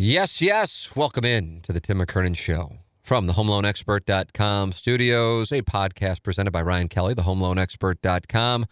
Yes, 0.00 0.40
yes. 0.40 0.94
Welcome 0.94 1.24
in 1.24 1.58
to 1.62 1.72
the 1.72 1.80
Tim 1.80 1.98
McKernan 1.98 2.36
Show 2.36 2.76
from 3.02 3.26
the 3.26 3.32
HomeLoanExpert.com 3.32 4.70
studios, 4.70 5.50
a 5.50 5.62
podcast 5.62 6.22
presented 6.22 6.52
by 6.52 6.62
Ryan 6.62 6.86
Kelley, 6.86 7.14
the 7.14 7.22
HomeLoanExpert.com, 7.22 8.66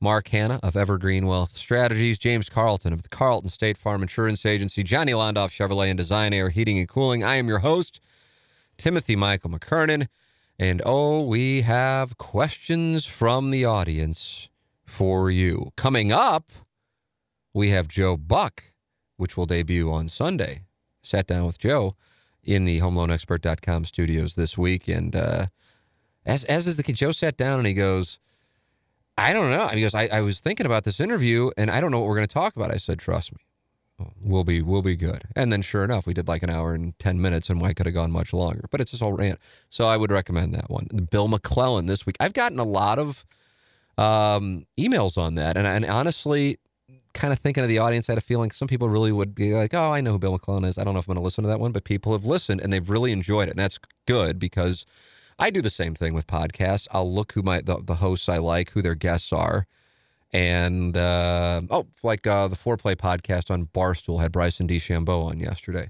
Mark 0.00 0.28
Hannah 0.28 0.58
of 0.62 0.78
Evergreen 0.78 1.26
Wealth 1.26 1.50
Strategies, 1.50 2.16
James 2.16 2.48
Carlton 2.48 2.94
of 2.94 3.02
the 3.02 3.10
Carlton 3.10 3.50
State 3.50 3.76
Farm 3.76 4.00
Insurance 4.00 4.46
Agency, 4.46 4.82
Johnny 4.82 5.12
Londoff 5.12 5.50
Chevrolet 5.50 5.90
and 5.90 5.98
Design 5.98 6.32
Aire 6.32 6.48
Heating 6.48 6.78
and 6.78 6.88
Cooling. 6.88 7.22
I 7.22 7.36
am 7.36 7.46
your 7.46 7.58
host, 7.58 8.00
Timothy 8.78 9.16
Michael 9.16 9.50
McKernan. 9.50 10.06
And 10.58 10.80
oh, 10.86 11.22
we 11.22 11.60
have 11.60 12.16
questions 12.16 13.04
from 13.04 13.50
the 13.50 13.66
audience 13.66 14.48
for 14.86 15.30
you. 15.30 15.72
Coming 15.76 16.10
up, 16.10 16.50
we 17.52 17.68
have 17.68 17.86
Joe 17.86 18.16
Buck, 18.16 18.72
which 19.18 19.36
will 19.36 19.44
debut 19.44 19.92
on 19.92 20.08
Sunday 20.08 20.62
sat 21.02 21.26
down 21.26 21.46
with 21.46 21.58
Joe 21.58 21.96
in 22.42 22.64
the 22.64 22.80
homeloanexpert.com 22.80 23.84
studios 23.84 24.34
this 24.34 24.56
week. 24.56 24.88
And 24.88 25.14
uh, 25.14 25.46
as, 26.24 26.44
as 26.44 26.66
is 26.66 26.76
the 26.76 26.82
kid, 26.82 26.96
Joe 26.96 27.12
sat 27.12 27.36
down 27.36 27.58
and 27.58 27.66
he 27.66 27.74
goes, 27.74 28.18
I 29.18 29.32
don't 29.32 29.50
know. 29.50 29.68
He 29.68 29.82
goes, 29.82 29.94
I, 29.94 30.08
I 30.10 30.20
was 30.22 30.40
thinking 30.40 30.66
about 30.66 30.84
this 30.84 31.00
interview 31.00 31.50
and 31.56 31.70
I 31.70 31.80
don't 31.80 31.90
know 31.90 31.98
what 31.98 32.08
we're 32.08 32.16
going 32.16 32.28
to 32.28 32.34
talk 32.34 32.56
about. 32.56 32.72
I 32.72 32.78
said, 32.78 32.98
trust 32.98 33.32
me, 33.32 34.06
we'll 34.20 34.44
be, 34.44 34.62
we'll 34.62 34.82
be 34.82 34.96
good. 34.96 35.22
And 35.36 35.52
then 35.52 35.60
sure 35.60 35.84
enough, 35.84 36.06
we 36.06 36.14
did 36.14 36.28
like 36.28 36.42
an 36.42 36.50
hour 36.50 36.72
and 36.72 36.98
10 36.98 37.20
minutes 37.20 37.50
and 37.50 37.60
why 37.60 37.74
could 37.74 37.86
have 37.86 37.94
gone 37.94 38.10
much 38.10 38.32
longer, 38.32 38.64
but 38.70 38.80
it's 38.80 38.92
just 38.92 39.02
all 39.02 39.12
rant, 39.12 39.38
So 39.68 39.86
I 39.86 39.96
would 39.96 40.10
recommend 40.10 40.54
that 40.54 40.70
one. 40.70 40.86
Bill 41.10 41.28
McClellan 41.28 41.86
this 41.86 42.06
week. 42.06 42.16
I've 42.18 42.32
gotten 42.32 42.58
a 42.58 42.64
lot 42.64 42.98
of 42.98 43.26
um, 43.98 44.66
emails 44.78 45.18
on 45.18 45.34
that. 45.34 45.56
And, 45.56 45.66
and 45.66 45.84
honestly, 45.84 46.58
kind 47.20 47.32
of 47.34 47.38
thinking 47.38 47.62
of 47.62 47.68
the 47.68 47.78
audience, 47.78 48.08
I 48.08 48.12
had 48.12 48.18
a 48.18 48.22
feeling 48.22 48.50
some 48.50 48.66
people 48.66 48.88
really 48.88 49.12
would 49.12 49.34
be 49.34 49.52
like, 49.54 49.74
oh, 49.74 49.92
I 49.92 50.00
know 50.00 50.12
who 50.12 50.18
Bill 50.18 50.32
McClellan 50.32 50.64
is. 50.64 50.78
I 50.78 50.84
don't 50.84 50.94
know 50.94 51.00
if 51.00 51.06
I'm 51.06 51.14
going 51.14 51.22
to 51.22 51.24
listen 51.24 51.42
to 51.44 51.48
that 51.48 51.60
one, 51.60 51.70
but 51.70 51.84
people 51.84 52.12
have 52.12 52.24
listened 52.24 52.62
and 52.62 52.72
they've 52.72 52.88
really 52.88 53.12
enjoyed 53.12 53.48
it. 53.48 53.52
And 53.52 53.58
that's 53.58 53.78
good 54.06 54.38
because 54.38 54.86
I 55.38 55.50
do 55.50 55.60
the 55.60 55.70
same 55.70 55.94
thing 55.94 56.14
with 56.14 56.26
podcasts. 56.26 56.88
I'll 56.90 57.12
look 57.12 57.32
who 57.32 57.42
my 57.42 57.60
the, 57.60 57.82
the 57.82 57.96
hosts 57.96 58.28
I 58.28 58.38
like, 58.38 58.70
who 58.70 58.80
their 58.80 58.94
guests 58.94 59.32
are. 59.34 59.66
And 60.32 60.96
uh, 60.96 61.62
oh, 61.70 61.88
like 62.02 62.26
uh, 62.26 62.48
the 62.48 62.56
Fore 62.56 62.78
Play 62.78 62.94
podcast 62.94 63.50
on 63.50 63.66
Barstool 63.66 64.20
had 64.20 64.32
Bryson 64.32 64.66
DeChambeau 64.66 65.26
on 65.26 65.40
yesterday 65.40 65.88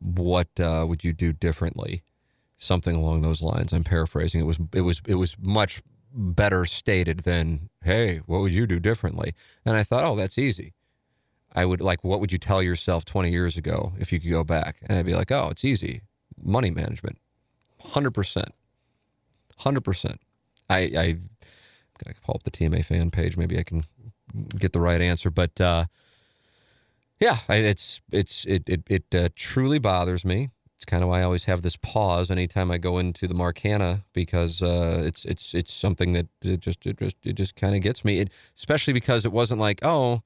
what 0.00 0.48
uh, 0.60 0.84
would 0.88 1.04
you 1.04 1.12
do 1.12 1.32
differently? 1.32 2.02
Something 2.56 2.96
along 2.96 3.22
those 3.22 3.42
lines. 3.42 3.72
I'm 3.72 3.84
paraphrasing. 3.84 4.40
It 4.40 4.44
was 4.44 4.58
it 4.72 4.80
was 4.80 5.00
it 5.06 5.14
was 5.14 5.36
much 5.40 5.82
better 6.12 6.64
stated 6.64 7.20
than, 7.20 7.68
"Hey, 7.84 8.18
what 8.26 8.40
would 8.40 8.52
you 8.52 8.66
do 8.66 8.80
differently?" 8.80 9.34
And 9.64 9.76
I 9.76 9.84
thought, 9.84 10.04
oh, 10.04 10.16
that's 10.16 10.38
easy. 10.38 10.74
I 11.52 11.64
would 11.64 11.80
like, 11.80 12.04
what 12.04 12.20
would 12.20 12.32
you 12.32 12.38
tell 12.38 12.62
yourself 12.62 13.04
20 13.04 13.30
years 13.30 13.56
ago 13.56 13.92
if 13.98 14.12
you 14.12 14.20
could 14.20 14.30
go 14.30 14.44
back? 14.44 14.78
And 14.86 14.98
I'd 14.98 15.06
be 15.06 15.14
like, 15.14 15.32
oh, 15.32 15.48
it's 15.50 15.64
easy. 15.64 16.02
Money 16.40 16.70
management, 16.70 17.18
hundred 17.80 18.12
percent, 18.12 18.52
hundred 19.58 19.82
percent. 19.82 20.20
I 20.70 20.78
I 20.78 21.16
gotta 22.04 22.20
pull 22.20 22.36
up 22.36 22.44
the 22.44 22.50
TMA 22.50 22.84
fan 22.84 23.10
page. 23.10 23.36
Maybe 23.36 23.58
I 23.58 23.62
can 23.62 23.82
get 24.58 24.72
the 24.72 24.80
right 24.80 25.00
answer. 25.00 25.30
But 25.30 25.60
uh, 25.60 25.86
yeah, 27.20 27.38
it's 27.48 28.00
it's 28.12 28.44
it 28.44 28.68
it, 28.68 28.82
it 28.88 29.14
uh, 29.14 29.28
truly 29.34 29.78
bothers 29.78 30.24
me. 30.24 30.50
It's 30.76 30.84
kind 30.84 31.02
of 31.02 31.08
why 31.08 31.20
I 31.20 31.22
always 31.24 31.44
have 31.46 31.62
this 31.62 31.76
pause 31.76 32.30
anytime 32.30 32.70
I 32.70 32.78
go 32.78 32.98
into 32.98 33.26
the 33.26 33.34
Mark 33.34 33.58
Hannah 33.58 34.04
because 34.12 34.62
uh, 34.62 35.02
it's 35.04 35.24
it's 35.24 35.52
it's 35.52 35.74
something 35.74 36.12
that 36.12 36.26
it 36.42 36.60
just 36.60 36.86
it 36.86 36.98
just 36.98 37.16
it 37.24 37.32
just 37.32 37.56
kind 37.56 37.74
of 37.74 37.82
gets 37.82 38.04
me. 38.04 38.20
It, 38.20 38.30
especially 38.56 38.92
because 38.92 39.24
it 39.24 39.32
wasn't 39.32 39.60
like 39.60 39.80
oh 39.82 40.22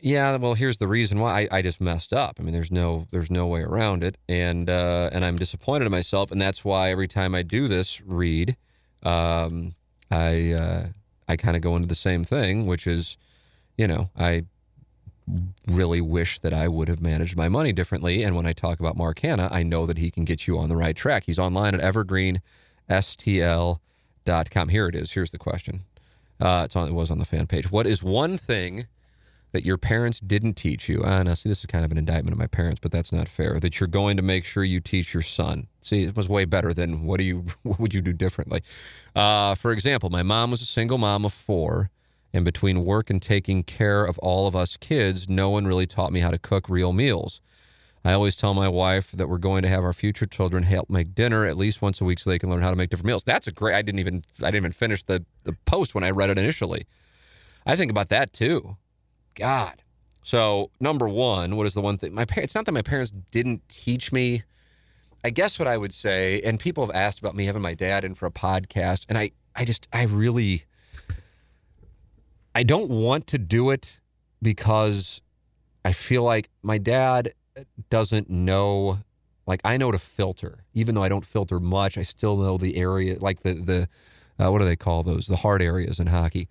yeah 0.00 0.36
well 0.36 0.54
here's 0.54 0.78
the 0.78 0.86
reason 0.86 1.18
why 1.18 1.48
I, 1.50 1.58
I 1.58 1.62
just 1.62 1.80
messed 1.80 2.12
up. 2.12 2.36
I 2.38 2.44
mean 2.44 2.52
there's 2.52 2.70
no 2.70 3.08
there's 3.10 3.30
no 3.30 3.48
way 3.48 3.62
around 3.62 4.04
it 4.04 4.18
and 4.28 4.70
uh, 4.70 5.10
and 5.12 5.24
I'm 5.24 5.36
disappointed 5.36 5.86
in 5.86 5.90
myself 5.90 6.30
and 6.30 6.40
that's 6.40 6.64
why 6.64 6.90
every 6.90 7.08
time 7.08 7.34
I 7.34 7.42
do 7.42 7.66
this 7.66 8.00
read 8.02 8.56
um, 9.02 9.72
I 10.10 10.52
uh, 10.52 10.86
I 11.30 11.36
kind 11.36 11.56
of 11.56 11.62
go 11.62 11.76
into 11.76 11.86
the 11.86 11.94
same 11.94 12.24
thing, 12.24 12.66
which 12.66 12.88
is, 12.88 13.16
you 13.76 13.86
know, 13.86 14.10
I 14.18 14.46
really 15.64 16.00
wish 16.00 16.40
that 16.40 16.52
I 16.52 16.66
would 16.66 16.88
have 16.88 17.00
managed 17.00 17.36
my 17.36 17.48
money 17.48 17.72
differently. 17.72 18.24
And 18.24 18.34
when 18.34 18.46
I 18.46 18.52
talk 18.52 18.80
about 18.80 18.96
Mark 18.96 19.20
Hannah, 19.20 19.48
I 19.52 19.62
know 19.62 19.86
that 19.86 19.96
he 19.96 20.10
can 20.10 20.24
get 20.24 20.48
you 20.48 20.58
on 20.58 20.68
the 20.68 20.76
right 20.76 20.96
track. 20.96 21.22
He's 21.26 21.38
online 21.38 21.76
at 21.76 21.80
evergreenstl.com. 21.80 24.68
Here 24.70 24.88
it 24.88 24.96
is. 24.96 25.12
Here's 25.12 25.30
the 25.30 25.38
question. 25.38 25.84
Uh, 26.40 26.62
it's 26.64 26.74
on. 26.74 26.88
It 26.88 26.94
was 26.94 27.12
on 27.12 27.20
the 27.20 27.24
fan 27.24 27.46
page. 27.46 27.70
What 27.70 27.86
is 27.86 28.02
one 28.02 28.36
thing 28.36 28.88
that 29.52 29.64
your 29.64 29.78
parents 29.78 30.20
didn't 30.20 30.54
teach 30.54 30.88
you. 30.88 31.02
Uh, 31.02 31.22
now, 31.22 31.34
see, 31.34 31.48
this 31.48 31.60
is 31.60 31.66
kind 31.66 31.84
of 31.84 31.90
an 31.90 31.98
indictment 31.98 32.32
of 32.32 32.38
my 32.38 32.46
parents, 32.46 32.78
but 32.80 32.92
that's 32.92 33.12
not 33.12 33.28
fair. 33.28 33.58
That 33.58 33.80
you're 33.80 33.88
going 33.88 34.16
to 34.16 34.22
make 34.22 34.44
sure 34.44 34.62
you 34.62 34.80
teach 34.80 35.12
your 35.12 35.22
son. 35.22 35.66
See, 35.80 36.04
it 36.04 36.16
was 36.16 36.28
way 36.28 36.44
better 36.44 36.72
than 36.72 37.04
what 37.04 37.18
do 37.18 37.24
you 37.24 37.46
what 37.62 37.78
would 37.80 37.94
you 37.94 38.02
do 38.02 38.12
differently? 38.12 38.62
Uh, 39.14 39.54
for 39.54 39.72
example, 39.72 40.10
my 40.10 40.22
mom 40.22 40.50
was 40.50 40.62
a 40.62 40.66
single 40.66 40.98
mom 40.98 41.24
of 41.24 41.32
four, 41.32 41.90
And 42.32 42.44
between 42.44 42.84
work 42.84 43.10
and 43.10 43.20
taking 43.20 43.64
care 43.64 44.04
of 44.04 44.18
all 44.18 44.46
of 44.46 44.54
us 44.54 44.76
kids, 44.76 45.28
no 45.28 45.50
one 45.50 45.66
really 45.66 45.86
taught 45.86 46.12
me 46.12 46.20
how 46.20 46.30
to 46.30 46.38
cook 46.38 46.68
real 46.68 46.92
meals. 46.92 47.40
I 48.04 48.12
always 48.14 48.34
tell 48.34 48.54
my 48.54 48.68
wife 48.68 49.10
that 49.12 49.28
we're 49.28 49.36
going 49.36 49.62
to 49.62 49.68
have 49.68 49.84
our 49.84 49.92
future 49.92 50.24
children 50.24 50.62
help 50.62 50.88
make 50.88 51.14
dinner 51.14 51.44
at 51.44 51.58
least 51.58 51.82
once 51.82 52.00
a 52.00 52.04
week 52.04 52.18
so 52.18 52.30
they 52.30 52.38
can 52.38 52.48
learn 52.48 52.62
how 52.62 52.70
to 52.70 52.76
make 52.76 52.88
different 52.88 53.08
meals. 53.08 53.24
That's 53.24 53.46
a 53.46 53.52
great 53.52 53.74
I 53.74 53.82
didn't 53.82 53.98
even 53.98 54.22
I 54.38 54.46
didn't 54.46 54.56
even 54.56 54.72
finish 54.72 55.02
the, 55.02 55.24
the 55.44 55.54
post 55.66 55.94
when 55.94 56.04
I 56.04 56.10
read 56.10 56.30
it 56.30 56.38
initially. 56.38 56.86
I 57.66 57.76
think 57.76 57.90
about 57.90 58.08
that 58.08 58.32
too. 58.32 58.76
God. 59.40 59.82
So 60.22 60.70
number 60.80 61.08
one, 61.08 61.56
what 61.56 61.66
is 61.66 61.74
the 61.74 61.80
one 61.80 61.98
thing 61.98 62.14
my 62.14 62.24
parents? 62.24 62.50
It's 62.50 62.54
not 62.54 62.66
that 62.66 62.72
my 62.72 62.82
parents 62.82 63.12
didn't 63.30 63.68
teach 63.68 64.12
me. 64.12 64.44
I 65.24 65.30
guess 65.30 65.58
what 65.58 65.68
I 65.68 65.76
would 65.76 65.92
say, 65.92 66.40
and 66.42 66.58
people 66.58 66.86
have 66.86 66.94
asked 66.94 67.18
about 67.18 67.34
me 67.34 67.46
having 67.46 67.62
my 67.62 67.74
dad 67.74 68.04
in 68.04 68.14
for 68.14 68.26
a 68.26 68.30
podcast, 68.30 69.06
and 69.08 69.18
I 69.18 69.32
I 69.54 69.64
just 69.64 69.88
I 69.92 70.04
really 70.04 70.64
I 72.54 72.62
don't 72.62 72.90
want 72.90 73.26
to 73.28 73.38
do 73.38 73.70
it 73.70 73.98
because 74.42 75.20
I 75.84 75.92
feel 75.92 76.22
like 76.22 76.50
my 76.62 76.78
dad 76.78 77.32
doesn't 77.90 78.30
know 78.30 78.98
like 79.46 79.60
I 79.64 79.76
know 79.76 79.90
to 79.90 79.98
filter 79.98 80.64
even 80.72 80.94
though 80.94 81.02
I 81.02 81.08
don't 81.08 81.26
filter 81.26 81.60
much 81.60 81.98
I 81.98 82.02
still 82.02 82.36
know 82.36 82.56
the 82.56 82.76
area 82.76 83.18
like 83.18 83.40
the 83.40 83.54
the 83.54 83.88
uh, 84.38 84.50
what 84.50 84.60
do 84.60 84.64
they 84.64 84.76
call 84.76 85.02
those 85.02 85.26
the 85.26 85.36
hard 85.36 85.60
areas 85.60 85.98
in 85.98 86.06
hockey 86.06 86.48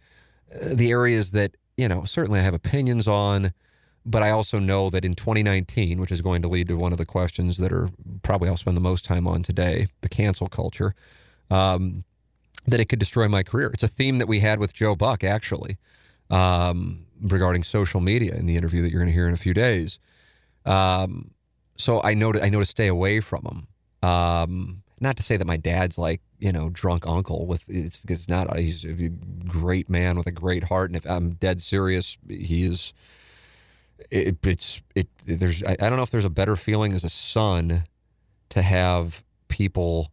uh, 0.53 0.75
the 0.75 0.91
areas 0.91 1.31
that 1.31 1.55
you 1.79 1.87
know 1.87 2.03
certainly 2.03 2.39
I 2.39 2.43
have 2.43 2.53
opinions 2.53 3.07
on 3.07 3.53
but 4.05 4.23
I 4.23 4.29
also 4.31 4.59
know 4.59 4.89
that 4.89 5.05
in 5.05 5.15
2019 5.15 5.99
which 5.99 6.11
is 6.11 6.21
going 6.21 6.41
to 6.41 6.47
lead 6.47 6.67
to 6.67 6.77
one 6.77 6.91
of 6.91 6.97
the 6.97 7.05
questions 7.05 7.57
that 7.57 7.71
are 7.71 7.89
probably 8.21 8.49
I'll 8.49 8.57
spend 8.57 8.77
the 8.77 8.81
most 8.81 9.05
time 9.05 9.27
on 9.27 9.43
today 9.43 9.87
the 10.01 10.09
cancel 10.09 10.47
culture 10.47 10.93
um, 11.49 12.03
that 12.67 12.79
it 12.79 12.85
could 12.85 12.99
destroy 12.99 13.27
my 13.27 13.43
career 13.43 13.71
it's 13.73 13.83
a 13.83 13.87
theme 13.87 14.19
that 14.19 14.27
we 14.27 14.39
had 14.39 14.59
with 14.59 14.73
Joe 14.73 14.95
Buck 14.95 15.23
actually 15.23 15.77
um, 16.29 17.05
regarding 17.21 17.63
social 17.63 18.01
media 18.01 18.35
in 18.35 18.45
the 18.45 18.57
interview 18.57 18.81
that 18.81 18.91
you're 18.91 19.01
going 19.01 19.11
to 19.11 19.13
hear 19.13 19.27
in 19.27 19.33
a 19.33 19.37
few 19.37 19.53
days 19.53 19.99
um, 20.65 21.31
so 21.77 22.01
I 22.03 22.13
know 22.13 22.33
to, 22.33 22.43
I 22.43 22.49
know 22.49 22.59
to 22.59 22.65
stay 22.65 22.87
away 22.87 23.21
from 23.21 23.43
them. 23.43 23.67
Not 25.01 25.17
to 25.17 25.23
say 25.23 25.37
that 25.37 25.47
my 25.47 25.57
dad's 25.57 25.97
like 25.97 26.21
you 26.39 26.51
know 26.51 26.69
drunk 26.69 27.05
uncle 27.07 27.45
with 27.45 27.63
it's, 27.67 28.03
it's 28.07 28.29
not 28.29 28.55
he's 28.57 28.83
a 28.85 29.09
great 29.47 29.89
man 29.89 30.17
with 30.17 30.27
a 30.27 30.31
great 30.31 30.65
heart 30.65 30.89
and 30.89 30.97
if 30.97 31.05
I'm 31.05 31.31
dead 31.31 31.61
serious 31.61 32.17
he 32.27 32.65
is 32.65 32.93
it, 34.09 34.37
it's 34.45 34.81
it 34.95 35.07
there's 35.25 35.63
I, 35.63 35.73
I 35.79 35.89
don't 35.89 35.97
know 35.97 36.03
if 36.03 36.11
there's 36.11 36.25
a 36.25 36.29
better 36.29 36.55
feeling 36.55 36.93
as 36.93 37.03
a 37.03 37.09
son 37.09 37.83
to 38.49 38.61
have 38.61 39.23
people 39.47 40.11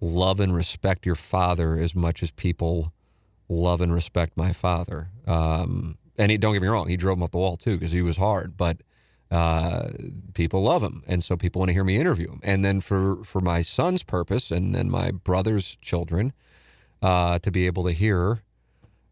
love 0.00 0.40
and 0.40 0.54
respect 0.54 1.06
your 1.06 1.14
father 1.14 1.76
as 1.78 1.94
much 1.94 2.22
as 2.22 2.30
people 2.30 2.92
love 3.48 3.80
and 3.80 3.92
respect 3.92 4.36
my 4.36 4.52
father. 4.52 5.08
Um, 5.26 5.96
and 6.18 6.30
he, 6.30 6.36
don't 6.38 6.52
get 6.52 6.62
me 6.62 6.68
wrong 6.68 6.88
he 6.88 6.96
drove 6.96 7.18
him 7.18 7.22
up 7.22 7.30
the 7.30 7.38
wall 7.38 7.56
too 7.56 7.76
because 7.76 7.92
he 7.92 8.02
was 8.02 8.16
hard 8.16 8.56
but 8.56 8.78
uh, 9.34 9.88
people 10.32 10.62
love 10.62 10.82
him, 10.82 11.02
and 11.08 11.24
so 11.24 11.36
people 11.36 11.58
want 11.58 11.70
to 11.70 11.72
hear 11.72 11.82
me 11.82 11.96
interview 11.96 12.30
him. 12.30 12.40
And 12.44 12.64
then 12.64 12.80
for 12.80 13.24
for 13.24 13.40
my 13.40 13.62
son's 13.62 14.04
purpose, 14.04 14.52
and 14.52 14.74
then 14.74 14.88
my 14.88 15.10
brother's 15.10 15.76
children, 15.80 16.32
uh, 17.02 17.40
to 17.40 17.50
be 17.50 17.66
able 17.66 17.82
to 17.84 17.92
hear 17.92 18.42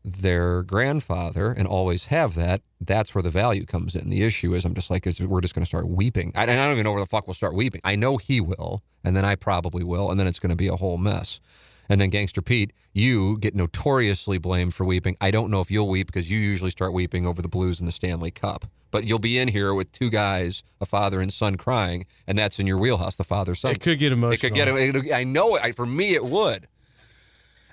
their 0.05 0.63
grandfather 0.63 1.53
and 1.53 1.67
always 1.67 2.07
have 2.07 2.35
that. 2.37 2.61
That's 2.81 3.15
where 3.15 3.23
the 3.23 3.31
value 3.31 3.67
comes 3.67 3.95
in. 3.95 4.11
The 4.11 4.23
issue 4.23 4.55
is, 4.55 4.65
I'm 4.65 4.75
just 4.75 4.91
like, 4.91 5.07
we're 5.21 5.41
just 5.41 5.55
going 5.55 5.63
to 5.63 5.69
start 5.69 5.89
weeping. 5.89 6.33
I, 6.35 6.43
I 6.43 6.47
don't 6.47 6.73
even 6.73 6.85
know 6.85 6.93
where 6.93 7.01
the 7.01 7.07
fuck 7.07 7.27
we'll 7.27 7.35
start 7.35 7.55
weeping. 7.55 7.81
I 7.85 7.97
know 7.97 8.17
he 8.17 8.41
will, 8.41 8.83
and 9.05 9.17
then 9.17 9.25
I 9.25 9.35
probably 9.35 9.85
will, 9.85 10.11
and 10.11 10.19
then 10.19 10.27
it's 10.27 10.39
going 10.39 10.51
to 10.51 10.57
be 10.57 10.69
a 10.69 10.77
whole 10.77 10.99
mess. 10.99 11.41
And 11.89 12.01
then 12.01 12.11
Gangster 12.11 12.43
Pete, 12.43 12.73
you 12.93 13.39
get 13.39 13.55
notoriously 13.55 14.39
blamed 14.39 14.75
for 14.75 14.85
weeping. 14.85 15.17
I 15.21 15.31
don't 15.31 15.51
know 15.51 15.61
if 15.61 15.71
you'll 15.71 15.89
weep 15.89 16.07
because 16.07 16.31
you 16.31 16.39
usually 16.39 16.71
start 16.71 16.93
weeping 16.93 17.27
over 17.27 17.43
the 17.43 17.49
Blues 17.49 17.81
and 17.81 17.89
the 17.89 17.93
Stanley 17.93 18.31
Cup 18.31 18.67
but 18.93 19.05
you'll 19.05 19.19
be 19.19 19.39
in 19.39 19.49
here 19.49 19.75
with 19.75 19.91
two 19.91 20.11
guys, 20.11 20.63
a 20.81 20.87
father 20.87 21.21
and 21.21 21.33
son, 21.33 21.57
crying, 21.57 22.07
and 22.29 22.39
that's 22.39 22.61
in 22.61 22.69
your 22.69 22.79
wheelhouse, 22.79 23.17
the 23.17 23.25
father 23.25 23.57
son. 23.57 23.73
It 23.73 23.81
could 23.81 23.99
get 23.99 24.13
emotional. 24.13 24.35
It 24.35 24.41
could 24.41 24.55
get. 24.55 24.69
It, 24.69 25.13
I 25.13 25.25
know 25.25 25.57
it. 25.57 25.65
I, 25.65 25.73
for 25.73 25.87
me, 25.87 26.15
it 26.15 26.25
would. 26.25 26.69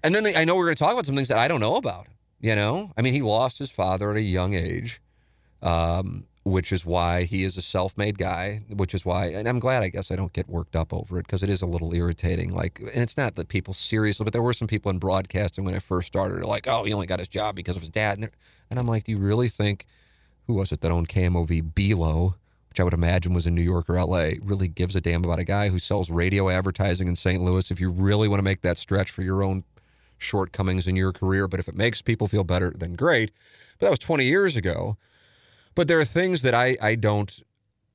And 0.01 0.15
then 0.15 0.25
I 0.25 0.45
know 0.45 0.55
we're 0.55 0.65
going 0.65 0.77
to 0.77 0.83
talk 0.83 0.93
about 0.93 1.05
some 1.05 1.15
things 1.15 1.27
that 1.27 1.37
I 1.37 1.47
don't 1.47 1.59
know 1.59 1.75
about. 1.75 2.07
You 2.39 2.55
know, 2.55 2.93
I 2.97 3.01
mean, 3.01 3.13
he 3.13 3.21
lost 3.21 3.59
his 3.59 3.69
father 3.69 4.11
at 4.11 4.15
a 4.15 4.21
young 4.21 4.53
age, 4.53 5.01
um, 5.61 6.23
which 6.45 6.71
is 6.71 6.85
why 6.85 7.25
he 7.25 7.43
is 7.43 7.57
a 7.57 7.61
self-made 7.61 8.17
guy. 8.17 8.61
Which 8.69 8.93
is 8.93 9.03
why, 9.03 9.25
and 9.25 9.45
I'm 9.45 9.59
glad. 9.59 9.83
I 9.83 9.89
guess 9.89 10.09
I 10.09 10.15
don't 10.15 10.31
get 10.31 10.47
worked 10.47 10.73
up 10.73 10.93
over 10.93 11.19
it 11.19 11.23
because 11.23 11.43
it 11.43 11.49
is 11.49 11.61
a 11.61 11.65
little 11.65 11.93
irritating. 11.93 12.53
Like, 12.53 12.79
and 12.79 13.03
it's 13.03 13.17
not 13.17 13.35
that 13.35 13.49
people 13.49 13.73
seriously, 13.73 14.23
but 14.23 14.31
there 14.31 14.41
were 14.41 14.53
some 14.53 14.69
people 14.69 14.89
in 14.89 14.99
broadcasting 14.99 15.65
when 15.65 15.75
I 15.75 15.79
first 15.79 16.07
started, 16.07 16.45
like, 16.45 16.65
"Oh, 16.65 16.85
he 16.85 16.93
only 16.93 17.07
got 17.07 17.19
his 17.19 17.27
job 17.27 17.55
because 17.55 17.75
of 17.75 17.81
his 17.81 17.89
dad," 17.89 18.19
and, 18.19 18.29
and 18.69 18.79
I'm 18.79 18.87
like, 18.87 19.03
"Do 19.03 19.11
you 19.11 19.17
really 19.17 19.49
think?" 19.49 19.85
Who 20.49 20.55
was 20.55 20.71
it 20.71 20.81
that 20.81 20.91
owned 20.91 21.07
KMOV? 21.07 21.73
Belo, 21.73 22.33
which 22.69 22.79
I 22.79 22.83
would 22.83 22.95
imagine 22.95 23.33
was 23.33 23.45
in 23.45 23.53
New 23.53 23.61
York 23.61 23.87
or 23.87 24.03
LA, 24.03 24.31
really 24.43 24.67
gives 24.67 24.95
a 24.95 24.99
damn 24.99 25.23
about 25.23 25.37
a 25.37 25.43
guy 25.43 25.69
who 25.69 25.77
sells 25.77 26.09
radio 26.09 26.49
advertising 26.49 27.07
in 27.07 27.15
St. 27.15 27.43
Louis. 27.43 27.69
If 27.69 27.79
you 27.79 27.91
really 27.91 28.27
want 28.27 28.39
to 28.39 28.43
make 28.43 28.63
that 28.63 28.79
stretch 28.79 29.11
for 29.11 29.21
your 29.21 29.43
own 29.43 29.63
shortcomings 30.17 30.87
in 30.87 30.95
your 30.95 31.13
career, 31.13 31.47
but 31.47 31.59
if 31.59 31.67
it 31.67 31.75
makes 31.75 32.01
people 32.01 32.25
feel 32.25 32.43
better, 32.43 32.73
then 32.75 32.93
great. 32.93 33.29
But 33.77 33.85
that 33.85 33.89
was 33.91 33.99
20 33.99 34.25
years 34.25 34.55
ago. 34.55 34.97
But 35.75 35.87
there 35.87 35.99
are 35.99 36.05
things 36.05 36.41
that 36.41 36.55
I, 36.55 36.77
I 36.81 36.95
don't, 36.95 37.31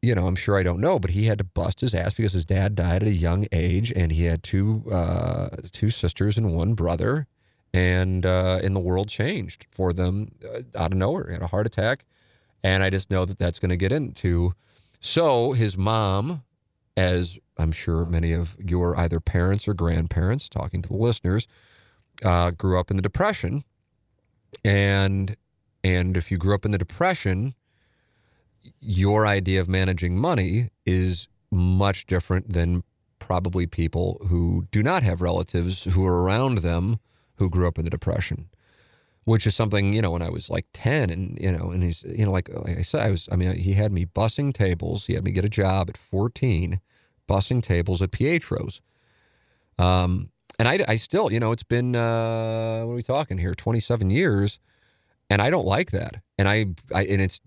you 0.01 0.15
know, 0.15 0.29
I'm 0.29 0.37
sure 0.37 0.57
I 0.57 0.63
don't 0.63 0.81
know, 0.81 1.01
but 1.01 1.11
he 1.11 1.25
had 1.25 1.39
to 1.39 1.45
bust 1.45 1.81
his 1.81 1.93
ass 1.93 2.15
because 2.15 2.35
his 2.35 2.45
dad 2.45 2.77
died 2.77 3.03
at 3.03 3.09
a 3.09 3.13
young 3.13 3.49
age 3.51 3.93
and 3.97 4.13
he 4.13 4.27
had 4.27 4.45
two, 4.45 4.85
uh, 4.93 5.49
two 5.73 5.91
sisters 5.91 6.39
and 6.39 6.55
one 6.55 6.75
brother. 6.75 7.27
And, 7.73 8.25
uh, 8.25 8.61
and 8.63 8.77
the 8.77 8.81
world 8.81 9.09
changed 9.09 9.67
for 9.73 9.93
them 9.93 10.31
uh, 10.45 10.61
out 10.79 10.93
of 10.93 10.99
nowhere. 10.99 11.27
He 11.27 11.33
had 11.33 11.43
a 11.43 11.49
heart 11.49 11.67
attack 11.67 12.05
and 12.65 12.83
I 12.83 12.89
just 12.89 13.11
know 13.11 13.27
that 13.27 13.39
that's 13.39 13.59
going 13.61 13.69
to 13.69 13.77
get 13.77 13.93
into. 13.93 14.55
So 14.99 15.53
his 15.53 15.77
mom, 15.77 16.43
as 16.97 17.39
I'm 17.59 17.71
sure 17.71 18.07
many 18.07 18.33
of 18.33 18.57
your 18.59 18.99
either 18.99 19.21
parents 19.21 19.69
or 19.69 19.75
grandparents, 19.75 20.49
talking 20.49 20.81
to 20.83 20.89
the 20.89 20.97
listeners, 20.97 21.47
uh, 22.25 22.53
grew 22.53 22.81
up 22.81 22.91
in 22.91 22.97
the 22.97 23.03
Depression, 23.03 23.65
and 24.65 25.37
and 25.85 26.17
if 26.17 26.31
you 26.31 26.39
grew 26.39 26.55
up 26.55 26.65
in 26.65 26.71
the 26.71 26.79
Depression, 26.79 27.55
your 28.81 29.27
idea 29.27 29.61
of 29.61 29.69
managing 29.69 30.19
money 30.19 30.71
is 30.87 31.29
much 31.51 32.07
different 32.07 32.55
than 32.55 32.83
probably 33.19 33.67
people 33.67 34.21
who 34.29 34.67
do 34.73 34.83
not 34.83 35.03
have 35.03 35.21
relatives 35.21 35.85
who 35.85 36.07
are 36.07 36.23
around 36.23 36.59
them 36.59 36.99
who 37.37 37.51
grew 37.51 37.69
up 37.69 37.79
in 37.79 37.85
the 37.85 37.91
Depression 37.91 38.49
which 39.25 39.47
is 39.47 39.55
something 39.55 39.93
you 39.93 40.03
know 40.03 40.11
when 40.11 40.23
I 40.23 40.31
was 40.31 40.51
like 40.51 40.67
ten, 40.73 41.11
and 41.11 41.39
you 41.41 41.51
know, 41.51 41.71
and 41.71 41.83
he's 41.83 42.03
you 42.05 42.25
know 42.25 42.33
like 42.33 42.49
like 42.49 42.79
I 42.79 42.83
said, 42.83 43.01
I 43.01 43.11
was 43.11 43.29
I 43.33 43.37
mean 43.37 43.57
he 43.57 43.75
had 43.75 43.93
me 43.93 44.05
bussing 44.07 44.53
tables. 44.53 45.07
He 45.07 45.15
had 45.15 45.25
me 45.25 45.33
get 45.33 45.45
a 45.45 45.51
job 45.51 45.89
at 45.89 45.97
fourteen, 45.97 46.81
bussing 47.29 47.63
tables 47.63 48.03
at 48.03 48.11
Pietro's. 48.11 48.81
Um, 49.79 50.31
and 50.59 50.69
I, 50.69 50.85
I 50.87 50.97
still 50.97 51.33
you 51.33 51.41
know 51.41 51.53
it's 51.53 51.63
been 51.63 51.97
uh, 51.97 52.85
what 52.85 52.93
are 52.93 52.97
we 52.97 53.03
talking 53.03 53.39
here? 53.39 53.55
Twenty 53.55 53.81
seven 53.81 54.11
years, 54.11 54.59
and 55.31 55.41
I 55.41 55.51
don't 55.51 55.67
like 55.67 55.91
that. 55.91 56.23
And 56.39 56.49
I, 56.49 56.67
I 56.95 57.05
and 57.05 57.21
it's 57.23 57.41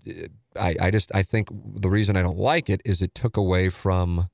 I 0.58 0.74
I 0.80 0.90
just 0.90 1.14
I 1.14 1.22
think 1.22 1.48
the 1.52 1.90
reason 1.90 2.16
I 2.16 2.22
don't 2.22 2.38
like 2.38 2.68
it 2.68 2.82
is 2.84 3.00
it 3.00 3.14
took 3.14 3.36
away 3.36 3.68
from 3.68 4.28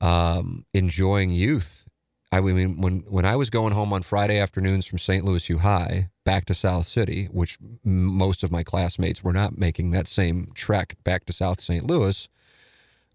um, 0.00 0.66
enjoying 0.74 1.30
youth 1.30 1.86
I 2.32 2.40
mean, 2.40 2.80
when 2.80 3.00
when 3.00 3.26
I 3.26 3.36
was 3.36 3.50
going 3.50 3.74
home 3.74 3.92
on 3.92 4.00
Friday 4.00 4.38
afternoons 4.38 4.86
from 4.86 4.98
St. 4.98 5.22
Louis 5.22 5.50
U 5.50 5.58
High 5.58 6.08
back 6.24 6.46
to 6.46 6.54
South 6.54 6.88
City, 6.88 7.26
which 7.26 7.58
most 7.84 8.42
of 8.42 8.50
my 8.50 8.62
classmates 8.62 9.22
were 9.22 9.34
not 9.34 9.58
making 9.58 9.90
that 9.90 10.06
same 10.06 10.50
trek 10.54 10.96
back 11.04 11.26
to 11.26 11.32
South 11.34 11.60
St. 11.60 11.86
Louis, 11.86 12.30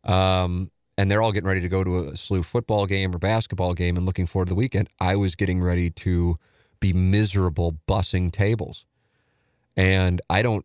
um, 0.03 0.69
and 0.99 1.09
they're 1.09 1.23
all 1.23 1.31
getting 1.31 1.47
ready 1.47 1.61
to 1.61 1.67
go 1.67 1.83
to 1.83 1.97
a 1.97 2.11
SLU 2.11 2.45
football 2.45 2.85
game 2.85 3.13
or 3.13 3.17
basketball 3.17 3.73
game 3.73 3.97
and 3.97 4.05
looking 4.05 4.27
forward 4.27 4.45
to 4.45 4.49
the 4.49 4.55
weekend. 4.55 4.87
I 4.99 5.15
was 5.15 5.35
getting 5.35 5.63
ready 5.63 5.89
to 5.89 6.37
be 6.79 6.93
miserable 6.93 7.75
bussing 7.87 8.31
tables, 8.31 8.85
and 9.75 10.21
I 10.29 10.43
don't, 10.43 10.63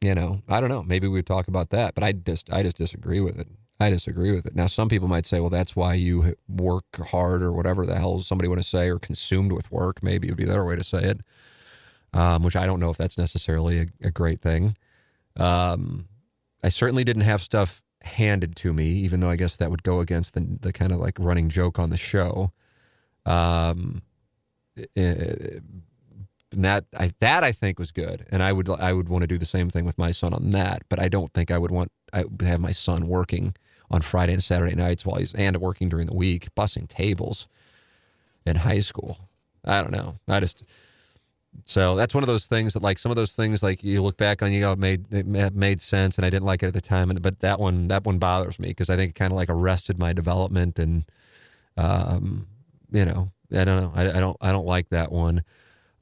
you 0.00 0.14
know, 0.14 0.40
I 0.48 0.62
don't 0.62 0.70
know. 0.70 0.82
Maybe 0.82 1.08
we 1.08 1.18
would 1.18 1.26
talk 1.26 1.46
about 1.46 1.68
that, 1.70 1.94
but 1.94 2.02
I 2.02 2.12
just 2.12 2.50
I 2.50 2.62
just 2.62 2.78
disagree 2.78 3.20
with 3.20 3.38
it. 3.38 3.48
I 3.82 3.90
disagree 3.90 4.32
with 4.32 4.46
it. 4.46 4.54
Now, 4.54 4.66
some 4.66 4.88
people 4.88 5.08
might 5.08 5.26
say, 5.26 5.40
well, 5.40 5.50
that's 5.50 5.76
why 5.76 5.94
you 5.94 6.34
work 6.48 6.84
hard 7.10 7.42
or 7.42 7.52
whatever 7.52 7.84
the 7.84 7.96
hell 7.96 8.20
somebody 8.20 8.48
want 8.48 8.62
to 8.62 8.68
say, 8.68 8.88
or 8.88 8.98
consumed 8.98 9.52
with 9.52 9.70
work. 9.70 10.02
Maybe 10.02 10.28
would 10.28 10.36
be 10.36 10.44
the 10.44 10.52
other 10.52 10.64
way 10.64 10.76
to 10.76 10.84
say 10.84 11.02
it, 11.02 11.20
um, 12.12 12.42
which 12.42 12.56
I 12.56 12.66
don't 12.66 12.80
know 12.80 12.90
if 12.90 12.96
that's 12.96 13.18
necessarily 13.18 13.80
a, 13.80 13.86
a 14.08 14.10
great 14.10 14.40
thing. 14.40 14.76
Um, 15.36 16.08
I 16.62 16.68
certainly 16.68 17.04
didn't 17.04 17.22
have 17.22 17.42
stuff 17.42 17.82
handed 18.02 18.56
to 18.56 18.72
me, 18.72 18.86
even 18.88 19.20
though 19.20 19.30
I 19.30 19.36
guess 19.36 19.56
that 19.56 19.70
would 19.70 19.82
go 19.82 20.00
against 20.00 20.34
the, 20.34 20.46
the 20.60 20.72
kind 20.72 20.92
of 20.92 20.98
like 20.98 21.18
running 21.18 21.48
joke 21.48 21.78
on 21.78 21.90
the 21.90 21.96
show. 21.96 22.52
Um, 23.26 24.02
eh, 24.96 25.60
that 26.54 26.84
I 26.98 27.12
that 27.20 27.44
I 27.44 27.52
think 27.52 27.78
was 27.78 27.92
good, 27.92 28.26
and 28.30 28.42
I 28.42 28.52
would 28.52 28.68
I 28.68 28.92
would 28.92 29.08
want 29.08 29.22
to 29.22 29.26
do 29.26 29.38
the 29.38 29.46
same 29.46 29.70
thing 29.70 29.84
with 29.84 29.98
my 29.98 30.10
son 30.10 30.34
on 30.34 30.50
that. 30.50 30.82
But 30.88 31.00
I 31.00 31.08
don't 31.08 31.32
think 31.32 31.50
I 31.50 31.58
would 31.58 31.70
want 31.70 31.90
I 32.12 32.24
would 32.24 32.42
have 32.42 32.60
my 32.60 32.72
son 32.72 33.08
working 33.08 33.54
on 33.92 34.00
Friday 34.00 34.32
and 34.32 34.42
Saturday 34.42 34.74
nights 34.74 35.04
while 35.06 35.18
he's 35.18 35.34
and 35.34 35.56
working 35.58 35.88
during 35.88 36.06
the 36.06 36.14
week, 36.14 36.48
bussing 36.56 36.88
tables 36.88 37.46
in 38.46 38.56
high 38.56 38.80
school. 38.80 39.28
I 39.64 39.80
don't 39.80 39.92
know. 39.92 40.16
I 40.26 40.40
just 40.40 40.64
So 41.64 41.94
that's 41.96 42.14
one 42.14 42.22
of 42.24 42.28
those 42.28 42.46
things 42.46 42.72
that, 42.72 42.82
like, 42.82 42.98
some 42.98 43.12
of 43.12 43.16
those 43.16 43.34
things, 43.34 43.62
like 43.62 43.84
you 43.84 44.02
look 44.02 44.16
back 44.16 44.42
on, 44.42 44.52
you 44.52 44.60
go, 44.60 44.74
made 44.74 45.12
it 45.12 45.54
made 45.54 45.80
sense, 45.80 46.16
and 46.16 46.24
I 46.24 46.30
didn't 46.30 46.46
like 46.46 46.62
it 46.62 46.66
at 46.68 46.72
the 46.72 46.80
time. 46.80 47.10
And 47.10 47.20
but 47.22 47.40
that 47.40 47.60
one, 47.60 47.88
that 47.88 48.04
one 48.04 48.18
bothers 48.18 48.58
me 48.58 48.68
because 48.68 48.90
I 48.90 48.96
think 48.96 49.10
it 49.10 49.14
kind 49.14 49.32
of 49.32 49.36
like 49.36 49.50
arrested 49.50 49.98
my 49.98 50.12
development, 50.12 50.78
and 50.78 51.04
um, 51.76 52.46
you 52.90 53.04
know, 53.04 53.30
I 53.54 53.64
don't 53.64 53.82
know, 53.82 53.92
I, 53.94 54.16
I 54.16 54.20
don't, 54.20 54.36
I 54.40 54.52
don't 54.52 54.66
like 54.66 54.88
that 54.90 55.12
one. 55.12 55.42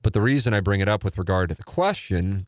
But 0.02 0.12
the 0.14 0.20
reason 0.22 0.54
I 0.54 0.60
bring 0.60 0.80
it 0.80 0.88
up 0.88 1.04
with 1.04 1.18
regard 1.18 1.48
to 1.50 1.54
the 1.54 1.64
question 1.64 2.46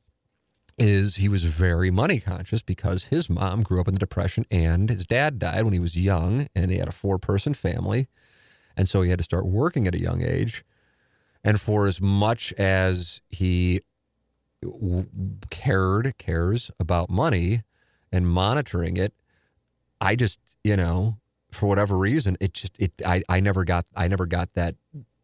is 0.79 1.17
he 1.17 1.29
was 1.29 1.45
very 1.45 1.91
money 1.91 2.19
conscious 2.19 2.63
because 2.63 3.05
his 3.05 3.29
mom 3.29 3.63
grew 3.63 3.81
up 3.81 3.89
in 3.89 3.95
the 3.95 4.01
depression 4.01 4.45
and 4.51 4.89
his 4.89 5.07
dad 5.07 5.39
died 5.39 5.65
when 5.65 5.73
he 5.73 5.79
was 5.79 5.97
young 5.97 6.49
and 6.55 6.71
he 6.71 6.79
had 6.79 6.89
a 6.89 6.93
four 6.93 7.19
person 7.19 7.55
family 7.55 8.09
and 8.77 8.89
so 8.89 9.03
he 9.03 9.11
had 9.11 9.19
to 9.19 9.25
start 9.25 9.47
working 9.47 9.87
at 9.87 9.95
a 9.95 10.01
young 10.01 10.23
age 10.23 10.65
and 11.45 11.61
for 11.61 11.87
as 11.87 12.01
much 12.01 12.53
as 12.55 13.21
he 13.29 13.81
cared, 15.51 16.17
cares 16.19 16.71
about 16.79 17.11
money 17.11 17.63
and 18.13 18.29
monitoring 18.29 18.97
it, 18.97 19.13
I 20.01 20.17
just, 20.17 20.39
you 20.63 20.77
know, 20.77 21.19
for 21.51 21.69
whatever 21.69 21.97
reason, 21.97 22.37
it 22.41 22.55
just, 22.55 22.79
it, 22.81 22.93
I, 23.05 23.23
I 23.29 23.41
never 23.41 23.65
got, 23.65 23.87
I 23.97 24.09
never 24.09 24.27
got 24.27 24.55
that 24.55 24.77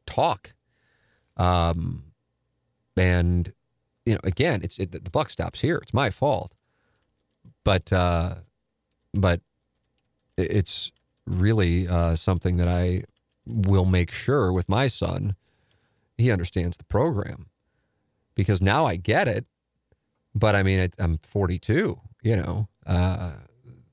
talk. 0.06 0.54
Um, 1.36 2.04
and, 2.96 3.52
you 4.08 4.14
know, 4.14 4.20
again, 4.24 4.60
it's, 4.62 4.78
it, 4.78 4.92
the 4.92 5.10
buck 5.10 5.30
stops 5.30 5.60
here. 5.60 5.76
It's 5.76 5.94
my 5.94 6.10
fault. 6.10 6.52
But, 7.64 7.92
uh, 7.92 8.36
but 9.12 9.42
it's 10.36 10.90
really 11.26 11.86
uh, 11.86 12.16
something 12.16 12.56
that 12.56 12.68
I 12.68 13.02
will 13.46 13.84
make 13.84 14.10
sure 14.10 14.52
with 14.52 14.68
my 14.68 14.86
son 14.86 15.34
he 16.16 16.30
understands 16.30 16.76
the 16.76 16.84
program 16.84 17.46
because 18.34 18.62
now 18.62 18.86
I 18.86 18.96
get 18.96 19.28
it. 19.28 19.46
But 20.34 20.54
I 20.54 20.62
mean, 20.62 20.90
I'm 20.98 21.18
42, 21.18 22.00
you 22.22 22.36
know, 22.36 22.68
uh, 22.86 23.32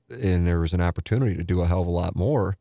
and 0.08 0.46
there 0.46 0.60
was 0.60 0.72
an 0.72 0.80
opportunity 0.80 1.34
to 1.34 1.42
do 1.42 1.60
a 1.60 1.66
hell 1.66 1.80
of 1.80 1.86
a 1.86 1.90
lot 1.90 2.14
more 2.14 2.56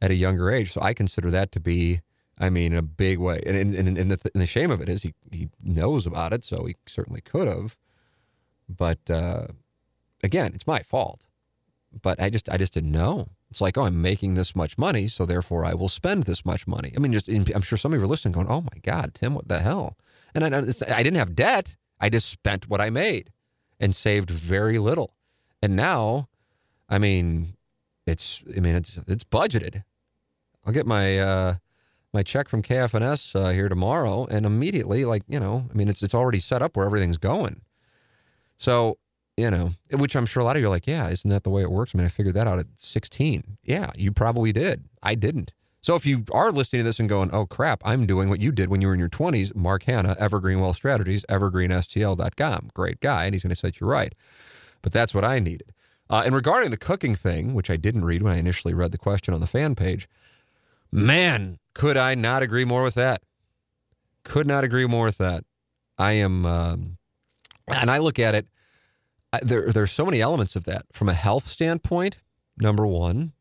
at 0.00 0.10
a 0.10 0.14
younger 0.14 0.50
age. 0.50 0.72
So 0.72 0.80
I 0.82 0.92
consider 0.92 1.30
that 1.30 1.52
to 1.52 1.60
be, 1.60 2.00
I 2.42 2.50
mean, 2.50 2.72
in 2.72 2.78
a 2.78 2.82
big 2.82 3.20
way. 3.20 3.40
And, 3.46 3.56
and, 3.56 3.96
and, 3.96 4.10
the, 4.10 4.30
and 4.34 4.42
the 4.42 4.46
shame 4.46 4.72
of 4.72 4.80
it 4.80 4.88
is 4.88 5.02
he, 5.02 5.14
he 5.30 5.48
knows 5.62 6.06
about 6.06 6.32
it, 6.32 6.44
so 6.44 6.64
he 6.66 6.74
certainly 6.86 7.20
could 7.20 7.46
have. 7.46 7.76
But 8.68 9.08
uh, 9.08 9.46
again, 10.24 10.50
it's 10.52 10.66
my 10.66 10.80
fault. 10.80 11.24
But 12.02 12.20
I 12.20 12.30
just 12.30 12.48
I 12.48 12.56
just 12.56 12.72
didn't 12.72 12.90
know. 12.90 13.28
It's 13.50 13.60
like, 13.60 13.78
oh, 13.78 13.84
I'm 13.84 14.00
making 14.02 14.34
this 14.34 14.56
much 14.56 14.76
money, 14.76 15.08
so 15.08 15.24
therefore 15.24 15.64
I 15.64 15.74
will 15.74 15.90
spend 15.90 16.24
this 16.24 16.44
much 16.44 16.66
money. 16.66 16.92
I 16.96 17.00
mean, 17.00 17.12
just 17.12 17.28
I'm 17.28 17.62
sure 17.62 17.76
some 17.78 17.92
of 17.92 18.00
you 18.00 18.04
are 18.04 18.08
listening, 18.08 18.32
going, 18.32 18.48
"Oh 18.48 18.62
my 18.62 18.78
God, 18.82 19.12
Tim, 19.12 19.34
what 19.34 19.46
the 19.46 19.60
hell?" 19.60 19.98
And 20.34 20.42
I, 20.42 20.58
I 20.58 21.02
didn't 21.02 21.18
have 21.18 21.36
debt; 21.36 21.76
I 22.00 22.08
just 22.08 22.30
spent 22.30 22.68
what 22.68 22.80
I 22.80 22.88
made 22.88 23.30
and 23.78 23.94
saved 23.94 24.30
very 24.30 24.78
little. 24.78 25.14
And 25.60 25.76
now, 25.76 26.28
I 26.88 26.98
mean, 26.98 27.56
it's 28.06 28.42
I 28.56 28.60
mean 28.60 28.74
it's 28.74 28.98
it's 29.06 29.24
budgeted. 29.24 29.84
I'll 30.64 30.72
get 30.72 30.86
my 30.86 31.18
uh, 31.18 31.54
my 32.12 32.22
check 32.22 32.48
from 32.48 32.62
KFNS 32.62 33.34
uh, 33.34 33.50
here 33.50 33.68
tomorrow, 33.68 34.26
and 34.30 34.44
immediately, 34.44 35.04
like 35.04 35.22
you 35.28 35.40
know, 35.40 35.68
I 35.70 35.76
mean, 35.76 35.88
it's 35.88 36.02
it's 36.02 36.14
already 36.14 36.38
set 36.38 36.62
up 36.62 36.76
where 36.76 36.86
everything's 36.86 37.18
going. 37.18 37.62
So 38.58 38.98
you 39.36 39.50
know, 39.50 39.70
which 39.90 40.14
I'm 40.14 40.26
sure 40.26 40.42
a 40.42 40.44
lot 40.44 40.56
of 40.56 40.62
you 40.62 40.68
are 40.68 40.70
like, 40.70 40.86
yeah, 40.86 41.08
isn't 41.08 41.30
that 41.30 41.42
the 41.42 41.50
way 41.50 41.62
it 41.62 41.70
works? 41.70 41.94
I 41.94 41.98
mean, 41.98 42.04
I 42.04 42.10
figured 42.10 42.34
that 42.34 42.46
out 42.46 42.58
at 42.58 42.66
16. 42.76 43.56
Yeah, 43.64 43.90
you 43.96 44.12
probably 44.12 44.52
did. 44.52 44.84
I 45.02 45.14
didn't. 45.14 45.52
So 45.80 45.96
if 45.96 46.06
you 46.06 46.24
are 46.32 46.52
listening 46.52 46.80
to 46.80 46.84
this 46.84 47.00
and 47.00 47.08
going, 47.08 47.30
oh 47.32 47.44
crap, 47.44 47.82
I'm 47.84 48.06
doing 48.06 48.28
what 48.28 48.40
you 48.40 48.52
did 48.52 48.68
when 48.68 48.80
you 48.80 48.86
were 48.86 48.94
in 48.94 49.00
your 49.00 49.08
20s, 49.08 49.54
Mark 49.56 49.84
Hannah, 49.84 50.16
Evergreen 50.18 50.60
Wealth 50.60 50.76
Strategies, 50.76 51.24
evergreenstl.com. 51.28 52.70
Great 52.72 53.00
guy, 53.00 53.24
and 53.24 53.34
he's 53.34 53.42
going 53.42 53.50
to 53.50 53.56
set 53.56 53.80
you 53.80 53.86
right. 53.86 54.14
But 54.80 54.92
that's 54.92 55.14
what 55.14 55.24
I 55.24 55.40
needed. 55.40 55.72
Uh, 56.08 56.22
and 56.24 56.34
regarding 56.34 56.70
the 56.70 56.76
cooking 56.76 57.14
thing, 57.14 57.54
which 57.54 57.70
I 57.70 57.76
didn't 57.76 58.04
read 58.04 58.22
when 58.22 58.32
I 58.32 58.36
initially 58.36 58.74
read 58.74 58.92
the 58.92 58.98
question 58.98 59.34
on 59.34 59.40
the 59.40 59.46
fan 59.46 59.74
page, 59.74 60.08
man, 60.92 61.58
could 61.74 61.96
I 61.96 62.14
not 62.14 62.42
agree 62.42 62.64
more 62.64 62.82
with 62.82 62.94
that? 62.94 63.22
Could 64.24 64.46
not 64.46 64.64
agree 64.64 64.86
more 64.86 65.06
with 65.06 65.18
that. 65.18 65.44
I 65.98 66.12
am, 66.12 66.46
um, 66.46 66.98
and 67.68 67.90
I 67.90 67.98
look 67.98 68.18
at 68.18 68.34
it 68.34 68.46
there 69.40 69.70
there's 69.72 69.92
so 69.92 70.04
many 70.04 70.20
elements 70.20 70.56
of 70.56 70.64
that 70.64 70.84
from 70.92 71.08
a 71.08 71.14
health 71.14 71.46
standpoint. 71.46 72.18
Number 72.58 72.86
one, 72.86 73.32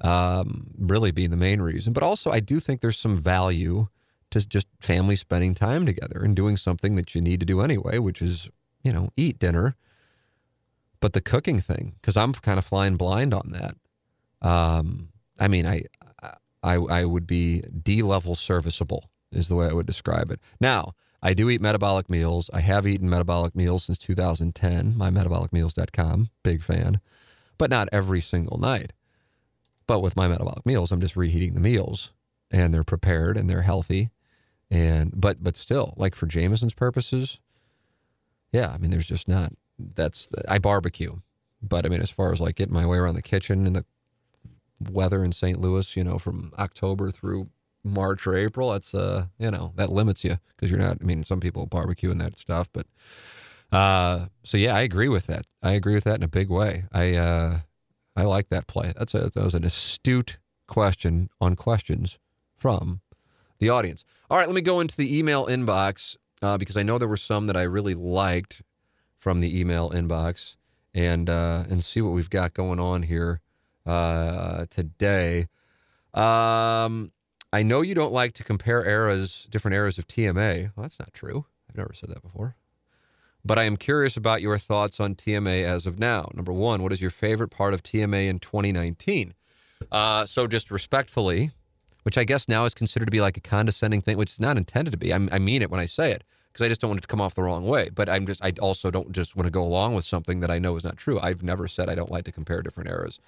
um, 0.00 0.66
really 0.78 1.10
being 1.10 1.30
the 1.30 1.36
main 1.36 1.62
reason, 1.62 1.92
but 1.92 2.02
also 2.02 2.30
I 2.30 2.40
do 2.40 2.60
think 2.60 2.80
there's 2.80 2.98
some 2.98 3.16
value 3.16 3.88
to 4.30 4.46
just 4.46 4.66
family 4.80 5.16
spending 5.16 5.54
time 5.54 5.86
together 5.86 6.22
and 6.22 6.36
doing 6.36 6.56
something 6.56 6.96
that 6.96 7.14
you 7.14 7.20
need 7.20 7.40
to 7.40 7.46
do 7.46 7.60
anyway, 7.60 7.98
which 7.98 8.20
is 8.20 8.50
you 8.82 8.92
know 8.92 9.10
eat 9.16 9.38
dinner. 9.38 9.76
But 11.00 11.12
the 11.12 11.20
cooking 11.20 11.58
thing, 11.58 11.94
because 12.00 12.16
I'm 12.16 12.32
kind 12.32 12.58
of 12.58 12.64
flying 12.64 12.96
blind 12.96 13.34
on 13.34 13.50
that. 13.52 13.76
Um, 14.46 15.08
I 15.38 15.48
mean, 15.48 15.66
I, 15.66 15.82
I 16.64 16.74
I 16.74 17.04
would 17.04 17.26
be 17.26 17.60
D 17.60 18.02
level 18.02 18.34
serviceable 18.34 19.10
is 19.30 19.48
the 19.48 19.54
way 19.56 19.68
I 19.68 19.72
would 19.72 19.86
describe 19.86 20.30
it. 20.30 20.40
Now, 20.60 20.94
I 21.22 21.34
do 21.34 21.48
eat 21.48 21.60
metabolic 21.60 22.10
meals. 22.10 22.50
I 22.52 22.60
have 22.60 22.86
eaten 22.86 23.08
metabolic 23.08 23.54
meals 23.54 23.84
since 23.84 23.98
2010, 23.98 24.94
mymetabolicmeals.com, 24.94 26.28
big 26.42 26.62
fan, 26.62 27.00
but 27.56 27.70
not 27.70 27.88
every 27.92 28.20
single 28.20 28.58
night. 28.58 28.92
But 29.86 30.00
with 30.00 30.16
my 30.16 30.28
metabolic 30.28 30.64
meals, 30.66 30.92
I'm 30.92 31.00
just 31.00 31.16
reheating 31.16 31.54
the 31.54 31.60
meals 31.60 32.12
and 32.50 32.72
they're 32.72 32.84
prepared 32.84 33.36
and 33.36 33.48
they're 33.48 33.62
healthy. 33.62 34.10
And 34.70 35.12
but 35.14 35.42
but 35.42 35.56
still, 35.56 35.94
like 35.96 36.14
for 36.14 36.26
Jameson's 36.26 36.74
purposes, 36.74 37.38
yeah, 38.52 38.70
I 38.70 38.78
mean 38.78 38.90
there's 38.90 39.06
just 39.06 39.28
not 39.28 39.52
that's 39.78 40.28
I 40.48 40.58
barbecue. 40.58 41.16
But 41.62 41.86
I 41.86 41.88
mean 41.88 42.00
as 42.00 42.10
far 42.10 42.32
as 42.32 42.40
like 42.40 42.56
getting 42.56 42.74
my 42.74 42.86
way 42.86 42.98
around 42.98 43.14
the 43.14 43.22
kitchen 43.22 43.66
and 43.66 43.76
the 43.76 43.84
weather 44.90 45.24
in 45.24 45.32
St. 45.32 45.60
Louis, 45.60 45.96
you 45.96 46.04
know, 46.04 46.18
from 46.18 46.52
October 46.58 47.10
through 47.10 47.50
March 47.84 48.26
or 48.26 48.36
April, 48.36 48.72
that's 48.72 48.94
uh, 48.94 49.26
you 49.38 49.50
know, 49.50 49.72
that 49.76 49.90
limits 49.90 50.24
you 50.24 50.38
because 50.48 50.70
you're 50.70 50.80
not. 50.80 50.98
I 51.00 51.04
mean, 51.04 51.24
some 51.24 51.40
people 51.40 51.66
barbecue 51.66 52.10
and 52.10 52.20
that 52.20 52.38
stuff, 52.38 52.68
but 52.72 52.86
uh, 53.70 54.26
so 54.42 54.56
yeah, 54.56 54.74
I 54.74 54.80
agree 54.82 55.08
with 55.08 55.26
that. 55.26 55.46
I 55.62 55.72
agree 55.72 55.94
with 55.94 56.04
that 56.04 56.16
in 56.16 56.22
a 56.22 56.28
big 56.28 56.48
way. 56.48 56.84
I 56.92 57.16
uh, 57.16 57.58
I 58.16 58.22
like 58.24 58.48
that 58.48 58.66
play. 58.66 58.92
That's 58.96 59.14
a, 59.14 59.30
that 59.30 59.42
was 59.42 59.54
an 59.54 59.64
astute 59.64 60.38
question 60.66 61.28
on 61.40 61.56
questions 61.56 62.18
from 62.56 63.00
the 63.58 63.68
audience. 63.68 64.04
All 64.30 64.38
right, 64.38 64.46
let 64.46 64.54
me 64.54 64.62
go 64.62 64.80
into 64.80 64.96
the 64.96 65.18
email 65.18 65.46
inbox 65.46 66.16
uh, 66.42 66.56
because 66.56 66.76
I 66.76 66.82
know 66.82 66.98
there 66.98 67.08
were 67.08 67.16
some 67.16 67.46
that 67.48 67.56
I 67.56 67.62
really 67.62 67.94
liked 67.94 68.62
from 69.18 69.40
the 69.40 69.58
email 69.58 69.90
inbox, 69.90 70.56
and 70.94 71.28
uh, 71.28 71.64
and 71.68 71.82
see 71.84 72.00
what 72.00 72.12
we've 72.12 72.30
got 72.30 72.54
going 72.54 72.80
on 72.80 73.02
here 73.02 73.40
uh, 73.86 74.66
today. 74.70 75.48
Um, 76.12 77.12
I 77.52 77.62
know 77.62 77.82
you 77.82 77.94
don't 77.94 78.12
like 78.12 78.32
to 78.34 78.44
compare 78.44 78.84
eras, 78.84 79.46
different 79.50 79.74
eras 79.74 79.98
of 79.98 80.06
TMA. 80.06 80.72
Well, 80.74 80.82
that's 80.82 80.98
not 80.98 81.12
true. 81.12 81.46
I've 81.68 81.76
never 81.76 81.92
said 81.94 82.10
that 82.10 82.22
before. 82.22 82.56
But 83.44 83.58
I 83.58 83.64
am 83.64 83.76
curious 83.76 84.16
about 84.16 84.40
your 84.40 84.56
thoughts 84.56 84.98
on 85.00 85.14
TMA 85.14 85.64
as 85.64 85.86
of 85.86 85.98
now. 85.98 86.30
Number 86.34 86.52
one, 86.52 86.82
what 86.82 86.92
is 86.92 87.02
your 87.02 87.10
favorite 87.10 87.50
part 87.50 87.74
of 87.74 87.82
TMA 87.82 88.28
in 88.28 88.38
2019? 88.38 89.34
Uh, 89.92 90.24
so, 90.24 90.46
just 90.46 90.70
respectfully, 90.70 91.50
which 92.04 92.16
I 92.16 92.24
guess 92.24 92.48
now 92.48 92.64
is 92.64 92.72
considered 92.72 93.06
to 93.06 93.10
be 93.10 93.20
like 93.20 93.36
a 93.36 93.40
condescending 93.40 94.00
thing, 94.00 94.16
which 94.16 94.30
is 94.30 94.40
not 94.40 94.56
intended 94.56 94.92
to 94.92 94.96
be. 94.96 95.12
I, 95.12 95.16
I 95.30 95.38
mean 95.38 95.60
it 95.60 95.70
when 95.70 95.80
I 95.80 95.86
say 95.86 96.12
it 96.12 96.24
because 96.52 96.64
I 96.64 96.68
just 96.68 96.80
don't 96.80 96.88
want 96.88 97.00
it 97.00 97.02
to 97.02 97.08
come 97.08 97.20
off 97.20 97.34
the 97.34 97.42
wrong 97.42 97.66
way. 97.66 97.90
But 97.90 98.08
I'm 98.08 98.26
just, 98.26 98.42
I 98.42 98.52
also 98.60 98.90
don't 98.90 99.12
just 99.12 99.36
want 99.36 99.46
to 99.46 99.50
go 99.50 99.62
along 99.62 99.94
with 99.94 100.04
something 100.04 100.40
that 100.40 100.50
I 100.50 100.58
know 100.58 100.76
is 100.76 100.84
not 100.84 100.96
true. 100.96 101.18
I've 101.20 101.42
never 101.42 101.66
said 101.66 101.88
I 101.88 101.94
don't 101.94 102.10
like 102.10 102.24
to 102.24 102.32
compare 102.32 102.62
different 102.62 102.88
eras. 102.88 103.18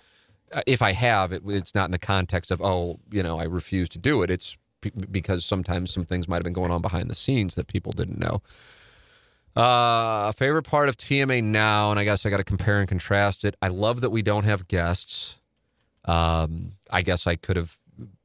Uh, 0.53 0.63
if 0.67 0.83
I 0.83 0.93
have, 0.93 1.33
it, 1.33 1.43
it's 1.47 1.75
not 1.75 1.87
in 1.87 1.91
the 1.91 1.99
context 1.99 2.51
of 2.51 2.63
oh, 2.63 3.01
you 3.11 3.23
know, 3.23 3.39
I 3.39 3.45
refuse 3.45 3.89
to 3.91 3.99
do 3.99 4.23
it. 4.23 4.31
It's 4.31 4.57
p- 4.81 4.93
because 5.11 5.45
sometimes 5.45 5.91
some 5.91 6.05
things 6.05 6.29
might 6.29 6.37
have 6.37 6.45
been 6.45 6.53
going 6.53 6.71
on 6.71 6.83
behind 6.83 7.11
the 7.11 7.15
scenes 7.15 7.55
that 7.57 7.67
people 7.67 7.93
didn't 7.93 8.19
know. 8.19 8.43
Uh, 9.57 10.31
favorite 10.33 10.65
part 10.65 10.89
of 10.89 10.99
TMA 10.99 11.43
now, 11.43 11.91
and 11.91 11.99
I 11.99 12.05
guess 12.05 12.27
I 12.27 12.31
got 12.31 12.37
to 12.37 12.45
compare 12.45 12.79
and 12.79 12.89
contrast 12.89 13.45
it. 13.45 13.57
I 13.63 13.69
love 13.69 14.03
that 14.03 14.11
we 14.11 14.21
don't 14.21 14.45
have 14.45 14.69
guests. 14.69 15.37
Um, 16.05 16.73
I 16.91 17.03
guess 17.03 17.27
I 17.27 17.37
could 17.37 17.57
have, 17.57 17.79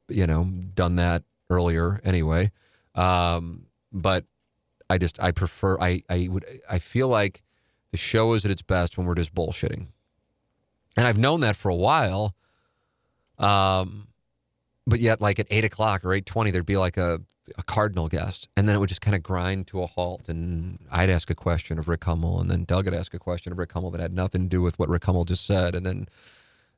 you 0.08 0.26
know, 0.26 0.44
done 0.44 0.96
that 0.96 1.22
earlier 1.48 2.00
anyway. 2.04 2.52
Um, 2.94 3.66
but 3.90 4.26
I 4.90 4.98
just 4.98 5.22
I 5.22 5.32
prefer 5.32 5.78
I 5.80 6.02
I 6.10 6.28
would 6.30 6.44
I 6.68 6.78
feel 6.78 7.08
like 7.08 7.42
the 7.92 7.96
show 7.96 8.34
is 8.34 8.44
at 8.44 8.50
its 8.50 8.62
best 8.62 8.98
when 8.98 9.06
we're 9.06 9.14
just 9.14 9.34
bullshitting 9.34 9.86
and 10.96 11.06
I've 11.06 11.18
known 11.18 11.40
that 11.40 11.56
for 11.56 11.68
a 11.68 11.74
while. 11.74 12.34
Um, 13.38 14.08
but 14.86 15.00
yet, 15.00 15.20
like 15.20 15.38
at 15.38 15.46
eight 15.50 15.64
o'clock 15.64 16.04
or 16.04 16.12
eight 16.12 16.26
twenty, 16.26 16.50
there'd 16.50 16.66
be 16.66 16.76
like 16.76 16.96
a, 16.96 17.20
a 17.56 17.62
cardinal 17.62 18.08
guest, 18.08 18.48
and 18.56 18.68
then 18.68 18.76
it 18.76 18.78
would 18.78 18.88
just 18.88 19.00
kind 19.00 19.14
of 19.14 19.22
grind 19.22 19.66
to 19.68 19.82
a 19.82 19.86
halt. 19.86 20.28
And 20.28 20.78
I'd 20.90 21.10
ask 21.10 21.30
a 21.30 21.34
question 21.34 21.78
of 21.78 21.88
Rick 21.88 22.04
Hummel, 22.04 22.40
and 22.40 22.50
then 22.50 22.64
Doug 22.64 22.84
would 22.84 22.94
ask 22.94 23.14
a 23.14 23.18
question 23.18 23.52
of 23.52 23.58
Rick 23.58 23.72
Hummel 23.72 23.90
that 23.90 24.00
had 24.00 24.14
nothing 24.14 24.42
to 24.42 24.48
do 24.48 24.62
with 24.62 24.78
what 24.78 24.88
Rick 24.88 25.04
Hummel 25.04 25.24
just 25.24 25.44
said, 25.44 25.74
and 25.74 25.84
then 25.84 26.08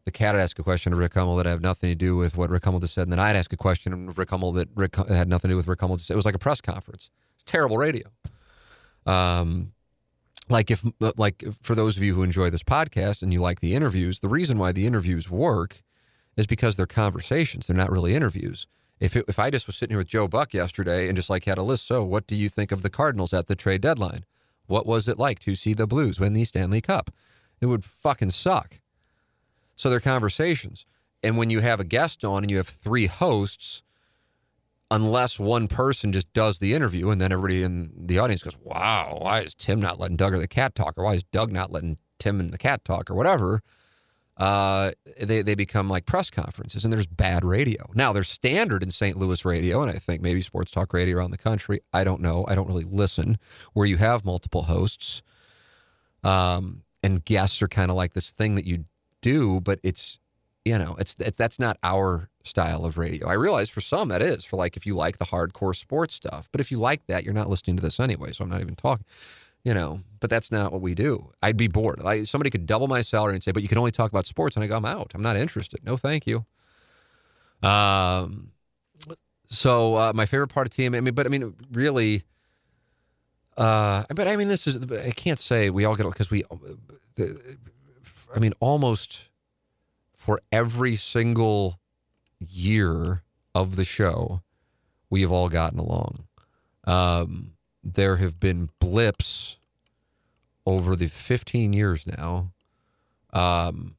the 0.05 0.11
cat 0.11 0.35
would 0.35 0.43
ask 0.43 0.59
a 0.59 0.63
question 0.63 0.93
of 0.93 0.99
Rick 0.99 1.15
Hummel 1.15 1.37
that 1.37 1.47
had 1.47 1.63
nothing 1.63 1.91
to 1.91 1.95
do 1.95 2.17
with 2.17 2.37
what 2.37 2.51
Rick 2.51 2.65
Hummel 2.65 2.81
just 2.81 2.95
said, 2.95 3.05
and 3.05 3.13
then 3.13 3.19
I'd 3.19 3.37
ask 3.37 3.53
a 3.53 3.57
question 3.57 3.93
of 3.93 4.19
Rick 4.19 4.31
Hummel 4.31 4.53
that 4.53 4.69
Rick 4.75 4.97
had 4.97 5.29
nothing 5.29 5.49
to 5.49 5.53
do 5.53 5.57
with 5.57 5.67
Rick 5.67 5.81
Hummel 5.81 5.97
just 5.97 6.09
said. 6.09 6.15
It 6.15 6.17
was 6.17 6.27
like 6.27 6.35
a 6.35 6.39
press 6.39 6.61
conference. 6.61 7.11
It's 7.35 7.45
terrible 7.45 7.79
radio. 7.79 8.09
Um, 9.07 9.74
like 10.49 10.71
if 10.71 10.85
uh, 11.01 11.13
like 11.17 11.45
for 11.63 11.75
those 11.75 11.97
of 11.97 12.03
you 12.03 12.15
who 12.15 12.23
enjoy 12.23 12.51
this 12.51 12.63
podcast 12.63 13.23
and 13.23 13.33
you 13.33 13.41
like 13.41 13.61
the 13.61 13.75
interviews, 13.75 14.21
the 14.21 14.29
reason 14.29 14.59
why 14.59 14.73
the 14.73 14.87
interviews 14.87 15.31
work 15.31 15.83
is 16.37 16.47
because 16.47 16.77
they're 16.77 16.87
conversations. 16.87 17.67
They're 17.67 17.77
not 17.77 17.91
really 17.91 18.15
interviews. 18.15 18.67
If 19.01 19.17
it, 19.17 19.25
if 19.29 19.39
I 19.39 19.51
just 19.51 19.67
was 19.67 19.77
sitting 19.77 19.93
here 19.93 19.99
with 19.99 20.09
Joe 20.09 20.29
Buck 20.29 20.55
yesterday 20.55 21.09
and 21.09 21.17
just 21.17 21.31
like 21.31 21.45
had 21.45 21.59
a 21.59 21.63
list, 21.63 21.87
so 21.87 22.05
what 22.05 22.27
do 22.27 22.37
you 22.37 22.49
think 22.49 22.73
of 22.73 22.83
the 22.83 22.91
Cardinals 22.91 23.33
at 23.33 23.47
the 23.47 23.57
trade 23.57 23.81
deadline? 23.81 24.25
What 24.67 24.87
was 24.87 25.09
it 25.09 25.19
like 25.19 25.39
to 25.41 25.55
see 25.55 25.75
the 25.75 25.87
Blues 25.87 26.19
win 26.19 26.33
the 26.33 26.45
Stanley 26.45 26.81
Cup? 26.81 27.11
It 27.61 27.67
would 27.67 27.85
fucking 27.85 28.31
suck. 28.31 28.81
So 29.77 29.91
they're 29.91 30.01
conversations. 30.01 30.87
And 31.23 31.37
when 31.37 31.51
you 31.51 31.61
have 31.61 31.81
a 31.81 31.85
guest 31.85 32.25
on 32.25 32.45
and 32.45 32.51
you 32.51 32.59
have 32.59 32.69
three 32.69 33.07
hosts, 33.07 33.83
unless 34.95 35.41
one 35.41 35.67
person 35.67 36.13
just 36.13 36.33
does 36.33 36.61
the 36.61 36.73
interview 36.73 37.11
and 37.11 37.21
then 37.21 37.33
everybody 37.33 37.65
in 37.65 37.91
the 37.97 38.17
audience 38.21 38.45
goes, 38.45 38.57
wow, 38.63 39.19
why 39.21 39.41
is 39.41 39.53
Tim 39.53 39.81
not 39.81 39.99
letting 39.99 40.17
Doug 40.17 40.33
or 40.33 40.39
the 40.39 40.47
cat 40.47 40.77
talk? 40.77 40.97
Or 40.97 41.03
why 41.03 41.15
is 41.15 41.25
Doug 41.25 41.51
not 41.51 41.73
letting 41.73 41.99
Tim 42.21 42.39
and 42.39 42.53
the 42.53 42.59
cat 42.59 42.85
talk 42.85 43.11
or 43.11 43.15
whatever? 43.15 43.61
Uh, 44.37 44.93
they, 45.21 45.43
they 45.43 45.57
become 45.57 45.89
like 45.89 46.07
press 46.07 46.31
conferences 46.31 46.85
and 46.85 46.93
there's 46.93 47.09
bad 47.09 47.45
radio. 47.45 47.91
Now, 47.95 48.13
there's 48.13 48.29
standard 48.29 48.85
in 48.85 48.93
St. 48.93 49.17
Louis 49.17 49.45
radio, 49.45 49.83
and 49.83 49.91
I 49.91 49.99
think 49.99 50.23
maybe 50.23 50.41
sports 50.41 50.71
talk 50.71 50.93
radio 50.93 51.17
around 51.17 51.33
the 51.33 51.39
country. 51.39 51.81
I 51.93 52.05
don't 52.05 52.21
know. 52.21 52.45
I 52.47 52.55
don't 52.55 52.69
really 52.69 52.85
listen, 52.85 53.39
where 53.73 53.87
you 53.87 53.97
have 53.97 54.25
multiple 54.25 54.63
hosts. 54.63 55.23
Um, 56.23 56.83
and 57.03 57.25
guests 57.25 57.61
are 57.63 57.69
kind 57.69 57.91
of 57.91 57.97
like 57.97 58.15
this 58.15 58.31
thing 58.31 58.55
that 58.55 58.65
you 58.65 58.85
do, 59.21 59.61
but 59.61 59.81
it's, 59.83 60.21
you 60.65 60.79
know, 60.79 60.97
it's, 60.99 61.15
that's 61.15 61.59
not 61.59 61.79
our 61.83 62.29
style 62.45 62.85
of 62.85 62.99
radio. 62.99 63.29
I 63.29 63.35
realize 63.35 63.69
for 63.71 63.81
some 63.81 64.09
that 64.09 64.23
is, 64.23 64.45
for 64.45 64.57
like 64.57 64.77
if 64.77 64.87
you 64.87 64.95
like 64.95 65.19
the 65.19 65.27
hardcore 65.27 65.77
sports 65.77 66.15
stuff. 66.15 66.49
But 66.53 66.61
if 66.61 66.71
you 66.71 66.79
like 66.79 67.07
that, 67.07 67.25
you're 67.25 67.35
not 67.35 67.51
listening 67.51 67.77
to 67.77 67.83
this 67.83 68.01
anyway, 68.01 68.33
so 68.33 68.45
I'm 68.45 68.51
not 68.51 68.61
even 68.61 68.77
talking 68.77 69.05
you 69.65 69.73
know, 69.73 70.01
but 70.21 70.29
that's 70.31 70.53
not 70.53 70.73
what 70.73 70.83
we 70.83 70.95
do. 70.95 71.31
I'd 71.43 71.57
be 71.57 71.69
bored. 71.69 72.01
Like 72.01 72.27
somebody 72.27 72.51
could 72.51 72.67
double 72.67 72.87
my 72.87 73.01
salary 73.01 73.35
and 73.35 73.43
say, 73.43 73.51
but 73.51 73.63
you 73.63 73.69
can 73.69 73.79
only 73.79 73.91
talk 73.91 74.11
about 74.11 74.27
sports. 74.27 74.57
And 74.57 74.63
I 74.63 74.69
go, 74.69 74.77
I'm 74.77 74.85
out. 74.85 75.13
I'm 75.15 75.23
not 75.23 75.37
interested. 75.37 75.83
No, 75.85 75.97
thank 75.97 76.27
you. 76.27 76.45
Um, 77.63 78.53
so 79.49 79.97
uh, 79.97 80.13
my 80.15 80.27
favorite 80.27 80.49
part 80.49 80.67
of 80.67 80.71
team, 80.71 80.95
I 80.95 81.01
mean, 81.01 81.15
but 81.15 81.25
I 81.27 81.31
mean, 81.31 81.55
really, 81.73 82.25
uh, 83.57 84.05
but 84.15 84.29
I 84.29 84.37
mean, 84.37 84.49
this 84.49 84.67
is, 84.67 84.85
I 84.93 85.13
can't 85.13 85.39
say 85.39 85.71
we 85.71 85.87
all 85.87 85.97
get, 85.97 86.05
because 86.05 86.31
we, 86.31 86.45
I 87.19 88.39
mean, 88.39 88.53
almost 88.61 89.29
for 90.25 90.41
every 90.51 90.95
single 90.95 91.79
year 92.41 93.23
of 93.55 93.77
the 93.77 93.85
show, 93.85 94.41
we 95.11 95.21
have 95.21 95.31
all 95.31 95.51
gotten 95.51 95.79
along. 95.79 96.25
Um, 96.85 97.53
there 97.83 98.17
have 98.17 98.41
been 98.41 98.71
blips 98.79 99.59
over 100.65 100.97
the 100.97 101.09
15 101.09 101.75
years 101.75 102.07
now, 102.07 102.53
um, 103.35 103.97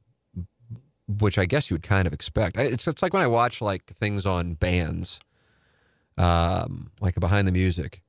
which 1.06 1.38
I 1.38 1.44
guess 1.44 1.70
you 1.70 1.74
would 1.74 1.84
kind 1.84 2.08
of 2.08 2.12
expect. 2.12 2.56
It's 2.56 2.88
it's 2.88 3.04
like 3.04 3.12
when 3.12 3.22
I 3.22 3.28
watch 3.28 3.60
like 3.62 3.86
things 3.86 4.26
on 4.26 4.54
bands, 4.54 5.20
um, 6.18 6.90
like 7.00 7.14
behind 7.20 7.46
the 7.46 7.52
music, 7.52 8.02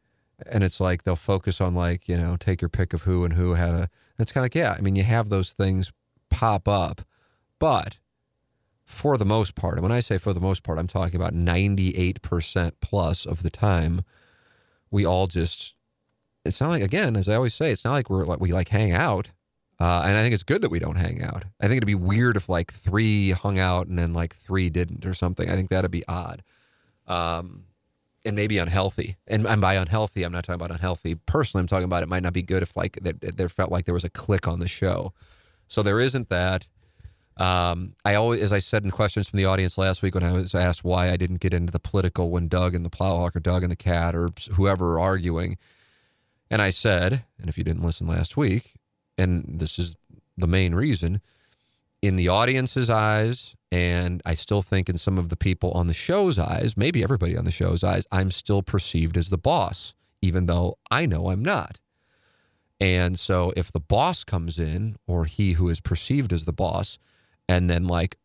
and 0.52 0.64
it's 0.64 0.80
like 0.80 1.04
they'll 1.04 1.16
focus 1.16 1.62
on 1.62 1.76
like 1.76 2.08
you 2.08 2.18
know 2.18 2.36
take 2.36 2.64
your 2.64 2.70
pick 2.70 2.94
of 2.94 3.04
who 3.04 3.24
and 3.24 3.36
who 3.36 3.54
had 3.54 3.76
a. 3.76 3.90
it's 4.18 4.32
kind 4.32 4.42
of 4.42 4.46
like 4.46 4.56
yeah, 4.56 4.74
I 4.76 4.82
mean 4.82 4.96
you 4.96 5.04
have 5.04 5.30
those 5.30 5.54
things 5.54 5.94
pop 6.32 6.68
up, 6.68 7.04
but 7.60 8.00
for 8.88 9.18
the 9.18 9.26
most 9.26 9.54
part, 9.54 9.76
and 9.76 9.84
when 9.84 9.92
I 9.92 10.00
say 10.00 10.18
for 10.18 10.32
the 10.32 10.40
most 10.40 10.64
part, 10.64 10.80
I'm 10.80 10.88
talking 10.88 11.18
about 11.18 11.34
98% 11.34 12.72
plus 12.80 13.26
of 13.26 13.44
the 13.44 13.50
time 13.50 14.06
we 14.90 15.06
all 15.06 15.28
just 15.28 15.76
it's 16.46 16.62
not 16.62 16.70
like 16.70 16.82
again 16.82 17.18
as 17.18 17.28
i 17.28 17.36
always 17.36 17.54
say 17.54 17.72
it's 17.72 17.84
not 17.84 17.92
like 17.92 18.10
we're 18.10 18.24
like 18.24 18.40
we 18.40 18.54
like 18.54 18.70
hang 18.70 18.94
out 18.94 19.32
uh, 19.82 20.04
and 20.06 20.18
i 20.18 20.22
think 20.22 20.34
it's 20.34 20.44
good 20.44 20.62
that 20.62 20.72
we 20.72 20.80
don't 20.80 20.96
hang 20.96 21.22
out. 21.22 21.44
I 21.62 21.68
think 21.68 21.78
it'd 21.78 21.86
be 21.86 21.94
weird 21.94 22.36
if 22.36 22.50
like 22.50 22.72
three 22.72 23.32
hung 23.32 23.60
out 23.60 23.88
and 23.88 24.00
then 24.00 24.12
like 24.14 24.34
three 24.34 24.72
didn't 24.72 25.06
or 25.06 25.14
something. 25.14 25.50
I 25.50 25.56
think 25.56 25.70
that'd 25.70 25.92
be 25.92 26.08
odd 26.08 26.42
um, 27.06 27.66
and 28.26 28.36
maybe 28.36 28.58
unhealthy 28.58 29.18
and, 29.28 29.46
and 29.46 29.62
by 29.62 29.76
unhealthy 29.76 30.24
i'm 30.24 30.32
not 30.32 30.46
talking 30.46 30.56
about 30.56 30.72
unhealthy. 30.72 31.14
Personally 31.14 31.62
i'm 31.62 31.68
talking 31.68 31.84
about 31.84 32.02
it 32.02 32.10
might 32.10 32.24
not 32.24 32.34
be 32.34 32.42
good 32.42 32.64
if 32.64 32.76
like 32.76 32.98
there, 33.02 33.14
there 33.14 33.50
felt 33.50 33.72
like 33.72 33.86
there 33.86 33.94
was 33.94 34.04
a 34.04 34.10
click 34.10 34.48
on 34.48 34.60
the 34.60 34.68
show. 34.68 35.14
So 35.68 35.84
there 35.84 36.00
isn't 36.00 36.30
that 36.30 36.70
um, 37.38 37.96
I 38.04 38.16
always, 38.16 38.42
as 38.42 38.52
I 38.52 38.60
said 38.60 38.84
in 38.84 38.92
questions 38.92 39.30
from 39.30 39.38
the 39.38 39.46
audience 39.46 39.78
last 39.78 40.02
week 40.02 40.16
when 40.16 40.24
I 40.24 40.32
was 40.32 40.56
asked 40.56 40.84
why 40.84 41.12
I 41.12 41.18
didn't 41.18 41.40
get 41.40 41.54
into 41.54 41.72
the 41.72 41.80
political 41.80 42.30
when 42.30 42.48
Doug 42.48 42.74
and 42.74 42.86
the 42.86 42.90
Plowhawk 42.90 43.36
or 43.36 43.40
Doug 43.40 43.64
and 43.64 43.72
the 43.72 43.76
Cat 43.76 44.16
or 44.16 44.32
whoever 44.54 44.94
are 44.94 45.00
arguing, 45.00 45.58
and 46.50 46.62
I 46.62 46.70
said, 46.70 47.26
and 47.40 47.50
if 47.50 47.58
you 47.58 47.64
didn't 47.64 47.84
listen 47.84 48.08
last 48.08 48.38
week, 48.38 48.74
and 49.18 49.60
this 49.60 49.78
is 49.78 49.96
the 50.38 50.48
main 50.48 50.74
reason, 50.74 51.22
in 52.02 52.16
the 52.16 52.30
audience's 52.30 52.90
eyes, 52.90 53.56
and 53.72 54.22
I 54.26 54.36
still 54.36 54.62
think 54.62 54.88
in 54.90 54.98
some 54.98 55.18
of 55.18 55.30
the 55.30 55.36
people 55.36 55.72
on 55.72 55.88
the 55.88 55.94
show's 55.94 56.40
eyes, 56.40 56.78
maybe 56.78 57.04
everybody 57.04 57.36
on 57.36 57.46
the 57.46 57.52
show's 57.52 57.84
eyes, 57.84 58.08
I'm 58.12 58.32
still 58.32 58.62
perceived 58.62 59.18
as 59.18 59.30
the 59.30 59.38
boss, 59.38 59.94
even 60.22 60.46
though 60.46 60.78
I 60.90 61.06
know 61.06 61.30
I'm 61.30 61.44
not. 61.44 61.80
And 62.80 63.20
so 63.20 63.52
if 63.56 63.72
the 63.72 63.80
boss 63.80 64.24
comes 64.24 64.60
in, 64.60 64.96
or 65.08 65.26
he 65.26 65.54
who 65.54 65.70
is 65.70 65.82
perceived 65.82 66.32
as 66.32 66.46
the 66.46 66.54
boss, 66.54 67.00
and 67.48 67.70
then 67.70 67.88
like 67.88 68.18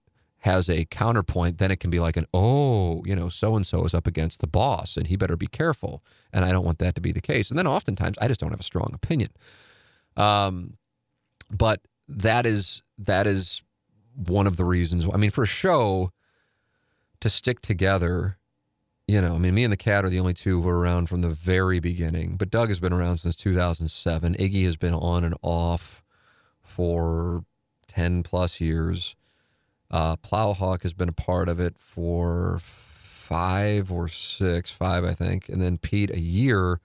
has 0.43 0.69
a 0.69 0.85
counterpoint, 0.87 1.59
then 1.59 1.71
it 1.71 1.79
can 1.79 1.91
be 1.91 2.01
like 2.01 2.17
an, 2.17 2.27
oh, 2.35 3.03
you 3.05 3.15
know, 3.15 3.29
so 3.29 3.55
and 3.55 3.65
so 3.65 3.85
is 3.85 3.95
up 3.95 4.09
against 4.09 4.41
the 4.41 4.47
boss 4.49 4.97
and 4.97 5.07
he 5.07 5.15
better 5.15 5.37
be 5.37 5.47
careful. 5.47 6.03
And 6.33 6.45
I 6.45 6.51
don't 6.51 6.65
want 6.65 6.79
that 6.81 6.97
to 6.97 7.01
be 7.01 7.13
the 7.13 7.21
case. 7.21 7.49
And 7.49 7.57
then 7.57 7.67
oftentimes 7.67 8.19
I 8.21 8.27
just 8.27 8.41
don't 8.41 8.51
have 8.51 8.61
a 8.61 8.65
strong 8.65 8.91
opinion. 8.93 9.29
Um, 10.17 10.79
but 11.49 11.81
that 12.09 12.45
is 12.45 12.83
that 12.99 13.27
is 13.27 13.63
one 14.15 14.47
of 14.47 14.57
the 14.57 14.65
reasons. 14.65 15.07
I 15.13 15.17
mean, 15.17 15.31
for 15.31 15.45
a 15.45 15.47
show 15.47 16.11
to 17.21 17.31
stick 17.31 17.61
together, 17.61 18.39
you 19.07 19.21
know, 19.21 19.37
I 19.37 19.39
mean, 19.39 19.55
me 19.55 19.63
and 19.65 19.73
the 19.73 19.77
cat 19.77 20.05
are 20.05 20.09
the 20.09 20.19
only 20.19 20.35
two 20.35 20.61
who 20.61 20.69
are 20.69 20.79
around 20.79 21.09
from 21.09 21.23
the 21.23 21.29
very 21.29 21.79
beginning. 21.79 22.37
But 22.37 22.51
Doug 22.51 22.69
has 22.69 22.81
been 22.81 22.93
around 22.93 23.19
since 23.19 23.37
2007. 23.37 24.35
Iggy 24.35 24.65
has 24.65 24.77
been 24.77 24.95
on 24.95 25.23
and 25.23 25.37
off 25.41 26.03
for 26.63 27.45
10 27.93 28.23
plus 28.23 28.61
years. 28.61 29.15
Uh, 29.91 30.17
Plowhawk 30.17 30.83
has 30.83 30.95
been 30.95 31.09
a 31.09 31.13
part 31.13 31.49
of 31.49 31.61
it 31.61 31.79
for 31.79 32.59
five 32.63 33.93
or 33.93 34.09
six, 34.09 34.71
five, 34.71 35.05
I 35.05 35.13
think. 35.13 35.49
And 35.49 35.61
then 35.61 35.79
Pete, 35.79 36.11
a 36.11 36.19
year. 36.19 36.81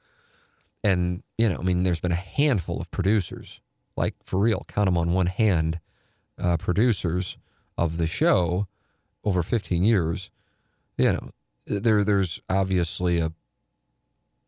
And, 0.84 1.24
you 1.38 1.48
know, 1.48 1.58
I 1.60 1.64
mean, 1.64 1.84
there's 1.84 2.00
been 2.00 2.12
a 2.12 2.16
handful 2.16 2.82
of 2.82 2.92
producers, 2.92 3.62
like 3.96 4.16
for 4.24 4.40
real, 4.40 4.66
count 4.68 4.88
them 4.88 4.98
on 4.98 5.14
one 5.14 5.28
hand, 5.28 5.80
uh, 6.38 6.58
producers 6.58 7.38
of 7.78 7.98
the 7.98 8.08
show 8.08 8.68
over 9.24 9.42
15 9.42 9.84
years. 9.84 10.30
You 10.98 11.14
know, 11.14 11.30
there 11.66 12.04
there's 12.04 12.42
obviously 12.50 13.20
a 13.20 13.32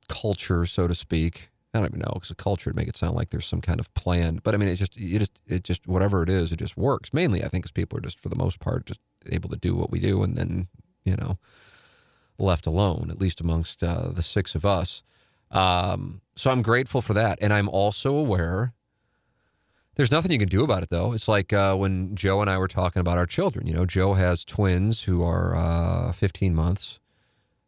culture, 0.08 0.66
so 0.66 0.88
to 0.88 0.96
speak, 0.96 1.50
I 1.74 1.78
don't 1.78 1.90
even 1.90 2.00
know 2.00 2.12
because 2.14 2.30
the 2.30 2.36
culture 2.36 2.70
would 2.70 2.76
make 2.76 2.88
it 2.88 2.98
sound 2.98 3.16
like 3.16 3.30
there's 3.30 3.46
some 3.46 3.62
kind 3.62 3.80
of 3.80 3.94
plan. 3.94 4.40
But 4.44 4.56
I 4.56 4.58
mean, 4.58 4.70
it's 4.70 4.80
just 4.80 4.98
you 4.98 5.20
just 5.20 5.40
it 5.48 5.64
just 5.64 5.88
whatever 5.88 6.24
it 6.24 6.30
is, 6.30 6.52
it 6.52 6.58
just 6.58 6.78
works. 6.78 7.14
Mainly, 7.14 7.44
I 7.44 7.48
think, 7.48 7.64
because 7.64 7.72
people 7.72 7.98
are 7.98 8.02
just 8.02 8.20
for 8.20 8.30
the 8.30 8.36
most 8.36 8.60
part 8.60 8.88
just 8.88 9.02
able 9.28 9.50
to 9.50 9.56
do 9.56 9.76
what 9.76 9.92
we 9.92 10.00
do, 10.00 10.24
and 10.24 10.36
then 10.36 10.68
you 11.04 11.16
know 11.16 11.38
left 12.40 12.66
alone, 12.66 13.10
at 13.12 13.20
least 13.20 13.40
amongst 13.40 13.84
uh, 13.84 14.10
the 14.10 14.24
six 14.24 14.56
of 14.56 14.66
us. 14.66 15.04
Um, 15.52 16.22
so 16.36 16.50
I'm 16.52 16.62
grateful 16.62 17.02
for 17.02 17.14
that, 17.14 17.38
and 17.42 17.54
I'm 17.54 17.70
also 17.70 18.16
aware. 18.16 18.74
There's 19.96 20.12
nothing 20.12 20.32
you 20.32 20.40
can 20.40 20.48
do 20.48 20.64
about 20.64 20.82
it, 20.82 20.90
though. 20.90 21.14
It's 21.14 21.28
like 21.28 21.52
uh, 21.52 21.76
when 21.76 22.16
Joe 22.16 22.42
and 22.42 22.50
I 22.50 22.58
were 22.58 22.70
talking 22.70 23.02
about 23.02 23.18
our 23.18 23.26
children. 23.26 23.68
You 23.68 23.74
know, 23.74 23.86
Joe 23.86 24.14
has 24.14 24.46
twins 24.46 25.04
who 25.04 25.24
are 25.24 25.56
uh, 25.56 26.14
15 26.14 26.56
months, 26.56 27.00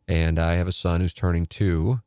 and 0.08 0.40
I 0.40 0.54
have 0.54 0.68
a 0.68 0.72
son 0.72 1.02
who's 1.02 1.14
turning 1.14 1.46
two 1.46 2.00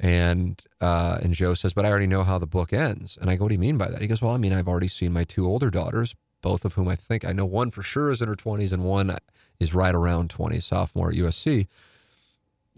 and 0.00 0.60
uh, 0.80 1.18
and 1.22 1.34
Joe 1.34 1.52
says, 1.54 1.74
"But 1.74 1.84
I 1.84 1.90
already 1.90 2.06
know 2.06 2.24
how 2.24 2.38
the 2.38 2.46
book 2.46 2.72
ends." 2.72 3.18
And 3.20 3.28
I 3.28 3.36
go, 3.36 3.44
"What 3.44 3.50
do 3.50 3.54
you 3.54 3.60
mean 3.60 3.76
by 3.76 3.88
that?" 3.88 4.00
He 4.00 4.08
goes, 4.08 4.22
"Well, 4.22 4.32
I 4.32 4.38
mean, 4.38 4.52
I've 4.52 4.66
already 4.66 4.88
seen 4.88 5.12
my 5.12 5.24
two 5.24 5.46
older 5.46 5.70
daughters, 5.70 6.16
both 6.40 6.64
of 6.64 6.72
whom 6.74 6.88
I 6.88 6.96
think 6.96 7.24
I 7.24 7.32
know 7.32 7.44
one 7.44 7.70
for 7.70 7.82
sure 7.82 8.10
is 8.10 8.22
in 8.22 8.28
her 8.28 8.34
twenties, 8.34 8.72
and 8.72 8.82
one 8.82 9.16
is 9.60 9.74
right 9.74 9.94
around 9.94 10.30
twenty, 10.30 10.58
sophomore 10.58 11.10
at 11.10 11.16
USC." 11.16 11.68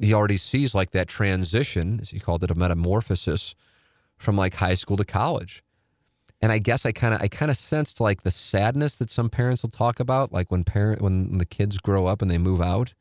He 0.01 0.13
already 0.13 0.37
sees 0.37 0.75
like 0.75 0.91
that 0.91 1.07
transition, 1.07 2.01
as 2.01 2.11
he 2.11 2.19
called 2.19 2.43
it, 2.43 2.51
a 2.51 2.57
metamorphosis 2.57 3.55
from 4.17 4.37
like 4.37 4.57
high 4.57 4.75
school 4.75 4.97
to 4.97 5.05
college. 5.05 5.63
And 6.41 6.51
I 6.51 6.59
guess 6.59 6.85
I 6.85 6.91
kind 6.91 7.15
of 7.15 7.23
I 7.23 7.29
kind 7.29 7.53
of 7.53 7.57
sensed 7.57 8.01
like 8.01 8.25
the 8.25 8.33
sadness 8.33 8.97
that 8.97 9.11
some 9.11 9.31
parents 9.31 9.63
will 9.63 9.71
talk 9.71 10.01
about, 10.01 10.33
like 10.33 10.51
when 10.51 10.65
parent 10.65 11.01
when 11.01 11.39
the 11.39 11.45
kids 11.47 11.79
grow 11.79 12.07
up 12.07 12.21
and 12.21 12.29
they 12.29 12.39
move 12.39 12.61
out, 12.61 12.95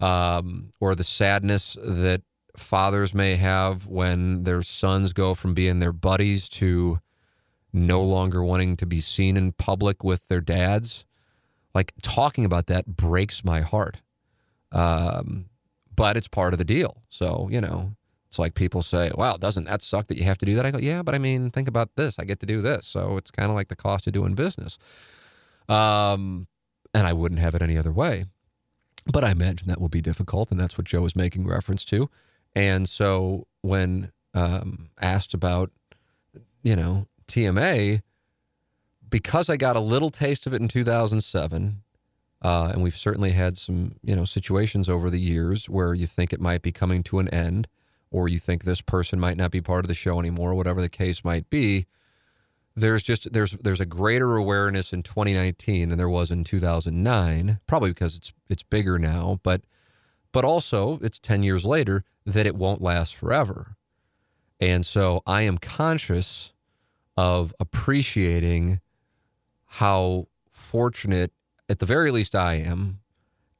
um, 0.00 0.70
or 0.80 0.94
the 0.94 1.04
sadness 1.04 1.76
that 1.84 2.22
fathers 2.56 3.14
may 3.14 3.36
have 3.36 3.86
when 3.86 4.44
their 4.44 4.62
sons 4.62 5.12
go 5.12 5.34
from 5.34 5.54
being 5.54 5.78
their 5.78 5.92
buddies 5.92 6.48
to 6.50 6.98
no 7.72 8.02
longer 8.02 8.44
wanting 8.44 8.76
to 8.76 8.86
be 8.86 9.00
seen 9.00 9.36
in 9.36 9.52
public 9.52 10.04
with 10.04 10.28
their 10.28 10.40
dads. 10.40 11.04
Like 11.74 11.92
talking 12.02 12.44
about 12.44 12.66
that 12.66 12.86
breaks 12.86 13.44
my 13.44 13.62
heart. 13.62 13.98
Um, 14.70 15.46
but 15.94 16.16
it's 16.16 16.28
part 16.28 16.52
of 16.54 16.58
the 16.58 16.64
deal. 16.64 17.02
So, 17.08 17.48
you 17.50 17.60
know, 17.60 17.94
It's 18.32 18.38
like 18.38 18.54
people 18.54 18.80
say, 18.82 19.10
"Wow, 19.14 19.36
doesn't 19.36 19.64
that 19.64 19.82
suck 19.82 20.06
that 20.06 20.16
you 20.16 20.24
have 20.24 20.38
to 20.38 20.46
do 20.46 20.54
that?" 20.54 20.64
I 20.64 20.70
go, 20.70 20.78
"Yeah, 20.78 21.02
but 21.02 21.14
I 21.14 21.18
mean, 21.18 21.50
think 21.50 21.68
about 21.68 21.96
this. 21.96 22.18
I 22.18 22.24
get 22.24 22.40
to 22.40 22.46
do 22.46 22.62
this, 22.62 22.86
so 22.86 23.18
it's 23.18 23.30
kind 23.30 23.50
of 23.50 23.54
like 23.54 23.68
the 23.68 23.76
cost 23.76 24.06
of 24.06 24.14
doing 24.14 24.34
business." 24.34 24.78
Um, 25.68 26.46
and 26.94 27.06
I 27.06 27.12
wouldn't 27.12 27.42
have 27.42 27.54
it 27.54 27.60
any 27.60 27.76
other 27.76 27.92
way. 27.92 28.24
But 29.04 29.22
I 29.22 29.32
imagine 29.32 29.68
that 29.68 29.82
will 29.82 29.90
be 29.90 30.00
difficult, 30.00 30.50
and 30.50 30.58
that's 30.58 30.78
what 30.78 30.86
Joe 30.86 31.04
is 31.04 31.14
making 31.14 31.46
reference 31.46 31.84
to. 31.86 32.08
And 32.54 32.88
so 32.88 33.46
when 33.62 34.12
um, 34.34 34.90
asked 35.00 35.34
about, 35.34 35.70
you 36.62 36.76
know, 36.76 37.06
TMA, 37.28 38.02
because 39.08 39.48
I 39.48 39.56
got 39.56 39.76
a 39.76 39.80
little 39.80 40.10
taste 40.10 40.46
of 40.46 40.54
it 40.54 40.60
in 40.60 40.68
2007, 40.68 41.82
uh, 42.42 42.70
and 42.72 42.82
we've 42.82 42.96
certainly 42.96 43.32
had 43.32 43.56
some, 43.56 43.94
you 44.02 44.16
know, 44.16 44.24
situations 44.24 44.88
over 44.88 45.10
the 45.10 45.20
years 45.20 45.68
where 45.68 45.94
you 45.94 46.06
think 46.06 46.32
it 46.32 46.40
might 46.40 46.62
be 46.62 46.72
coming 46.72 47.02
to 47.04 47.20
an 47.20 47.28
end, 47.28 47.68
or 48.10 48.28
you 48.28 48.38
think 48.38 48.64
this 48.64 48.80
person 48.80 49.20
might 49.20 49.36
not 49.36 49.50
be 49.50 49.60
part 49.60 49.84
of 49.84 49.88
the 49.88 49.94
show 49.94 50.18
anymore, 50.18 50.54
whatever 50.54 50.80
the 50.80 50.88
case 50.88 51.24
might 51.24 51.48
be. 51.50 51.86
There's 52.74 53.02
just 53.02 53.32
there's 53.32 53.52
there's 53.52 53.80
a 53.80 53.86
greater 53.86 54.36
awareness 54.36 54.92
in 54.92 55.02
2019 55.02 55.90
than 55.90 55.98
there 55.98 56.08
was 56.08 56.30
in 56.30 56.42
2009, 56.42 57.60
probably 57.66 57.90
because 57.90 58.16
it's 58.16 58.32
it's 58.48 58.62
bigger 58.62 58.98
now, 58.98 59.40
but 59.42 59.62
but 60.32 60.44
also 60.44 60.98
it's 61.02 61.18
10 61.18 61.42
years 61.42 61.64
later 61.64 62.04
that 62.24 62.46
it 62.46 62.56
won't 62.56 62.82
last 62.82 63.14
forever. 63.14 63.76
And 64.60 64.86
so 64.86 65.22
I 65.26 65.42
am 65.42 65.58
conscious 65.58 66.52
of 67.16 67.54
appreciating 67.60 68.80
how 69.66 70.28
fortunate, 70.50 71.32
at 71.68 71.78
the 71.78 71.86
very 71.86 72.10
least, 72.10 72.34
I 72.34 72.54
am. 72.54 73.00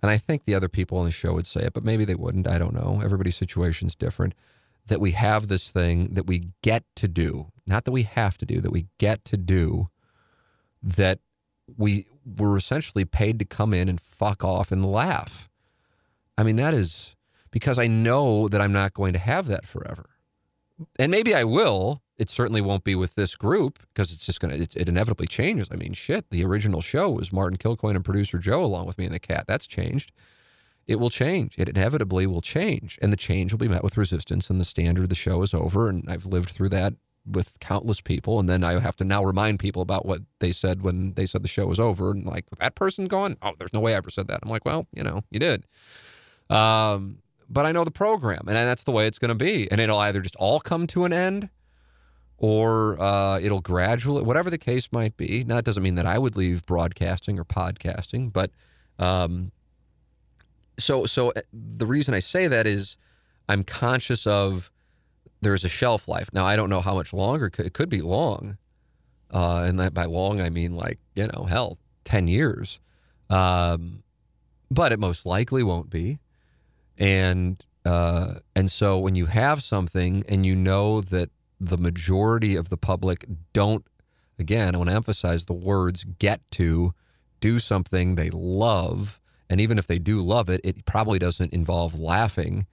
And 0.00 0.10
I 0.10 0.18
think 0.18 0.44
the 0.44 0.54
other 0.54 0.68
people 0.68 0.98
on 0.98 1.04
the 1.04 1.10
show 1.10 1.32
would 1.32 1.46
say 1.46 1.62
it, 1.62 1.72
but 1.72 1.84
maybe 1.84 2.04
they 2.04 2.14
wouldn't. 2.14 2.46
I 2.46 2.58
don't 2.58 2.74
know. 2.74 3.00
Everybody's 3.02 3.36
situation's 3.36 3.94
different. 3.94 4.34
That 4.86 5.00
we 5.00 5.12
have 5.12 5.48
this 5.48 5.70
thing 5.70 6.14
that 6.14 6.26
we 6.26 6.48
get 6.62 6.84
to 6.96 7.06
do, 7.06 7.52
not 7.66 7.84
that 7.84 7.92
we 7.92 8.02
have 8.02 8.36
to 8.38 8.46
do, 8.46 8.60
that 8.60 8.72
we 8.72 8.88
get 8.98 9.24
to 9.26 9.36
do, 9.36 9.88
that 10.82 11.20
we 11.76 12.06
were 12.24 12.56
essentially 12.56 13.04
paid 13.04 13.38
to 13.38 13.44
come 13.44 13.72
in 13.72 13.88
and 13.88 14.00
fuck 14.00 14.44
off 14.44 14.72
and 14.72 14.84
laugh. 14.84 15.48
I 16.36 16.42
mean, 16.42 16.56
that 16.56 16.74
is 16.74 17.16
because 17.50 17.78
I 17.78 17.86
know 17.86 18.48
that 18.48 18.60
I'm 18.60 18.72
not 18.72 18.94
going 18.94 19.12
to 19.12 19.18
have 19.18 19.46
that 19.46 19.66
forever. 19.66 20.10
And 20.98 21.10
maybe 21.10 21.34
I 21.34 21.44
will, 21.44 22.02
it 22.16 22.30
certainly 22.30 22.60
won't 22.60 22.84
be 22.84 22.94
with 22.94 23.14
this 23.14 23.36
group 23.36 23.78
because 23.88 24.12
it's 24.12 24.26
just 24.26 24.40
going 24.40 24.52
to, 24.52 24.80
it 24.80 24.88
inevitably 24.88 25.26
changes. 25.26 25.68
I 25.70 25.76
mean, 25.76 25.92
shit, 25.92 26.30
the 26.30 26.44
original 26.44 26.80
show 26.80 27.10
was 27.10 27.32
Martin 27.32 27.58
Kilcoyne 27.58 27.94
and 27.94 28.04
producer 28.04 28.38
Joe 28.38 28.64
along 28.64 28.86
with 28.86 28.98
me 28.98 29.04
and 29.04 29.14
the 29.14 29.20
cat. 29.20 29.44
That's 29.46 29.66
changed. 29.66 30.12
It 30.86 30.96
will 30.96 31.10
change. 31.10 31.56
It 31.58 31.68
inevitably 31.68 32.26
will 32.26 32.40
change. 32.40 32.98
And 33.00 33.12
the 33.12 33.16
change 33.16 33.52
will 33.52 33.58
be 33.58 33.68
met 33.68 33.84
with 33.84 33.96
resistance, 33.96 34.50
and 34.50 34.60
the 34.60 34.64
standard 34.64 35.04
of 35.04 35.10
the 35.10 35.14
show 35.14 35.42
is 35.42 35.54
over. 35.54 35.88
And 35.88 36.04
I've 36.08 36.26
lived 36.26 36.48
through 36.48 36.70
that 36.70 36.94
with 37.24 37.60
countless 37.60 38.00
people. 38.00 38.40
And 38.40 38.48
then 38.48 38.64
I 38.64 38.80
have 38.80 38.96
to 38.96 39.04
now 39.04 39.22
remind 39.22 39.60
people 39.60 39.80
about 39.80 40.06
what 40.06 40.22
they 40.40 40.50
said 40.50 40.82
when 40.82 41.12
they 41.14 41.26
said 41.26 41.42
the 41.42 41.48
show 41.48 41.66
was 41.66 41.78
over. 41.78 42.10
And 42.10 42.26
like, 42.26 42.46
that 42.58 42.74
person 42.74 43.06
gone? 43.06 43.36
Oh, 43.42 43.52
there's 43.58 43.72
no 43.72 43.78
way 43.78 43.94
I 43.94 43.98
ever 43.98 44.10
said 44.10 44.26
that. 44.26 44.40
I'm 44.42 44.50
like, 44.50 44.64
well, 44.64 44.88
you 44.92 45.04
know, 45.04 45.22
you 45.30 45.38
did. 45.38 45.66
Um, 46.52 47.18
but 47.48 47.66
I 47.66 47.72
know 47.72 47.84
the 47.84 47.90
program, 47.90 48.44
and 48.46 48.56
that's 48.56 48.84
the 48.84 48.92
way 48.92 49.06
it's 49.06 49.18
going 49.18 49.28
to 49.28 49.34
be. 49.34 49.70
And 49.70 49.80
it'll 49.80 49.98
either 49.98 50.20
just 50.20 50.36
all 50.36 50.60
come 50.60 50.86
to 50.88 51.04
an 51.04 51.12
end 51.12 51.50
or 52.42 53.00
uh, 53.00 53.38
it'll 53.40 53.60
gradually, 53.60 54.22
whatever 54.22 54.50
the 54.50 54.58
case 54.58 54.88
might 54.90 55.16
be. 55.16 55.44
Now, 55.46 55.54
that 55.56 55.64
doesn't 55.64 55.82
mean 55.82 55.94
that 55.94 56.06
I 56.06 56.18
would 56.18 56.36
leave 56.36 56.66
broadcasting 56.66 57.38
or 57.38 57.44
podcasting, 57.44 58.32
but 58.32 58.50
um, 58.98 59.52
so 60.78 61.06
so 61.06 61.30
uh, 61.30 61.42
the 61.52 61.86
reason 61.86 62.14
I 62.14 62.18
say 62.18 62.48
that 62.48 62.66
is 62.66 62.96
I'm 63.48 63.62
conscious 63.62 64.26
of 64.26 64.72
there's 65.40 65.64
a 65.64 65.68
shelf 65.68 66.08
life. 66.08 66.30
Now, 66.32 66.44
I 66.44 66.56
don't 66.56 66.68
know 66.68 66.80
how 66.80 66.94
much 66.94 67.12
longer 67.12 67.50
it 67.58 67.74
could 67.74 67.88
be 67.88 68.00
long, 68.00 68.58
uh, 69.30 69.64
and 69.66 69.78
that 69.78 69.94
by 69.94 70.06
long 70.06 70.40
I 70.40 70.50
mean 70.50 70.74
like 70.74 70.98
you 71.14 71.28
know 71.28 71.44
hell, 71.44 71.78
ten 72.04 72.26
years, 72.26 72.80
um, 73.30 74.02
but 74.70 74.90
it 74.90 74.98
most 74.98 75.26
likely 75.26 75.62
won't 75.62 75.90
be, 75.90 76.18
and. 76.98 77.64
Uh, 77.84 78.34
and 78.54 78.70
so 78.70 78.96
when 78.96 79.16
you 79.16 79.26
have 79.26 79.60
something 79.60 80.22
and 80.28 80.46
you 80.46 80.54
know 80.54 81.00
that 81.00 81.30
the 81.58 81.76
majority 81.76 82.54
of 82.54 82.68
the 82.68 82.76
public 82.76 83.26
don't, 83.52 83.84
again, 84.38 84.76
I 84.76 84.78
want 84.78 84.88
to 84.90 84.94
emphasize 84.94 85.46
the 85.46 85.52
words 85.52 86.04
get 86.04 86.48
to 86.52 86.94
do 87.40 87.58
something 87.58 88.14
they 88.14 88.30
love. 88.30 89.20
And 89.50 89.60
even 89.60 89.78
if 89.78 89.88
they 89.88 89.98
do 89.98 90.22
love 90.22 90.48
it, 90.48 90.60
it 90.62 90.84
probably 90.84 91.18
doesn't 91.18 91.52
involve 91.52 91.98
laughing. 91.98 92.68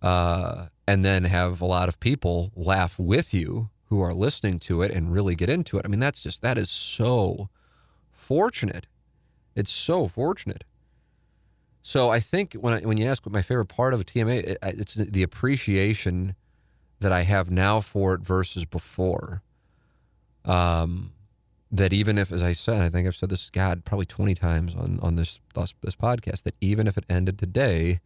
Uh, 0.00 0.68
and 0.88 1.04
then 1.04 1.24
have 1.24 1.60
a 1.60 1.66
lot 1.66 1.90
of 1.90 2.00
people 2.00 2.50
laugh 2.56 2.98
with 2.98 3.34
you 3.34 3.68
who 3.90 4.00
are 4.00 4.14
listening 4.14 4.58
to 4.60 4.80
it 4.80 4.90
and 4.90 5.12
really 5.12 5.34
get 5.34 5.50
into 5.50 5.76
it. 5.76 5.84
I 5.84 5.88
mean, 5.88 6.00
that's 6.00 6.22
just, 6.22 6.40
that 6.40 6.56
is 6.56 6.70
so 6.70 7.50
fortunate. 8.10 8.86
It's 9.54 9.70
so 9.70 10.08
fortunate. 10.08 10.64
So 11.86 12.08
I 12.08 12.18
think 12.18 12.54
when 12.54 12.72
I, 12.72 12.80
when 12.80 12.96
you 12.96 13.04
ask 13.06 13.26
what 13.26 13.34
my 13.34 13.42
favorite 13.42 13.66
part 13.66 13.92
of 13.92 14.00
a 14.00 14.04
TMA, 14.04 14.56
it's 14.62 14.94
the 14.94 15.22
appreciation 15.22 16.34
that 17.00 17.12
I 17.12 17.24
have 17.24 17.50
now 17.50 17.80
for 17.80 18.14
it 18.14 18.22
versus 18.22 18.64
before. 18.64 19.42
Um, 20.46 21.12
that 21.70 21.92
even 21.92 22.16
if, 22.16 22.32
as 22.32 22.42
I 22.42 22.54
said, 22.54 22.80
I 22.80 22.88
think 22.88 23.06
I've 23.06 23.14
said 23.14 23.28
this, 23.28 23.50
God, 23.50 23.84
probably 23.84 24.06
20 24.06 24.34
times 24.34 24.74
on, 24.74 24.98
on 25.02 25.16
this, 25.16 25.40
this, 25.54 25.74
this 25.82 25.94
podcast, 25.94 26.44
that 26.44 26.54
even 26.62 26.86
if 26.86 26.96
it 26.96 27.04
ended 27.10 27.38
today, 27.38 28.00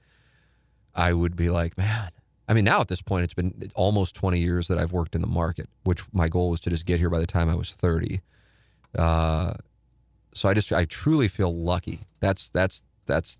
I 0.93 1.13
would 1.13 1.37
be 1.37 1.49
like, 1.49 1.79
man, 1.79 2.11
I 2.49 2.55
mean, 2.55 2.65
now 2.65 2.81
at 2.81 2.89
this 2.89 3.01
point, 3.01 3.23
it's 3.23 3.35
been 3.35 3.71
almost 3.77 4.17
20 4.17 4.41
years 4.41 4.67
that 4.67 4.79
I've 4.79 4.91
worked 4.91 5.15
in 5.15 5.21
the 5.21 5.29
market, 5.29 5.69
which 5.85 6.03
my 6.13 6.29
goal 6.29 6.51
was 6.51 6.59
to 6.61 6.71
just 6.71 6.85
get 6.85 6.99
here 6.99 7.11
by 7.11 7.21
the 7.21 7.27
time 7.29 7.49
I 7.49 7.55
was 7.55 7.71
30. 7.71 8.23
Uh, 8.97 9.53
so 10.35 10.49
I 10.49 10.55
just, 10.55 10.73
I 10.73 10.85
truly 10.85 11.29
feel 11.29 11.55
lucky. 11.55 12.01
That's, 12.19 12.49
that's, 12.49 12.83
that's 13.07 13.39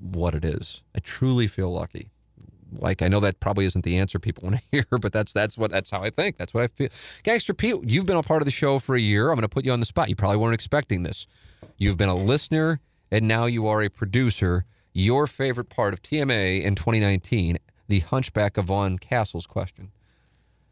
what 0.00 0.34
it 0.34 0.44
is. 0.44 0.82
I 0.94 0.98
truly 1.00 1.46
feel 1.46 1.70
lucky 1.72 2.10
like 2.78 3.02
I 3.02 3.08
know 3.08 3.20
that 3.20 3.40
probably 3.40 3.64
isn't 3.64 3.84
the 3.84 3.98
answer 3.98 4.18
people 4.18 4.44
want 4.48 4.56
to 4.56 4.62
hear, 4.70 4.98
but 4.98 5.12
that's 5.12 5.32
that's 5.32 5.58
what 5.58 5.70
that's 5.70 5.90
how 5.90 6.02
I 6.02 6.10
think. 6.10 6.36
That's 6.36 6.54
what 6.54 6.64
I 6.64 6.66
feel. 6.68 6.88
Gangster 7.22 7.54
Pete, 7.54 7.76
you've 7.84 8.06
been 8.06 8.16
a 8.16 8.22
part 8.22 8.42
of 8.42 8.46
the 8.46 8.52
show 8.52 8.78
for 8.78 8.94
a 8.94 9.00
year. 9.00 9.30
I'm 9.30 9.36
going 9.36 9.42
to 9.42 9.48
put 9.48 9.64
you 9.64 9.72
on 9.72 9.80
the 9.80 9.86
spot. 9.86 10.08
You 10.08 10.16
probably 10.16 10.38
weren't 10.38 10.54
expecting 10.54 11.02
this. 11.02 11.26
You've 11.76 11.98
been 11.98 12.08
a 12.08 12.14
listener, 12.14 12.80
and 13.10 13.26
now 13.26 13.46
you 13.46 13.66
are 13.66 13.82
a 13.82 13.88
producer. 13.88 14.64
Your 14.92 15.26
favorite 15.26 15.68
part 15.68 15.94
of 15.94 16.02
TMA 16.02 16.62
in 16.62 16.74
2019, 16.74 17.58
the 17.88 18.00
Hunchback 18.00 18.56
of 18.56 18.66
Von 18.66 18.98
Castle's 18.98 19.46
question. 19.46 19.92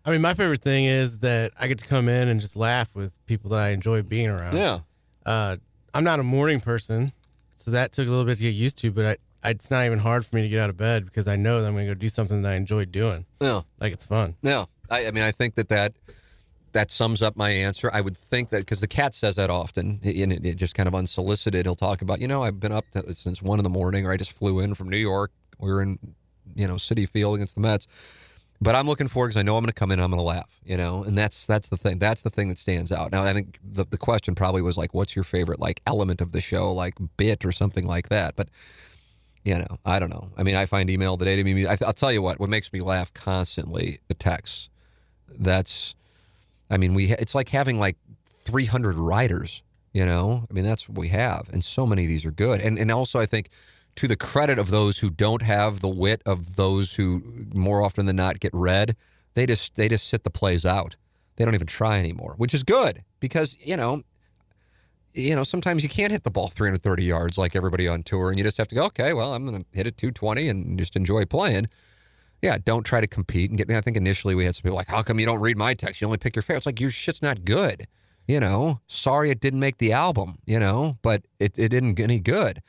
I 0.05 0.11
mean, 0.11 0.21
my 0.21 0.35
favorite 0.35 0.63
thing 0.63 0.87
is 0.87 1.19
that 1.19 1.53
I 1.59 1.69
get 1.69 1.79
to 1.79 1.87
come 1.87 2.09
in 2.09 2.29
and 2.29 2.41
just 2.41 2.57
laugh 2.57 2.95
with 2.97 3.25
people 3.27 3.51
that 3.51 3.61
I 3.61 3.71
enjoy 3.71 4.03
being 4.03 4.29
around. 4.29 4.57
Yeah. 4.57 4.81
Uh, 5.25 5.59
I'm 5.95 6.03
not 6.03 6.19
a 6.19 6.23
morning 6.23 6.61
person, 6.61 7.13
so 7.59 7.71
that 7.73 7.93
took 7.93 8.07
a 8.07 8.11
little 8.11 8.25
bit 8.25 8.37
to 8.37 8.43
get 8.43 8.55
used 8.55 8.79
to, 8.79 8.91
but 8.91 9.19
I, 9.43 9.51
it's 9.51 9.71
not 9.71 9.85
even 9.85 9.99
hard 9.99 10.25
for 10.25 10.37
me 10.37 10.43
to 10.43 10.49
get 10.49 10.61
out 10.61 10.71
of 10.71 10.77
bed 10.77 11.05
because 11.05 11.29
I 11.29 11.37
know 11.37 11.61
that 11.61 11.67
I'm 11.67 11.75
going 11.75 11.87
to 11.87 11.95
go 11.95 11.99
do 11.99 12.09
something 12.09 12.43
that 12.43 12.53
I 12.53 12.55
enjoy 12.55 12.85
doing. 12.85 13.27
Yeah. 13.41 13.63
Like 13.81 13.93
it's 13.93 14.05
fun. 14.05 14.37
Yeah. 14.43 14.67
I, 14.91 15.07
I 15.07 15.11
mean, 15.11 15.25
I 15.25 15.33
think 15.33 15.55
that 15.57 15.69
that 15.69 15.95
that 16.73 16.91
sums 16.91 17.23
up 17.23 17.37
my 17.37 17.51
answer. 17.51 17.91
I 17.93 18.01
would 18.01 18.17
think 18.17 18.51
that 18.51 18.59
because 18.61 18.81
the 18.81 18.89
cat 18.89 19.15
says 19.15 19.37
that 19.37 19.51
often, 19.51 20.01
and 20.03 20.33
it, 20.33 20.45
it, 20.45 20.55
just 20.57 20.75
kind 20.75 20.87
of 20.87 20.95
unsolicited. 20.95 21.67
He'll 21.67 21.75
talk 21.75 22.03
about, 22.03 22.21
you 22.21 22.29
know, 22.29 22.43
I've 22.43 22.61
been 22.61 22.73
up 22.73 22.85
to, 22.93 23.15
since 23.15 23.43
one 23.43 23.59
in 23.59 23.65
the 23.65 23.71
morning, 23.71 24.07
or 24.07 24.13
I 24.13 24.17
just 24.17 24.33
flew 24.33 24.61
in 24.61 24.75
from 24.75 24.89
New 24.89 24.99
York. 24.99 25.33
We 25.59 25.73
were 25.73 25.83
in, 25.83 25.99
you 26.55 26.69
know, 26.69 26.75
Citi 26.75 27.09
Field 27.09 27.37
against 27.37 27.55
the 27.55 27.61
Mets. 27.61 27.87
But 28.61 28.75
I'm 28.75 28.87
looking 28.89 29.07
forward 29.07 29.29
because 29.29 29.39
I 29.39 29.43
know 29.43 29.57
I'm 29.57 29.63
going 29.63 29.69
to 29.69 29.73
come 29.73 29.93
in 29.93 30.01
and 30.01 30.05
I'm 30.05 30.11
going 30.11 30.19
to 30.19 30.25
laugh, 30.25 30.59
you 30.65 30.77
know, 30.77 31.05
and 31.05 31.17
that's 31.17 31.47
that's 31.47 31.69
the 31.69 31.77
thing. 31.77 32.01
That's 32.01 32.23
the 32.23 32.31
thing 32.31 32.49
that 32.49 32.59
stands 32.59 32.91
out. 32.91 33.13
Now, 33.13 33.23
I 33.23 33.33
think 33.33 33.59
the 33.63 33.85
the 33.85 33.99
question 33.99 34.35
probably 34.35 34.63
was 34.63 34.77
like, 34.77 34.93
what's 34.93 35.15
your 35.15 35.23
favorite 35.23 35.61
like 35.61 35.81
element 35.87 36.21
of 36.21 36.33
the 36.33 36.41
show, 36.41 36.73
like 36.73 36.95
bit 37.17 37.45
or 37.45 37.53
something 37.53 37.87
like 37.87 38.09
that. 38.09 38.35
But 38.35 38.49
you 39.45 39.57
know, 39.59 39.79
I 39.85 39.99
don't 39.99 40.11
know. 40.11 40.31
I 40.37 40.43
mean, 40.43 40.57
I 40.57 40.67
find 40.67 40.91
email 40.91 41.17
the 41.17 41.25
day 41.25 41.37
to 41.37 41.45
me. 41.45 41.67
I, 41.67 41.77
will 41.81 41.93
tell 41.93 42.13
you 42.13 42.21
what. 42.21 42.41
What 42.41 42.51
makes 42.51 42.73
me 42.73 42.81
laugh 42.81 43.15
constantly 43.15 44.01
the 44.09 44.15
texts. 44.15 44.69
That's, 45.29 45.95
I 46.69 46.77
mean, 46.79 46.95
we. 46.95 47.13
It's 47.13 47.35
like 47.35 47.51
having 47.51 47.79
like 47.79 47.97
300 48.41 48.97
writers. 48.97 49.63
You 49.93 50.05
know, 50.05 50.47
I 50.51 50.53
mean, 50.53 50.65
that's 50.65 50.89
what 50.89 50.99
we 50.99 51.09
have, 51.09 51.49
and 51.51 51.65
so 51.65 51.87
many 51.87 52.05
of 52.05 52.09
these 52.09 52.27
are 52.27 52.31
good. 52.31 52.61
And 52.61 52.79
and 52.79 52.93
also, 52.93 53.19
I 53.19 53.27
think 53.27 53.49
to 53.99 54.07
the 54.07 54.17
credit 54.17 54.61
of 54.61 54.71
those 54.71 54.99
who 54.99 55.11
don't 55.11 55.43
have 55.43 55.81
the 55.81 55.89
wit 55.89 56.23
of 56.25 56.55
those 56.55 56.95
who 56.95 57.21
more 57.53 57.83
often 57.83 58.07
than 58.07 58.15
not 58.15 58.39
get 58.39 58.55
read, 58.55 58.95
they 59.35 59.45
just 59.45 59.75
they 59.75 59.89
just 59.89 60.07
sit 60.07 60.23
the 60.23 60.31
plays 60.31 60.65
out. 60.65 60.95
They 61.35 61.45
don't 61.45 61.55
even 61.55 61.67
try 61.67 61.99
anymore, 61.99 62.35
which 62.37 62.55
is 62.55 62.63
good 62.63 63.03
because 63.19 63.57
you 63.61 63.77
know 63.77 64.05
you 65.15 65.35
know, 65.35 65.43
sometimes 65.43 65.83
you 65.83 65.89
can't 65.89 66.13
hit 66.13 66.23
the 66.23 66.31
ball 66.31 66.47
330 66.47 67.03
yards 67.03 67.37
like 67.37 67.57
everybody 67.57 67.89
on 67.89 68.05
tour, 68.05 68.29
and 68.31 68.39
you 68.39 68.45
just 68.45 68.57
have 68.57 68.69
to 68.69 68.75
go, 68.77 68.85
okay, 68.85 69.13
well, 69.13 69.35
I'm 69.35 69.45
going 69.45 69.65
to 69.65 69.77
hit 69.77 69.87
it 69.89 69.97
220 69.97 70.49
and 70.49 70.79
just 70.79 70.95
enjoy 70.95 71.25
playing. 71.25 71.69
Yeah, 72.41 72.59
don't 72.65 72.85
try 72.85 73.01
to 73.01 73.09
compete 73.09 73.51
and 73.51 73.59
get 73.59 73.69
me. 73.69 73.75
I 73.75 73.81
think 73.81 73.97
initially 73.97 74.37
we 74.37 74.45
had 74.45 74.55
some 74.55 74.63
people 74.63 74.77
like, 74.77 74.87
how 74.87 75.03
come 75.03 75.19
you 75.19 75.27
don't 75.27 75.41
read 75.41 75.57
my 75.57 75.75
text? 75.75 76.01
You 76.01 76.07
only 76.07 76.19
pick 76.19 76.37
your 76.37 76.43
favorite. 76.43 76.59
It's 76.59 76.67
like, 76.67 76.81
your 76.81 76.93
shit's 76.93 77.21
not 77.21 77.45
good. 77.45 77.89
You 78.29 78.39
know, 78.39 78.81
sorry 78.87 79.31
it 79.31 79.41
didn't 79.41 79.59
make 79.59 79.79
the 79.79 79.93
album, 79.93 80.39
you 80.47 80.61
know, 80.61 80.99
but 81.03 81.25
it, 81.41 81.59
it 81.59 81.71
didn't 81.71 81.95
get 81.95 82.05
any 82.05 82.21
good. 82.21 82.61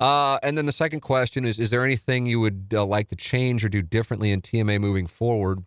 Uh, 0.00 0.38
and 0.42 0.56
then 0.56 0.66
the 0.66 0.72
second 0.72 1.00
question 1.00 1.44
is: 1.44 1.58
Is 1.58 1.70
there 1.70 1.84
anything 1.84 2.26
you 2.26 2.40
would 2.40 2.68
uh, 2.72 2.84
like 2.84 3.08
to 3.08 3.16
change 3.16 3.64
or 3.64 3.68
do 3.68 3.82
differently 3.82 4.32
in 4.32 4.40
TMA 4.40 4.80
moving 4.80 5.06
forward? 5.06 5.62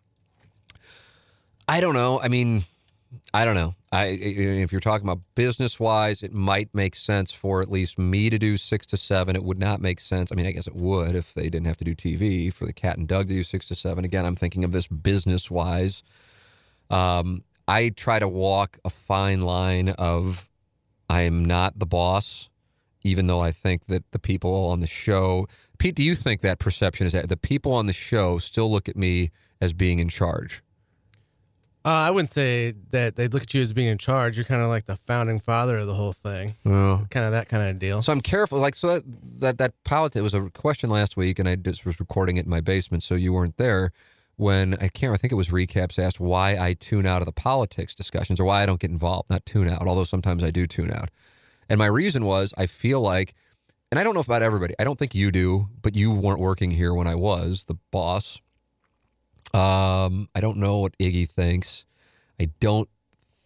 I 1.67 1.79
don't 1.79 1.93
know. 1.93 2.19
I 2.19 2.27
mean, 2.27 2.63
I 3.33 3.45
don't 3.45 3.55
know. 3.55 3.75
I 3.91 4.05
if 4.07 4.71
you're 4.71 4.81
talking 4.81 5.07
about 5.07 5.21
business 5.35 5.79
wise, 5.79 6.23
it 6.23 6.33
might 6.33 6.69
make 6.73 6.95
sense 6.95 7.31
for 7.31 7.61
at 7.61 7.69
least 7.69 7.99
me 7.99 8.29
to 8.31 8.39
do 8.39 8.57
six 8.57 8.87
to 8.87 8.97
seven. 8.97 9.35
It 9.35 9.43
would 9.43 9.59
not 9.59 9.81
make 9.81 9.99
sense. 9.99 10.31
I 10.31 10.35
mean, 10.35 10.47
I 10.47 10.51
guess 10.51 10.67
it 10.67 10.75
would 10.75 11.15
if 11.15 11.33
they 11.35 11.49
didn't 11.49 11.67
have 11.67 11.77
to 11.77 11.85
do 11.85 11.95
TV 11.95 12.51
for 12.51 12.65
the 12.65 12.73
Cat 12.73 12.97
and 12.97 13.07
Doug 13.07 13.27
to 13.27 13.35
do 13.35 13.43
six 13.43 13.67
to 13.67 13.75
seven. 13.75 14.03
Again, 14.03 14.25
I'm 14.25 14.35
thinking 14.35 14.63
of 14.63 14.71
this 14.71 14.87
business 14.87 15.51
wise. 15.51 16.01
Um, 16.89 17.43
I 17.67 17.89
try 17.89 18.19
to 18.19 18.27
walk 18.27 18.79
a 18.83 18.89
fine 18.89 19.41
line 19.41 19.89
of 19.89 20.49
I 21.09 21.21
am 21.21 21.45
not 21.45 21.77
the 21.77 21.85
boss, 21.85 22.49
even 23.03 23.27
though 23.27 23.41
I 23.41 23.51
think 23.51 23.85
that 23.85 24.11
the 24.11 24.19
people 24.19 24.67
on 24.67 24.79
the 24.79 24.87
show. 24.87 25.47
Pete, 25.77 25.95
do 25.95 26.03
you 26.03 26.15
think 26.15 26.41
that 26.41 26.59
perception 26.59 27.05
is 27.05 27.13
that 27.13 27.29
the 27.29 27.37
people 27.37 27.73
on 27.73 27.85
the 27.85 27.93
show 27.93 28.37
still 28.37 28.71
look 28.71 28.87
at 28.87 28.95
me 28.95 29.31
as 29.59 29.73
being 29.73 29.99
in 29.99 30.09
charge? 30.09 30.63
Uh, 31.85 31.89
I 31.89 32.11
wouldn't 32.11 32.31
say 32.31 32.73
that 32.91 33.17
they 33.17 33.27
look 33.27 33.43
at 33.43 33.53
you 33.53 33.61
as 33.61 33.73
being 33.73 33.89
in 33.89 33.97
charge. 33.97 34.37
You're 34.37 34.45
kind 34.45 34.61
of 34.61 34.69
like 34.69 34.85
the 34.85 34.95
founding 34.95 35.37
father 35.37 35.79
of 35.79 35.85
the 35.85 35.93
whole 35.93 36.13
thing. 36.13 36.55
Kind 36.63 37.25
of 37.25 37.33
that 37.33 37.49
kind 37.49 37.61
of 37.61 37.77
deal. 37.77 38.01
So 38.01 38.13
I'm 38.13 38.21
careful. 38.21 38.59
Like 38.59 38.75
so 38.75 38.87
that 38.87 39.03
that 39.39 39.57
that 39.57 39.73
politics 39.83 40.23
was 40.23 40.33
a 40.33 40.49
question 40.51 40.89
last 40.89 41.17
week, 41.17 41.39
and 41.39 41.49
I 41.49 41.55
just 41.55 41.85
was 41.85 41.99
recording 41.99 42.37
it 42.37 42.45
in 42.45 42.49
my 42.49 42.61
basement, 42.61 43.03
so 43.03 43.15
you 43.15 43.33
weren't 43.33 43.57
there. 43.57 43.91
When 44.35 44.75
I 44.75 44.87
can't, 44.87 45.13
I 45.13 45.17
think 45.17 45.31
it 45.31 45.35
was 45.35 45.49
recaps 45.49 45.99
asked 45.99 46.19
why 46.19 46.57
I 46.57 46.73
tune 46.73 47.05
out 47.05 47.21
of 47.21 47.25
the 47.25 47.33
politics 47.33 47.93
discussions 47.93 48.39
or 48.39 48.45
why 48.45 48.63
I 48.63 48.65
don't 48.65 48.79
get 48.79 48.89
involved. 48.89 49.29
Not 49.29 49.45
tune 49.45 49.67
out, 49.67 49.85
although 49.85 50.05
sometimes 50.05 50.41
I 50.41 50.51
do 50.51 50.65
tune 50.65 50.91
out. 50.91 51.09
And 51.73 51.79
my 51.79 51.87
reason 51.87 52.23
was 52.23 52.53
I 52.55 52.67
feel 52.67 53.01
like, 53.01 53.33
and 53.91 53.99
I 53.99 54.03
don't 54.03 54.13
know 54.13 54.19
about 54.19 54.43
everybody. 54.43 54.75
I 54.77 54.83
don't 54.83 54.99
think 54.99 55.15
you 55.15 55.31
do, 55.31 55.69
but 55.81 55.95
you 55.95 56.11
weren't 56.11 56.39
working 56.39 56.69
here 56.69 56.93
when 56.93 57.07
I 57.07 57.15
was 57.15 57.65
the 57.65 57.73
boss. 57.89 58.39
Um, 59.55 60.29
I 60.35 60.39
don't 60.39 60.57
know 60.57 60.77
what 60.77 60.95
Iggy 60.99 61.27
thinks. 61.27 61.85
I 62.39 62.49
don't 62.59 62.87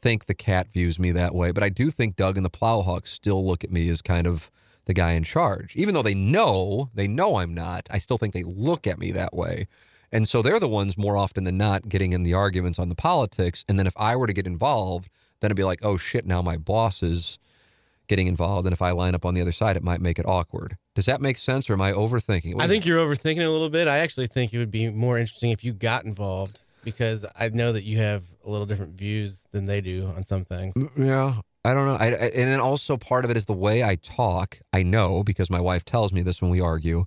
think 0.01 0.25
the 0.25 0.33
cat 0.33 0.67
views 0.73 0.99
me 0.99 1.13
that 1.13 1.33
way, 1.33 1.51
but 1.51 1.63
I 1.63 1.69
do 1.69 1.89
think 1.89 2.17
Doug 2.17 2.35
and 2.35 2.45
the 2.45 2.49
Plowhawks 2.49 3.07
still 3.07 3.47
look 3.47 3.63
at 3.63 3.71
me 3.71 3.87
as 3.87 4.01
kind 4.01 4.27
of 4.27 4.51
the 4.83 4.93
guy 4.93 5.13
in 5.13 5.23
charge. 5.23 5.73
Even 5.77 5.93
though 5.93 6.03
they 6.03 6.13
know, 6.13 6.89
they 6.93 7.07
know 7.07 7.37
I'm 7.37 7.53
not, 7.53 7.87
I 7.89 7.97
still 7.97 8.17
think 8.17 8.33
they 8.33 8.43
look 8.43 8.85
at 8.85 8.99
me 8.99 9.13
that 9.13 9.33
way. 9.33 9.67
And 10.11 10.27
so 10.27 10.41
they're 10.41 10.59
the 10.59 10.67
ones 10.67 10.97
more 10.97 11.15
often 11.15 11.45
than 11.45 11.57
not 11.57 11.87
getting 11.87 12.11
in 12.11 12.23
the 12.23 12.33
arguments 12.33 12.77
on 12.77 12.89
the 12.89 12.95
politics. 12.95 13.63
And 13.69 13.79
then 13.79 13.87
if 13.87 13.95
I 13.95 14.17
were 14.17 14.27
to 14.27 14.33
get 14.33 14.45
involved, 14.45 15.07
then 15.39 15.47
it'd 15.47 15.55
be 15.55 15.63
like, 15.63 15.79
oh 15.81 15.95
shit, 15.95 16.25
now 16.25 16.41
my 16.41 16.57
boss 16.57 17.01
is 17.01 17.39
getting 18.07 18.27
involved. 18.27 18.65
And 18.65 18.73
if 18.73 18.81
I 18.81 18.91
line 18.91 19.15
up 19.15 19.25
on 19.25 19.33
the 19.33 19.41
other 19.41 19.51
side, 19.51 19.75
it 19.77 19.83
might 19.83 20.01
make 20.01 20.17
it 20.19 20.25
awkward. 20.27 20.77
Does 20.95 21.05
that 21.05 21.21
make 21.21 21.37
sense 21.37 21.69
or 21.69 21.73
am 21.73 21.81
I 21.81 21.91
overthinking 21.91 22.51
it? 22.55 22.61
I 22.61 22.67
think 22.67 22.85
you're 22.85 22.99
overthinking 23.05 23.37
it 23.37 23.45
a 23.45 23.51
little 23.51 23.69
bit. 23.69 23.87
I 23.87 23.99
actually 23.99 24.27
think 24.27 24.53
it 24.53 24.57
would 24.57 24.71
be 24.71 24.89
more 24.89 25.17
interesting 25.17 25.51
if 25.51 25.63
you 25.63 25.73
got 25.73 26.05
involved 26.05 26.61
because 26.83 27.25
I 27.37 27.49
know 27.49 27.71
that 27.73 27.83
you 27.83 27.97
have 27.97 28.23
a 28.45 28.49
little 28.49 28.65
different 28.65 28.93
views 28.93 29.43
than 29.51 29.65
they 29.65 29.81
do 29.81 30.11
on 30.15 30.23
some 30.23 30.45
things. 30.45 30.73
Mm, 30.75 30.89
yeah, 30.97 31.41
I 31.65 31.73
don't 31.73 31.85
know. 31.85 31.95
I, 31.95 32.05
I- 32.07 32.31
and 32.33 32.47
then 32.49 32.59
also 32.61 32.95
part 32.97 33.25
of 33.25 33.31
it 33.31 33.37
is 33.37 33.45
the 33.45 33.53
way 33.53 33.83
I 33.83 33.95
talk. 33.95 34.59
I 34.71 34.83
know 34.83 35.23
because 35.23 35.49
my 35.49 35.59
wife 35.59 35.83
tells 35.83 36.13
me 36.13 36.21
this 36.21 36.41
when 36.41 36.49
we 36.49 36.61
argue. 36.61 37.05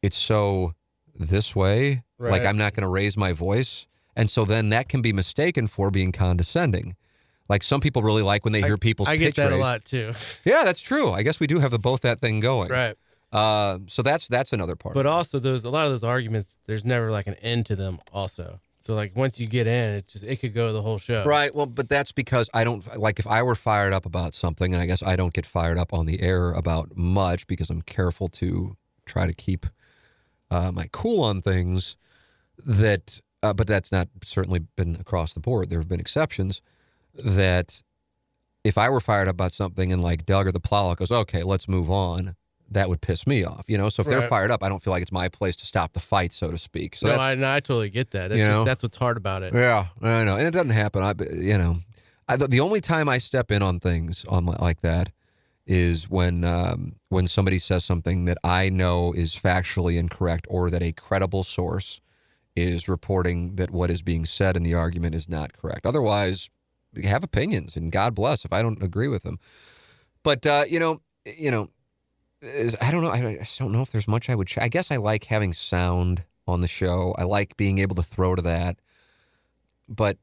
It's 0.00 0.16
so 0.16 0.74
this 1.14 1.54
way, 1.54 2.02
like 2.18 2.44
I'm 2.44 2.56
not 2.56 2.72
going 2.74 2.82
to 2.82 2.88
raise 2.88 3.16
my 3.16 3.32
voice, 3.32 3.86
and 4.16 4.30
so 4.30 4.44
then 4.44 4.70
that 4.70 4.88
can 4.88 5.02
be 5.02 5.12
mistaken 5.12 5.66
for 5.66 5.90
being 5.90 6.10
condescending. 6.10 6.96
Like 7.48 7.62
some 7.62 7.80
people 7.80 8.02
really 8.02 8.22
like 8.22 8.44
when 8.44 8.52
they 8.52 8.62
hear 8.62 8.78
people's 8.78 9.08
I 9.08 9.16
get 9.16 9.34
that 9.36 9.52
a 9.52 9.56
lot 9.56 9.84
too. 9.84 10.14
Yeah, 10.44 10.64
that's 10.64 10.80
true. 10.80 11.12
I 11.12 11.22
guess 11.22 11.40
we 11.40 11.46
do 11.46 11.58
have 11.58 11.70
the, 11.70 11.78
both 11.78 12.00
that 12.02 12.20
thing 12.20 12.40
going. 12.40 12.70
right. 12.70 12.96
Uh, 13.32 13.78
so 13.86 14.02
that's 14.02 14.28
that's 14.28 14.52
another 14.52 14.76
part. 14.76 14.94
But 14.94 15.06
also 15.06 15.38
those 15.38 15.64
a 15.64 15.70
lot 15.70 15.86
of 15.86 15.90
those 15.90 16.04
arguments, 16.04 16.58
there's 16.66 16.84
never 16.84 17.10
like 17.10 17.26
an 17.26 17.34
end 17.34 17.64
to 17.66 17.76
them 17.76 17.98
also. 18.12 18.60
So 18.78 18.94
like 18.94 19.16
once 19.16 19.38
you 19.38 19.46
get 19.46 19.66
in, 19.66 19.94
it 19.94 20.08
just 20.08 20.24
it 20.24 20.36
could 20.40 20.54
go 20.54 20.72
the 20.72 20.82
whole 20.82 20.98
show. 20.98 21.24
Right. 21.24 21.54
Well, 21.54 21.66
but 21.66 21.88
that's 21.88 22.12
because 22.12 22.50
I 22.52 22.64
don't 22.64 22.98
like 22.98 23.18
if 23.18 23.26
I 23.26 23.42
were 23.42 23.54
fired 23.54 23.92
up 23.92 24.04
about 24.04 24.34
something, 24.34 24.74
and 24.74 24.82
I 24.82 24.86
guess 24.86 25.02
I 25.02 25.16
don't 25.16 25.32
get 25.32 25.46
fired 25.46 25.78
up 25.78 25.94
on 25.94 26.06
the 26.06 26.20
air 26.20 26.50
about 26.50 26.96
much 26.96 27.46
because 27.46 27.70
I'm 27.70 27.82
careful 27.82 28.28
to 28.28 28.76
try 29.06 29.26
to 29.26 29.32
keep 29.32 29.66
uh, 30.50 30.72
my 30.72 30.88
cool 30.92 31.22
on 31.24 31.40
things. 31.40 31.96
That, 32.64 33.20
uh, 33.42 33.54
but 33.54 33.66
that's 33.66 33.90
not 33.90 34.08
certainly 34.22 34.60
been 34.76 34.96
across 34.96 35.32
the 35.32 35.40
board. 35.40 35.70
There 35.70 35.78
have 35.78 35.88
been 35.88 36.00
exceptions. 36.00 36.60
That 37.14 37.82
if 38.64 38.78
I 38.78 38.88
were 38.88 39.00
fired 39.00 39.28
up 39.28 39.34
about 39.34 39.52
something 39.52 39.92
and 39.92 40.02
like 40.02 40.24
Doug 40.24 40.46
or 40.46 40.52
the 40.52 40.60
plow 40.60 40.94
goes, 40.94 41.10
okay, 41.10 41.42
let's 41.42 41.68
move 41.68 41.90
on. 41.90 42.36
That 42.70 42.88
would 42.88 43.02
piss 43.02 43.26
me 43.26 43.44
off, 43.44 43.64
you 43.68 43.76
know. 43.76 43.90
So 43.90 44.00
if 44.00 44.06
they're 44.08 44.26
fired 44.28 44.50
up, 44.50 44.62
I 44.62 44.70
don't 44.70 44.82
feel 44.82 44.92
like 44.92 45.02
it's 45.02 45.12
my 45.12 45.28
place 45.28 45.56
to 45.56 45.66
stop 45.66 45.92
the 45.92 46.00
fight, 46.00 46.32
so 46.32 46.50
to 46.50 46.56
speak. 46.56 46.96
So 46.96 47.08
no, 47.08 47.16
I, 47.16 47.34
no, 47.34 47.52
I 47.52 47.60
totally 47.60 47.90
get 47.90 48.12
that. 48.12 48.28
That's 48.28 48.38
You 48.38 48.46
just 48.46 48.56
know? 48.56 48.64
that's 48.64 48.82
what's 48.82 48.96
hard 48.96 49.18
about 49.18 49.42
it. 49.42 49.52
yeah, 49.52 49.88
I 50.00 50.24
know, 50.24 50.36
and 50.36 50.46
it 50.46 50.52
doesn't 50.52 50.70
happen. 50.70 51.02
I, 51.02 51.12
you 51.34 51.58
know, 51.58 51.76
I, 52.28 52.36
the 52.38 52.60
only 52.60 52.80
time 52.80 53.10
I 53.10 53.18
step 53.18 53.50
in 53.50 53.60
on 53.60 53.78
things 53.78 54.24
on 54.26 54.46
like 54.46 54.80
that 54.80 55.10
is 55.66 56.08
when 56.08 56.44
um, 56.44 56.94
when 57.10 57.26
somebody 57.26 57.58
says 57.58 57.84
something 57.84 58.24
that 58.24 58.38
I 58.42 58.70
know 58.70 59.12
is 59.12 59.34
factually 59.34 59.98
incorrect, 59.98 60.46
or 60.48 60.70
that 60.70 60.82
a 60.82 60.92
credible 60.92 61.44
source 61.44 62.00
is 62.56 62.88
reporting 62.88 63.56
that 63.56 63.70
what 63.70 63.90
is 63.90 64.00
being 64.00 64.24
said 64.24 64.56
in 64.56 64.62
the 64.62 64.72
argument 64.72 65.14
is 65.14 65.28
not 65.28 65.52
correct. 65.52 65.84
Otherwise, 65.84 66.48
have 67.04 67.24
opinions, 67.24 67.76
and 67.76 67.90
God 67.90 68.14
bless 68.14 68.44
if 68.44 68.52
I 68.52 68.62
don't 68.62 68.82
agree 68.82 69.08
with 69.08 69.22
them. 69.22 69.38
But 70.22 70.46
uh, 70.46 70.64
you 70.68 70.78
know, 70.78 71.00
you 71.24 71.50
know, 71.50 71.70
I 72.80 72.90
don't 72.90 73.02
know. 73.02 73.10
I 73.10 73.36
just 73.36 73.58
don't 73.58 73.72
know 73.72 73.82
if 73.82 73.90
there's 73.90 74.08
much 74.08 74.28
I 74.28 74.34
would. 74.34 74.48
Ch- 74.48 74.58
I 74.58 74.68
guess 74.68 74.90
I 74.90 74.96
like 74.96 75.24
having 75.24 75.52
sound 75.52 76.24
on 76.46 76.60
the 76.60 76.66
show. 76.66 77.14
I 77.18 77.24
like 77.24 77.56
being 77.56 77.78
able 77.78 77.94
to 77.96 78.02
throw 78.02 78.34
to 78.34 78.42
that. 78.42 78.76
But 79.88 80.18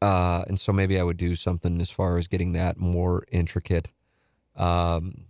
uh, 0.00 0.44
and 0.46 0.58
so 0.58 0.72
maybe 0.72 0.98
I 0.98 1.02
would 1.02 1.16
do 1.16 1.34
something 1.34 1.80
as 1.80 1.90
far 1.90 2.18
as 2.18 2.28
getting 2.28 2.52
that 2.52 2.78
more 2.78 3.24
intricate. 3.30 3.90
Um, 4.56 5.24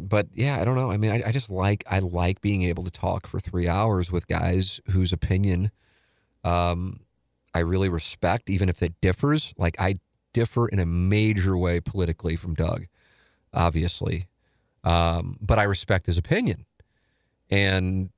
but 0.00 0.28
yeah, 0.34 0.60
I 0.60 0.64
don't 0.64 0.76
know. 0.76 0.90
I 0.90 0.96
mean, 0.96 1.10
I, 1.10 1.22
I 1.26 1.32
just 1.32 1.50
like 1.50 1.84
I 1.90 1.98
like 2.00 2.40
being 2.40 2.62
able 2.62 2.84
to 2.84 2.90
talk 2.90 3.26
for 3.26 3.40
three 3.40 3.68
hours 3.68 4.10
with 4.12 4.28
guys 4.28 4.80
whose 4.90 5.12
opinion 5.12 5.70
um, 6.44 7.00
I 7.54 7.60
really 7.60 7.88
respect, 7.88 8.50
even 8.50 8.68
if 8.68 8.82
it 8.82 8.94
differs. 9.00 9.54
Like 9.56 9.80
I 9.80 9.98
differ 10.32 10.68
in 10.68 10.78
a 10.78 10.86
major 10.86 11.56
way 11.56 11.80
politically 11.80 12.36
from 12.36 12.54
Doug, 12.54 12.86
obviously, 13.52 14.26
um, 14.84 15.36
but 15.40 15.58
I 15.58 15.64
respect 15.64 16.06
his 16.06 16.18
opinion, 16.18 16.66
and 17.50 18.10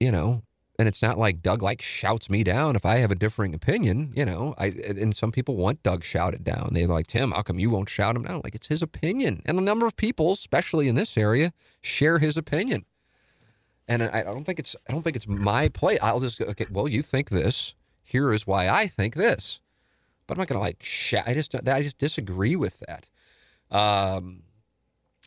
you 0.00 0.10
know, 0.10 0.42
and 0.78 0.86
it's 0.86 1.02
not 1.02 1.18
like 1.18 1.42
Doug 1.42 1.62
like 1.62 1.82
shouts 1.82 2.30
me 2.30 2.44
down 2.44 2.76
if 2.76 2.86
I 2.86 2.96
have 2.96 3.10
a 3.10 3.16
differing 3.16 3.54
opinion. 3.54 4.12
You 4.14 4.24
know, 4.24 4.54
I 4.58 4.66
and 4.66 5.14
some 5.14 5.32
people 5.32 5.56
want 5.56 5.82
Doug 5.82 6.04
shouted 6.04 6.44
down. 6.44 6.70
They're 6.72 6.86
like, 6.86 7.08
Tim, 7.08 7.32
how 7.32 7.42
come 7.42 7.58
you 7.58 7.70
won't 7.70 7.88
shout 7.88 8.16
him 8.16 8.22
down? 8.22 8.40
Like 8.44 8.54
it's 8.54 8.68
his 8.68 8.82
opinion, 8.82 9.42
and 9.44 9.58
a 9.58 9.62
number 9.62 9.86
of 9.86 9.96
people, 9.96 10.32
especially 10.32 10.88
in 10.88 10.94
this 10.94 11.16
area, 11.16 11.52
share 11.80 12.18
his 12.18 12.36
opinion. 12.36 12.84
And 13.88 14.02
I 14.02 14.20
I 14.20 14.22
don't 14.22 14.44
think 14.44 14.58
it's 14.58 14.76
I 14.88 14.92
don't 14.92 15.02
think 15.02 15.16
it's 15.16 15.28
my 15.28 15.68
play. 15.68 15.98
I'll 15.98 16.20
just 16.20 16.40
okay. 16.40 16.66
Well, 16.70 16.88
you 16.88 17.02
think 17.02 17.30
this. 17.30 17.74
Here 18.08 18.32
is 18.32 18.46
why 18.46 18.70
I 18.70 18.86
think 18.86 19.14
this. 19.14 19.60
But 20.26 20.34
I'm 20.34 20.38
not 20.38 20.48
gonna 20.48 20.62
like 20.62 20.82
shout. 20.82 21.24
I 21.26 21.34
just 21.34 21.54
I 21.68 21.82
just 21.82 21.98
disagree 21.98 22.56
with 22.56 22.80
that. 22.80 23.10
Um, 23.70 24.44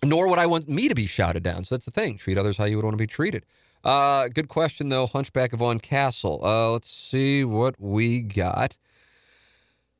nor 0.03 0.27
would 0.27 0.39
I 0.39 0.47
want 0.47 0.67
me 0.67 0.87
to 0.87 0.95
be 0.95 1.05
shouted 1.05 1.43
down. 1.43 1.63
So 1.63 1.75
that's 1.75 1.85
the 1.85 1.91
thing. 1.91 2.17
Treat 2.17 2.39
others 2.39 2.57
how 2.57 2.65
you 2.65 2.77
would 2.77 2.83
want 2.85 2.95
to 2.95 3.01
be 3.01 3.05
treated. 3.05 3.45
Uh, 3.83 4.29
good 4.29 4.47
question 4.47 4.89
though. 4.89 5.05
Hunchback 5.05 5.53
of 5.53 5.61
On 5.61 5.79
Castle. 5.79 6.41
Uh, 6.43 6.71
let's 6.71 6.89
see 6.89 7.43
what 7.43 7.79
we 7.79 8.23
got. 8.23 8.77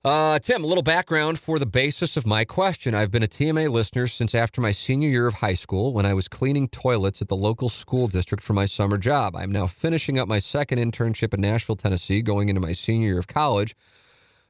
Uh, 0.04 0.40
Tim, 0.40 0.64
a 0.64 0.68
little 0.68 0.82
background 0.82 1.38
for 1.38 1.60
the 1.60 1.68
basis 1.68 2.18
of 2.18 2.26
my 2.26 2.44
question. 2.44 2.96
I've 2.96 3.12
been 3.12 3.22
a 3.22 3.28
TMA 3.28 3.70
listener 3.70 4.08
since 4.08 4.34
after 4.34 4.60
my 4.60 4.72
senior 4.72 5.10
year 5.10 5.28
of 5.28 5.36
high 5.36 5.54
school 5.54 5.94
when 5.94 6.08
I 6.08 6.16
was 6.16 6.28
cleaning 6.28 6.70
toilets 6.70 7.22
at 7.22 7.28
the 7.28 7.36
local 7.36 7.70
school 7.70 8.08
district 8.08 8.44
for 8.44 8.54
my 8.54 8.66
summer 8.66 8.98
job. 8.98 9.36
I'm 9.36 9.52
now 9.52 9.68
finishing 9.68 10.18
up 10.18 10.28
my 10.28 10.40
second 10.40 10.80
internship 10.80 11.36
in 11.36 11.42
Nashville, 11.42 11.76
Tennessee, 11.76 12.24
going 12.24 12.50
into 12.50 12.60
my 12.60 12.72
senior 12.72 13.10
year 13.10 13.20
of 13.20 13.28
college. 13.28 13.76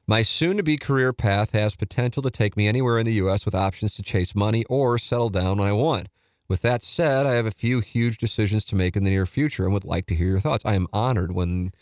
My 0.06 0.22
soon 0.22 0.56
to 0.56 0.62
be 0.62 0.78
career 0.78 1.12
path 1.12 1.52
has 1.52 1.76
potential 1.76 2.22
to 2.22 2.30
take 2.30 2.56
me 2.56 2.66
anywhere 2.66 2.98
in 2.98 3.04
the 3.04 3.12
U.S. 3.14 3.44
with 3.44 3.54
options 3.54 3.92
to 3.96 4.02
chase 4.02 4.34
money 4.34 4.64
or 4.70 4.96
settle 4.96 5.28
down 5.28 5.58
when 5.58 5.68
I 5.68 5.72
want. 5.72 6.08
With 6.48 6.62
that 6.62 6.82
said, 6.82 7.26
I 7.26 7.34
have 7.34 7.44
a 7.44 7.50
few 7.50 7.80
huge 7.80 8.16
decisions 8.16 8.64
to 8.64 8.74
make 8.74 8.96
in 8.96 9.04
the 9.04 9.10
near 9.10 9.26
future 9.26 9.64
and 9.64 9.74
would 9.74 9.84
like 9.84 10.06
to 10.06 10.14
hear 10.14 10.28
your 10.28 10.40
thoughts. 10.40 10.64
I 10.64 10.76
am 10.76 10.88
honored 10.94 11.32
when 11.32 11.72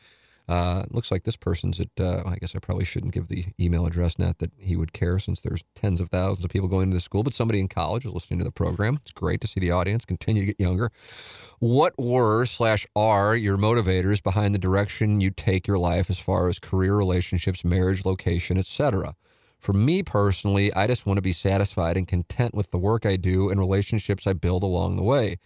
uh, 0.50 0.82
looks 0.90 1.12
like 1.12 1.22
this 1.22 1.36
person's 1.36 1.78
at, 1.78 1.88
uh, 2.00 2.24
I 2.26 2.34
guess 2.34 2.56
I 2.56 2.58
probably 2.58 2.84
shouldn't 2.84 3.14
give 3.14 3.28
the 3.28 3.46
email 3.60 3.86
address, 3.86 4.18
not 4.18 4.38
that 4.38 4.50
he 4.58 4.74
would 4.74 4.92
care 4.92 5.20
since 5.20 5.40
there's 5.40 5.62
tens 5.76 6.00
of 6.00 6.10
thousands 6.10 6.44
of 6.44 6.50
people 6.50 6.66
going 6.66 6.90
to 6.90 6.96
the 6.96 7.00
school, 7.00 7.22
but 7.22 7.34
somebody 7.34 7.60
in 7.60 7.68
college 7.68 8.04
is 8.04 8.12
listening 8.12 8.40
to 8.40 8.44
the 8.44 8.50
program. 8.50 8.98
It's 9.00 9.12
great 9.12 9.40
to 9.42 9.46
see 9.46 9.60
the 9.60 9.70
audience 9.70 10.04
continue 10.04 10.42
to 10.42 10.46
get 10.46 10.58
younger. 10.58 10.90
What 11.60 11.94
were 11.96 12.46
slash 12.46 12.84
are 12.96 13.36
your 13.36 13.56
motivators 13.56 14.20
behind 14.20 14.52
the 14.52 14.58
direction 14.58 15.20
you 15.20 15.30
take 15.30 15.68
your 15.68 15.78
life 15.78 16.10
as 16.10 16.18
far 16.18 16.48
as 16.48 16.58
career, 16.58 16.96
relationships, 16.96 17.64
marriage, 17.64 18.04
location, 18.04 18.58
etc.? 18.58 19.14
For 19.60 19.72
me 19.72 20.02
personally, 20.02 20.74
I 20.74 20.88
just 20.88 21.06
want 21.06 21.18
to 21.18 21.22
be 21.22 21.32
satisfied 21.32 21.96
and 21.96 22.08
content 22.08 22.54
with 22.54 22.72
the 22.72 22.78
work 22.78 23.06
I 23.06 23.14
do 23.14 23.50
and 23.50 23.60
relationships 23.60 24.26
I 24.26 24.32
build 24.32 24.64
along 24.64 24.96
the 24.96 25.04
way. 25.04 25.38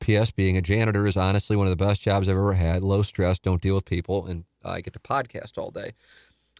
P.S. 0.00 0.30
Being 0.32 0.56
a 0.56 0.62
janitor 0.62 1.06
is 1.06 1.16
honestly 1.16 1.56
one 1.56 1.66
of 1.66 1.70
the 1.70 1.82
best 1.82 2.00
jobs 2.02 2.28
I've 2.28 2.36
ever 2.36 2.54
had. 2.54 2.82
Low 2.82 3.02
stress, 3.02 3.38
don't 3.38 3.62
deal 3.62 3.74
with 3.74 3.84
people, 3.84 4.26
and 4.26 4.44
I 4.64 4.80
get 4.80 4.92
to 4.94 4.98
podcast 4.98 5.58
all 5.58 5.70
day. 5.70 5.92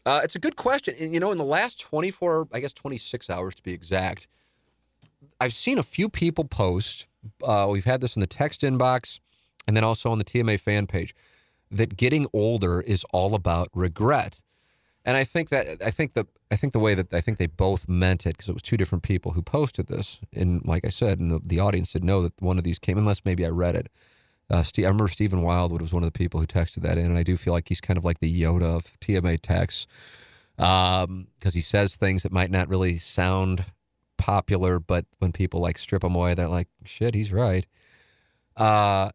Uh, 0.07 0.21
it's 0.25 0.35
a 0.35 0.39
good 0.39 0.57
question. 0.57 0.95
And, 0.99 1.13
you 1.13 1.21
know, 1.21 1.31
in 1.31 1.39
the 1.39 1.45
last 1.45 1.81
24, 1.81 2.49
I 2.53 2.61
guess 2.61 2.73
26 2.73 3.29
hours 3.29 3.55
to 3.57 3.63
be 3.63 3.73
exact, 3.73 4.27
I've 5.41 5.55
seen 5.55 5.79
a 5.79 5.83
few 5.83 6.09
people 6.09 6.45
post. 6.45 7.07
Uh, 7.43 7.69
we've 7.71 7.85
had 7.85 8.01
this 8.01 8.17
in 8.17 8.21
the 8.21 8.27
text 8.27 8.63
inbox 8.63 9.21
and 9.67 9.77
then 9.77 9.85
also 9.85 10.11
on 10.11 10.19
the 10.19 10.25
TMA 10.25 10.59
fan 10.59 10.87
page 10.87 11.15
that 11.71 11.97
getting 11.97 12.27
older 12.33 12.81
is 12.81 13.05
all 13.13 13.35
about 13.35 13.69
regret. 13.75 14.43
And 15.05 15.17
I 15.17 15.25
think 15.25 15.49
that 15.49 15.83
I 15.83 15.91
think 15.91 16.13
the 16.13 16.27
I 16.51 16.57
think 16.57 16.73
the 16.73 16.79
way 16.79 16.95
that 16.95 17.13
I 17.15 17.21
think 17.21 17.39
they 17.39 17.47
both 17.47 17.89
meant 17.89 18.27
it 18.27 18.37
because 18.37 18.49
it 18.49 18.53
was 18.53 18.63
two 18.63 18.77
different 18.77 19.03
people 19.03 19.33
who 19.33 19.43
posted 19.43 19.87
this, 19.87 20.21
and 20.33 20.63
like 20.67 20.85
I 20.85 20.91
said, 20.91 21.21
and 21.21 21.31
the, 21.31 21.41
the 21.43 21.61
audience 21.61 21.93
did 21.93 22.05
know 22.05 22.23
that 22.23 22.35
one 22.41 22.59
of 22.59 22.65
these 22.65 22.79
came, 22.79 22.99
unless 22.99 23.25
maybe 23.25 23.47
I 23.47 23.49
read 23.49 23.77
it. 23.77 23.89
Uh, 24.51 24.63
Steve, 24.63 24.85
I 24.85 24.89
remember 24.89 25.09
Stephen 25.09 25.43
Wildwood 25.43 25.81
was 25.81 25.93
one 25.93 26.03
of 26.03 26.13
the 26.13 26.19
people 26.19 26.41
who 26.41 26.47
texted 26.47 26.83
that 26.83 26.99
in, 26.99 27.07
and 27.07 27.19
I 27.19 27.23
do 27.23 27.37
feel 27.37 27.53
like 27.53 27.69
he's 27.69 27.81
kind 27.81 27.97
of 27.97 28.05
like 28.05 28.19
the 28.19 28.43
Yoda 28.43 28.77
of 28.77 28.99
TMA 29.01 29.39
texts 29.41 29.87
because 30.57 31.05
um, 31.05 31.27
he 31.43 31.61
says 31.61 31.97
things 31.97 32.25
that 32.25 32.33
might 32.33 32.51
not 32.51 32.69
really 32.69 32.99
sound 32.99 33.65
popular, 34.19 34.79
but 34.79 35.07
when 35.19 35.33
people 35.33 35.61
like 35.61 35.79
strip 35.79 36.03
him 36.03 36.15
away, 36.15 36.35
they're 36.35 36.49
like, 36.49 36.69
"Shit, 36.85 37.15
he's 37.15 37.33
right." 37.33 37.65
Uh, 38.57 39.11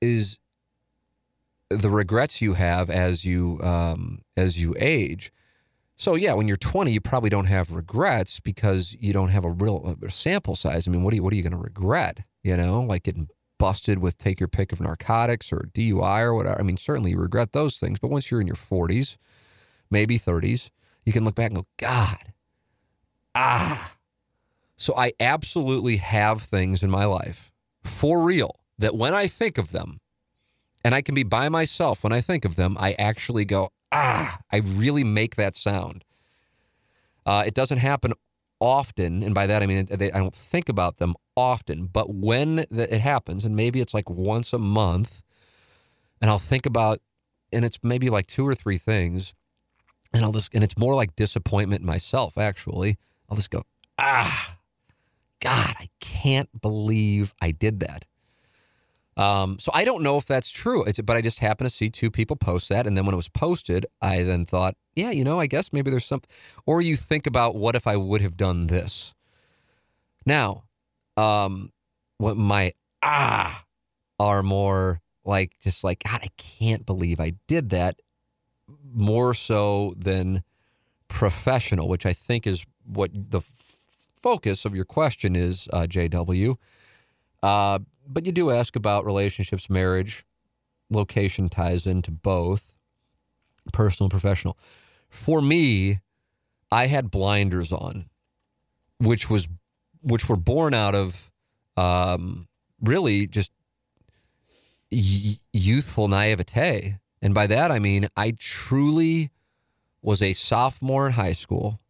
is 0.00 0.38
the 1.70 1.88
regrets 1.88 2.42
you 2.42 2.54
have 2.54 2.90
as 2.90 3.24
you 3.24 3.60
um, 3.62 4.22
as 4.36 4.62
you 4.62 4.74
age. 4.78 5.32
So 5.96 6.14
yeah, 6.16 6.34
when 6.34 6.48
you're 6.48 6.56
20, 6.56 6.90
you 6.90 7.00
probably 7.00 7.30
don't 7.30 7.46
have 7.46 7.70
regrets 7.70 8.40
because 8.40 8.96
you 8.98 9.12
don't 9.12 9.28
have 9.28 9.44
a 9.44 9.50
real 9.50 9.96
sample 10.08 10.56
size. 10.56 10.88
I 10.88 10.90
mean, 10.90 11.02
what 11.04 11.12
are 11.12 11.16
you 11.16 11.22
what 11.22 11.32
are 11.32 11.36
you 11.36 11.42
going 11.42 11.52
to 11.52 11.58
regret? 11.58 12.24
You 12.42 12.56
know, 12.56 12.80
like 12.82 13.04
getting 13.04 13.28
busted 13.62 14.00
with 14.00 14.18
take 14.18 14.40
your 14.40 14.48
pick 14.48 14.72
of 14.72 14.80
narcotics 14.80 15.52
or 15.52 15.68
DUI 15.72 16.22
or 16.22 16.34
whatever. 16.34 16.58
I 16.58 16.64
mean, 16.64 16.76
certainly 16.76 17.12
you 17.12 17.18
regret 17.18 17.52
those 17.52 17.78
things, 17.78 18.00
but 18.00 18.10
once 18.10 18.28
you're 18.28 18.40
in 18.40 18.48
your 18.48 18.56
40s, 18.56 19.18
maybe 19.88 20.18
30s, 20.18 20.70
you 21.06 21.12
can 21.12 21.24
look 21.24 21.36
back 21.36 21.50
and 21.50 21.58
go, 21.58 21.66
God, 21.76 22.18
ah. 23.36 23.94
So 24.76 24.96
I 24.96 25.12
absolutely 25.20 25.98
have 25.98 26.42
things 26.42 26.82
in 26.82 26.90
my 26.90 27.04
life 27.04 27.52
for 27.84 28.22
real 28.22 28.58
that 28.78 28.96
when 28.96 29.14
I 29.14 29.28
think 29.28 29.58
of 29.58 29.70
them, 29.70 30.00
and 30.84 30.92
I 30.92 31.00
can 31.00 31.14
be 31.14 31.22
by 31.22 31.48
myself 31.48 32.02
when 32.02 32.12
I 32.12 32.20
think 32.20 32.44
of 32.44 32.56
them, 32.56 32.76
I 32.80 32.94
actually 32.94 33.44
go, 33.44 33.70
ah, 33.92 34.40
I 34.50 34.56
really 34.56 35.04
make 35.04 35.36
that 35.36 35.54
sound. 35.54 36.04
Uh, 37.24 37.44
it 37.46 37.54
doesn't 37.54 37.78
happen 37.78 38.12
often, 38.58 39.22
and 39.22 39.36
by 39.36 39.46
that 39.46 39.62
I 39.62 39.66
mean 39.66 39.86
I 39.88 40.18
don't 40.18 40.34
think 40.34 40.68
about 40.68 40.98
them 40.98 41.14
often. 41.36 41.86
But 41.86 42.14
when 42.14 42.66
it 42.70 43.00
happens, 43.00 43.44
and 43.44 43.56
maybe 43.56 43.80
it's 43.80 43.94
like 43.94 44.08
once 44.10 44.52
a 44.52 44.58
month, 44.58 45.22
and 46.20 46.30
I'll 46.30 46.38
think 46.38 46.66
about, 46.66 47.00
and 47.52 47.64
it's 47.64 47.78
maybe 47.82 48.10
like 48.10 48.26
two 48.26 48.46
or 48.46 48.54
three 48.54 48.78
things, 48.78 49.34
and 50.12 50.24
I'll 50.24 50.32
just, 50.32 50.54
and 50.54 50.62
it's 50.62 50.78
more 50.78 50.94
like 50.94 51.16
disappointment 51.16 51.80
in 51.80 51.86
myself. 51.86 52.38
Actually, 52.38 52.98
I'll 53.28 53.36
just 53.36 53.50
go, 53.50 53.62
ah, 53.98 54.56
God, 55.40 55.74
I 55.78 55.88
can't 56.00 56.48
believe 56.60 57.34
I 57.40 57.50
did 57.50 57.80
that. 57.80 58.06
Um, 59.14 59.58
so 59.58 59.70
I 59.74 59.84
don't 59.84 60.02
know 60.02 60.16
if 60.16 60.24
that's 60.24 60.50
true, 60.50 60.84
it's, 60.84 61.00
but 61.00 61.16
I 61.16 61.20
just 61.20 61.40
happened 61.40 61.68
to 61.68 61.76
see 61.76 61.90
two 61.90 62.10
people 62.10 62.36
post 62.36 62.68
that, 62.70 62.86
and 62.86 62.96
then 62.96 63.04
when 63.04 63.12
it 63.12 63.16
was 63.16 63.28
posted, 63.28 63.84
I 64.00 64.22
then 64.22 64.46
thought, 64.46 64.74
yeah, 64.96 65.10
you 65.10 65.24
know, 65.24 65.38
I 65.38 65.46
guess 65.46 65.72
maybe 65.72 65.90
there's 65.90 66.06
something. 66.06 66.30
Or 66.64 66.80
you 66.80 66.96
think 66.96 67.26
about 67.26 67.54
what 67.54 67.76
if 67.76 67.86
I 67.86 67.96
would 67.96 68.22
have 68.22 68.36
done 68.36 68.68
this. 68.68 69.14
Now, 70.24 70.64
um, 71.16 71.70
what 72.18 72.36
my 72.36 72.72
ah 73.02 73.64
are 74.18 74.42
more 74.42 75.00
like 75.24 75.52
just 75.60 75.84
like 75.84 76.02
God, 76.04 76.20
I 76.22 76.28
can't 76.36 76.86
believe 76.86 77.20
I 77.20 77.34
did 77.46 77.70
that. 77.70 78.00
More 78.94 79.34
so 79.34 79.94
than 79.96 80.42
professional, 81.08 81.88
which 81.88 82.06
I 82.06 82.12
think 82.12 82.46
is 82.46 82.64
what 82.84 83.10
the 83.12 83.38
f- 83.38 83.50
focus 84.14 84.64
of 84.64 84.74
your 84.74 84.84
question 84.84 85.36
is, 85.36 85.68
uh, 85.72 85.82
JW. 85.82 86.56
Uh, 87.42 87.80
but 88.06 88.26
you 88.26 88.32
do 88.32 88.50
ask 88.50 88.76
about 88.76 89.04
relationships, 89.04 89.68
marriage, 89.68 90.24
location 90.90 91.48
ties 91.48 91.86
into 91.86 92.10
both 92.10 92.74
personal 93.72 94.06
and 94.06 94.10
professional. 94.10 94.58
For 95.08 95.40
me, 95.42 95.98
I 96.70 96.86
had 96.86 97.10
blinders 97.10 97.72
on, 97.72 98.06
which 98.98 99.28
was 99.28 99.48
which 100.02 100.28
were 100.28 100.36
born 100.36 100.74
out 100.74 100.94
of 100.94 101.30
um, 101.76 102.48
really 102.80 103.26
just 103.26 103.50
y- 104.90 105.38
youthful 105.52 106.08
naivete, 106.08 106.98
and 107.20 107.34
by 107.34 107.46
that 107.46 107.70
I 107.70 107.78
mean 107.78 108.08
I 108.16 108.34
truly 108.38 109.30
was 110.02 110.20
a 110.20 110.32
sophomore 110.32 111.06
in 111.06 111.12
high 111.12 111.32
school, 111.32 111.80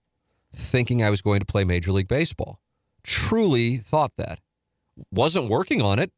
thinking 0.52 1.02
I 1.02 1.10
was 1.10 1.22
going 1.22 1.40
to 1.40 1.46
play 1.46 1.64
Major 1.64 1.92
League 1.92 2.08
Baseball. 2.08 2.60
Truly 3.02 3.78
thought 3.78 4.12
that 4.16 4.38
wasn't 5.10 5.48
working 5.48 5.82
on 5.82 5.98
it, 5.98 6.12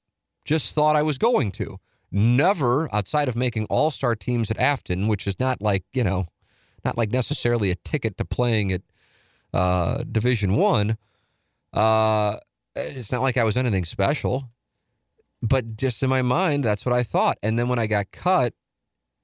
just 0.44 0.74
thought 0.74 0.96
I 0.96 1.02
was 1.02 1.18
going 1.18 1.52
to. 1.52 1.78
Never 2.10 2.92
outside 2.94 3.28
of 3.28 3.36
making 3.36 3.66
all 3.66 3.90
star 3.90 4.14
teams 4.14 4.50
at 4.50 4.58
Affton, 4.58 5.08
which 5.08 5.26
is 5.26 5.40
not 5.40 5.60
like, 5.60 5.84
you 5.92 6.04
know, 6.04 6.28
not 6.84 6.96
like 6.98 7.10
necessarily 7.10 7.70
a 7.70 7.76
ticket 7.76 8.16
to 8.18 8.24
playing 8.24 8.72
at 8.72 8.82
uh, 9.52 10.04
Division 10.10 10.54
One. 10.54 10.96
Uh, 11.74 12.36
it's 12.76 13.12
not 13.12 13.22
like 13.22 13.36
I 13.36 13.44
was 13.44 13.56
anything 13.56 13.84
special, 13.84 14.50
but 15.42 15.76
just 15.76 16.02
in 16.02 16.08
my 16.08 16.22
mind, 16.22 16.64
that's 16.64 16.86
what 16.86 16.94
I 16.94 17.02
thought. 17.02 17.38
And 17.42 17.58
then 17.58 17.68
when 17.68 17.78
I 17.78 17.86
got 17.86 18.10
cut 18.12 18.54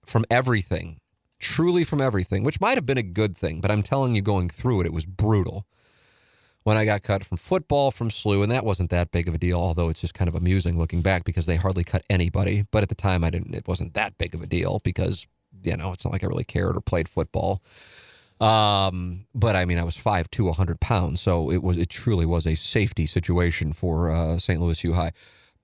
from 0.05 0.25
everything, 0.31 0.99
truly 1.39 1.85
from 1.85 2.01
everything, 2.01 2.43
which 2.43 2.61
might 2.61 2.77
have 2.77 2.87
been 2.87 2.99
a 2.99 3.03
good 3.03 3.37
thing, 3.37 3.61
but 3.61 3.71
I'm 3.71 3.83
telling 3.83 4.15
you, 4.15 4.23
going 4.23 4.49
through 4.49 4.83
it, 4.83 4.87
it 4.87 4.93
was 4.93 5.07
brutal 5.07 5.67
when 6.63 6.77
I 6.77 6.85
got 6.85 7.03
cut 7.03 7.25
from 7.25 7.39
football 7.39 7.91
from 7.91 8.11
SLU, 8.11 8.43
and 8.43 8.53
that 8.53 8.65
wasn't 8.65 8.91
that 8.91 9.11
big 9.11 9.29
of 9.29 9.35
a 9.35 9.39
deal, 9.39 9.59
although 9.59 9.89
it's 9.89 10.01
just 10.01 10.15
kind 10.15 10.29
of 10.29 10.35
amusing 10.35 10.79
looking 10.79 11.01
back 11.01 11.25
because 11.25 11.47
they 11.47 11.57
hardly 11.57 11.85
cut 11.85 12.05
anybody. 12.11 12.67
But 12.71 12.83
at 12.83 12.89
the 12.89 12.95
time, 12.95 13.25
I 13.25 13.31
didn't. 13.31 13.55
It 13.55 13.67
wasn't 13.67 13.95
that 13.95 14.19
big 14.19 14.35
of 14.35 14.43
a 14.43 14.47
deal 14.47 14.81
because 14.85 15.27
you 15.63 15.77
know 15.77 15.93
it's 15.93 16.05
not 16.05 16.13
like 16.13 16.23
I 16.23 16.27
really 16.27 16.45
cared 16.45 16.77
or 16.77 16.81
played 16.81 17.09
football. 17.09 17.63
Um, 18.41 19.27
but 19.35 19.55
I 19.55 19.67
mean, 19.67 19.79
I 19.79 19.85
was 19.85 19.97
five 19.97 20.31
to 20.33 20.47
100 20.47 20.81
pounds, 20.81 21.21
so 21.21 21.51
it 21.51 21.63
was 21.63 21.77
it 21.77 21.91
truly 21.91 22.25
was 22.25 22.47
a 22.47 22.55
safety 22.55 23.07
situation 23.07 23.73
for 23.73 24.11
uh, 24.11 24.39
St. 24.39 24.61
Louis 24.61 24.83
U 24.85 24.95
High. 24.95 25.13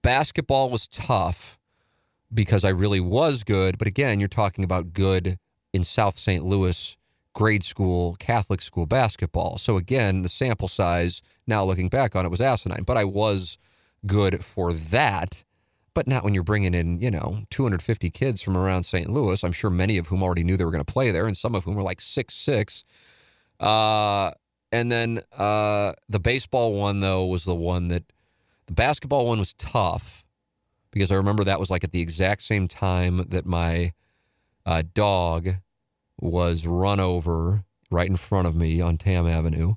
Basketball 0.02 0.68
was 0.68 0.86
tough 0.88 1.58
because 2.32 2.64
I 2.64 2.68
really 2.68 3.00
was 3.00 3.44
good, 3.44 3.78
but 3.78 3.88
again, 3.88 4.20
you're 4.20 4.28
talking 4.28 4.62
about 4.62 4.92
good 4.92 5.38
in 5.72 5.84
South 5.84 6.18
St. 6.18 6.44
Louis 6.44 6.96
grade 7.34 7.64
school 7.64 8.16
Catholic 8.18 8.62
school 8.62 8.86
basketball. 8.86 9.58
So 9.58 9.76
again, 9.76 10.22
the 10.22 10.28
sample 10.28 10.68
size 10.68 11.22
now 11.46 11.64
looking 11.64 11.88
back 11.88 12.16
on 12.16 12.24
it 12.24 12.30
was 12.30 12.40
asinine, 12.40 12.82
but 12.84 12.96
I 12.96 13.04
was 13.04 13.58
good 14.06 14.44
for 14.44 14.72
that. 14.72 15.44
But 15.96 16.06
not 16.06 16.24
when 16.24 16.34
you're 16.34 16.42
bringing 16.42 16.74
in, 16.74 17.00
you 17.00 17.10
know, 17.10 17.46
250 17.48 18.10
kids 18.10 18.42
from 18.42 18.54
around 18.54 18.82
St. 18.82 19.08
Louis. 19.08 19.42
I'm 19.42 19.50
sure 19.50 19.70
many 19.70 19.96
of 19.96 20.08
whom 20.08 20.22
already 20.22 20.44
knew 20.44 20.58
they 20.58 20.64
were 20.66 20.70
going 20.70 20.84
to 20.84 20.92
play 20.92 21.10
there, 21.10 21.26
and 21.26 21.34
some 21.34 21.54
of 21.54 21.64
whom 21.64 21.74
were 21.74 21.80
like 21.80 22.02
six 22.02 22.34
six. 22.34 22.84
Uh, 23.58 24.32
and 24.70 24.92
then 24.92 25.22
uh, 25.38 25.94
the 26.06 26.20
baseball 26.20 26.74
one 26.74 27.00
though 27.00 27.24
was 27.24 27.44
the 27.44 27.54
one 27.54 27.88
that 27.88 28.04
the 28.66 28.74
basketball 28.74 29.26
one 29.26 29.38
was 29.38 29.54
tough 29.54 30.22
because 30.90 31.10
I 31.10 31.14
remember 31.14 31.44
that 31.44 31.58
was 31.58 31.70
like 31.70 31.82
at 31.82 31.92
the 31.92 32.02
exact 32.02 32.42
same 32.42 32.68
time 32.68 33.16
that 33.16 33.46
my 33.46 33.94
uh, 34.66 34.82
dog 34.92 35.48
was 36.20 36.66
run 36.66 37.00
over 37.00 37.64
right 37.90 38.10
in 38.10 38.16
front 38.16 38.46
of 38.46 38.54
me 38.54 38.82
on 38.82 38.98
Tamm 38.98 39.26
Avenue. 39.26 39.76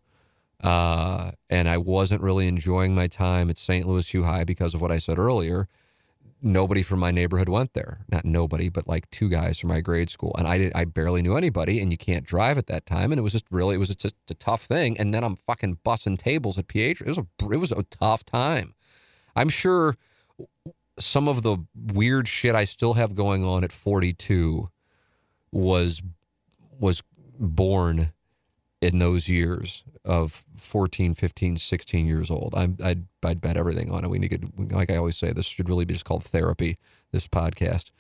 Uh, 0.62 1.32
and 1.50 1.70
I 1.70 1.78
wasn't 1.78 2.22
really 2.22 2.50
enjoying 2.50 2.94
my 2.94 3.08
time 3.08 3.50
at 3.50 3.58
St. 3.58 3.88
Louis 3.88 4.14
U 4.14 4.26
High 4.26 4.44
because 4.44 4.74
of 4.74 4.82
what 4.82 4.92
I 4.92 4.98
said 4.98 5.18
earlier. 5.18 5.70
Nobody 6.42 6.84
from 6.84 7.00
my 7.00 7.12
neighborhood 7.12 7.50
went 7.50 7.74
there. 7.74 8.06
Not 8.10 8.24
nobody, 8.24 8.70
but 8.70 8.88
like 8.88 9.10
two 9.10 9.28
guys 9.30 9.60
from 9.60 9.70
my 9.70 9.82
grade 9.82 10.10
school, 10.10 10.34
and 10.38 10.48
I 10.48 10.58
did. 10.58 10.72
I 10.74 10.86
barely 10.86 11.22
knew 11.22 11.36
anybody, 11.36 11.82
and 11.82 11.92
you 11.92 11.98
can't 11.98 12.26
drive 12.26 12.58
at 12.58 12.68
that 12.68 12.86
time, 12.86 13.12
and 13.12 13.20
it 13.20 13.24
was 13.24 13.34
just 13.34 13.46
really, 13.52 13.76
it 13.76 13.80
was 13.80 13.90
just 13.90 14.16
a 14.30 14.34
tough 14.34 14.64
thing. 14.64 14.98
And 14.98 15.14
then 15.14 15.24
I'm 15.24 15.36
fucking 15.36 15.80
bussing 15.84 16.18
tables 16.18 16.58
at 16.58 16.68
PH. 16.68 17.02
It 17.02 17.08
was 17.08 17.18
a, 17.18 17.28
it 17.52 17.58
was 17.58 17.72
a 17.72 17.84
tough 17.84 18.24
time. 18.26 18.74
I'm 19.36 19.50
sure 19.50 19.96
some 20.98 21.28
of 21.28 21.44
the 21.44 21.58
weird 21.76 22.28
shit 22.28 22.56
I 22.56 22.66
still 22.66 22.94
have 22.94 23.16
going 23.16 23.44
on 23.44 23.64
at 23.64 23.72
42 23.72 24.70
was 25.52 26.02
was 26.80 27.02
born 27.40 28.14
in 28.82 29.00
those 29.00 29.28
years 29.28 29.84
of 30.06 30.44
14, 30.56 31.14
15, 31.14 31.58
16 31.58 32.08
years 32.08 32.32
old. 32.32 32.54
I'm, 32.56 32.78
I'd, 32.84 33.04
I'd 33.24 33.42
bet 33.42 33.58
everything 33.58 33.92
on 33.92 34.04
it. 34.04 34.10
We 34.10 34.20
need 34.20 34.30
to, 34.30 34.76
like 34.76 34.90
I 34.90 34.96
always 34.96 35.18
say, 35.18 35.32
this 35.32 35.46
should 35.46 35.70
really 35.70 35.86
be 35.86 35.94
just 35.94 36.06
called 36.06 36.24
therapy, 36.24 36.78
this 37.12 37.28
podcast. 37.28 37.92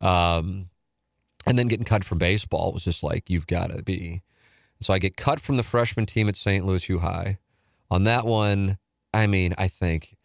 Um, 0.00 0.70
and 1.46 1.58
then 1.58 1.68
getting 1.68 1.84
cut 1.84 2.04
from 2.04 2.18
baseball 2.18 2.72
was 2.72 2.84
just 2.84 3.02
like, 3.02 3.28
you've 3.28 3.46
got 3.46 3.70
to 3.70 3.82
be, 3.82 4.22
So 4.80 4.92
I 4.94 4.98
get 4.98 5.16
cut 5.16 5.40
from 5.40 5.56
the 5.56 5.62
freshman 5.62 6.06
team 6.06 6.28
at 6.28 6.36
St. 6.36 6.64
Louis 6.64 6.88
U 6.88 7.00
High. 7.00 7.38
On 7.90 8.04
that 8.04 8.24
one, 8.24 8.78
I 9.12 9.26
mean, 9.26 9.54
I 9.58 9.66
think 9.66 10.16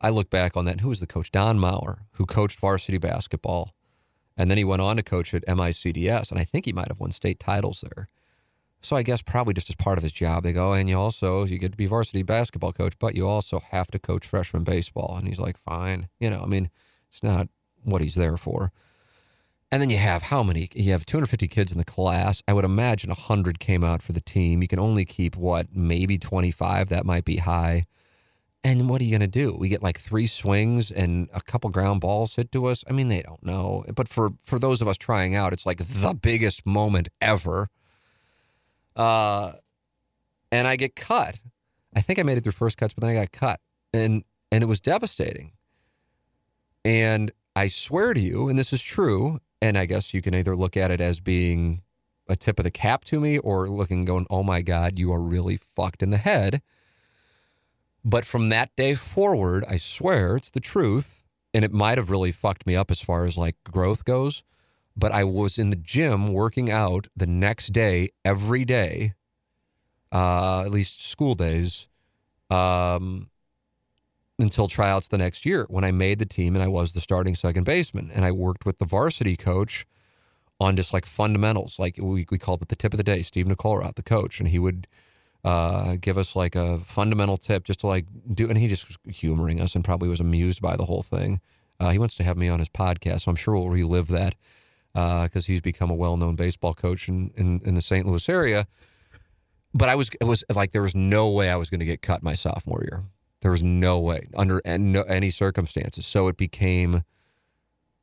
I 0.00 0.08
look 0.10 0.30
back 0.30 0.56
on 0.56 0.64
that. 0.64 0.80
Who 0.80 0.88
was 0.88 1.00
the 1.00 1.06
coach? 1.06 1.30
Don 1.30 1.58
Mauer, 1.58 2.00
who 2.12 2.26
coached 2.26 2.58
varsity 2.58 2.98
basketball. 2.98 3.72
And 4.36 4.50
then 4.50 4.58
he 4.58 4.64
went 4.64 4.82
on 4.82 4.96
to 4.96 5.02
coach 5.02 5.32
at 5.32 5.46
MICDS. 5.46 6.30
And 6.30 6.40
I 6.40 6.44
think 6.44 6.64
he 6.64 6.72
might 6.72 6.88
have 6.88 6.98
won 6.98 7.12
state 7.12 7.38
titles 7.38 7.84
there. 7.88 8.08
So 8.84 8.96
I 8.96 9.02
guess 9.02 9.22
probably 9.22 9.54
just 9.54 9.70
as 9.70 9.76
part 9.76 9.96
of 9.96 10.02
his 10.02 10.12
job, 10.12 10.42
they 10.42 10.52
go, 10.52 10.74
and 10.74 10.90
you 10.90 10.98
also, 10.98 11.46
you 11.46 11.56
get 11.58 11.72
to 11.72 11.76
be 11.76 11.86
varsity 11.86 12.22
basketball 12.22 12.72
coach, 12.72 12.92
but 12.98 13.14
you 13.14 13.26
also 13.26 13.60
have 13.70 13.86
to 13.88 13.98
coach 13.98 14.26
freshman 14.26 14.62
baseball. 14.62 15.16
And 15.16 15.26
he's 15.26 15.38
like, 15.38 15.56
fine. 15.56 16.08
You 16.20 16.28
know, 16.28 16.42
I 16.42 16.46
mean, 16.46 16.68
it's 17.08 17.22
not 17.22 17.48
what 17.82 18.02
he's 18.02 18.14
there 18.14 18.36
for. 18.36 18.72
And 19.72 19.80
then 19.80 19.88
you 19.88 19.96
have 19.96 20.24
how 20.24 20.42
many? 20.42 20.68
You 20.74 20.92
have 20.92 21.06
250 21.06 21.48
kids 21.48 21.72
in 21.72 21.78
the 21.78 21.84
class. 21.84 22.42
I 22.46 22.52
would 22.52 22.66
imagine 22.66 23.08
100 23.08 23.58
came 23.58 23.82
out 23.82 24.02
for 24.02 24.12
the 24.12 24.20
team. 24.20 24.60
You 24.60 24.68
can 24.68 24.78
only 24.78 25.06
keep 25.06 25.34
what, 25.34 25.74
maybe 25.74 26.18
25. 26.18 26.90
That 26.90 27.06
might 27.06 27.24
be 27.24 27.38
high. 27.38 27.86
And 28.62 28.90
what 28.90 29.00
are 29.00 29.04
you 29.04 29.10
going 29.10 29.20
to 29.20 29.26
do? 29.26 29.56
We 29.58 29.70
get 29.70 29.82
like 29.82 29.98
three 29.98 30.26
swings 30.26 30.90
and 30.90 31.30
a 31.32 31.40
couple 31.40 31.70
ground 31.70 32.02
balls 32.02 32.36
hit 32.36 32.52
to 32.52 32.66
us. 32.66 32.84
I 32.88 32.92
mean, 32.92 33.08
they 33.08 33.22
don't 33.22 33.42
know. 33.42 33.84
But 33.94 34.08
for 34.08 34.32
for 34.42 34.58
those 34.58 34.82
of 34.82 34.88
us 34.88 34.98
trying 34.98 35.34
out, 35.34 35.54
it's 35.54 35.64
like 35.64 35.78
the 35.78 36.14
biggest 36.14 36.66
moment 36.66 37.08
ever. 37.22 37.70
Uh, 38.96 39.52
and 40.52 40.66
I 40.66 40.76
get 40.76 40.94
cut. 40.96 41.40
I 41.96 42.00
think 42.00 42.18
I 42.18 42.22
made 42.22 42.38
it 42.38 42.42
through 42.42 42.52
first 42.52 42.76
cuts, 42.76 42.94
but 42.94 43.02
then 43.02 43.10
I 43.10 43.14
got 43.14 43.32
cut, 43.32 43.60
and 43.92 44.24
and 44.50 44.62
it 44.62 44.66
was 44.66 44.80
devastating. 44.80 45.52
And 46.84 47.32
I 47.56 47.68
swear 47.68 48.14
to 48.14 48.20
you, 48.20 48.48
and 48.48 48.58
this 48.58 48.72
is 48.72 48.82
true, 48.82 49.40
and 49.62 49.78
I 49.78 49.86
guess 49.86 50.12
you 50.12 50.20
can 50.20 50.34
either 50.34 50.54
look 50.54 50.76
at 50.76 50.90
it 50.90 51.00
as 51.00 51.20
being 51.20 51.82
a 52.28 52.36
tip 52.36 52.58
of 52.58 52.64
the 52.64 52.70
cap 52.70 53.04
to 53.06 53.20
me 53.20 53.38
or 53.38 53.68
looking 53.68 54.04
going, 54.04 54.26
oh 54.30 54.42
my 54.42 54.62
God, 54.62 54.98
you 54.98 55.12
are 55.12 55.20
really 55.20 55.56
fucked 55.56 56.02
in 56.02 56.10
the 56.10 56.18
head. 56.18 56.62
But 58.04 58.24
from 58.24 58.50
that 58.50 58.74
day 58.76 58.94
forward, 58.94 59.64
I 59.68 59.78
swear 59.78 60.36
it's 60.36 60.50
the 60.50 60.60
truth. 60.60 61.22
And 61.52 61.64
it 61.64 61.72
might 61.72 61.98
have 61.98 62.10
really 62.10 62.32
fucked 62.32 62.66
me 62.66 62.74
up 62.74 62.90
as 62.90 63.00
far 63.00 63.24
as 63.24 63.36
like 63.36 63.56
growth 63.64 64.04
goes. 64.04 64.42
But 64.96 65.12
I 65.12 65.24
was 65.24 65.58
in 65.58 65.70
the 65.70 65.76
gym 65.76 66.32
working 66.32 66.70
out 66.70 67.08
the 67.16 67.26
next 67.26 67.72
day, 67.72 68.10
every 68.24 68.64
day, 68.64 69.14
uh, 70.12 70.62
at 70.62 70.70
least 70.70 71.04
school 71.04 71.34
days, 71.34 71.88
um, 72.48 73.28
until 74.38 74.68
tryouts 74.68 75.08
the 75.08 75.18
next 75.18 75.44
year 75.44 75.66
when 75.68 75.84
I 75.84 75.90
made 75.90 76.18
the 76.18 76.26
team 76.26 76.54
and 76.54 76.62
I 76.62 76.68
was 76.68 76.92
the 76.92 77.00
starting 77.00 77.34
second 77.34 77.64
baseman. 77.64 78.10
And 78.14 78.24
I 78.24 78.30
worked 78.30 78.64
with 78.64 78.78
the 78.78 78.84
varsity 78.84 79.36
coach 79.36 79.86
on 80.60 80.76
just 80.76 80.92
like 80.92 81.06
fundamentals. 81.06 81.78
Like 81.78 81.98
we, 82.00 82.26
we 82.30 82.38
called 82.38 82.62
it 82.62 82.68
the 82.68 82.76
tip 82.76 82.92
of 82.92 82.98
the 82.98 83.04
day, 83.04 83.22
Steve 83.22 83.46
Nicollerat, 83.46 83.96
the 83.96 84.02
coach. 84.02 84.38
And 84.38 84.48
he 84.48 84.58
would 84.58 84.86
uh, 85.44 85.96
give 86.00 86.16
us 86.16 86.34
like 86.34 86.56
a 86.56 86.78
fundamental 86.78 87.36
tip 87.36 87.64
just 87.64 87.80
to 87.80 87.86
like 87.86 88.06
do, 88.32 88.48
and 88.48 88.58
he 88.58 88.68
just 88.68 88.86
was 88.88 88.98
humoring 89.16 89.60
us 89.60 89.74
and 89.74 89.84
probably 89.84 90.08
was 90.08 90.20
amused 90.20 90.62
by 90.62 90.76
the 90.76 90.86
whole 90.86 91.02
thing. 91.02 91.40
Uh, 91.78 91.90
he 91.90 91.98
wants 91.98 92.14
to 92.14 92.24
have 92.24 92.36
me 92.36 92.48
on 92.48 92.60
his 92.60 92.68
podcast, 92.68 93.22
so 93.22 93.30
I'm 93.30 93.36
sure 93.36 93.54
we'll 93.54 93.68
relive 93.68 94.08
that 94.08 94.36
because 94.94 95.44
uh, 95.44 95.46
he's 95.46 95.60
become 95.60 95.90
a 95.90 95.94
well-known 95.94 96.36
baseball 96.36 96.72
coach 96.72 97.08
in, 97.08 97.32
in, 97.36 97.60
in 97.64 97.74
the 97.74 97.82
St. 97.82 98.06
Louis 98.06 98.28
area. 98.28 98.66
But 99.74 99.88
I 99.88 99.96
was 99.96 100.10
it 100.20 100.24
was 100.24 100.44
like 100.54 100.70
there 100.70 100.82
was 100.82 100.94
no 100.94 101.28
way 101.30 101.50
I 101.50 101.56
was 101.56 101.68
going 101.68 101.80
to 101.80 101.86
get 101.86 102.00
cut 102.00 102.22
my 102.22 102.34
sophomore 102.34 102.82
year. 102.82 103.02
There 103.42 103.50
was 103.50 103.62
no 103.62 103.98
way 103.98 104.26
under 104.36 104.62
any 104.64 105.30
circumstances. 105.30 106.06
So 106.06 106.28
it 106.28 106.36
became, 106.36 107.02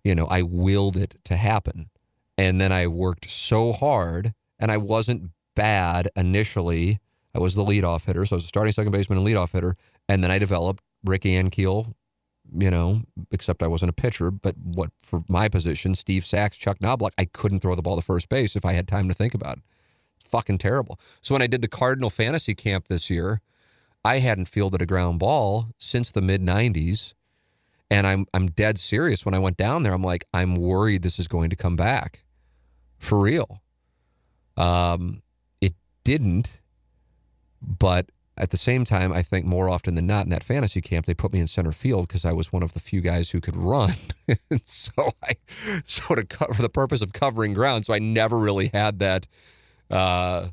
you 0.04 0.14
know, 0.14 0.26
I 0.26 0.42
willed 0.44 0.98
it 0.98 1.16
to 1.24 1.38
happen, 1.38 1.90
and 2.38 2.60
then 2.60 2.72
I 2.74 2.88
worked 2.88 3.30
so 3.30 3.72
hard, 3.72 4.34
and 4.60 4.70
I 4.70 4.78
wasn't 4.78 5.32
bad 5.56 6.10
initially 6.16 7.00
I 7.34 7.40
was 7.40 7.56
the 7.56 7.64
leadoff 7.64 8.06
hitter, 8.06 8.26
so 8.26 8.36
I 8.36 8.38
was 8.38 8.46
a 8.46 8.48
starting 8.48 8.74
second 8.74 8.92
baseman 8.92 9.18
and 9.18 9.28
leadoff 9.28 9.52
hitter. 9.52 9.76
And 10.08 10.24
then 10.24 10.32
I 10.32 10.40
developed 10.40 10.84
Ricky 11.04 11.32
Ankiel, 11.32 11.94
you 12.58 12.70
know, 12.70 13.02
except 13.32 13.64
I 13.64 13.68
wasn't 13.68 13.90
a 13.90 13.94
pitcher. 13.94 14.32
But 14.32 14.56
what 14.58 14.92
for 15.04 15.24
my 15.28 15.48
position, 15.48 15.96
Steve 15.96 16.26
Sax, 16.26 16.58
Chuck 16.58 16.82
Knobloch, 16.82 17.14
I 17.18 17.26
couldn't 17.26 17.60
throw 17.62 17.76
the 17.76 17.82
ball 17.82 17.96
to 17.96 18.02
first 18.02 18.30
base 18.30 18.56
if 18.56 18.66
I 18.66 18.74
had 18.74 18.88
time 18.88 19.08
to 19.08 19.14
think 19.14 19.34
about 19.34 19.58
it. 19.58 19.64
Fucking 20.26 20.60
terrible. 20.60 21.00
So 21.22 21.36
when 21.36 21.42
I 21.42 21.48
did 21.48 21.62
the 21.62 21.68
Cardinal 21.68 22.10
Fantasy 22.10 22.56
Camp 22.56 22.88
this 22.88 23.10
year, 23.10 23.42
I 24.04 24.20
hadn't 24.20 24.46
fielded 24.46 24.82
a 24.82 24.86
ground 24.86 25.20
ball 25.20 25.68
since 25.78 26.12
the 26.12 26.22
mid 26.22 26.42
'90s, 26.42 27.14
and 27.90 28.08
I'm 28.08 28.26
I'm 28.34 28.48
dead 28.48 28.80
serious. 28.80 29.26
When 29.26 29.34
I 29.36 29.40
went 29.40 29.58
down 29.58 29.84
there, 29.84 29.94
I'm 29.94 30.04
like, 30.04 30.26
I'm 30.34 30.56
worried 30.56 31.02
this 31.02 31.20
is 31.20 31.28
going 31.28 31.50
to 31.50 31.56
come 31.56 31.76
back, 31.76 32.24
for 32.98 33.20
real. 33.20 33.62
Um, 34.58 35.22
it 35.60 35.74
didn't 36.04 36.62
but 37.62 38.10
at 38.42 38.50
the 38.50 38.58
same 38.58 38.86
time, 38.86 39.14
I 39.14 39.22
think 39.22 39.46
more 39.46 39.70
often 39.70 39.94
than 39.94 40.08
not 40.08 40.26
in 40.26 40.32
that 40.32 40.44
fantasy 40.44 40.82
camp, 40.82 41.06
they 41.06 41.14
put 41.14 41.32
me 41.32 41.40
in 41.40 41.46
center 41.46 41.72
field 41.72 42.08
because 42.08 42.26
I 42.26 42.32
was 42.32 42.52
one 42.52 42.64
of 42.64 42.74
the 42.74 42.80
few 42.80 43.00
guys 43.00 43.30
who 43.30 43.40
could 43.40 43.56
run. 43.56 43.94
so 44.64 45.12
I, 45.24 45.36
so 45.86 46.16
to 46.16 46.26
cover 46.26 46.56
for 46.56 46.64
the 46.64 46.70
purpose 46.70 47.02
of 47.02 47.14
covering 47.14 47.54
ground, 47.54 47.86
so 47.86 47.94
I 47.94 48.00
never 48.00 48.40
really 48.40 48.72
had 48.74 48.98
that, 48.98 49.28
uh, 49.92 50.48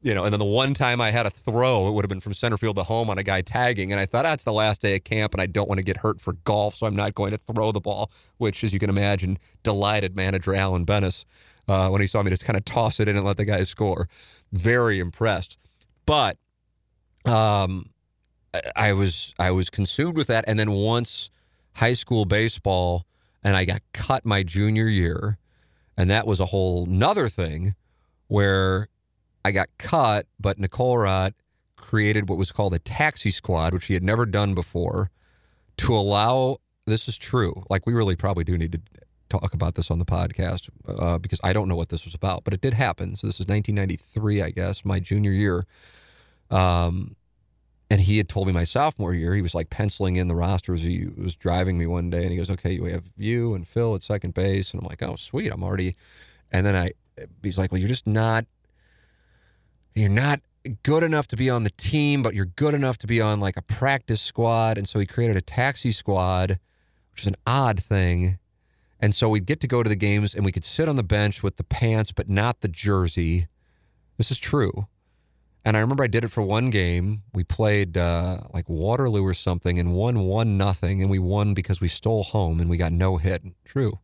you 0.00 0.14
know. 0.14 0.24
And 0.24 0.32
then 0.32 0.38
the 0.38 0.46
one 0.46 0.72
time 0.72 1.02
I 1.02 1.10
had 1.10 1.26
a 1.26 1.30
throw, 1.30 1.86
it 1.86 1.92
would 1.92 2.02
have 2.02 2.08
been 2.08 2.20
from 2.20 2.32
center 2.32 2.56
field 2.56 2.76
to 2.76 2.82
home 2.82 3.10
on 3.10 3.18
a 3.18 3.22
guy 3.22 3.42
tagging, 3.42 3.92
and 3.92 4.00
I 4.00 4.06
thought 4.06 4.22
that's 4.22 4.44
ah, 4.46 4.50
the 4.50 4.54
last 4.54 4.80
day 4.80 4.96
of 4.96 5.04
camp, 5.04 5.34
and 5.34 5.42
I 5.42 5.46
don't 5.46 5.68
want 5.68 5.78
to 5.80 5.84
get 5.84 5.98
hurt 5.98 6.22
for 6.22 6.32
golf, 6.44 6.76
so 6.76 6.86
I'm 6.86 6.96
not 6.96 7.14
going 7.14 7.32
to 7.32 7.38
throw 7.38 7.72
the 7.72 7.80
ball. 7.80 8.10
Which, 8.38 8.64
as 8.64 8.72
you 8.72 8.78
can 8.78 8.88
imagine, 8.88 9.38
delighted 9.62 10.16
manager 10.16 10.54
Alan 10.54 10.84
Benes 10.84 11.26
uh, 11.68 11.90
when 11.90 12.00
he 12.00 12.06
saw 12.06 12.22
me 12.22 12.30
just 12.30 12.46
kind 12.46 12.56
of 12.56 12.64
toss 12.64 13.00
it 13.00 13.08
in 13.08 13.16
and 13.16 13.26
let 13.26 13.36
the 13.36 13.44
guy 13.44 13.64
score. 13.64 14.08
Very 14.50 14.98
impressed, 14.98 15.58
but 16.06 16.38
um, 17.24 17.90
I 18.76 18.92
was 18.92 19.34
I 19.38 19.50
was 19.50 19.70
consumed 19.70 20.16
with 20.16 20.26
that, 20.28 20.44
and 20.46 20.58
then 20.58 20.72
once 20.72 21.30
high 21.74 21.92
school 21.92 22.24
baseball, 22.24 23.06
and 23.42 23.56
I 23.56 23.64
got 23.64 23.80
cut 23.92 24.24
my 24.24 24.42
junior 24.42 24.86
year, 24.86 25.38
and 25.96 26.08
that 26.10 26.26
was 26.26 26.40
a 26.40 26.46
whole 26.46 26.86
nother 26.86 27.28
thing, 27.28 27.74
where 28.28 28.88
I 29.44 29.52
got 29.52 29.68
cut, 29.78 30.26
but 30.38 30.58
Nicollerat 30.58 31.32
created 31.76 32.28
what 32.28 32.38
was 32.38 32.52
called 32.52 32.74
a 32.74 32.78
taxi 32.78 33.30
squad, 33.30 33.72
which 33.74 33.86
he 33.86 33.94
had 33.94 34.02
never 34.02 34.26
done 34.26 34.54
before, 34.54 35.10
to 35.78 35.94
allow. 35.94 36.58
This 36.86 37.08
is 37.08 37.16
true. 37.16 37.64
Like 37.70 37.86
we 37.86 37.94
really 37.94 38.16
probably 38.16 38.44
do 38.44 38.58
need 38.58 38.72
to 38.72 38.80
talk 39.28 39.54
about 39.54 39.74
this 39.74 39.90
on 39.90 39.98
the 39.98 40.04
podcast 40.04 40.68
uh, 40.86 41.18
because 41.18 41.40
I 41.42 41.52
don't 41.52 41.68
know 41.68 41.76
what 41.76 41.88
this 41.88 42.04
was 42.04 42.14
about, 42.14 42.44
but 42.44 42.54
it 42.54 42.60
did 42.60 42.74
happen. 42.74 43.16
So 43.16 43.26
this 43.26 43.40
is 43.40 43.46
1993, 43.46 44.42
I 44.42 44.50
guess, 44.50 44.84
my 44.84 45.00
junior 45.00 45.32
year. 45.32 45.66
Um, 46.50 47.16
and 47.90 48.00
he 48.00 48.16
had 48.16 48.28
told 48.28 48.46
me 48.46 48.52
my 48.52 48.64
sophomore 48.64 49.14
year, 49.14 49.34
he 49.34 49.42
was 49.42 49.54
like 49.54 49.70
penciling 49.70 50.16
in 50.16 50.28
the 50.28 50.34
rosters. 50.34 50.82
He 50.82 51.06
was 51.16 51.36
driving 51.36 51.78
me 51.78 51.86
one 51.86 52.10
day 52.10 52.22
and 52.22 52.30
he 52.30 52.36
goes, 52.36 52.50
Okay, 52.50 52.78
we 52.80 52.90
have 52.90 53.04
you 53.16 53.54
and 53.54 53.66
Phil 53.68 53.94
at 53.94 54.02
second 54.02 54.34
base. 54.34 54.72
And 54.72 54.82
I'm 54.82 54.88
like, 54.88 55.02
Oh, 55.02 55.16
sweet. 55.16 55.52
I'm 55.52 55.62
already. 55.62 55.96
And 56.50 56.66
then 56.66 56.74
I, 56.74 56.92
he's 57.42 57.58
like, 57.58 57.70
Well, 57.70 57.78
you're 57.78 57.88
just 57.88 58.06
not, 58.06 58.46
you're 59.94 60.08
not 60.08 60.40
good 60.82 61.02
enough 61.02 61.26
to 61.28 61.36
be 61.36 61.50
on 61.50 61.64
the 61.64 61.70
team, 61.70 62.22
but 62.22 62.34
you're 62.34 62.46
good 62.46 62.74
enough 62.74 62.98
to 62.98 63.06
be 63.06 63.20
on 63.20 63.38
like 63.38 63.56
a 63.56 63.62
practice 63.62 64.22
squad. 64.22 64.78
And 64.78 64.88
so 64.88 64.98
he 64.98 65.06
created 65.06 65.36
a 65.36 65.42
taxi 65.42 65.92
squad, 65.92 66.58
which 67.12 67.22
is 67.22 67.26
an 67.26 67.36
odd 67.46 67.80
thing. 67.80 68.38
And 68.98 69.14
so 69.14 69.28
we'd 69.28 69.46
get 69.46 69.60
to 69.60 69.66
go 69.66 69.82
to 69.82 69.88
the 69.88 69.96
games 69.96 70.34
and 70.34 70.44
we 70.44 70.52
could 70.52 70.64
sit 70.64 70.88
on 70.88 70.96
the 70.96 71.02
bench 71.02 71.42
with 71.42 71.56
the 71.56 71.64
pants, 71.64 72.12
but 72.12 72.30
not 72.30 72.60
the 72.60 72.68
jersey. 72.68 73.46
This 74.16 74.30
is 74.30 74.38
true. 74.38 74.86
And 75.64 75.76
I 75.76 75.80
remember 75.80 76.04
I 76.04 76.08
did 76.08 76.24
it 76.24 76.30
for 76.30 76.42
one 76.42 76.68
game. 76.68 77.22
We 77.32 77.42
played 77.42 77.96
uh, 77.96 78.40
like 78.52 78.68
Waterloo 78.68 79.24
or 79.24 79.32
something 79.32 79.78
and 79.78 79.94
won 79.94 80.20
one 80.20 80.58
nothing, 80.58 81.00
and 81.00 81.10
we 81.10 81.18
won 81.18 81.54
because 81.54 81.80
we 81.80 81.88
stole 81.88 82.22
home 82.22 82.60
and 82.60 82.68
we 82.68 82.76
got 82.76 82.92
no 82.92 83.16
hit. 83.16 83.42
True, 83.64 83.98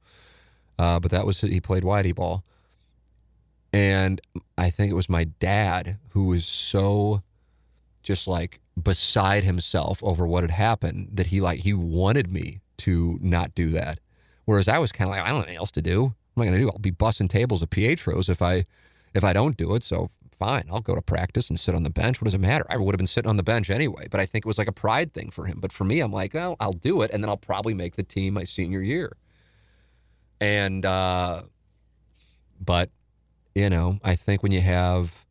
uh, 0.79 1.01
but 1.01 1.11
that 1.11 1.27
was 1.27 1.43
he 1.43 1.61
played 1.61 1.83
whitey 1.83 2.15
ball, 2.15 2.45
and 3.75 4.23
I 4.57 4.71
think 4.71 4.91
it 4.91 4.95
was 4.95 5.11
my 5.11 5.25
dad 5.25 5.99
who 6.11 6.27
was 6.27 6.47
so 6.47 7.23
just 8.03 8.27
like 8.27 8.61
beside 8.83 9.45
himself 9.45 10.03
over 10.03 10.27
what 10.27 10.43
had 10.43 10.51
happened 10.53 11.11
that 11.13 11.27
he 11.27 11.43
like 11.43 11.61
he 11.61 11.75
wanted 11.75 12.33
me 12.33 12.61
to 12.79 13.19
not 13.21 13.55
do 13.55 13.69
that, 13.71 14.01
whereas 14.47 14.67
I 14.67 14.79
was 14.79 14.93
kind 14.93 15.11
of 15.11 15.15
like 15.15 15.23
I 15.23 15.29
don't 15.29 15.41
know 15.41 15.43
anything 15.43 15.59
else 15.59 15.73
to 15.73 15.83
do. 15.83 16.15
What 16.35 16.45
am 16.45 16.49
I 16.49 16.51
going 16.53 16.61
to 16.61 16.65
do? 16.65 16.71
I'll 16.71 16.79
be 16.79 16.93
bussing 16.93 17.29
tables 17.29 17.63
at 17.63 17.69
Pietro's 17.69 18.31
if 18.31 18.41
I 18.41 18.65
if 19.13 19.25
I 19.25 19.35
don't 19.35 19.59
do 19.59 19.75
it. 19.75 19.83
So 19.83 20.09
fine. 20.41 20.65
I'll 20.73 20.81
go 20.81 20.95
to 20.95 21.03
practice 21.03 21.51
and 21.51 21.61
sit 21.61 21.75
on 21.75 21.83
the 21.83 21.91
bench. 21.91 22.21
What 22.21 22.25
does 22.25 22.35
it 22.35 22.41
matter? 22.41 22.65
I 22.71 22.79
would 22.79 22.95
have 22.95 22.99
been 22.99 23.07
sitting 23.07 23.29
on 23.29 23.37
the 23.37 23.43
bench 23.43 23.69
anyway, 23.69 24.09
but 24.11 24.21
I 24.21 24.27
think 24.27 24.47
it 24.47 24.49
was 24.49 24.59
like 24.59 24.69
a 24.69 24.73
pride 24.73 25.13
thing 25.13 25.31
for 25.31 25.45
him. 25.45 25.59
But 25.61 25.71
for 25.71 25.85
me, 25.85 26.01
I'm 26.01 26.11
like, 26.11 26.33
well, 26.33 26.57
I'll 26.59 26.73
do 26.73 27.03
it, 27.03 27.11
and 27.13 27.23
then 27.23 27.29
I'll 27.29 27.37
probably 27.37 27.75
make 27.75 27.95
the 27.95 28.03
team 28.03 28.35
my 28.35 28.45
senior 28.45 28.81
year. 28.81 29.17
And, 30.41 30.87
uh, 30.87 31.43
but, 32.59 32.89
you 33.55 33.69
know, 33.69 33.99
I 34.03 34.17
think 34.17 34.43
when 34.43 34.51
you 34.51 34.63
have, 34.63 35.27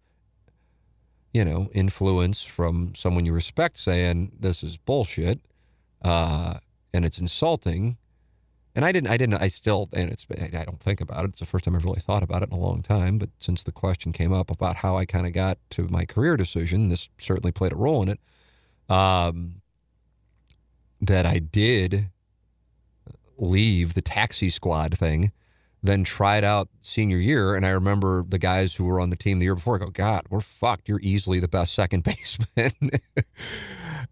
you 1.33 1.43
know, 1.43 1.69
influence 1.73 2.43
from 2.43 2.93
someone 2.95 3.25
you 3.25 3.33
respect 3.33 3.77
saying 3.77 4.31
this 4.39 4.63
is 4.63 4.77
bullshit 4.77 5.39
uh, 6.03 6.59
and 6.93 7.03
it's 7.03 7.17
insulting, 7.17 7.97
And 8.79 8.85
I 8.85 8.93
didn't, 8.93 9.09
I 9.09 9.17
didn't, 9.17 9.41
I 9.41 9.49
still, 9.49 9.89
and 9.91 10.09
it's, 10.09 10.25
I 10.39 10.63
don't 10.63 10.79
think 10.79 11.01
about 11.01 11.25
it. 11.25 11.31
It's 11.31 11.39
the 11.39 11.45
first 11.45 11.65
time 11.65 11.75
I've 11.75 11.83
really 11.83 11.99
thought 11.99 12.23
about 12.23 12.43
it 12.43 12.49
in 12.49 12.57
a 12.57 12.61
long 12.61 12.81
time. 12.81 13.17
But 13.17 13.27
since 13.37 13.61
the 13.61 13.73
question 13.73 14.13
came 14.13 14.31
up 14.31 14.49
about 14.49 14.77
how 14.77 14.95
I 14.95 15.03
kind 15.03 15.27
of 15.27 15.33
got 15.33 15.57
to 15.71 15.89
my 15.89 16.05
career 16.05 16.37
decision, 16.37 16.87
this 16.87 17.09
certainly 17.17 17.51
played 17.51 17.73
a 17.73 17.75
role 17.75 18.01
in 18.01 18.07
it. 18.07 18.21
Um, 18.87 19.55
that 21.01 21.25
I 21.25 21.39
did 21.39 22.07
leave 23.37 23.95
the 23.95 24.01
taxi 24.01 24.49
squad 24.49 24.97
thing, 24.97 25.33
then 25.83 26.05
tried 26.05 26.45
out 26.45 26.69
senior 26.79 27.17
year. 27.17 27.55
And 27.55 27.65
I 27.65 27.71
remember 27.71 28.23
the 28.25 28.39
guys 28.39 28.75
who 28.75 28.85
were 28.85 29.01
on 29.01 29.09
the 29.09 29.17
team 29.17 29.39
the 29.39 29.45
year 29.47 29.55
before 29.55 29.77
go, 29.77 29.89
God, 29.89 30.21
we're 30.29 30.39
fucked. 30.39 30.87
You're 30.87 31.01
easily 31.01 31.41
the 31.41 31.49
best 31.49 31.73
second 31.73 32.03
baseman. 32.05 32.91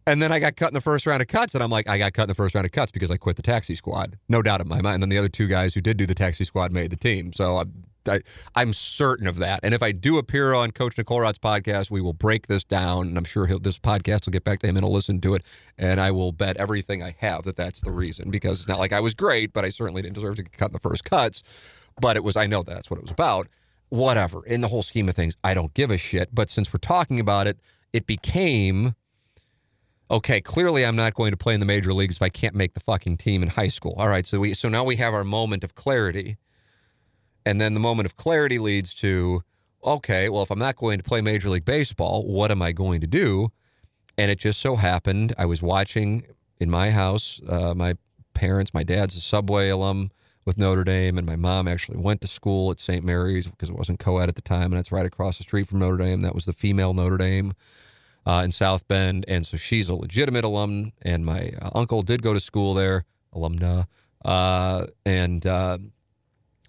And 0.08 0.22
then 0.22 0.32
I 0.32 0.40
got 0.40 0.56
cut 0.56 0.70
in 0.70 0.74
the 0.74 0.82
first 0.82 1.06
round 1.06 1.22
of 1.22 1.28
cuts. 1.28 1.54
And 1.54 1.64
I'm 1.64 1.70
like, 1.70 1.88
I 1.88 1.98
got 1.98 2.14
cut 2.14 2.24
in 2.24 2.30
the 2.30 2.36
first 2.36 2.56
round 2.56 2.66
of 2.66 2.72
cuts 2.72 2.92
because 2.92 3.12
I 3.12 3.18
quit 3.18 3.36
the 3.36 3.42
taxi 3.42 3.76
squad. 3.76 4.18
No 4.30 4.42
doubt 4.42 4.62
in 4.62 4.68
my 4.68 4.82
mind. 4.82 4.96
And 4.96 5.04
then 5.04 5.10
the 5.10 5.18
other 5.18 5.30
two 5.30 5.48
guys 5.48 5.74
who 5.74 5.82
did 5.82 5.98
do 5.98 6.06
the 6.06 6.16
taxi 6.16 6.46
squad 6.46 6.72
made 6.72 6.90
the 6.90 6.98
team. 6.98 7.34
So 7.34 7.58
I'm 7.58 7.84
I, 8.08 8.22
am 8.56 8.74
certain 8.74 9.28
of 9.28 9.38
that. 9.38 9.60
And 9.64 9.74
if 9.74 9.84
I 9.84 9.92
do 9.92 10.18
appear 10.18 10.54
on 10.54 10.72
Coach 10.72 10.98
Nicollerat's 10.98 11.40
podcast, 11.40 11.92
we 11.92 12.02
will 12.02 12.14
break 12.14 12.48
this 12.48 12.64
down. 12.64 13.08
And 13.08 13.18
I'm 13.18 13.24
sure 13.24 13.48
this 13.60 13.80
podcast 13.80 14.26
will 14.26 14.32
get 14.32 14.44
back 14.44 14.60
to 14.60 14.68
him 14.68 14.78
and 14.78 14.86
he'll 14.86 14.94
listen 14.94 15.20
to 15.22 15.36
it. 15.36 15.44
And 15.78 16.00
I 16.00 16.12
will 16.12 16.32
bet 16.32 16.58
everything 16.58 17.04
I 17.04 17.16
have 17.20 17.44
that 17.44 17.58
that's 17.58 17.82
the 17.82 17.92
reason 17.92 18.30
because 18.32 18.60
it's 18.60 18.68
not 18.68 18.80
like 18.80 18.94
I 18.94 19.00
was 19.00 19.14
great, 19.14 19.54
but 19.54 19.66
I 19.66 19.70
certainly 19.70 20.02
didn't 20.02 20.16
deserve 20.16 20.38
to 20.38 20.44
get 20.44 20.54
cut 20.54 20.70
in 20.70 20.74
the 20.74 20.80
first 20.80 21.04
cuts. 21.04 21.44
But 22.00 22.16
it 22.16 22.24
was, 22.24 22.36
I 22.36 22.48
know 22.48 22.64
that's 22.64 22.90
what 22.90 22.98
it 22.98 23.04
was 23.04 23.12
about. 23.12 23.48
Whatever. 23.90 24.46
In 24.46 24.62
the 24.62 24.68
whole 24.68 24.84
scheme 24.84 25.10
of 25.10 25.16
things, 25.16 25.36
I 25.44 25.54
don't 25.54 25.74
give 25.74 25.92
a 25.92 25.98
shit. 25.98 26.34
But 26.34 26.50
since 26.50 26.74
we're 26.74 26.80
talking 26.80 27.20
about 27.20 27.48
it, 27.48 27.60
it 27.94 28.06
became 28.06 28.96
okay, 30.10 30.42
clearly 30.42 30.86
I'm 30.86 30.96
not 30.96 31.14
going 31.14 31.32
to 31.32 31.38
play 31.38 31.54
in 31.54 31.60
the 31.60 31.66
major 31.66 31.94
leagues 31.94 32.18
if 32.18 32.22
I 32.22 32.30
can't 32.30 32.56
make 32.56 32.74
the 32.74 32.80
fucking 32.80 33.18
team 33.18 33.44
in 33.44 33.50
high 33.50 33.68
school. 33.68 33.94
All 33.98 34.10
right, 34.10 34.26
so 34.26 34.40
we 34.40 34.54
so 34.54 34.70
now 34.70 34.84
we 34.84 34.98
have 34.98 35.14
our 35.14 35.24
moment 35.24 35.64
of 35.64 35.76
clarity. 35.76 36.38
And 37.46 37.62
then 37.62 37.74
the 37.74 37.80
moment 37.80 38.06
of 38.06 38.18
clarity 38.18 38.60
leads 38.60 38.94
to, 38.96 39.42
okay, 39.82 40.28
well, 40.28 40.44
if 40.44 40.52
I'm 40.52 40.60
not 40.60 40.76
going 40.76 40.98
to 40.98 41.04
play 41.04 41.22
Major 41.22 41.50
League 41.50 41.64
Baseball, 41.64 42.26
what 42.28 42.52
am 42.52 42.62
I 42.62 42.74
going 42.74 43.00
to 43.00 43.08
do? 43.08 43.54
And 44.18 44.30
it 44.30 44.38
just 44.38 44.60
so 44.60 44.76
happened 44.76 45.34
I 45.38 45.46
was 45.46 45.62
watching 45.62 46.24
in 46.60 46.70
my 46.70 46.92
house, 46.92 47.40
uh, 47.48 47.74
my 47.74 47.94
parents, 48.34 48.74
my 48.74 48.84
dad's 48.84 49.16
a 49.16 49.22
Subway 49.22 49.70
alum 49.70 50.12
with 50.44 50.58
Notre 50.58 50.84
Dame, 50.84 51.18
and 51.18 51.28
my 51.28 51.36
mom 51.36 51.68
actually 51.68 51.98
went 51.98 52.22
to 52.22 52.28
school 52.28 52.72
at 52.72 52.80
St. 52.80 53.04
Mary's 53.04 53.48
because 53.48 53.70
it 53.70 53.76
wasn't 53.76 54.00
co 54.00 54.18
ed 54.18 54.30
at 54.30 54.36
the 54.36 54.42
time, 54.42 54.72
and 54.72 54.80
it's 54.80 54.92
right 54.92 55.06
across 55.06 55.38
the 55.38 55.44
street 55.44 55.68
from 55.68 55.80
Notre 55.80 55.98
Dame. 55.98 56.22
That 56.22 56.34
was 56.34 56.46
the 56.46 56.54
female 56.54 56.94
Notre 56.94 57.18
Dame. 57.18 57.54
Uh, 58.28 58.42
in 58.44 58.52
South 58.52 58.86
Bend, 58.90 59.24
and 59.30 59.48
so 59.48 59.56
she's 59.56 59.88
a 59.88 59.96
legitimate 59.96 60.44
alum. 60.44 60.92
And 61.02 61.26
my 61.26 61.54
uh, 61.62 61.70
uncle 61.74 62.02
did 62.02 62.22
go 62.22 62.34
to 62.34 62.42
school 62.42 62.74
there, 62.74 63.06
alumna, 63.34 63.86
uh, 64.26 64.88
and 65.06 65.48
uh, 65.48 65.78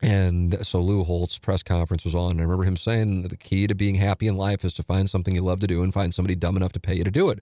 and 0.01 0.65
so 0.65 0.81
Lou 0.81 1.03
Holtz 1.03 1.39
press 1.39 1.65
conference 1.65 2.05
was 2.05 2.15
on. 2.15 2.33
And 2.33 2.41
I 2.41 2.45
remember 2.45 2.65
him 2.65 2.77
saying 2.77 3.23
the 3.23 3.37
key 3.37 3.67
to 3.67 3.75
being 3.75 3.97
happy 3.97 4.29
in 4.29 4.37
life 4.37 4.65
is 4.65 4.73
to 4.75 4.83
find 4.83 5.11
something 5.11 5.35
you 5.35 5.43
love 5.43 5.61
to 5.61 5.67
do 5.67 5.83
and 5.83 5.93
find 5.93 6.15
somebody 6.15 6.37
dumb 6.37 6.57
enough 6.57 6.73
to 6.73 6.81
pay 6.81 6.95
you 6.95 7.03
to 7.05 7.11
do 7.11 7.29
it. 7.31 7.41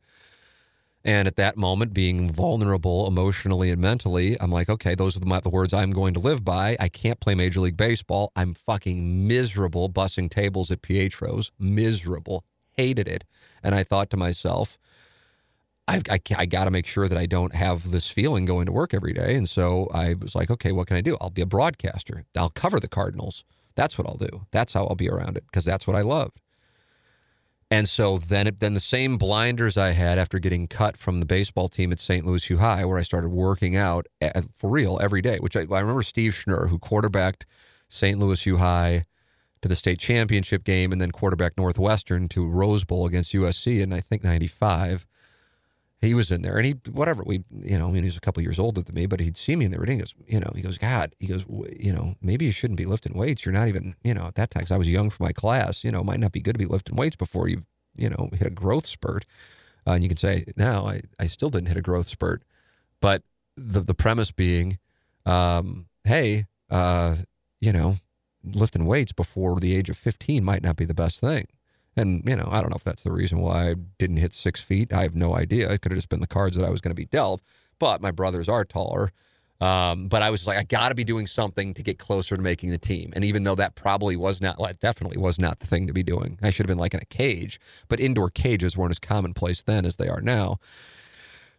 And 1.05 1.29
at 1.29 1.37
that 1.37 1.57
moment, 1.57 1.95
being 1.95 2.29
vulnerable 2.31 3.07
emotionally 3.07 3.71
and 3.71 3.81
mentally, 3.81 4.37
I'm 4.41 4.51
like, 4.51 4.69
okay, 4.69 4.97
those 4.97 5.17
are 5.17 5.21
the, 5.21 5.41
the 5.41 5.51
words 5.51 5.73
I'm 5.73 5.93
going 5.93 6.15
to 6.15 6.21
live 6.21 6.45
by. 6.45 6.77
I 6.81 6.89
can't 6.89 7.21
play 7.21 7.37
Major 7.37 7.61
League 7.61 7.77
Baseball. 7.77 8.33
I'm 8.35 8.55
fucking 8.55 9.29
miserable 9.29 9.89
bussing 9.89 10.29
tables 10.29 10.71
at 10.71 10.83
Pietro's. 10.83 11.53
Miserable. 11.61 12.45
Hated 12.77 13.09
it. 13.09 13.25
And 13.63 13.75
I 13.75 13.83
thought 13.83 14.11
to 14.11 14.17
myself, 14.17 14.79
I've, 15.89 16.03
I, 16.11 16.21
I 16.37 16.47
got 16.47 16.65
to 16.65 16.71
make 16.71 16.87
sure 16.87 17.09
that 17.09 17.19
I 17.19 17.27
don't 17.27 17.55
have 17.55 17.91
this 17.91 18.11
feeling 18.11 18.45
going 18.45 18.67
to 18.67 18.73
work 18.73 18.93
every 18.93 19.13
day. 19.13 19.35
And 19.35 19.49
so 19.49 19.89
I 19.95 20.15
was 20.15 20.35
like, 20.35 20.51
okay, 20.51 20.73
what 20.73 20.89
can 20.89 20.97
I 20.97 21.01
do? 21.01 21.17
I'll 21.21 21.31
be 21.31 21.43
a 21.43 21.47
broadcaster. 21.47 22.25
I'll 22.37 22.51
cover 22.51 22.81
the 22.81 22.89
Cardinals. 22.89 23.45
That's 23.77 23.97
what 23.97 24.07
I'll 24.07 24.17
do. 24.17 24.47
That's 24.51 24.73
how 24.73 24.87
I'll 24.87 24.97
be 24.97 25.09
around 25.09 25.37
it 25.37 25.45
because 25.47 25.65
that's 25.65 25.87
what 25.87 25.95
I 25.95 26.01
loved. 26.01 26.41
And 27.71 27.89
so 27.89 28.17
then, 28.17 28.47
it, 28.47 28.61
then 28.61 28.75
the 28.75 28.81
same 28.81 29.17
blinders 29.19 29.77
I 29.77 29.91
had 29.91 30.19
after 30.19 30.39
getting 30.39 30.69
cut 30.69 30.97
from 30.97 31.21
the 31.21 31.27
baseball 31.27 31.69
team 31.69 31.93
at 31.93 31.99
St. 31.99 32.25
Louis 32.25 32.49
U 32.51 32.59
High, 32.59 32.85
where 32.85 32.99
I 32.99 33.03
started 33.03 33.29
working 33.29 33.77
out 33.77 34.07
at, 34.21 34.37
for 34.55 34.71
real 34.71 35.01
every 35.03 35.21
day. 35.21 35.39
Which 35.39 35.57
I, 35.57 35.61
I 35.61 35.81
remember 35.81 36.03
Steve 36.03 36.33
Schnur, 36.33 36.69
who 36.69 36.79
quarterbacked 36.79 37.45
St. 37.89 38.19
Louis 38.19 38.47
U 38.47 38.59
High 38.59 39.05
to 39.63 39.69
the 39.69 39.77
state 39.77 39.99
championship 39.99 40.65
game, 40.65 40.93
and 40.93 41.01
then 41.01 41.11
quarterback 41.11 41.57
Northwestern 41.57 42.29
to 42.29 42.47
Rose 42.47 42.85
Bowl 42.85 43.07
against 43.07 43.33
USC 43.33 43.81
in 43.81 43.93
I 43.93 44.01
think 44.01 44.23
'95 44.23 45.07
he 46.01 46.15
was 46.15 46.31
in 46.31 46.43
there 46.43 46.57
and 46.59 46.67
he 46.67 46.73
whatever 46.91 47.23
we 47.25 47.43
you 47.63 47.79
know 47.79 47.89
I 47.89 47.91
mean 47.91 48.05
he's 48.05 48.17
a 48.17 48.21
couple 48.21 48.43
years 48.43 48.59
older 48.59 48.83
than 48.83 48.95
me 48.95 49.07
but 49.07 49.21
he'd 49.21 49.37
see 49.37 49.57
me 49.57 49.65
in 49.65 49.71
the 49.71 49.79
ring 49.79 49.93
he 49.93 49.99
goes 49.99 50.15
you 50.27 50.41
know 50.41 50.53
he 50.55 50.63
goes 50.63 50.79
God 50.79 51.15
he 51.19 51.27
goes 51.27 51.45
you 51.79 51.93
know 51.93 52.17
maybe 52.21 52.45
you 52.45 52.51
shouldn't 52.51 52.77
be 52.77 52.85
lifting 52.85 53.15
weights. 53.15 53.45
You're 53.45 53.55
not 53.55 53.69
even 53.69 53.97
you 54.05 54.15
know 54.15 54.27
at 54.27 54.35
that 54.35 54.51
time 54.51 54.65
I 54.71 54.77
was 54.77 54.91
young 54.91 55.11
for 55.11 55.23
my 55.23 55.33
class 55.33 55.85
you 55.85 55.91
know 55.91 56.05
might 56.05 56.21
not 56.21 56.33
be 56.33 56.41
good 56.41 56.53
to 56.53 56.59
be 56.59 56.67
lifting 56.67 56.97
weights 56.97 57.17
before 57.17 57.49
you've 57.49 57.67
you 57.97 58.11
know 58.11 58.31
hit 58.33 58.47
a 58.47 58.51
growth 58.51 58.87
spurt. 58.87 59.25
Uh, 59.87 59.93
and 59.93 60.03
you 60.03 60.09
can 60.09 60.19
say 60.19 60.45
now 60.57 60.87
I, 60.87 61.03
I 61.19 61.29
still 61.29 61.49
didn't 61.49 61.69
hit 61.69 61.77
a 61.77 61.83
growth 61.83 62.09
spurt. 62.09 62.43
But 63.01 63.23
the 63.57 63.81
the 63.81 63.95
premise 63.95 64.31
being 64.31 64.79
um, 65.25 65.87
hey 66.05 66.47
uh, 66.71 67.17
you 67.61 67.73
know 67.73 67.97
lifting 68.55 68.87
weights 68.87 69.13
before 69.13 69.59
the 69.61 69.75
age 69.75 69.91
of 69.91 69.97
15 69.97 70.45
might 70.45 70.63
not 70.63 70.77
be 70.77 70.85
the 70.85 70.95
best 70.95 71.21
thing 71.21 71.47
and, 71.97 72.23
you 72.27 72.37
know, 72.37 72.49
I 72.51 72.61
don't 72.61 72.71
know 72.71 72.77
if 72.77 72.85
that's 72.85 73.03
the 73.03 73.13
reason 73.13 73.41
why 73.41 73.71
I 73.71 73.75
didn't 73.99 74.19
hit 74.19 74.35
six 74.35 74.61
feet. 74.61 74.93
I 74.93 75.03
have 75.03 75.17
no 75.17 75.35
idea. 75.35 75.71
It 75.73 75.81
could 75.81 75.93
have 75.93 75.97
just 75.97 76.11
been 76.11 76.21
the 76.21 76.27
cards 76.27 76.57
that 76.57 76.65
I 76.65 76.71
was 76.71 76.81
going 76.81 76.91
to 76.91 76.95
be 76.95 77.07
dealt. 77.07 77.43
But 77.79 78.03
my 78.03 78.11
brothers 78.11 78.49
are 78.49 78.65
taller. 78.65 79.13
Um, 79.59 80.09
but 80.09 80.21
I 80.21 80.29
was 80.29 80.47
like, 80.47 80.59
I 80.59 80.65
got 80.65 80.91
to 80.91 80.95
be 80.95 81.05
doing 81.05 81.27
something 81.27 81.73
to 81.73 81.83
get 81.83 81.99
closer 81.99 82.37
to 82.37 82.43
making 82.43 82.71
the 82.71 82.79
team. 82.79 83.15
And 83.17 83.25
even 83.25 83.45
though 83.45 83.55
that 83.55 83.75
probably 83.75 84.15
was 84.15 84.43
not, 84.43 84.59
well, 84.59 84.71
definitely 84.79 85.17
was 85.17 85.39
not 85.39 85.61
the 85.61 85.67
thing 85.67 85.87
to 85.87 85.95
be 85.95 86.03
doing, 86.03 86.39
I 86.43 86.51
should 86.51 86.67
have 86.67 86.69
been 86.69 86.79
like 86.79 86.93
in 86.93 87.01
a 87.01 87.07
cage. 87.07 87.59
But 87.89 87.99
indoor 87.99 88.29
cages 88.29 88.77
weren't 88.77 88.91
as 88.91 88.99
commonplace 88.99 89.63
then 89.63 89.87
as 89.87 89.97
they 89.97 90.09
are 90.09 90.21
now. 90.21 90.59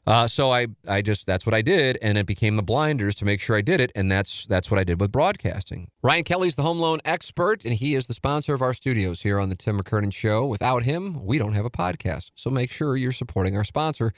Uh, 0.08 0.26
so 0.26 0.53
I, 0.53 0.68
I 0.88 1.01
just 1.01 1.26
that's 1.26 1.45
what 1.45 1.53
I 1.53 1.62
did, 1.62 1.97
and 2.01 2.18
it 2.18 2.26
became 2.26 2.55
the 2.55 2.64
blinders 2.64 3.14
to 3.16 3.26
make 3.26 3.41
sure 3.41 3.58
I 3.58 3.62
did 3.62 3.82
it, 3.82 3.91
and 3.93 4.10
that's 4.10 4.45
that's 4.45 4.72
what 4.72 4.80
I 4.80 4.86
did 4.86 5.01
with 5.01 5.12
broadcasting. 5.12 5.89
Ryan 6.01 6.24
Kelley's 6.24 6.55
the 6.55 6.62
home 6.62 6.80
loan 6.80 7.01
expert, 7.03 7.66
and 7.66 7.74
he 7.74 7.93
is 7.93 8.08
the 8.08 8.14
sponsor 8.14 8.53
of 8.53 8.62
our 8.62 8.74
studios 8.74 9.24
here 9.24 9.38
on 9.38 9.49
the 9.49 9.55
Tim 9.55 9.78
McKernan 9.78 10.14
Show. 10.14 10.45
Without 10.47 10.84
him, 10.84 11.26
we 11.26 11.38
don't 11.38 11.51
have 11.53 11.66
a 11.66 11.70
podcast. 11.70 12.32
So 12.36 12.49
make 12.49 12.72
sure 12.72 12.95
you're 12.95 13.12
supporting 13.12 13.58
our 13.58 13.66
sponsor, 13.66 14.14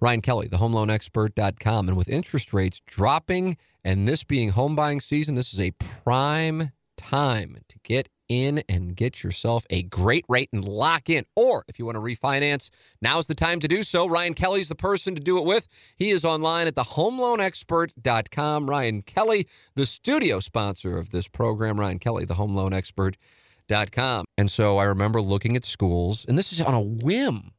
Ryan 0.00 0.20
Kelley, 0.20 0.46
the 0.46 0.58
homeloanexpert.com. 0.58 1.88
And 1.88 1.96
with 1.96 2.08
interest 2.08 2.52
rates 2.52 2.80
dropping 2.86 3.56
and 3.84 4.06
this 4.06 4.22
being 4.22 4.50
home 4.50 4.76
buying 4.76 5.00
season, 5.00 5.34
this 5.34 5.52
is 5.52 5.58
a 5.58 5.72
prime 5.72 6.70
time 6.96 7.58
to 7.66 7.78
get 7.82 8.08
in 8.28 8.62
and 8.68 8.96
get 8.96 9.22
yourself 9.22 9.66
a 9.70 9.82
great 9.82 10.24
rate 10.28 10.48
and 10.52 10.66
lock 10.66 11.08
in. 11.10 11.24
Or 11.36 11.64
if 11.68 11.78
you 11.78 11.84
want 11.86 11.96
to 11.96 12.00
refinance, 12.00 12.70
now's 13.00 13.26
the 13.26 13.34
time 13.34 13.60
to 13.60 13.68
do 13.68 13.82
so. 13.82 14.06
Ryan 14.06 14.34
Kelley's 14.34 14.68
the 14.68 14.74
person 14.74 15.14
to 15.14 15.22
do 15.22 15.38
it 15.38 15.44
with. 15.44 15.68
He 15.96 16.10
is 16.10 16.24
online 16.24 16.66
at 16.66 16.74
thehomeloanexpert.com. 16.74 18.70
Ryan 18.70 19.02
Kelley, 19.02 19.46
the 19.74 19.86
studio 19.86 20.40
sponsor 20.40 20.98
of 20.98 21.10
this 21.10 21.28
program. 21.28 21.78
Ryan 21.78 21.98
Kelley, 21.98 22.24
the 22.24 22.34
homeloanexpert.com. 22.34 24.24
And 24.36 24.50
so 24.50 24.78
I 24.78 24.84
remember 24.84 25.20
looking 25.20 25.56
at 25.56 25.64
schools, 25.64 26.24
and 26.28 26.36
this 26.38 26.52
is 26.52 26.60
on 26.60 26.74
a 26.74 26.80
whim. 26.80 27.52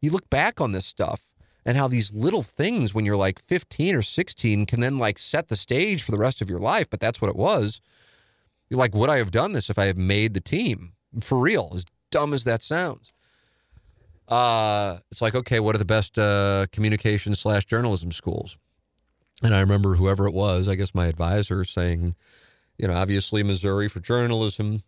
You 0.00 0.10
look 0.10 0.28
back 0.30 0.60
on 0.60 0.72
this 0.72 0.86
stuff 0.86 1.28
and 1.64 1.76
how 1.76 1.86
these 1.86 2.12
little 2.12 2.42
things 2.42 2.92
when 2.92 3.06
you're 3.06 3.16
like 3.16 3.40
15 3.46 3.94
or 3.94 4.02
16 4.02 4.66
can 4.66 4.80
then 4.80 4.98
like 4.98 5.18
set 5.18 5.46
the 5.48 5.54
stage 5.56 6.02
for 6.02 6.10
the 6.10 6.18
rest 6.18 6.40
of 6.40 6.50
your 6.50 6.58
life, 6.58 6.90
but 6.90 6.98
that's 6.98 7.20
what 7.20 7.28
it 7.28 7.36
was 7.36 7.80
like, 8.72 8.94
would 8.94 9.10
I 9.10 9.18
have 9.18 9.30
done 9.30 9.52
this 9.52 9.70
if 9.70 9.78
I 9.78 9.86
had 9.86 9.98
made 9.98 10.34
the 10.34 10.40
team? 10.40 10.92
For 11.20 11.38
real, 11.38 11.70
as 11.74 11.84
dumb 12.10 12.32
as 12.32 12.44
that 12.44 12.62
sounds. 12.62 13.12
Uh, 14.28 14.98
it's 15.10 15.20
like, 15.20 15.34
okay, 15.34 15.60
what 15.60 15.74
are 15.74 15.78
the 15.78 15.84
best 15.84 16.18
uh, 16.18 16.66
communication 16.72 17.34
slash 17.34 17.66
journalism 17.66 18.12
schools? 18.12 18.56
And 19.42 19.54
I 19.54 19.60
remember 19.60 19.94
whoever 19.94 20.26
it 20.26 20.32
was, 20.32 20.68
I 20.68 20.74
guess 20.74 20.94
my 20.94 21.06
advisor 21.06 21.64
saying, 21.64 22.14
you 22.78 22.88
know, 22.88 22.94
obviously 22.94 23.42
Missouri 23.42 23.88
for 23.88 24.00
journalism, 24.00 24.82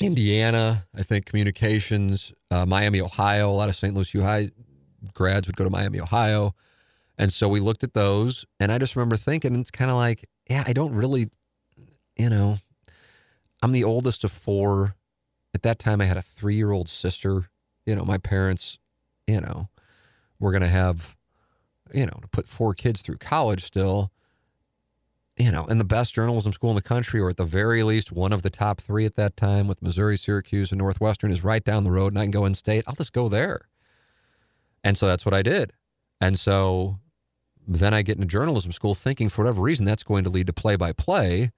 Indiana, 0.00 0.86
I 0.96 1.02
think 1.02 1.26
communications, 1.26 2.32
uh, 2.50 2.66
Miami, 2.66 3.00
Ohio. 3.00 3.50
A 3.50 3.52
lot 3.52 3.68
of 3.68 3.76
St. 3.76 3.94
Louis 3.94 4.12
High 4.12 4.50
grads 5.14 5.46
would 5.46 5.56
go 5.56 5.64
to 5.64 5.70
Miami, 5.70 6.00
Ohio. 6.00 6.54
And 7.16 7.32
so 7.32 7.48
we 7.48 7.60
looked 7.60 7.82
at 7.82 7.94
those, 7.94 8.46
and 8.60 8.70
I 8.70 8.78
just 8.78 8.94
remember 8.94 9.16
thinking, 9.16 9.56
it's 9.56 9.72
kind 9.72 9.90
of 9.90 9.96
like, 9.96 10.28
yeah, 10.48 10.62
I 10.66 10.72
don't 10.72 10.94
really, 10.94 11.30
you 12.16 12.30
know, 12.30 12.58
I'm 13.62 13.72
the 13.72 13.84
oldest 13.84 14.24
of 14.24 14.30
four. 14.30 14.94
At 15.54 15.62
that 15.62 15.78
time, 15.78 16.00
I 16.00 16.04
had 16.04 16.16
a 16.16 16.22
three 16.22 16.54
year 16.54 16.70
old 16.70 16.88
sister. 16.88 17.50
You 17.86 17.96
know, 17.96 18.04
my 18.04 18.18
parents, 18.18 18.78
you 19.26 19.40
know, 19.40 19.68
were 20.38 20.52
going 20.52 20.62
to 20.62 20.68
have, 20.68 21.16
you 21.92 22.06
know, 22.06 22.18
to 22.20 22.28
put 22.28 22.46
four 22.46 22.74
kids 22.74 23.02
through 23.02 23.16
college 23.16 23.64
still, 23.64 24.12
you 25.36 25.50
know, 25.50 25.64
in 25.66 25.78
the 25.78 25.84
best 25.84 26.14
journalism 26.14 26.52
school 26.52 26.70
in 26.70 26.76
the 26.76 26.82
country, 26.82 27.20
or 27.20 27.30
at 27.30 27.36
the 27.36 27.44
very 27.44 27.82
least 27.82 28.12
one 28.12 28.32
of 28.32 28.42
the 28.42 28.50
top 28.50 28.80
three 28.80 29.06
at 29.06 29.14
that 29.14 29.36
time 29.36 29.68
with 29.68 29.82
Missouri, 29.82 30.16
Syracuse, 30.16 30.70
and 30.70 30.78
Northwestern 30.78 31.30
is 31.30 31.42
right 31.42 31.64
down 31.64 31.84
the 31.84 31.90
road, 31.90 32.12
and 32.12 32.18
I 32.18 32.24
can 32.24 32.30
go 32.30 32.44
in 32.44 32.54
state. 32.54 32.84
I'll 32.86 32.94
just 32.94 33.12
go 33.12 33.28
there. 33.28 33.60
And 34.84 34.96
so 34.96 35.06
that's 35.06 35.24
what 35.24 35.34
I 35.34 35.42
did. 35.42 35.72
And 36.20 36.38
so 36.38 36.98
then 37.66 37.94
I 37.94 38.02
get 38.02 38.16
into 38.16 38.26
journalism 38.26 38.72
school 38.72 38.94
thinking 38.94 39.28
for 39.28 39.44
whatever 39.44 39.62
reason 39.62 39.84
that's 39.84 40.02
going 40.02 40.24
to 40.24 40.30
lead 40.30 40.46
to 40.46 40.52
play 40.52 40.76
by 40.76 40.92
play. 40.92 41.50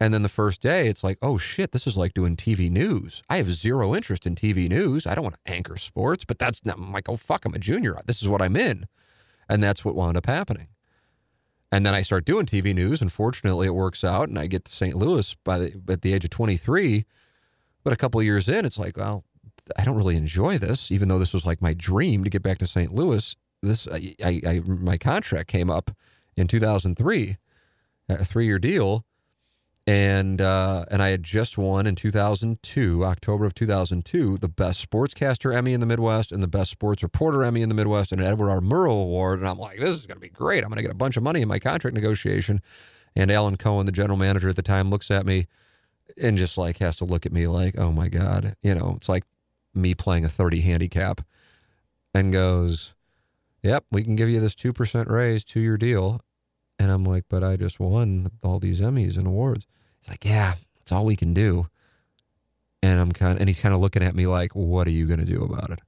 And 0.00 0.14
then 0.14 0.22
the 0.22 0.28
first 0.28 0.60
day, 0.60 0.86
it's 0.86 1.02
like, 1.02 1.18
oh 1.22 1.38
shit, 1.38 1.72
this 1.72 1.86
is 1.86 1.96
like 1.96 2.14
doing 2.14 2.36
TV 2.36 2.70
news. 2.70 3.22
I 3.28 3.38
have 3.38 3.52
zero 3.52 3.96
interest 3.96 4.26
in 4.26 4.36
TV 4.36 4.68
news. 4.68 5.06
I 5.06 5.14
don't 5.14 5.24
want 5.24 5.36
to 5.44 5.52
anchor 5.52 5.76
sports, 5.76 6.24
but 6.24 6.38
that's 6.38 6.64
not, 6.64 6.78
I'm 6.78 6.92
like, 6.92 7.08
oh 7.08 7.16
fuck, 7.16 7.44
I'm 7.44 7.54
a 7.54 7.58
junior. 7.58 7.98
This 8.06 8.22
is 8.22 8.28
what 8.28 8.40
I'm 8.40 8.56
in. 8.56 8.86
And 9.48 9.62
that's 9.62 9.84
what 9.84 9.96
wound 9.96 10.16
up 10.16 10.26
happening. 10.26 10.68
And 11.72 11.84
then 11.84 11.94
I 11.94 12.02
start 12.02 12.24
doing 12.24 12.46
TV 12.46 12.74
news, 12.74 13.02
and 13.02 13.12
fortunately, 13.12 13.66
it 13.66 13.74
works 13.74 14.02
out. 14.02 14.28
And 14.28 14.38
I 14.38 14.46
get 14.46 14.64
to 14.66 14.72
St. 14.72 14.96
Louis 14.96 15.34
by 15.44 15.58
the, 15.58 15.82
at 15.88 16.02
the 16.02 16.14
age 16.14 16.24
of 16.24 16.30
23. 16.30 17.04
But 17.84 17.92
a 17.92 17.96
couple 17.96 18.22
years 18.22 18.48
in, 18.48 18.64
it's 18.64 18.78
like, 18.78 18.96
well, 18.96 19.24
I 19.76 19.84
don't 19.84 19.96
really 19.96 20.16
enjoy 20.16 20.58
this, 20.58 20.90
even 20.90 21.08
though 21.08 21.18
this 21.18 21.34
was 21.34 21.44
like 21.44 21.60
my 21.60 21.74
dream 21.74 22.24
to 22.24 22.30
get 22.30 22.42
back 22.42 22.58
to 22.58 22.66
St. 22.66 22.94
Louis. 22.94 23.36
This, 23.62 23.86
I, 23.88 24.14
I, 24.24 24.40
I 24.46 24.60
my 24.64 24.96
contract 24.96 25.48
came 25.48 25.68
up 25.68 25.90
in 26.36 26.46
2003, 26.46 27.36
a 28.08 28.24
three 28.24 28.46
year 28.46 28.58
deal, 28.58 29.04
and 29.88 30.42
uh, 30.42 30.84
and 30.90 31.02
I 31.02 31.08
had 31.08 31.22
just 31.22 31.56
won 31.56 31.86
in 31.86 31.94
2002, 31.94 33.06
October 33.06 33.46
of 33.46 33.54
2002, 33.54 34.36
the 34.36 34.46
best 34.46 34.86
sportscaster 34.86 35.54
Emmy 35.54 35.72
in 35.72 35.80
the 35.80 35.86
Midwest 35.86 36.30
and 36.30 36.42
the 36.42 36.46
best 36.46 36.70
sports 36.70 37.02
reporter 37.02 37.42
Emmy 37.42 37.62
in 37.62 37.70
the 37.70 37.74
Midwest 37.74 38.12
and 38.12 38.20
an 38.20 38.26
Edward 38.26 38.50
R. 38.50 38.60
Murrow 38.60 39.00
Award. 39.00 39.38
And 39.38 39.48
I'm 39.48 39.56
like, 39.56 39.78
this 39.78 39.96
is 39.96 40.04
going 40.04 40.16
to 40.16 40.20
be 40.20 40.28
great. 40.28 40.62
I'm 40.62 40.68
going 40.68 40.76
to 40.76 40.82
get 40.82 40.90
a 40.90 40.94
bunch 40.94 41.16
of 41.16 41.22
money 41.22 41.40
in 41.40 41.48
my 41.48 41.58
contract 41.58 41.94
negotiation. 41.94 42.60
And 43.16 43.30
Alan 43.30 43.56
Cohen, 43.56 43.86
the 43.86 43.92
general 43.92 44.18
manager 44.18 44.50
at 44.50 44.56
the 44.56 44.62
time, 44.62 44.90
looks 44.90 45.10
at 45.10 45.24
me 45.24 45.46
and 46.20 46.36
just 46.36 46.58
like 46.58 46.80
has 46.80 46.96
to 46.96 47.06
look 47.06 47.24
at 47.24 47.32
me 47.32 47.46
like, 47.46 47.78
oh 47.78 47.90
my 47.90 48.08
god, 48.08 48.56
you 48.60 48.74
know, 48.74 48.92
it's 48.98 49.08
like 49.08 49.24
me 49.74 49.94
playing 49.94 50.26
a 50.26 50.28
30 50.28 50.60
handicap, 50.60 51.22
and 52.12 52.30
goes, 52.30 52.92
"Yep, 53.62 53.86
we 53.90 54.04
can 54.04 54.16
give 54.16 54.28
you 54.28 54.40
this 54.40 54.54
two 54.54 54.74
percent 54.74 55.08
raise, 55.08 55.44
two 55.44 55.60
year 55.60 55.78
deal." 55.78 56.20
And 56.78 56.90
I'm 56.90 57.04
like, 57.04 57.24
but 57.28 57.42
I 57.42 57.56
just 57.56 57.80
won 57.80 58.30
all 58.42 58.58
these 58.58 58.80
Emmys 58.80 59.16
and 59.16 59.26
awards. 59.26 59.66
He's 60.00 60.08
like, 60.08 60.24
yeah, 60.24 60.54
it's 60.80 60.92
all 60.92 61.04
we 61.04 61.16
can 61.16 61.34
do. 61.34 61.68
And 62.82 63.00
I'm 63.00 63.12
kind 63.12 63.32
of, 63.32 63.40
and 63.40 63.48
he's 63.48 63.60
kind 63.60 63.74
of 63.74 63.80
looking 63.80 64.02
at 64.02 64.14
me 64.14 64.26
like, 64.26 64.52
what 64.54 64.86
are 64.86 64.92
you 64.92 65.06
going 65.06 65.20
to 65.20 65.26
do 65.26 65.42
about 65.42 65.70
it? 65.70 65.80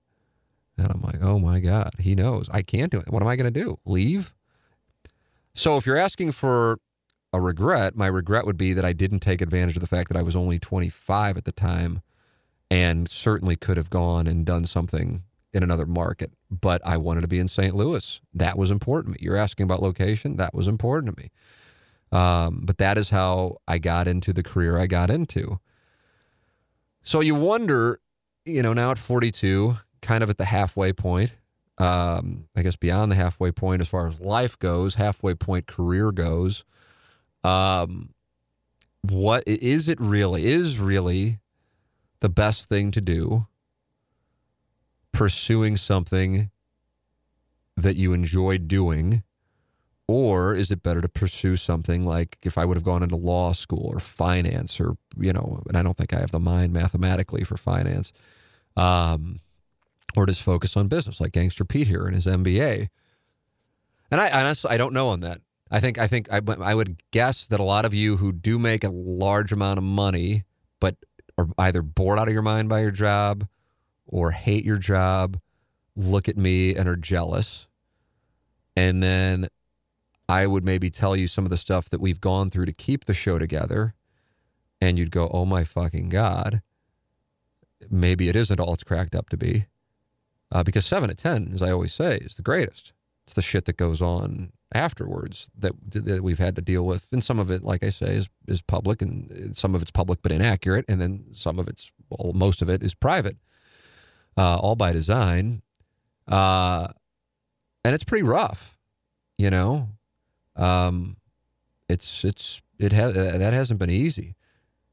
And 0.77 0.91
I'm 0.91 1.03
like, 1.03 1.23
oh 1.23 1.39
my 1.39 1.61
God, 1.61 1.93
he 1.99 2.15
knows 2.15 2.49
I 2.51 2.63
can't 2.63 2.91
do 2.91 2.99
it. 2.99 3.09
What 3.09 3.23
am 3.23 3.29
I 3.29 3.37
going 3.37 3.53
to 3.53 3.61
do? 3.61 3.79
Leave? 3.85 4.33
So 5.55 5.77
if 5.77 5.87
you're 5.87 5.97
asking 5.97 6.33
for 6.33 6.79
a 7.33 7.41
regret, 7.41 7.97
my 7.97 8.07
regret 8.07 8.47
would 8.47 8.57
be 8.57 8.73
that 8.73 8.85
I 8.85 8.93
didn't 8.93 9.21
take 9.21 9.41
advantage 9.41 9.77
of 9.77 9.81
the 9.81 9.87
fact 9.87 10.09
that 10.09 10.17
I 10.19 10.23
was 10.23 10.35
only 10.35 10.59
25 10.59 11.37
at 11.37 11.45
the 11.45 11.53
time 11.53 12.03
and 12.71 13.09
certainly 13.09 13.57
could 13.57 13.77
have 13.77 13.91
gone 13.91 14.27
and 14.27 14.45
done 14.45 14.65
something 14.65 15.25
in 15.53 15.63
another 15.63 15.87
market. 15.87 16.33
But 16.51 16.81
I 16.85 16.97
wanted 16.97 17.23
to 17.23 17.29
be 17.29 17.39
in 17.39 17.49
St. 17.49 17.75
Louis. 17.75 18.21
That 18.33 18.57
was 18.57 18.71
important 18.71 19.15
to 19.15 19.21
me. 19.21 19.25
You're 19.25 19.37
asking 19.37 19.65
about 19.65 19.83
location. 19.83 20.37
That 20.37 20.55
was 20.55 20.69
important 20.69 21.15
to 21.15 21.23
me. 21.23 21.31
Um, 22.13 22.63
but 22.65 22.79
that 22.79 22.99
is 22.99 23.11
how 23.11 23.59
I 23.69 23.79
got 23.79 24.09
into 24.09 24.33
the 24.33 24.43
career 24.43 24.79
I 24.79 24.87
got 24.87 25.11
into. 25.11 25.61
So 27.03 27.21
you 27.21 27.35
wonder, 27.35 28.01
you 28.45 28.63
know, 28.63 28.73
now 28.73 28.91
at 28.91 28.99
42, 28.99 29.77
kind 30.03 30.23
of 30.23 30.31
at 30.31 30.39
the 30.39 30.47
halfway 30.47 30.93
point, 30.93 31.37
um, 31.79 32.49
I 32.55 32.63
guess 32.63 32.77
beyond 32.77 33.13
the 33.13 33.17
halfway 33.17 33.53
point 33.53 33.81
as 33.81 33.89
far 33.89 34.07
as 34.09 34.21
life 34.21 34.59
goes, 34.59 34.95
halfway 34.95 35.35
point 35.35 35.67
career 35.67 36.13
goes. 36.13 36.65
Um, 37.45 38.11
what 39.03 39.45
is 39.47 39.89
it 39.89 39.99
really? 40.01 40.47
Is 40.47 40.79
really 40.79 41.39
the 42.21 42.29
best 42.29 42.69
thing 42.69 42.91
to 42.91 43.01
do 43.01 43.47
pursuing 45.13 45.77
something 45.77 46.51
that 47.77 47.97
you 47.97 48.13
enjoy 48.13 48.59
doing 48.59 49.23
or 50.11 50.57
is 50.57 50.73
it 50.73 50.83
better 50.83 51.01
to 51.01 51.09
pursue 51.09 51.55
something 51.55 52.03
like 52.03 52.37
if 52.43 52.59
I 52.59 52.65
would 52.65 52.77
have 52.77 52.83
gone 52.83 53.05
into 53.05 53.15
law 53.15 53.53
school 53.53 53.93
or 53.95 54.01
finance 54.01 54.81
or, 54.81 54.97
you 55.17 55.33
know, 55.33 55.63
and 55.69 55.77
I 55.77 55.85
don't 55.85 55.97
think 55.97 56.13
I 56.13 56.19
have 56.19 56.33
the 56.33 56.41
mind 56.41 56.73
mathematically 56.73 57.45
for 57.45 57.57
finance, 57.57 58.13
um, 58.77 59.39
or 60.17 60.27
just 60.27 60.43
focus 60.43 60.77
on 60.77 60.89
business 60.89 61.21
like 61.21 61.31
Gangster 61.31 61.65
Pete 61.65 61.87
here 61.87 62.09
in 62.09 62.15
his 62.15 62.27
MBA? 62.27 62.89
And 64.11 64.21
I 64.21 64.31
honestly, 64.41 64.69
I 64.69 64.77
don't 64.77 64.93
know 64.93 65.11
on 65.11 65.21
that. 65.21 65.43
I 65.71 65.79
think, 65.79 65.97
I 65.97 66.09
think 66.09 66.29
I, 66.33 66.41
I 66.61 66.75
would 66.75 67.01
guess 67.13 67.47
that 67.47 67.61
a 67.61 67.63
lot 67.63 67.85
of 67.85 67.95
you 67.95 68.17
who 68.17 68.33
do 68.33 68.59
make 68.59 68.83
a 68.83 68.91
large 68.91 69.53
amount 69.53 69.79
of 69.79 69.85
money, 69.85 70.43
but 70.81 70.97
are 71.39 71.47
either 71.57 71.83
bored 71.83 72.19
out 72.19 72.27
of 72.27 72.35
your 72.35 72.43
mind 72.43 72.69
by 72.69 72.81
your 72.81 72.91
job 72.91 73.47
or 74.09 74.33
hate 74.33 74.65
your 74.65 74.79
job, 74.79 75.39
look 75.95 76.29
at 76.29 76.37
me 76.37 76.75
and 76.75 76.89
are 76.89 76.97
jealous. 76.97 77.69
And 78.75 79.01
then 79.01 79.47
I 80.31 80.47
would 80.47 80.65
maybe 80.65 80.91
tell 80.91 81.17
you 81.17 81.27
some 81.27 81.45
of 81.45 81.51
the 81.51 81.57
stuff 81.57 81.91
that 81.91 82.01
we've 82.01 82.21
gone 82.21 82.51
through 82.51 82.67
to 82.67 82.73
keep 82.73 83.07
the 83.07 83.15
show 83.15 83.37
together, 83.37 83.95
and 84.81 84.97
you'd 84.97 85.11
go, 85.11 85.29
"Oh 85.33 85.45
my 85.45 85.65
fucking 85.65 86.09
god!" 86.09 86.63
Maybe 87.91 88.29
it 88.29 88.37
isn't 88.37 88.61
all 88.61 88.75
it's 88.75 88.85
cracked 88.85 89.17
up 89.17 89.29
to 89.31 89.37
be, 89.37 89.67
uh, 90.53 90.63
because 90.63 90.87
seven 90.87 91.09
to 91.09 91.17
ten, 91.17 91.51
as 91.53 91.63
I 91.63 91.73
always 91.73 91.93
say, 91.93 92.19
is 92.19 92.37
the 92.37 92.43
greatest. 92.43 92.93
It's 93.27 93.35
the 93.35 93.43
shit 93.43 93.65
that 93.65 93.77
goes 93.77 94.01
on 94.01 94.53
afterwards 94.73 95.51
that 95.59 95.73
that 95.91 96.23
we've 96.23 96.39
had 96.39 96.55
to 96.55 96.63
deal 96.63 96.87
with, 96.87 97.13
and 97.13 97.25
some 97.25 97.41
of 97.41 97.51
it, 97.51 97.65
like 97.65 97.83
I 97.83 97.91
say, 97.91 98.15
is 98.15 98.29
is 98.47 98.63
public, 98.63 99.03
and 99.03 99.57
some 99.57 99.75
of 99.75 99.83
it's 99.83 99.91
public 99.91 100.23
but 100.23 100.31
inaccurate, 100.31 100.85
and 100.89 101.01
then 101.01 101.25
some 101.33 101.59
of 101.59 101.67
it's 101.67 101.91
well, 102.09 102.33
most 102.35 102.63
of 102.63 102.71
it 102.71 102.85
is 102.85 102.95
private, 102.95 103.37
uh, 104.37 104.59
all 104.59 104.77
by 104.77 104.93
design, 104.93 105.63
uh, 106.29 106.87
and 107.85 107.95
it's 107.97 108.05
pretty 108.05 108.23
rough, 108.23 108.79
you 109.37 109.51
know. 109.51 109.89
Um, 110.57 111.17
it's 111.89 112.25
it's 112.25 112.61
it 112.79 112.93
has 112.93 113.15
that 113.15 113.53
hasn't 113.53 113.79
been 113.79 113.91
easy. 113.91 114.37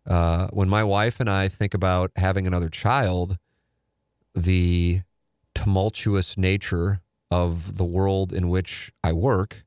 Uh, 0.06 0.48
when 0.48 0.70
my 0.70 0.84
wife 0.84 1.20
and 1.20 1.30
I 1.30 1.48
think 1.48 1.74
about 1.74 2.12
having 2.16 2.48
another 2.48 2.70
child, 2.70 3.38
the 4.34 5.02
tumultuous 5.54 6.38
nature 6.38 7.02
of 7.30 7.78
the 7.78 7.84
world 7.84 8.32
in 8.32 8.48
which 8.48 8.92
I 9.04 9.12
work 9.12 9.66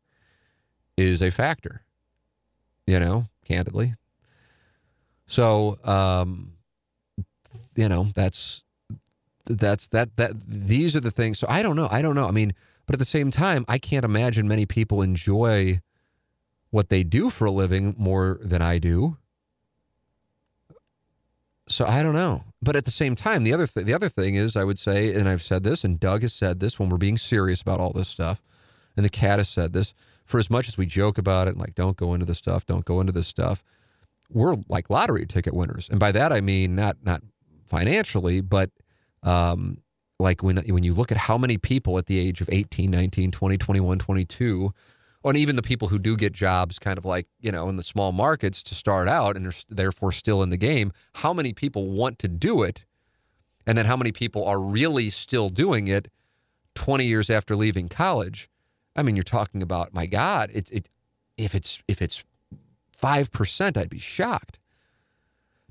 is 0.97 1.21
a 1.21 1.31
factor. 1.31 1.85
You 2.87 2.99
know, 2.99 3.27
candidly. 3.45 3.95
So, 5.27 5.79
um, 5.85 6.55
you 7.77 7.89
know, 7.89 8.09
that's 8.15 8.65
that's 9.45 9.87
that 9.89 10.17
that 10.17 10.33
these 10.47 10.97
are 10.97 11.01
the 11.01 11.11
things. 11.11 11.39
So 11.39 11.47
I 11.49 11.63
don't 11.63 11.77
know. 11.77 11.89
I 11.91 12.03
don't 12.03 12.15
know. 12.15 12.27
I 12.27 12.33
mean, 12.33 12.53
but 12.91 12.97
at 12.97 12.99
the 12.99 13.05
same 13.05 13.31
time, 13.31 13.65
I 13.69 13.79
can't 13.79 14.05
imagine 14.05 14.49
many 14.49 14.67
people 14.67 15.01
enjoy 15.01 15.81
what 16.71 16.89
they 16.89 17.05
do 17.05 17.31
for 17.31 17.45
a 17.45 17.51
living 17.53 17.95
more 17.97 18.41
than 18.43 18.63
I 18.63 18.79
do. 18.79 19.17
So 21.69 21.87
I 21.87 22.03
don't 22.03 22.17
know. 22.17 22.43
But 22.61 22.75
at 22.75 22.87
the 22.87 22.91
same 22.91 23.15
time, 23.15 23.45
the 23.45 23.53
other 23.53 23.69
th- 23.69 23.87
the 23.87 23.95
other 23.95 24.09
thing 24.09 24.35
is 24.35 24.57
I 24.57 24.65
would 24.65 24.77
say, 24.77 25.15
and 25.15 25.29
I've 25.29 25.41
said 25.41 25.63
this, 25.63 25.85
and 25.85 26.01
Doug 26.01 26.23
has 26.23 26.35
said 26.35 26.59
this 26.59 26.81
when 26.81 26.89
we're 26.89 26.97
being 26.97 27.17
serious 27.17 27.63
about 27.63 27.79
all 27.79 27.93
this 27.93 28.09
stuff, 28.09 28.43
and 28.97 29.05
the 29.05 29.09
cat 29.09 29.39
has 29.39 29.49
said 29.49 29.73
this. 29.73 29.95
For 30.25 30.41
as 30.41 30.51
much 30.51 30.67
as 30.67 30.77
we 30.77 30.85
joke 30.85 31.17
about 31.17 31.47
it, 31.47 31.57
like 31.57 31.77
don't 31.77 31.97
go 31.97 32.13
into 32.13 32.27
this 32.27 32.39
stuff, 32.39 32.67
don't 32.67 32.85
go 32.85 32.99
into 32.99 33.13
this 33.13 33.29
stuff, 33.29 33.63
we're 34.29 34.57
like 34.69 34.91
lottery 34.91 35.27
ticket 35.27 35.55
winners, 35.55 35.89
and 35.89 36.01
by 36.01 36.11
that 36.11 36.33
I 36.33 36.41
mean 36.41 36.75
not 36.75 36.97
not 37.05 37.23
financially, 37.67 38.41
but 38.41 38.71
um, 39.23 39.79
like 40.21 40.43
when 40.43 40.59
when 40.69 40.85
you 40.85 40.93
look 40.93 41.11
at 41.11 41.19
how 41.19 41.39
many 41.39 41.57
people 41.57 41.99
at 41.99 42.07
the 42.07 42.19
age 42.19 42.41
of 42.41 42.49
18, 42.53 42.91
19, 42.91 43.31
20, 43.31 43.57
21, 43.57 43.99
22 43.99 44.75
and 45.25 45.37
even 45.37 45.57
the 45.57 45.63
people 45.63 45.89
who 45.89 45.99
do 45.99 46.17
get 46.17 46.33
jobs 46.33 46.79
kind 46.79 46.99
of 46.99 47.05
like 47.05 47.27
you 47.41 47.51
know 47.51 47.69
in 47.69 47.77
the 47.77 47.83
small 47.83 48.13
markets 48.13 48.63
to 48.65 48.75
start 48.75 49.09
out 49.09 49.37
and 49.37 49.47
are 49.47 49.53
therefore 49.69 50.13
still 50.13 50.43
in 50.43 50.51
the 50.51 50.57
game 50.57 50.93
how 51.15 51.33
many 51.33 51.53
people 51.53 51.91
want 51.91 52.19
to 52.21 52.29
do 52.29 52.63
it? 52.63 52.85
And 53.67 53.77
then 53.77 53.87
how 53.87 53.97
many 53.97 54.11
people 54.11 54.45
are 54.45 54.61
really 54.61 55.11
still 55.11 55.49
doing 55.49 55.87
it 55.87 56.09
20 56.75 57.05
years 57.05 57.29
after 57.29 57.55
leaving 57.55 57.89
college? 57.89 58.49
I 58.97 59.03
mean 59.03 59.17
you're 59.17 59.23
talking 59.23 59.63
about 59.63 59.93
my 59.95 60.07
god 60.07 60.51
it, 60.53 60.71
it 60.71 60.89
if 61.37 61.55
it's 61.55 61.83
if 61.89 62.03
it's 62.03 62.25
5% 63.03 63.77
i'd 63.79 63.89
be 63.89 63.99
shocked 63.99 64.59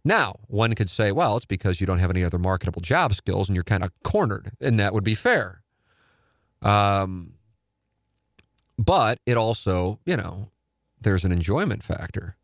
now 0.09 0.35
one 0.47 0.73
could 0.75 0.89
say 0.89 1.11
well 1.11 1.37
it's 1.37 1.45
because 1.45 1.79
you 1.79 1.87
don't 1.87 1.99
have 1.99 2.09
any 2.09 2.23
other 2.23 2.37
marketable 2.37 2.81
job 2.81 3.13
skills 3.13 3.47
and 3.47 3.55
you're 3.55 3.63
kind 3.63 3.83
of 3.83 3.91
cornered 4.03 4.51
and 4.59 4.79
that 4.79 4.93
would 4.93 5.03
be 5.03 5.15
fair 5.15 5.61
um 6.61 7.33
but 8.79 9.19
it 9.25 9.35
also, 9.35 9.99
you 10.05 10.15
know, 10.15 10.51
there's 11.01 11.25
an 11.25 11.33
enjoyment 11.33 11.83
factor. 11.83 12.37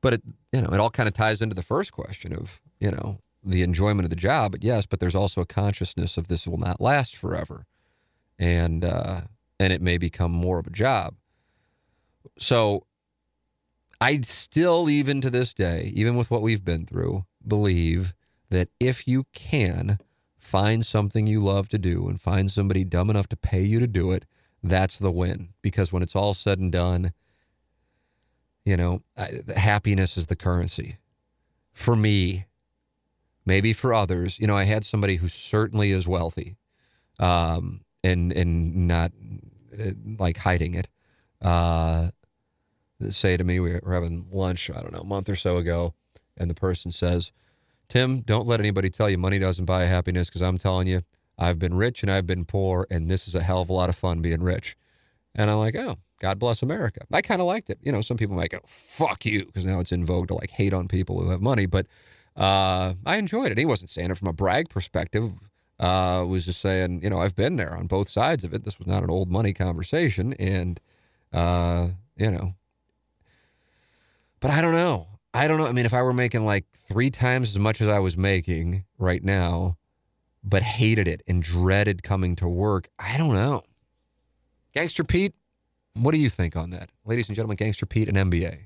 But 0.00 0.14
it, 0.14 0.22
you 0.50 0.62
know, 0.62 0.70
it 0.72 0.80
all 0.80 0.90
kind 0.90 1.06
of 1.06 1.12
ties 1.12 1.42
into 1.42 1.54
the 1.54 1.62
first 1.62 1.92
question 1.92 2.32
of, 2.32 2.62
you 2.80 2.90
know, 2.90 3.18
the 3.44 3.60
enjoyment 3.60 4.04
of 4.04 4.10
the 4.10 4.16
job. 4.16 4.52
But 4.52 4.64
yes, 4.64 4.86
but 4.86 4.98
there's 4.98 5.14
also 5.14 5.42
a 5.42 5.46
consciousness 5.46 6.16
of 6.16 6.28
this 6.28 6.48
will 6.48 6.56
not 6.56 6.80
last 6.80 7.14
forever, 7.14 7.66
and 8.38 8.82
uh, 8.82 9.22
and 9.60 9.74
it 9.74 9.82
may 9.82 9.98
become 9.98 10.32
more 10.32 10.58
of 10.58 10.66
a 10.66 10.70
job. 10.70 11.16
So, 12.38 12.86
I 14.02 14.20
still, 14.22 14.90
even 14.90 15.20
to 15.20 15.30
this 15.30 15.54
day, 15.54 15.92
even 15.94 16.16
with 16.16 16.28
what 16.28 16.42
we've 16.42 16.64
been 16.64 16.86
through, 16.86 17.24
believe 17.46 18.14
that 18.50 18.68
if 18.80 19.06
you 19.06 19.26
can 19.32 20.00
find 20.40 20.84
something 20.84 21.28
you 21.28 21.38
love 21.38 21.68
to 21.68 21.78
do 21.78 22.08
and 22.08 22.20
find 22.20 22.50
somebody 22.50 22.82
dumb 22.82 23.10
enough 23.10 23.28
to 23.28 23.36
pay 23.36 23.62
you 23.62 23.78
to 23.78 23.86
do 23.86 24.10
it, 24.10 24.24
that's 24.60 24.98
the 24.98 25.12
win 25.12 25.50
because 25.62 25.92
when 25.92 26.02
it's 26.02 26.16
all 26.16 26.34
said 26.34 26.58
and 26.58 26.72
done, 26.72 27.12
you 28.64 28.76
know, 28.76 29.02
happiness 29.54 30.16
is 30.16 30.26
the 30.26 30.34
currency. 30.34 30.98
For 31.72 31.94
me, 31.94 32.46
maybe 33.46 33.72
for 33.72 33.94
others, 33.94 34.40
you 34.40 34.48
know, 34.48 34.56
I 34.56 34.64
had 34.64 34.84
somebody 34.84 35.16
who 35.16 35.28
certainly 35.28 35.92
is 35.92 36.08
wealthy, 36.08 36.56
um, 37.20 37.82
and 38.02 38.32
and 38.32 38.88
not 38.88 39.12
uh, 39.78 39.92
like 40.18 40.38
hiding 40.38 40.74
it. 40.74 40.88
Uh, 41.40 42.10
say 43.10 43.36
to 43.36 43.44
me, 43.44 43.60
we 43.60 43.72
were 43.72 43.92
having 43.92 44.26
lunch, 44.30 44.70
I 44.70 44.80
don't 44.80 44.92
know, 44.92 45.00
a 45.00 45.04
month 45.04 45.28
or 45.28 45.36
so 45.36 45.56
ago, 45.56 45.94
and 46.36 46.50
the 46.50 46.54
person 46.54 46.90
says, 46.92 47.32
"Tim, 47.88 48.20
don't 48.20 48.46
let 48.46 48.60
anybody 48.60 48.90
tell 48.90 49.10
you 49.10 49.18
money 49.18 49.38
doesn't 49.38 49.64
buy 49.64 49.84
happiness 49.84 50.28
because 50.28 50.42
I'm 50.42 50.58
telling 50.58 50.86
you, 50.86 51.02
I've 51.38 51.58
been 51.58 51.74
rich 51.74 52.02
and 52.02 52.10
I've 52.10 52.26
been 52.26 52.44
poor, 52.44 52.86
and 52.90 53.10
this 53.10 53.26
is 53.26 53.34
a 53.34 53.42
hell 53.42 53.60
of 53.60 53.68
a 53.68 53.72
lot 53.72 53.88
of 53.88 53.96
fun 53.96 54.20
being 54.20 54.42
rich." 54.42 54.76
And 55.34 55.50
I'm 55.50 55.58
like, 55.58 55.76
"Oh, 55.76 55.96
God 56.20 56.38
bless 56.38 56.62
America." 56.62 57.00
I 57.12 57.22
kind 57.22 57.40
of 57.40 57.46
liked 57.46 57.70
it. 57.70 57.78
You 57.82 57.92
know, 57.92 58.02
some 58.02 58.16
people 58.16 58.36
might 58.36 58.50
go, 58.50 58.60
"Fuck 58.66 59.24
you," 59.24 59.46
because 59.46 59.64
now 59.64 59.80
it's 59.80 59.92
in 59.92 60.04
vogue 60.04 60.28
to 60.28 60.34
like 60.34 60.50
hate 60.50 60.72
on 60.72 60.88
people 60.88 61.20
who 61.20 61.30
have 61.30 61.40
money, 61.40 61.66
but 61.66 61.86
uh, 62.36 62.94
I 63.04 63.16
enjoyed 63.16 63.52
it. 63.52 63.58
He 63.58 63.64
wasn't 63.64 63.90
saying 63.90 64.10
it 64.10 64.18
from 64.18 64.28
a 64.28 64.32
brag 64.32 64.68
perspective. 64.68 65.32
Uh, 65.78 66.24
was 66.28 66.44
just 66.44 66.60
saying, 66.60 67.02
you 67.02 67.10
know, 67.10 67.18
I've 67.18 67.34
been 67.34 67.56
there 67.56 67.76
on 67.76 67.88
both 67.88 68.08
sides 68.08 68.44
of 68.44 68.54
it. 68.54 68.62
This 68.62 68.78
was 68.78 68.86
not 68.86 69.02
an 69.02 69.10
old 69.10 69.28
money 69.28 69.52
conversation, 69.52 70.32
and 70.34 70.78
uh, 71.32 71.88
you 72.16 72.30
know, 72.30 72.54
but 74.42 74.50
I 74.50 74.60
don't 74.60 74.74
know. 74.74 75.06
I 75.32 75.48
don't 75.48 75.56
know. 75.56 75.66
I 75.66 75.72
mean, 75.72 75.86
if 75.86 75.94
I 75.94 76.02
were 76.02 76.12
making 76.12 76.44
like 76.44 76.66
three 76.86 77.10
times 77.10 77.48
as 77.48 77.58
much 77.58 77.80
as 77.80 77.88
I 77.88 78.00
was 78.00 78.18
making 78.18 78.84
right 78.98 79.24
now, 79.24 79.78
but 80.44 80.62
hated 80.62 81.08
it 81.08 81.22
and 81.26 81.42
dreaded 81.42 82.02
coming 82.02 82.36
to 82.36 82.48
work, 82.48 82.88
I 82.98 83.16
don't 83.16 83.32
know. 83.32 83.62
Gangster 84.74 85.04
Pete, 85.04 85.34
what 85.94 86.10
do 86.10 86.18
you 86.18 86.28
think 86.28 86.56
on 86.56 86.70
that? 86.70 86.90
Ladies 87.06 87.28
and 87.28 87.36
gentlemen, 87.36 87.56
Gangster 87.56 87.86
Pete 87.86 88.08
and 88.08 88.18
MBA. 88.30 88.64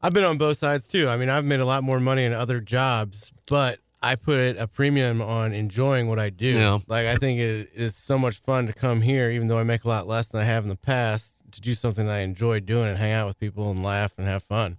I've 0.00 0.12
been 0.12 0.24
on 0.24 0.38
both 0.38 0.56
sides 0.56 0.88
too. 0.88 1.08
I 1.08 1.16
mean, 1.16 1.28
I've 1.28 1.44
made 1.44 1.60
a 1.60 1.66
lot 1.66 1.84
more 1.84 2.00
money 2.00 2.24
in 2.24 2.32
other 2.32 2.60
jobs, 2.60 3.32
but 3.46 3.78
I 4.00 4.14
put 4.14 4.56
a 4.56 4.66
premium 4.66 5.20
on 5.20 5.52
enjoying 5.52 6.08
what 6.08 6.18
I 6.18 6.30
do. 6.30 6.46
Yeah. 6.46 6.78
Like 6.86 7.06
I 7.06 7.16
think 7.16 7.40
it 7.40 7.70
is 7.74 7.94
so 7.94 8.16
much 8.16 8.38
fun 8.38 8.66
to 8.68 8.72
come 8.72 9.02
here, 9.02 9.28
even 9.30 9.48
though 9.48 9.58
I 9.58 9.64
make 9.64 9.84
a 9.84 9.88
lot 9.88 10.06
less 10.06 10.28
than 10.28 10.40
I 10.40 10.44
have 10.44 10.62
in 10.62 10.70
the 10.70 10.76
past, 10.76 11.37
to 11.52 11.60
do 11.60 11.74
something 11.74 12.08
I 12.08 12.18
enjoy 12.20 12.60
doing 12.60 12.88
and 12.88 12.98
hang 12.98 13.12
out 13.12 13.26
with 13.26 13.38
people 13.40 13.70
and 13.70 13.82
laugh 13.82 14.12
and 14.18 14.26
have 14.26 14.42
fun. 14.42 14.76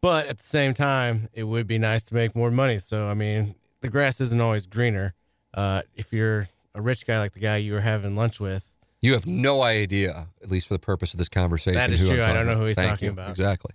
But 0.00 0.26
at 0.26 0.38
the 0.38 0.44
same 0.44 0.72
time, 0.74 1.28
it 1.34 1.44
would 1.44 1.66
be 1.66 1.78
nice 1.78 2.02
to 2.04 2.14
make 2.14 2.34
more 2.34 2.50
money. 2.50 2.78
So 2.78 3.08
I 3.08 3.14
mean, 3.14 3.54
the 3.80 3.88
grass 3.90 4.20
isn't 4.20 4.40
always 4.40 4.66
greener. 4.66 5.14
Uh, 5.52 5.82
if 5.94 6.12
you're 6.12 6.48
a 6.74 6.80
rich 6.80 7.06
guy 7.06 7.18
like 7.18 7.32
the 7.32 7.40
guy 7.40 7.56
you 7.58 7.72
were 7.74 7.80
having 7.80 8.14
lunch 8.16 8.38
with, 8.40 8.64
You 9.02 9.12
have 9.14 9.26
no 9.26 9.62
idea, 9.62 10.28
at 10.42 10.50
least 10.50 10.68
for 10.68 10.74
the 10.74 10.78
purpose 10.78 11.12
of 11.12 11.18
this 11.18 11.28
conversation. 11.28 11.74
That 11.76 11.90
is 11.90 12.06
true. 12.08 12.22
I 12.22 12.32
don't 12.32 12.46
know 12.46 12.54
who 12.54 12.66
he's 12.66 12.76
Thank 12.76 12.90
talking 12.90 13.06
you. 13.06 13.12
about. 13.12 13.30
Exactly. 13.30 13.72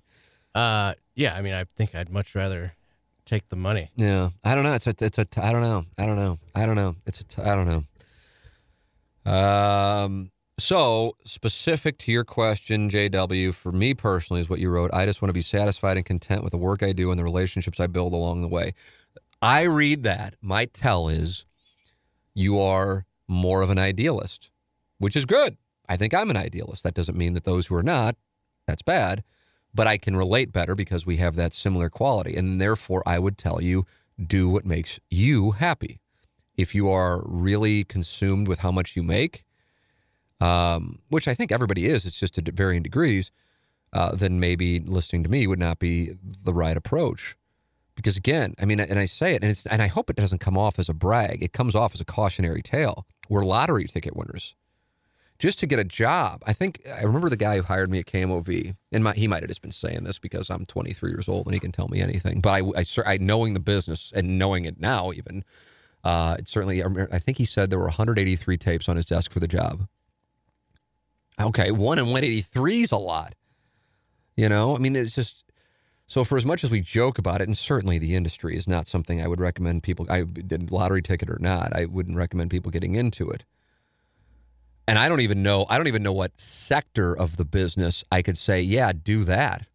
uh, 0.55 0.93
yeah, 1.15 1.35
I 1.35 1.41
mean, 1.41 1.53
I 1.53 1.65
think 1.75 1.93
I'd 1.95 2.09
much 2.09 2.33
rather 2.35 2.73
take 3.25 3.49
the 3.49 3.55
money. 3.55 3.89
Yeah, 3.95 4.29
I 4.43 4.53
don't 4.55 4.63
know. 4.63 4.73
It's 4.73 4.87
a, 4.87 4.93
it's 4.99 5.17
a, 5.17 5.27
I 5.41 5.51
don't 5.51 5.61
know. 5.61 5.85
I 5.97 6.05
don't 6.05 6.15
know. 6.15 6.39
I 6.55 6.65
don't 6.65 6.75
know. 6.75 6.95
It's 7.05 7.23
a, 7.37 7.47
I 7.49 7.55
don't 7.55 7.67
know. 9.25 9.31
Um. 9.31 10.31
So 10.57 11.17
specific 11.25 11.97
to 11.99 12.11
your 12.11 12.23
question, 12.23 12.89
JW, 12.89 13.53
for 13.53 13.71
me 13.71 13.93
personally, 13.93 14.41
is 14.41 14.49
what 14.49 14.59
you 14.59 14.69
wrote. 14.69 14.91
I 14.93 15.05
just 15.05 15.21
want 15.21 15.29
to 15.29 15.33
be 15.33 15.41
satisfied 15.41 15.97
and 15.97 16.05
content 16.05 16.43
with 16.43 16.51
the 16.51 16.57
work 16.57 16.81
I 16.81 16.93
do 16.93 17.11
and 17.11 17.19
the 17.19 17.23
relationships 17.23 17.79
I 17.79 17.87
build 17.87 18.13
along 18.13 18.41
the 18.41 18.47
way. 18.47 18.73
I 19.41 19.63
read 19.63 20.03
that. 20.03 20.35
My 20.41 20.65
tell 20.65 21.09
is 21.09 21.45
you 22.33 22.59
are 22.59 23.05
more 23.27 23.61
of 23.61 23.69
an 23.69 23.77
idealist, 23.77 24.49
which 24.97 25.15
is 25.15 25.25
good. 25.25 25.57
I 25.89 25.97
think 25.97 26.13
I'm 26.13 26.29
an 26.29 26.37
idealist. 26.37 26.83
That 26.83 26.93
doesn't 26.93 27.17
mean 27.17 27.33
that 27.33 27.43
those 27.43 27.67
who 27.67 27.75
are 27.75 27.83
not, 27.83 28.15
that's 28.65 28.81
bad 28.81 29.23
but 29.75 29.87
I 29.87 29.97
can 29.97 30.15
relate 30.15 30.53
better 30.53 30.73
because 30.73 31.05
we 31.05 31.17
have 31.17 31.35
that 31.35 31.53
similar 31.53 31.89
quality. 31.89 32.35
And 32.35 32.59
therefore, 32.61 33.03
I 33.05 33.19
would 33.19 33.37
tell 33.37 33.61
you 33.61 33.85
do 34.25 34.47
what 34.49 34.65
makes 34.65 34.99
you 35.09 35.51
happy. 35.51 35.99
If 36.55 36.73
you 36.73 36.89
are 36.89 37.21
really 37.25 37.83
consumed 37.83 38.47
with 38.47 38.59
how 38.59 38.71
much 38.71 38.95
you 38.95 39.03
make, 39.03 39.43
um, 40.45 40.99
which 41.09 41.27
I 41.27 41.33
think 41.33 41.51
everybody 41.51 41.85
is, 41.85 42.05
it's 42.05 42.19
just 42.19 42.35
to 42.35 42.51
varying 42.51 42.83
degrees, 42.83 43.31
uh, 43.93 44.15
then 44.15 44.39
maybe 44.39 44.79
listening 44.79 45.23
to 45.23 45.29
me 45.29 45.47
would 45.47 45.59
not 45.59 45.79
be 45.79 46.11
the 46.21 46.53
right 46.53 46.77
approach. 46.77 47.35
Because 47.95 48.17
again, 48.17 48.55
I 48.59 48.65
mean, 48.65 48.79
and 48.79 48.99
I 48.99 49.05
say 49.05 49.35
it, 49.35 49.41
and 49.41 49.49
it's, 49.51 49.65
and 49.65 49.81
I 49.81 49.87
hope 49.87 50.09
it 50.09 50.17
doesn't 50.17 50.39
come 50.39 50.57
off 50.57 50.77
as 50.77 50.89
a 50.89 50.93
brag. 50.93 51.41
It 51.41 51.53
comes 51.53 51.75
off 51.75 51.93
as 51.93 52.01
a 52.01 52.05
cautionary 52.05 52.61
tale. 52.61 53.05
We're 53.29 53.43
lottery 53.43 53.85
ticket 53.85 54.15
winners 54.15 54.55
just 55.39 55.59
to 55.59 55.67
get 55.67 55.79
a 55.79 55.83
job. 55.83 56.43
I 56.45 56.53
think 56.53 56.81
I 56.93 57.03
remember 57.03 57.29
the 57.29 57.37
guy 57.37 57.57
who 57.57 57.63
hired 57.63 57.89
me 57.89 57.99
at 57.99 58.05
KMOV, 58.05 58.75
and 58.91 59.03
my, 59.03 59.13
he 59.13 59.27
might 59.27 59.43
have 59.43 59.49
just 59.49 59.61
been 59.61 59.71
saying 59.71 60.03
this 60.03 60.19
because 60.19 60.49
I'm 60.49 60.65
23 60.65 61.09
years 61.11 61.27
old 61.27 61.45
and 61.45 61.53
he 61.53 61.59
can 61.59 61.71
tell 61.71 61.87
me 61.87 62.01
anything. 62.01 62.41
But 62.41 62.49
I, 62.49 62.81
I, 62.81 63.13
I 63.13 63.17
knowing 63.17 63.53
the 63.53 63.59
business 63.59 64.11
and 64.15 64.37
knowing 64.37 64.65
it 64.65 64.79
now, 64.79 65.11
even, 65.11 65.43
uh, 66.03 66.37
it 66.39 66.47
certainly. 66.47 66.83
I 66.83 67.19
think 67.19 67.37
he 67.37 67.45
said 67.45 67.69
there 67.69 67.79
were 67.79 67.85
183 67.85 68.57
tapes 68.57 68.87
on 68.87 68.95
his 68.95 69.05
desk 69.05 69.31
for 69.31 69.39
the 69.39 69.47
job. 69.47 69.87
Okay, 71.39 71.71
one 71.71 71.99
and 71.99 72.07
183 72.07 72.81
is 72.81 72.91
a 72.91 72.97
lot. 72.97 73.35
You 74.35 74.49
know, 74.49 74.75
I 74.75 74.79
mean, 74.79 74.95
it's 74.95 75.15
just 75.15 75.43
so. 76.07 76.23
For 76.23 76.37
as 76.37 76.45
much 76.45 76.63
as 76.63 76.71
we 76.71 76.81
joke 76.81 77.17
about 77.17 77.41
it, 77.41 77.47
and 77.47 77.57
certainly 77.57 77.99
the 77.99 78.15
industry 78.15 78.57
is 78.57 78.67
not 78.67 78.87
something 78.87 79.21
I 79.21 79.27
would 79.27 79.39
recommend 79.39 79.83
people. 79.83 80.05
I 80.09 80.23
did 80.23 80.71
lottery 80.71 81.01
ticket 81.01 81.29
or 81.29 81.37
not, 81.39 81.75
I 81.75 81.85
wouldn't 81.85 82.17
recommend 82.17 82.51
people 82.51 82.71
getting 82.71 82.95
into 82.95 83.29
it 83.29 83.43
and 84.87 84.99
I 84.99 85.09
don't 85.09 85.21
even 85.21 85.43
know 85.43 85.65
I 85.69 85.77
don't 85.77 85.87
even 85.87 86.03
know 86.03 86.13
what 86.13 86.39
sector 86.39 87.17
of 87.17 87.37
the 87.37 87.45
business 87.45 88.03
I 88.11 88.21
could 88.21 88.37
say, 88.37 88.61
yeah, 88.61 88.91
do 88.93 89.23
that. 89.23 89.67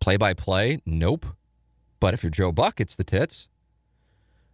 Play 0.00 0.16
by 0.16 0.34
play? 0.34 0.80
Nope. 0.84 1.26
But 2.00 2.14
if 2.14 2.22
you're 2.22 2.30
Joe 2.30 2.52
Buck, 2.52 2.80
it's 2.80 2.94
the 2.94 3.04
tits. 3.04 3.48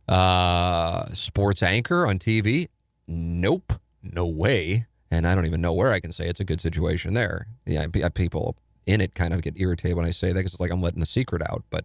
Uh, 0.08 1.12
sports 1.12 1.62
anchor 1.62 2.06
on 2.06 2.18
TV? 2.18 2.68
Nope. 3.06 3.74
No 4.02 4.26
way. 4.26 4.86
And 5.12 5.28
I 5.28 5.34
don't 5.34 5.44
even 5.44 5.60
know 5.60 5.74
where 5.74 5.92
I 5.92 6.00
can 6.00 6.10
say 6.10 6.26
it's 6.26 6.40
a 6.40 6.44
good 6.44 6.62
situation 6.62 7.12
there. 7.12 7.46
Yeah, 7.66 7.86
people 8.14 8.56
in 8.86 9.02
it 9.02 9.14
kind 9.14 9.34
of 9.34 9.42
get 9.42 9.60
irritated 9.60 9.94
when 9.94 10.06
I 10.06 10.10
say 10.10 10.28
that 10.28 10.38
because 10.38 10.54
it's 10.54 10.60
like 10.60 10.70
I'm 10.70 10.80
letting 10.80 11.00
the 11.00 11.06
secret 11.06 11.42
out. 11.42 11.64
But, 11.68 11.84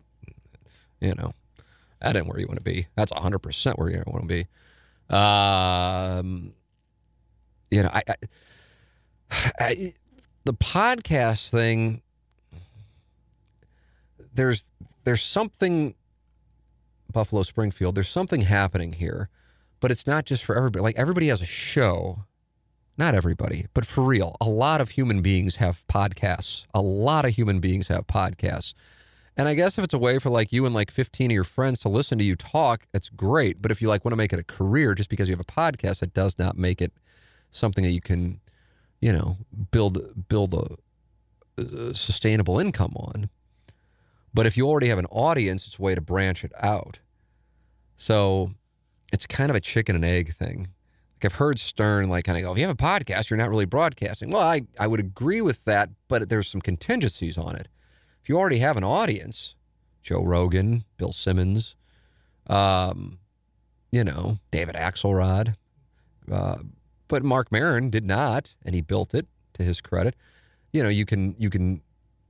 you 1.01 1.13
know, 1.13 1.33
that 2.01 2.15
ain't 2.15 2.27
where 2.27 2.39
you 2.39 2.47
want 2.47 2.59
to 2.59 2.63
be. 2.63 2.87
That's 2.95 3.11
100% 3.11 3.77
where 3.77 3.89
you 3.89 4.01
want 4.07 4.21
to 4.23 4.27
be. 4.27 4.47
Um, 5.13 6.53
you 7.69 7.83
know, 7.83 7.89
I, 7.91 8.03
I, 8.07 8.15
I, 9.59 9.93
the 10.45 10.53
podcast 10.53 11.49
thing. 11.49 12.01
There's 14.33 14.69
there's 15.03 15.21
something 15.21 15.95
Buffalo 17.11 17.43
Springfield. 17.43 17.95
There's 17.95 18.07
something 18.07 18.41
happening 18.41 18.93
here, 18.93 19.27
but 19.81 19.91
it's 19.91 20.07
not 20.07 20.23
just 20.25 20.45
for 20.45 20.55
everybody. 20.55 20.81
Like 20.81 20.97
everybody 20.97 21.27
has 21.27 21.41
a 21.41 21.45
show. 21.45 22.23
Not 22.97 23.13
everybody, 23.13 23.67
but 23.75 23.85
for 23.85 24.03
real, 24.03 24.35
a 24.41 24.49
lot 24.49 24.81
of 24.81 24.91
human 24.91 25.21
beings 25.21 25.57
have 25.57 25.85
podcasts. 25.87 26.65
A 26.73 26.81
lot 26.81 27.25
of 27.25 27.35
human 27.35 27.59
beings 27.59 27.89
have 27.89 28.07
podcasts. 28.07 28.73
And 29.37 29.47
I 29.47 29.53
guess 29.53 29.77
if 29.77 29.83
it's 29.83 29.93
a 29.93 29.99
way 29.99 30.17
for 30.17 30.31
like 30.31 30.51
you 30.51 30.65
and 30.65 30.73
like 30.73 30.89
15 30.89 31.29
of 31.29 31.33
your 31.35 31.43
friends 31.43 31.77
to 31.79 31.89
listen 31.89 32.17
to 32.17 32.23
you 32.23 32.35
talk, 32.35 32.87
it's 32.95 33.09
great. 33.09 33.61
But 33.61 33.69
if 33.69 33.83
you 33.83 33.87
like 33.87 34.03
want 34.03 34.13
to 34.13 34.17
make 34.17 34.33
it 34.33 34.39
a 34.39 34.43
career 34.43 34.95
just 34.95 35.09
because 35.09 35.29
you 35.29 35.35
have 35.35 35.39
a 35.39 35.43
podcast, 35.43 36.01
it 36.01 36.15
does 36.15 36.39
not 36.39 36.57
make 36.57 36.81
it 36.81 36.91
something 37.51 37.83
that 37.83 37.91
you 37.91 38.01
can, 38.01 38.39
you 38.99 39.13
know, 39.13 39.37
build 39.69 40.27
build 40.27 40.55
a, 40.55 41.61
a 41.61 41.93
sustainable 41.93 42.59
income 42.59 42.93
on. 42.95 43.29
But 44.33 44.47
if 44.47 44.57
you 44.57 44.67
already 44.67 44.87
have 44.87 44.97
an 44.97 45.05
audience, 45.07 45.67
it's 45.67 45.77
a 45.77 45.81
way 45.81 45.93
to 45.93 46.01
branch 46.01 46.43
it 46.43 46.51
out. 46.59 46.97
So 47.95 48.53
it's 49.13 49.27
kind 49.27 49.51
of 49.51 49.55
a 49.55 49.61
chicken 49.61 49.95
and 49.95 50.05
egg 50.05 50.33
thing. 50.33 50.67
Like 51.17 51.31
I've 51.31 51.37
heard 51.39 51.59
Stern 51.59 52.09
like 52.09 52.25
kind 52.25 52.37
of 52.37 52.43
go, 52.43 52.51
if 52.51 52.57
you 52.59 52.67
have 52.67 52.75
a 52.75 52.75
podcast, 52.75 53.29
you're 53.29 53.37
not 53.37 53.49
really 53.49 53.65
broadcasting. 53.65 54.29
Well, 54.29 54.41
I, 54.41 54.61
I 54.79 54.85
would 54.85 54.99
agree 54.99 55.41
with 55.41 55.65
that, 55.65 55.89
but 56.07 56.29
there's 56.29 56.47
some 56.47 56.61
contingencies 56.61 57.37
on 57.37 57.55
it. 57.55 57.67
If 58.21 58.29
you 58.29 58.37
already 58.37 58.59
have 58.59 58.77
an 58.77 58.83
audience, 58.83 59.55
Joe 60.03 60.23
Rogan, 60.23 60.83
Bill 60.97 61.13
Simmons, 61.13 61.75
um, 62.47 63.17
you 63.91 64.03
know, 64.03 64.37
David 64.51 64.75
Axelrod, 64.75 65.55
uh, 66.31 66.57
but 67.07 67.23
Marc 67.23 67.51
Maron 67.51 67.89
did 67.89 68.05
not, 68.05 68.53
and 68.63 68.75
he 68.75 68.81
built 68.81 69.15
it 69.15 69.25
to 69.53 69.63
his 69.63 69.81
credit. 69.81 70.15
You 70.71 70.83
know, 70.83 70.89
you 70.89 71.05
can 71.05 71.35
you 71.39 71.49
can 71.49 71.81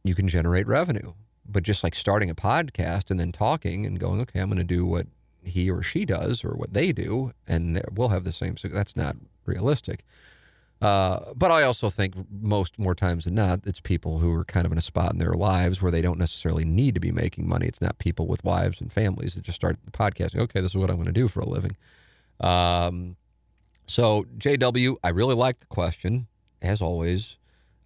you 0.03 0.15
can 0.15 0.29
generate 0.29 0.65
revenue, 0.67 1.13
but 1.45 1.63
just 1.63 1.83
like 1.83 1.95
starting 1.95 2.29
a 2.29 2.35
podcast 2.35 3.11
and 3.11 3.19
then 3.19 3.31
talking 3.31 3.85
and 3.85 3.99
going, 3.99 4.21
okay, 4.21 4.39
I'm 4.39 4.47
going 4.47 4.59
to 4.59 4.63
do 4.63 4.85
what 4.85 5.07
he 5.47 5.69
or 5.69 5.81
she 5.83 6.05
does 6.05 6.43
or 6.43 6.51
what 6.51 6.73
they 6.73 6.91
do, 6.91 7.31
and 7.47 7.81
we'll 7.91 8.09
have 8.09 8.23
the 8.23 8.31
same. 8.31 8.57
So 8.57 8.67
that's 8.67 8.95
not 8.95 9.15
realistic. 9.45 10.03
Uh, 10.79 11.33
but 11.35 11.49
I 11.49 11.63
also 11.63 11.89
think 11.89 12.13
most 12.29 12.77
more 12.77 12.93
times 12.93 13.25
than 13.25 13.33
not, 13.33 13.61
it's 13.65 13.79
people 13.79 14.19
who 14.19 14.31
are 14.33 14.45
kind 14.45 14.65
of 14.65 14.71
in 14.71 14.77
a 14.77 14.81
spot 14.81 15.11
in 15.11 15.17
their 15.17 15.33
lives 15.33 15.81
where 15.81 15.91
they 15.91 16.01
don't 16.01 16.19
necessarily 16.19 16.65
need 16.65 16.93
to 16.93 17.01
be 17.01 17.11
making 17.11 17.47
money. 17.47 17.65
It's 17.65 17.81
not 17.81 17.97
people 17.97 18.27
with 18.27 18.43
wives 18.43 18.79
and 18.79 18.93
families 18.93 19.33
that 19.33 19.43
just 19.43 19.55
start 19.55 19.77
podcasting. 19.91 20.39
Okay, 20.39 20.61
this 20.61 20.71
is 20.71 20.77
what 20.77 20.89
I'm 20.89 20.97
going 20.97 21.07
to 21.07 21.11
do 21.11 21.27
for 21.27 21.39
a 21.39 21.49
living. 21.49 21.75
Um, 22.39 23.15
so, 23.87 24.25
JW, 24.37 24.97
I 25.03 25.09
really 25.09 25.35
like 25.35 25.61
the 25.61 25.65
question. 25.65 26.27
as 26.61 26.81
always, 26.81 27.37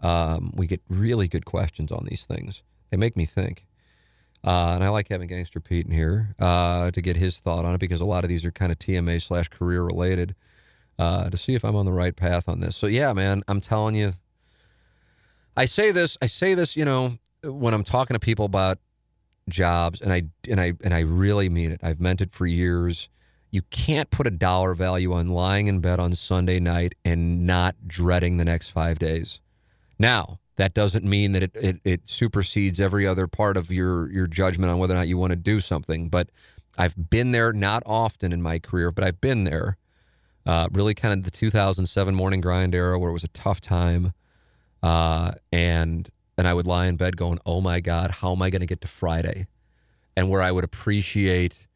um, 0.01 0.51
we 0.55 0.67
get 0.67 0.81
really 0.89 1.27
good 1.27 1.45
questions 1.45 1.91
on 1.91 2.05
these 2.09 2.25
things. 2.25 2.63
They 2.89 2.97
make 2.97 3.15
me 3.15 3.25
think. 3.25 3.65
Uh, 4.43 4.73
and 4.75 4.83
I 4.83 4.89
like 4.89 5.09
having 5.09 5.27
Gangster 5.27 5.59
Pete 5.59 5.85
in 5.85 5.91
here 5.91 6.35
uh, 6.39 6.89
to 6.91 7.01
get 7.01 7.15
his 7.15 7.39
thought 7.39 7.63
on 7.63 7.75
it 7.75 7.77
because 7.77 8.01
a 8.01 8.05
lot 8.05 8.23
of 8.23 8.29
these 8.29 8.43
are 8.43 8.51
kind 8.51 8.71
of 8.71 8.79
TMA 8.79 9.21
slash 9.21 9.47
career 9.49 9.83
related 9.83 10.35
uh, 10.97 11.29
to 11.29 11.37
see 11.37 11.53
if 11.53 11.63
I'm 11.63 11.75
on 11.75 11.85
the 11.85 11.91
right 11.91 12.15
path 12.15 12.49
on 12.49 12.59
this. 12.59 12.75
So 12.75 12.87
yeah, 12.87 13.13
man, 13.13 13.43
I'm 13.47 13.61
telling 13.61 13.95
you. 13.95 14.13
I 15.55 15.65
say 15.65 15.91
this. 15.91 16.17
I 16.21 16.25
say 16.25 16.53
this. 16.53 16.75
You 16.75 16.85
know, 16.85 17.17
when 17.43 17.73
I'm 17.73 17.83
talking 17.83 18.15
to 18.15 18.19
people 18.19 18.45
about 18.45 18.79
jobs, 19.49 20.01
and 20.01 20.11
I 20.13 20.23
and 20.49 20.59
I 20.59 20.73
and 20.83 20.93
I 20.93 21.01
really 21.01 21.49
mean 21.49 21.71
it. 21.71 21.81
I've 21.83 21.99
meant 21.99 22.21
it 22.21 22.31
for 22.31 22.47
years. 22.47 23.09
You 23.51 23.63
can't 23.63 24.09
put 24.09 24.27
a 24.27 24.31
dollar 24.31 24.73
value 24.73 25.11
on 25.11 25.27
lying 25.27 25.67
in 25.67 25.81
bed 25.81 25.99
on 25.99 26.15
Sunday 26.15 26.59
night 26.59 26.95
and 27.03 27.45
not 27.45 27.75
dreading 27.85 28.37
the 28.37 28.45
next 28.45 28.69
five 28.69 28.97
days. 28.97 29.41
Now, 29.99 30.39
that 30.57 30.73
doesn't 30.73 31.05
mean 31.05 31.31
that 31.31 31.43
it, 31.43 31.51
it, 31.55 31.81
it 31.83 32.09
supersedes 32.09 32.79
every 32.79 33.07
other 33.07 33.27
part 33.27 33.57
of 33.57 33.71
your, 33.71 34.11
your 34.11 34.27
judgment 34.27 34.71
on 34.71 34.77
whether 34.77 34.93
or 34.93 34.97
not 34.97 35.07
you 35.07 35.17
want 35.17 35.31
to 35.31 35.37
do 35.37 35.59
something. 35.59 36.09
But 36.09 36.29
I've 36.77 37.09
been 37.09 37.31
there, 37.31 37.53
not 37.53 37.83
often 37.85 38.31
in 38.31 38.41
my 38.41 38.59
career, 38.59 38.91
but 38.91 39.03
I've 39.03 39.21
been 39.21 39.43
there. 39.43 39.77
Uh, 40.45 40.67
really 40.71 40.93
kind 40.93 41.13
of 41.13 41.23
the 41.23 41.31
2007 41.31 42.15
morning 42.15 42.41
grind 42.41 42.73
era 42.73 42.97
where 42.97 43.09
it 43.09 43.13
was 43.13 43.23
a 43.23 43.29
tough 43.29 43.61
time. 43.61 44.13
Uh, 44.81 45.33
and 45.51 46.09
and 46.37 46.47
I 46.47 46.53
would 46.55 46.65
lie 46.65 46.87
in 46.87 46.95
bed 46.95 47.17
going, 47.17 47.37
"Oh 47.45 47.61
my 47.61 47.79
God, 47.81 48.09
how 48.09 48.31
am 48.31 48.41
I 48.41 48.49
going 48.49 48.61
to 48.61 48.65
get 48.65 48.81
to 48.81 48.87
Friday?" 48.87 49.45
And 50.17 50.29
where 50.29 50.41
I 50.41 50.51
would 50.51 50.63
appreciate 50.63 51.67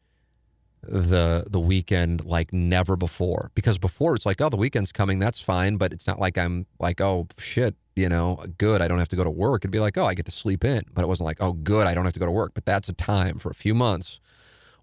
the 0.82 1.44
the 1.48 1.60
weekend 1.60 2.24
like 2.24 2.52
never 2.52 2.96
before 2.96 3.50
because 3.54 3.78
before 3.78 4.16
it's 4.16 4.26
like, 4.26 4.40
"Oh, 4.40 4.48
the 4.48 4.56
weekend's 4.56 4.90
coming, 4.90 5.20
that's 5.20 5.40
fine," 5.40 5.76
but 5.76 5.92
it's 5.92 6.08
not 6.08 6.18
like 6.18 6.36
I'm 6.36 6.66
like, 6.80 7.00
"Oh 7.00 7.28
shit, 7.38 7.76
you 7.96 8.08
know, 8.08 8.44
good, 8.58 8.80
I 8.80 8.88
don't 8.88 8.98
have 8.98 9.08
to 9.08 9.16
go 9.16 9.24
to 9.24 9.30
work." 9.30 9.62
It'd 9.62 9.72
be 9.72 9.80
like, 9.80 9.98
"Oh, 9.98 10.06
I 10.06 10.14
get 10.14 10.26
to 10.26 10.32
sleep 10.32 10.64
in," 10.64 10.82
but 10.92 11.02
it 11.02 11.08
wasn't 11.08 11.26
like, 11.26 11.38
"Oh, 11.40 11.52
good, 11.52 11.86
I 11.86 11.94
don't 11.94 12.04
have 12.04 12.14
to 12.14 12.20
go 12.20 12.26
to 12.26 12.32
work." 12.32 12.52
But 12.54 12.66
that's 12.66 12.88
a 12.88 12.92
time 12.92 13.38
for 13.38 13.50
a 13.50 13.54
few 13.54 13.74
months 13.74 14.20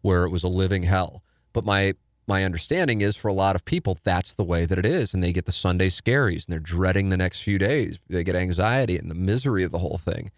where 0.02 0.26
it 0.26 0.30
was 0.30 0.44
a 0.44 0.48
living 0.50 0.84
hell. 0.84 1.24
But 1.54 1.66
my 1.66 1.94
my 2.28 2.44
understanding 2.44 3.02
is 3.02 3.16
for 3.16 3.28
a 3.28 3.34
lot 3.34 3.56
of 3.56 3.66
people 3.66 3.98
that's 4.04 4.34
the 4.34 4.44
way 4.44 4.66
that 4.66 4.78
it 4.78 4.86
is 4.86 5.14
and 5.14 5.22
they 5.22 5.34
get 5.34 5.46
the 5.46 5.52
sunday 5.52 5.90
scaries 5.90 6.46
and 6.46 6.54
they're 6.54 6.60
dreading 6.60 7.10
the 7.10 7.18
next 7.18 7.42
few 7.42 7.58
days 7.58 8.00
they 8.10 8.24
get 8.24 8.36
anxiety 8.36 8.98
and 8.98 9.10
the 9.10 9.16
misery 9.16 9.64
of 9.64 9.72
the 9.72 9.80
whole 9.80 9.98
thing 9.98 10.32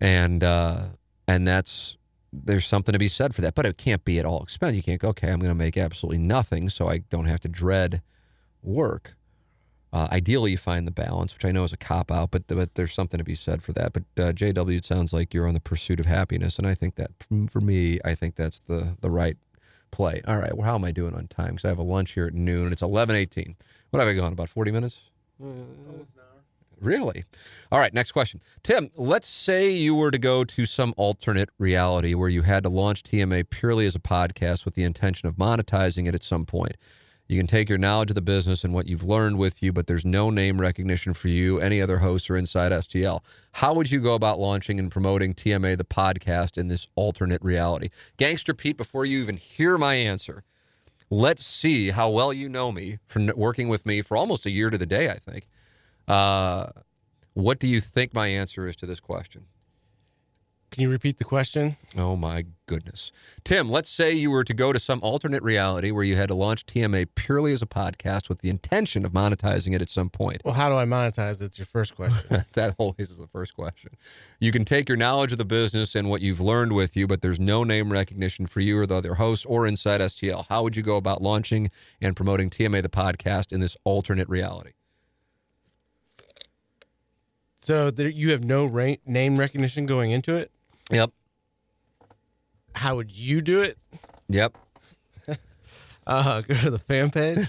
and 0.00 0.44
uh 0.44 0.84
and 1.26 1.46
that's 1.46 1.96
there's 2.32 2.66
something 2.66 2.92
to 2.92 2.98
be 2.98 3.08
said 3.08 3.34
for 3.34 3.40
that 3.40 3.54
but 3.54 3.66
it 3.66 3.76
can't 3.78 4.04
be 4.04 4.18
at 4.18 4.26
all 4.26 4.42
expense 4.42 4.76
you 4.76 4.82
can't 4.82 5.00
go 5.00 5.08
okay 5.08 5.30
i'm 5.30 5.40
going 5.40 5.48
to 5.48 5.54
make 5.54 5.76
absolutely 5.76 6.18
nothing 6.18 6.68
so 6.68 6.88
i 6.88 6.98
don't 6.98 7.26
have 7.26 7.40
to 7.40 7.48
dread 7.48 8.02
work 8.62 9.14
uh, 9.92 10.08
ideally 10.12 10.52
you 10.52 10.56
find 10.56 10.86
the 10.86 10.92
balance 10.92 11.34
which 11.34 11.44
i 11.44 11.52
know 11.52 11.64
is 11.64 11.72
a 11.72 11.76
cop 11.76 12.10
out 12.10 12.30
but, 12.30 12.46
but 12.46 12.74
there's 12.74 12.92
something 12.92 13.18
to 13.18 13.24
be 13.24 13.34
said 13.34 13.62
for 13.62 13.72
that 13.72 13.92
but 13.92 14.02
uh, 14.22 14.32
jw 14.32 14.76
it 14.76 14.84
sounds 14.84 15.12
like 15.12 15.34
you're 15.34 15.46
on 15.46 15.54
the 15.54 15.60
pursuit 15.60 16.00
of 16.00 16.06
happiness 16.06 16.58
and 16.58 16.66
i 16.66 16.74
think 16.74 16.94
that 16.96 17.10
for 17.48 17.60
me 17.60 17.98
i 18.04 18.14
think 18.14 18.36
that's 18.36 18.60
the 18.60 18.96
the 19.00 19.10
right 19.10 19.36
play. 19.90 20.22
All 20.26 20.36
right. 20.36 20.56
Well, 20.56 20.66
how 20.66 20.74
am 20.74 20.84
I 20.84 20.92
doing 20.92 21.14
on 21.14 21.26
time? 21.26 21.50
Because 21.50 21.64
I 21.64 21.68
have 21.68 21.78
a 21.78 21.82
lunch 21.82 22.12
here 22.12 22.26
at 22.26 22.34
noon 22.34 22.64
and 22.64 22.72
it's 22.72 22.82
eleven 22.82 23.16
eighteen. 23.16 23.56
What 23.90 24.00
have 24.00 24.08
I 24.08 24.14
gone? 24.14 24.32
About 24.32 24.48
forty 24.48 24.70
minutes. 24.70 25.00
Really? 26.80 27.22
All 27.70 27.78
right, 27.78 27.92
next 27.92 28.12
question. 28.12 28.40
Tim, 28.62 28.90
let's 28.96 29.28
say 29.28 29.70
you 29.70 29.94
were 29.94 30.10
to 30.10 30.18
go 30.18 30.44
to 30.44 30.64
some 30.64 30.94
alternate 30.96 31.50
reality 31.58 32.14
where 32.14 32.30
you 32.30 32.42
had 32.42 32.62
to 32.62 32.70
launch 32.70 33.02
TMA 33.02 33.50
purely 33.50 33.84
as 33.84 33.94
a 33.94 34.00
podcast 34.00 34.64
with 34.64 34.74
the 34.74 34.82
intention 34.82 35.28
of 35.28 35.34
monetizing 35.34 36.08
it 36.08 36.14
at 36.14 36.22
some 36.22 36.46
point. 36.46 36.76
You 37.30 37.38
can 37.38 37.46
take 37.46 37.68
your 37.68 37.78
knowledge 37.78 38.10
of 38.10 38.16
the 38.16 38.20
business 38.20 38.64
and 38.64 38.74
what 38.74 38.88
you've 38.88 39.04
learned 39.04 39.38
with 39.38 39.62
you, 39.62 39.72
but 39.72 39.86
there's 39.86 40.04
no 40.04 40.30
name 40.30 40.60
recognition 40.60 41.14
for 41.14 41.28
you, 41.28 41.60
any 41.60 41.80
other 41.80 41.98
hosts, 41.98 42.28
or 42.28 42.36
inside 42.36 42.72
STL. 42.72 43.20
How 43.52 43.72
would 43.72 43.92
you 43.92 44.00
go 44.00 44.16
about 44.16 44.40
launching 44.40 44.80
and 44.80 44.90
promoting 44.90 45.34
TMA, 45.34 45.78
the 45.78 45.84
podcast, 45.84 46.58
in 46.58 46.66
this 46.66 46.88
alternate 46.96 47.40
reality? 47.40 47.90
Gangster 48.16 48.52
Pete, 48.52 48.76
before 48.76 49.04
you 49.04 49.20
even 49.20 49.36
hear 49.36 49.78
my 49.78 49.94
answer, 49.94 50.42
let's 51.08 51.46
see 51.46 51.90
how 51.90 52.10
well 52.10 52.32
you 52.32 52.48
know 52.48 52.72
me 52.72 52.98
from 53.06 53.30
working 53.36 53.68
with 53.68 53.86
me 53.86 54.02
for 54.02 54.16
almost 54.16 54.44
a 54.44 54.50
year 54.50 54.68
to 54.68 54.76
the 54.76 54.84
day, 54.84 55.08
I 55.08 55.18
think. 55.20 55.46
Uh, 56.08 56.70
what 57.34 57.60
do 57.60 57.68
you 57.68 57.80
think 57.80 58.12
my 58.12 58.26
answer 58.26 58.66
is 58.66 58.74
to 58.74 58.86
this 58.86 58.98
question? 58.98 59.44
Can 60.70 60.82
you 60.82 60.90
repeat 60.90 61.18
the 61.18 61.24
question? 61.24 61.76
Oh 61.98 62.14
my 62.14 62.44
goodness. 62.66 63.10
Tim, 63.42 63.68
let's 63.68 63.90
say 63.90 64.12
you 64.12 64.30
were 64.30 64.44
to 64.44 64.54
go 64.54 64.72
to 64.72 64.78
some 64.78 65.00
alternate 65.02 65.42
reality 65.42 65.90
where 65.90 66.04
you 66.04 66.14
had 66.14 66.28
to 66.28 66.34
launch 66.34 66.64
TMA 66.64 67.08
purely 67.16 67.52
as 67.52 67.60
a 67.60 67.66
podcast 67.66 68.28
with 68.28 68.40
the 68.40 68.50
intention 68.50 69.04
of 69.04 69.10
monetizing 69.10 69.74
it 69.74 69.82
at 69.82 69.88
some 69.88 70.10
point. 70.10 70.42
Well, 70.44 70.54
how 70.54 70.68
do 70.68 70.76
I 70.76 70.84
monetize? 70.84 71.42
It's 71.42 71.58
your 71.58 71.66
first 71.66 71.96
question. 71.96 72.44
that 72.52 72.76
always 72.78 73.10
is 73.10 73.18
the 73.18 73.26
first 73.26 73.54
question. 73.54 73.90
You 74.38 74.52
can 74.52 74.64
take 74.64 74.88
your 74.88 74.96
knowledge 74.96 75.32
of 75.32 75.38
the 75.38 75.44
business 75.44 75.96
and 75.96 76.08
what 76.08 76.20
you've 76.20 76.40
learned 76.40 76.72
with 76.72 76.96
you, 76.96 77.08
but 77.08 77.20
there's 77.20 77.40
no 77.40 77.64
name 77.64 77.92
recognition 77.92 78.46
for 78.46 78.60
you 78.60 78.78
or 78.78 78.86
the 78.86 78.94
other 78.94 79.16
hosts 79.16 79.44
or 79.46 79.66
inside 79.66 80.00
STL. 80.00 80.46
How 80.48 80.62
would 80.62 80.76
you 80.76 80.84
go 80.84 80.96
about 80.96 81.20
launching 81.20 81.72
and 82.00 82.14
promoting 82.14 82.48
TMA 82.48 82.82
the 82.82 82.88
podcast 82.88 83.52
in 83.52 83.58
this 83.58 83.76
alternate 83.84 84.28
reality? 84.28 84.72
so 87.62 87.90
there, 87.90 88.08
you 88.08 88.30
have 88.30 88.42
no 88.42 88.64
ra- 88.64 88.94
name 89.04 89.36
recognition 89.36 89.86
going 89.86 90.10
into 90.10 90.34
it. 90.34 90.50
Yep. 90.90 91.10
How 92.74 92.96
would 92.96 93.16
you 93.16 93.40
do 93.40 93.62
it? 93.62 93.78
Yep. 94.28 94.56
Uh, 96.06 96.40
go 96.40 96.54
to 96.56 96.70
the 96.70 96.78
fan 96.78 97.10
page. 97.10 97.38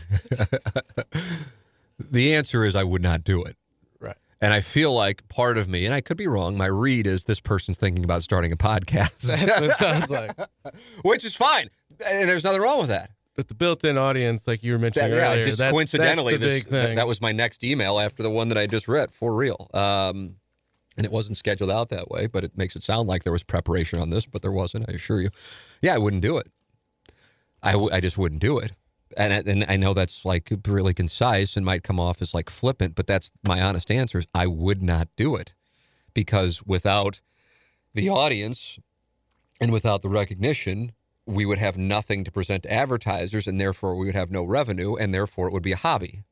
The 2.12 2.34
answer 2.36 2.66
is 2.66 2.76
I 2.76 2.84
would 2.84 3.04
not 3.04 3.24
do 3.24 3.44
it. 3.44 3.56
right. 4.00 4.18
And 4.42 4.54
I 4.54 4.62
feel 4.62 4.92
like 4.94 5.28
part 5.30 5.58
of 5.58 5.70
me, 5.70 5.86
and 5.86 5.94
I 5.94 6.02
could 6.02 6.18
be 6.18 6.28
wrong, 6.28 6.58
my 6.58 6.66
read 6.66 7.06
is 7.06 7.26
this 7.26 7.39
person's 7.39 7.78
thinking 7.78 8.04
about 8.04 8.24
starting 8.24 8.52
a 8.52 8.58
podcast, 8.58 9.22
That's 9.22 9.62
what 9.62 9.64
it 9.64 9.78
sounds 9.78 10.10
like. 10.10 10.32
which 11.04 11.24
is 11.24 11.36
fine. 11.36 11.70
And 12.06 12.28
there's 12.28 12.44
nothing 12.44 12.62
wrong 12.62 12.80
with 12.80 12.89
that. 12.89 13.12
But 13.36 13.48
the 13.50 13.54
built-in 13.56 13.98
audience, 14.00 14.48
like 14.48 14.64
you 14.64 14.72
were 14.74 14.78
That- 14.80 14.82
mentioning 14.82 15.12
yeah, 15.14 15.32
earlier, 15.32 15.46
just 15.46 15.60
that's, 15.60 15.72
coincidentally, 15.72 16.34
that's 16.38 16.44
the 16.44 16.50
this, 16.50 16.64
big 16.64 16.72
that, 16.72 16.86
thing. 16.88 16.96
that 16.98 17.08
was 17.08 17.22
my 17.22 17.32
next 17.32 17.64
email 17.64 18.00
after 18.00 18.24
the 18.24 18.32
one 18.32 18.50
that 18.50 18.58
I 18.58 18.66
just 18.68 18.88
read, 18.88 19.12
for 19.12 19.34
real. 19.36 19.70
Um, 19.74 20.36
and 20.98 21.06
it 21.06 21.12
wasn't 21.12 21.38
scheduled 21.38 21.72
out 21.72 21.89
that 21.89 22.10
way, 22.10 22.28
but 22.28 22.44
it 22.44 22.58
makes 22.58 22.76
it 22.76 22.84
sound 22.84 23.08
like 23.08 23.24
there 23.24 23.34
was 23.34 23.44
preparation 23.44 24.00
on 24.00 24.10
this, 24.10 24.26
but 24.26 24.42
there 24.42 24.52
wasn't, 24.52 24.89
I 24.89 24.94
assure 24.94 25.22
you. 25.22 25.30
Yeah, 25.82 25.96
I 25.96 25.98
wouldn't 25.98 26.22
do 26.22 26.38
it. 26.38 26.48
I, 27.64 27.72
w- 27.74 27.92
I 27.94 28.02
just 28.02 28.18
wouldn't 28.18 28.42
do 28.42 28.58
it. 28.60 28.72
And, 29.18 29.34
I- 29.34 29.50
and 29.52 29.66
I 29.70 29.78
know 29.78 29.94
that's 29.94 30.26
like 30.26 30.52
really 30.68 30.94
concise 30.94 31.56
and 31.56 31.66
might 31.66 31.84
come 31.84 32.00
off 32.00 32.22
as 32.22 32.34
like 32.34 32.50
flippant, 32.50 32.96
but 32.96 33.08
that's 33.08 33.32
my 33.48 33.62
honest 33.62 33.89
answer 33.92 34.18
is 34.20 34.28
I 34.34 34.48
would 34.48 34.82
not 34.82 35.08
do 35.16 35.36
it 35.36 35.54
because 36.14 36.64
without 36.64 37.22
the 37.94 38.10
audience 38.10 38.80
and 39.60 39.72
without 39.72 40.02
the 40.02 40.10
recognition, 40.10 40.92
we 41.26 41.46
would 41.46 41.60
have 41.60 41.78
nothing 41.78 42.24
to 42.24 42.32
present 42.32 42.64
to 42.64 42.74
advertisers, 42.74 43.48
and 43.48 43.62
therefore 43.62 43.96
we 43.96 44.08
would 44.08 44.16
have 44.16 44.32
no 44.32 44.44
revenue, 44.44 44.96
and 44.96 45.14
therefore 45.14 45.48
it 45.48 45.54
would 45.54 45.62
be 45.64 45.72
a 45.72 45.78
hobby. 45.78 46.24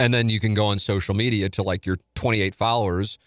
And 0.00 0.14
then 0.14 0.28
you 0.30 0.40
can 0.40 0.54
go 0.54 0.66
on 0.66 0.78
social 0.78 1.14
media 1.14 1.48
to 1.50 1.62
like 1.62 1.84
your 1.84 1.98
28 2.14 2.54
followers 2.54 3.18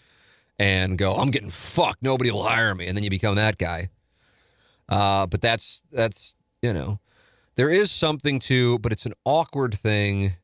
and 0.60 0.98
go, 0.98 1.14
"I'm 1.14 1.30
getting 1.30 1.48
fucked. 1.48 2.02
Nobody 2.02 2.30
will 2.30 2.42
hire 2.42 2.74
me," 2.74 2.86
and 2.86 2.94
then 2.94 3.02
you 3.02 3.08
become 3.08 3.36
that 3.36 3.56
guy. 3.56 3.88
Uh, 4.90 5.26
but 5.26 5.40
that's 5.40 5.80
that's 5.90 6.34
you 6.60 6.74
know, 6.74 7.00
there 7.56 7.70
is 7.70 7.90
something 7.90 8.38
to, 8.40 8.78
but 8.80 8.92
it's 8.92 9.06
an 9.06 9.14
awkward 9.24 9.74
thing. 9.74 10.34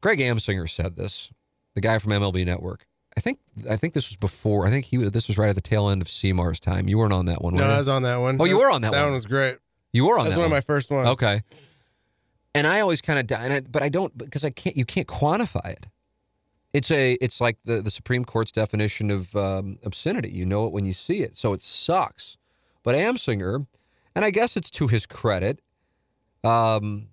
Greg 0.00 0.18
Amsinger 0.18 0.68
said 0.68 0.96
this, 0.96 1.30
the 1.74 1.82
guy 1.82 1.98
from 1.98 2.12
MLB 2.12 2.46
Network. 2.46 2.86
I 3.18 3.20
think 3.20 3.38
I 3.68 3.76
think 3.76 3.92
this 3.92 4.08
was 4.08 4.16
before. 4.16 4.66
I 4.66 4.70
think 4.70 4.86
he 4.86 4.96
was. 4.96 5.10
This 5.10 5.28
was 5.28 5.36
right 5.36 5.50
at 5.50 5.54
the 5.54 5.60
tail 5.60 5.90
end 5.90 6.00
of 6.00 6.08
Seamar's 6.08 6.58
time. 6.58 6.88
You 6.88 6.96
weren't 6.96 7.12
on 7.12 7.26
that 7.26 7.42
one. 7.42 7.54
no? 7.54 7.64
I 7.64 7.76
was 7.76 7.88
on 7.88 8.02
that 8.04 8.16
one. 8.16 8.38
Oh, 8.40 8.46
you 8.46 8.58
were 8.58 8.70
on 8.70 8.80
that 8.80 8.92
That 8.92 8.98
one. 8.98 9.00
That 9.00 9.04
one 9.04 9.12
was 9.12 9.26
great. 9.26 9.58
You 9.92 10.06
were 10.06 10.18
on 10.18 10.24
That 10.24 10.30
that 10.30 10.36
was 10.36 10.38
one 10.38 10.44
of 10.46 10.50
my 10.50 10.60
first 10.62 10.90
ones. 10.90 11.08
Okay. 11.10 11.40
And 12.54 12.66
I 12.66 12.80
always 12.80 13.02
kind 13.02 13.18
of, 13.18 13.38
and 13.38 13.52
I, 13.52 13.60
but 13.60 13.82
I 13.82 13.90
don't 13.90 14.16
because 14.16 14.42
I 14.44 14.50
can't. 14.50 14.76
You 14.76 14.86
can't 14.86 15.06
quantify 15.06 15.72
it. 15.72 15.86
It's 16.76 16.90
a. 16.90 17.14
It's 17.22 17.40
like 17.40 17.56
the 17.64 17.80
the 17.80 17.90
Supreme 17.90 18.26
Court's 18.26 18.52
definition 18.52 19.10
of 19.10 19.34
um, 19.34 19.78
obscenity. 19.82 20.28
You 20.28 20.44
know 20.44 20.66
it 20.66 20.72
when 20.74 20.84
you 20.84 20.92
see 20.92 21.22
it, 21.22 21.34
so 21.34 21.54
it 21.54 21.62
sucks. 21.62 22.36
But 22.82 22.94
Amsinger, 22.94 23.66
and 24.14 24.24
I 24.26 24.30
guess 24.30 24.58
it's 24.58 24.68
to 24.72 24.86
his 24.86 25.06
credit. 25.06 25.60
Um, 26.44 27.08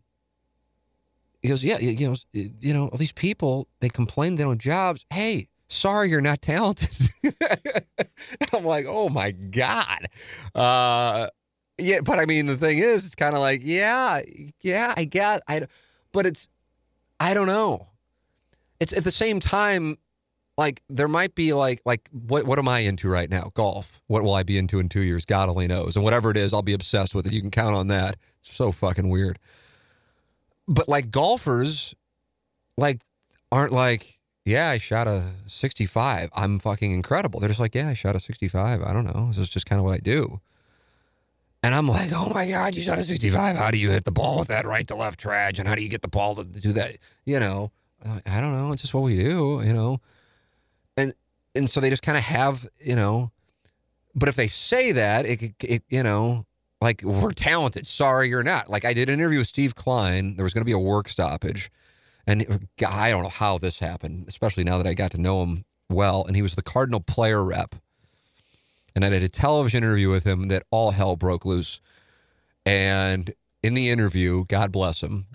he 1.41 1.47
goes, 1.47 1.63
yeah, 1.63 1.79
you 1.79 2.09
know, 2.09 2.15
you 2.33 2.73
know, 2.73 2.89
all 2.89 2.97
these 2.97 3.13
people 3.13 3.69
they 3.79 3.87
complain 3.87 4.35
they 4.35 4.43
don't 4.43 4.53
have 4.53 4.59
jobs. 4.59 5.05
Hey, 5.09 5.47
sorry, 5.69 6.09
you're 6.09 6.19
not 6.19 6.41
talented. 6.41 6.97
I'm 8.53 8.65
like, 8.65 8.85
oh 8.85 9.07
my 9.07 9.31
god. 9.31 10.09
Uh, 10.53 11.27
yeah, 11.77 12.01
but 12.01 12.19
I 12.19 12.25
mean, 12.25 12.47
the 12.47 12.57
thing 12.57 12.79
is, 12.79 13.05
it's 13.05 13.15
kind 13.15 13.33
of 13.33 13.39
like, 13.39 13.61
yeah, 13.63 14.19
yeah, 14.61 14.93
I 14.97 15.05
guess, 15.05 15.39
I, 15.47 15.67
but 16.11 16.25
it's, 16.25 16.49
I 17.19 17.33
don't 17.33 17.47
know. 17.47 17.87
It's 18.83 18.91
at 18.91 19.05
the 19.05 19.11
same 19.11 19.39
time, 19.39 19.97
like 20.57 20.83
there 20.89 21.07
might 21.07 21.35
be 21.35 21.53
like, 21.53 21.81
like 21.85 22.09
what, 22.11 22.45
what 22.45 22.59
am 22.59 22.67
I 22.67 22.79
into 22.79 23.07
right 23.07 23.29
now? 23.29 23.51
Golf. 23.53 24.01
What 24.07 24.23
will 24.23 24.33
I 24.33 24.43
be 24.43 24.57
into 24.57 24.77
in 24.79 24.89
two 24.89 24.99
years? 24.99 25.23
God 25.25 25.47
only 25.47 25.67
knows. 25.67 25.95
And 25.95 26.03
whatever 26.03 26.29
it 26.31 26.35
is, 26.35 26.51
I'll 26.51 26.61
be 26.61 26.73
obsessed 26.73 27.15
with 27.15 27.25
it. 27.25 27.31
You 27.31 27.39
can 27.39 27.49
count 27.49 27.77
on 27.77 27.87
that. 27.87 28.17
It's 28.41 28.53
so 28.53 28.73
fucking 28.73 29.07
weird. 29.07 29.39
But 30.67 30.89
like 30.89 31.11
golfers, 31.11 31.95
like 32.77 32.99
aren't 33.53 33.71
like 33.71 34.19
yeah, 34.43 34.69
I 34.69 34.79
shot 34.79 35.07
a 35.07 35.31
65. 35.47 36.29
I'm 36.33 36.59
fucking 36.59 36.91
incredible. 36.91 37.39
They're 37.39 37.47
just 37.47 37.61
like, 37.61 37.75
yeah, 37.75 37.87
I 37.87 37.93
shot 37.93 38.17
a 38.17 38.19
65. 38.19 38.83
I 38.83 38.91
don't 38.91 39.05
know. 39.05 39.27
This 39.27 39.37
is 39.37 39.49
just 39.49 39.65
kind 39.65 39.79
of 39.79 39.85
what 39.85 39.93
I 39.93 39.99
do. 39.99 40.41
And 41.63 41.73
I'm 41.73 41.87
like, 41.87 42.11
oh 42.13 42.29
my 42.33 42.49
God, 42.49 42.75
you 42.75 42.81
shot 42.81 42.99
a 42.99 43.03
65. 43.03 43.55
How 43.55 43.71
do 43.71 43.77
you 43.77 43.91
hit 43.91 44.03
the 44.03 44.11
ball 44.11 44.39
with 44.39 44.49
that 44.49 44.65
right 44.65 44.85
to 44.89 44.95
left 44.95 45.23
traj? 45.23 45.59
And 45.59 45.67
how 45.69 45.75
do 45.75 45.81
you 45.81 45.87
get 45.87 46.01
the 46.01 46.09
ball 46.09 46.35
to 46.35 46.43
do 46.43 46.73
that? 46.73 46.97
You 47.23 47.39
know, 47.39 47.71
I 48.05 48.41
don't 48.41 48.53
know. 48.53 48.71
It's 48.71 48.81
just 48.81 48.93
what 48.93 49.03
we 49.03 49.15
do, 49.15 49.61
you 49.63 49.73
know. 49.73 50.01
And 50.97 51.13
and 51.55 51.69
so 51.69 51.79
they 51.79 51.89
just 51.89 52.03
kind 52.03 52.17
of 52.17 52.23
have, 52.23 52.67
you 52.79 52.95
know, 52.95 53.31
but 54.15 54.29
if 54.29 54.35
they 54.35 54.47
say 54.47 54.91
that, 54.91 55.25
it, 55.25 55.53
it 55.61 55.83
you 55.89 56.03
know, 56.03 56.45
like 56.81 57.01
we're 57.03 57.31
talented. 57.31 57.87
Sorry, 57.87 58.29
you're 58.29 58.43
not. 58.43 58.69
Like 58.69 58.85
I 58.85 58.93
did 58.93 59.09
an 59.09 59.19
interview 59.19 59.39
with 59.39 59.47
Steve 59.47 59.75
Kline. 59.75 60.35
There 60.35 60.43
was 60.43 60.53
going 60.53 60.61
to 60.61 60.65
be 60.65 60.73
a 60.73 60.79
work 60.79 61.07
stoppage, 61.07 61.71
and 62.27 62.69
I 62.85 63.09
don't 63.09 63.23
know 63.23 63.29
how 63.29 63.57
this 63.57 63.79
happened, 63.79 64.25
especially 64.27 64.63
now 64.63 64.77
that 64.77 64.87
I 64.87 64.93
got 64.93 65.11
to 65.11 65.17
know 65.17 65.41
him 65.43 65.65
well. 65.89 66.25
And 66.25 66.35
he 66.35 66.41
was 66.41 66.55
the 66.55 66.61
Cardinal 66.61 66.99
player 66.99 67.43
rep, 67.43 67.75
and 68.95 69.05
I 69.05 69.09
did 69.09 69.23
a 69.23 69.29
television 69.29 69.83
interview 69.83 70.09
with 70.09 70.25
him 70.25 70.49
that 70.49 70.63
all 70.71 70.91
hell 70.91 71.15
broke 71.15 71.45
loose. 71.45 71.79
And 72.65 73.33
in 73.61 73.73
the 73.73 73.89
interview, 73.89 74.45
God 74.45 74.71
bless 74.71 75.01
him, 75.01 75.25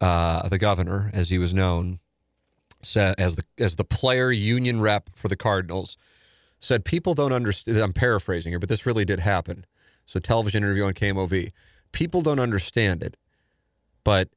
uh, 0.00 0.48
the 0.48 0.58
governor, 0.58 1.10
as 1.12 1.28
he 1.28 1.38
was 1.38 1.52
known, 1.54 2.00
said 2.82 3.14
as 3.18 3.36
the 3.36 3.44
as 3.58 3.76
the 3.76 3.84
player 3.84 4.30
union 4.30 4.80
rep 4.80 5.10
for 5.14 5.28
the 5.28 5.36
Cardinals, 5.36 5.96
said 6.60 6.84
people 6.84 7.14
don't 7.14 7.32
understand. 7.32 7.78
I'm 7.78 7.92
paraphrasing 7.92 8.52
here, 8.52 8.58
but 8.58 8.68
this 8.68 8.86
really 8.86 9.04
did 9.04 9.20
happen. 9.20 9.66
So 10.06 10.20
television 10.20 10.62
interview 10.62 10.84
on 10.84 10.94
KMOV. 10.94 11.52
People 11.92 12.22
don't 12.22 12.40
understand 12.40 13.02
it, 13.02 13.16
but 14.04 14.28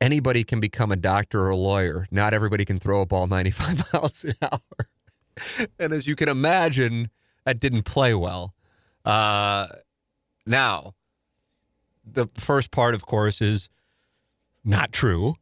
anybody 0.00 0.44
can 0.44 0.60
become 0.60 0.90
a 0.90 0.96
doctor 0.96 1.40
or 1.40 1.50
a 1.50 1.56
lawyer. 1.56 2.06
Not 2.10 2.34
everybody 2.34 2.64
can 2.64 2.78
throw 2.78 3.00
a 3.00 3.06
ball 3.06 3.26
95 3.28 3.92
miles 3.92 4.24
an 4.24 4.34
hour. 4.42 5.68
and 5.78 5.92
as 5.92 6.06
you 6.06 6.16
can 6.16 6.28
imagine, 6.28 7.10
that 7.44 7.60
didn't 7.60 7.82
play 7.82 8.14
well. 8.14 8.54
Uh, 9.04 9.68
now, 10.46 10.94
the 12.04 12.28
first 12.34 12.70
part, 12.70 12.94
of 12.94 13.06
course, 13.06 13.40
is 13.40 13.68
not 14.64 14.92
true. 14.92 15.34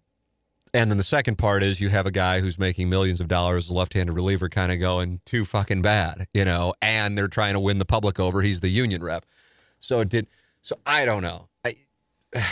And 0.75 0.91
then 0.91 0.99
the 0.99 1.05
second 1.05 1.37
part 1.37 1.62
is 1.62 1.81
you 1.81 1.89
have 1.89 2.07
a 2.07 2.11
guy 2.11 2.41
who's 2.41 2.59
making 2.59 2.89
millions 2.89 3.21
of 3.21 3.29
dollars, 3.29 3.71
left-handed 3.71 4.12
reliever, 4.12 4.49
kind 4.49 4.73
of 4.73 4.81
going 4.81 5.21
too 5.25 5.45
fucking 5.45 5.83
bad, 5.83 6.27
you 6.35 6.45
know. 6.45 6.75
And 6.83 7.16
they're 7.16 7.29
trying 7.29 7.55
to 7.55 7.61
win 7.61 7.79
the 7.79 7.85
public 7.85 8.21
over. 8.21 8.43
He's 8.43 8.61
the 8.61 8.69
union 8.69 9.03
rep, 9.03 9.25
so 9.81 10.01
it 10.01 10.09
did. 10.09 10.27
So 10.62 10.79
I 10.87 11.05
don't 11.05 11.23
know. 11.23 11.49
I 11.64 11.77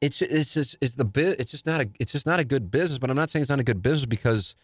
it's 0.00 0.20
it's 0.22 0.54
just 0.54 0.76
it's 0.80 0.96
the 0.96 1.04
bit. 1.04 1.40
It's 1.40 1.50
just 1.50 1.66
not 1.66 1.80
a 1.80 1.88
it's 2.00 2.12
just 2.12 2.26
not 2.26 2.40
a 2.40 2.44
good 2.44 2.70
business. 2.70 2.98
But 2.98 3.10
I'm 3.10 3.16
not 3.16 3.30
saying 3.30 3.42
it's 3.42 3.50
not 3.50 3.60
a 3.60 3.64
good 3.64 3.82
business 3.82 4.06
because 4.06 4.54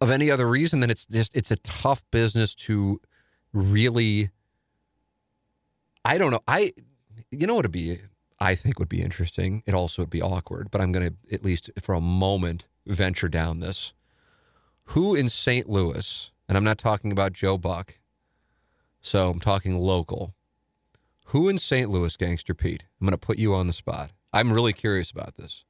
of 0.00 0.10
any 0.10 0.30
other 0.30 0.48
reason 0.48 0.80
than 0.80 0.90
it's 0.90 1.06
just 1.06 1.36
it's 1.36 1.50
a 1.50 1.56
tough 1.56 2.02
business 2.10 2.54
to 2.54 3.00
really. 3.52 4.30
I 6.04 6.16
don't 6.16 6.30
know. 6.30 6.40
I 6.48 6.72
you 7.30 7.46
know 7.46 7.54
what 7.54 7.66
it'd 7.66 7.72
be 7.72 7.98
I 8.40 8.54
think 8.54 8.78
would 8.78 8.88
be 8.88 9.02
interesting. 9.02 9.62
It 9.66 9.74
also 9.74 10.02
would 10.02 10.10
be 10.10 10.22
awkward, 10.22 10.70
but 10.70 10.80
I'm 10.80 10.92
going 10.92 11.10
to, 11.10 11.34
at 11.34 11.44
least 11.44 11.70
for 11.80 11.94
a 11.94 12.00
moment, 12.00 12.66
venture 12.86 13.28
down 13.28 13.60
this. 13.60 13.92
Who 14.84 15.14
in 15.14 15.28
St. 15.28 15.68
Louis, 15.68 16.32
and 16.48 16.56
I'm 16.56 16.64
not 16.64 16.78
talking 16.78 17.12
about 17.12 17.32
Joe 17.32 17.58
Buck, 17.58 17.98
so 19.00 19.30
I'm 19.30 19.40
talking 19.40 19.78
local. 19.78 20.34
Who 21.26 21.48
in 21.48 21.58
St. 21.58 21.90
Louis, 21.90 22.16
Gangster 22.16 22.54
Pete? 22.54 22.84
I'm 23.00 23.06
going 23.06 23.12
to 23.12 23.18
put 23.18 23.38
you 23.38 23.54
on 23.54 23.66
the 23.66 23.72
spot. 23.72 24.10
I'm 24.32 24.52
really 24.52 24.72
curious 24.72 25.10
about 25.10 25.36
this. 25.36 25.64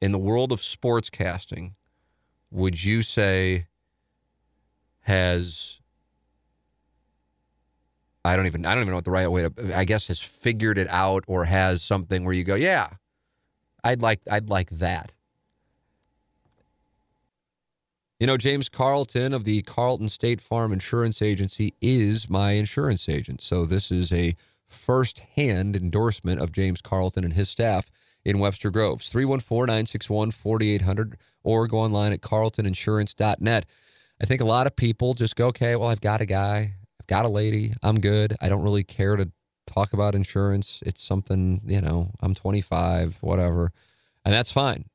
In 0.00 0.12
the 0.12 0.18
world 0.18 0.50
of 0.50 0.62
sports 0.62 1.10
casting, 1.10 1.74
would 2.50 2.82
you 2.82 3.02
say 3.02 3.66
has 5.02 5.78
I 8.24 8.36
don't 8.36 8.46
even 8.46 8.64
I 8.64 8.74
don't 8.74 8.82
even 8.82 8.92
know 8.92 8.96
what 8.96 9.04
the 9.04 9.10
right 9.10 9.26
way 9.26 9.48
to 9.48 9.76
I 9.76 9.84
guess 9.84 10.06
has 10.06 10.20
figured 10.20 10.78
it 10.78 10.86
out 10.88 11.24
or 11.26 11.44
has 11.44 11.82
something 11.82 12.24
where 12.24 12.34
you 12.34 12.44
go, 12.44 12.54
yeah, 12.54 12.90
I'd 13.82 14.02
like 14.02 14.20
I'd 14.30 14.48
like 14.48 14.70
that. 14.70 15.12
You 18.20 18.28
know, 18.28 18.36
James 18.36 18.68
Carlton 18.68 19.34
of 19.34 19.42
the 19.42 19.62
Carlton 19.62 20.08
State 20.08 20.40
Farm 20.40 20.72
Insurance 20.72 21.20
Agency 21.20 21.74
is 21.80 22.30
my 22.30 22.52
insurance 22.52 23.08
agent. 23.08 23.42
So 23.42 23.64
this 23.64 23.90
is 23.90 24.12
a 24.12 24.36
first-hand 24.68 25.74
endorsement 25.74 26.40
of 26.40 26.52
James 26.52 26.80
Carlton 26.80 27.24
and 27.24 27.32
his 27.32 27.50
staff 27.50 27.90
in 28.24 28.38
Webster 28.38 28.70
Groves. 28.70 29.12
314-961-4800 29.12 31.14
or 31.42 31.66
go 31.66 31.78
online 31.78 32.12
at 32.12 32.20
carltoninsurance.net. 32.20 33.66
I 34.20 34.24
think 34.24 34.40
a 34.40 34.44
lot 34.44 34.68
of 34.68 34.76
people 34.76 35.14
just 35.14 35.34
go, 35.34 35.48
okay, 35.48 35.74
well, 35.74 35.88
I've 35.88 36.00
got 36.00 36.20
a 36.20 36.26
guy 36.26 36.76
got 37.12 37.26
a 37.26 37.28
lady. 37.28 37.74
I'm 37.82 38.00
good. 38.00 38.34
I 38.40 38.48
don't 38.48 38.62
really 38.62 38.84
care 38.84 39.16
to 39.16 39.30
talk 39.66 39.92
about 39.92 40.14
insurance. 40.14 40.82
It's 40.86 41.02
something, 41.02 41.60
you 41.66 41.82
know, 41.82 42.10
I'm 42.22 42.34
25, 42.34 43.18
whatever. 43.20 43.70
And 44.24 44.32
that's 44.32 44.50
fine. 44.50 44.86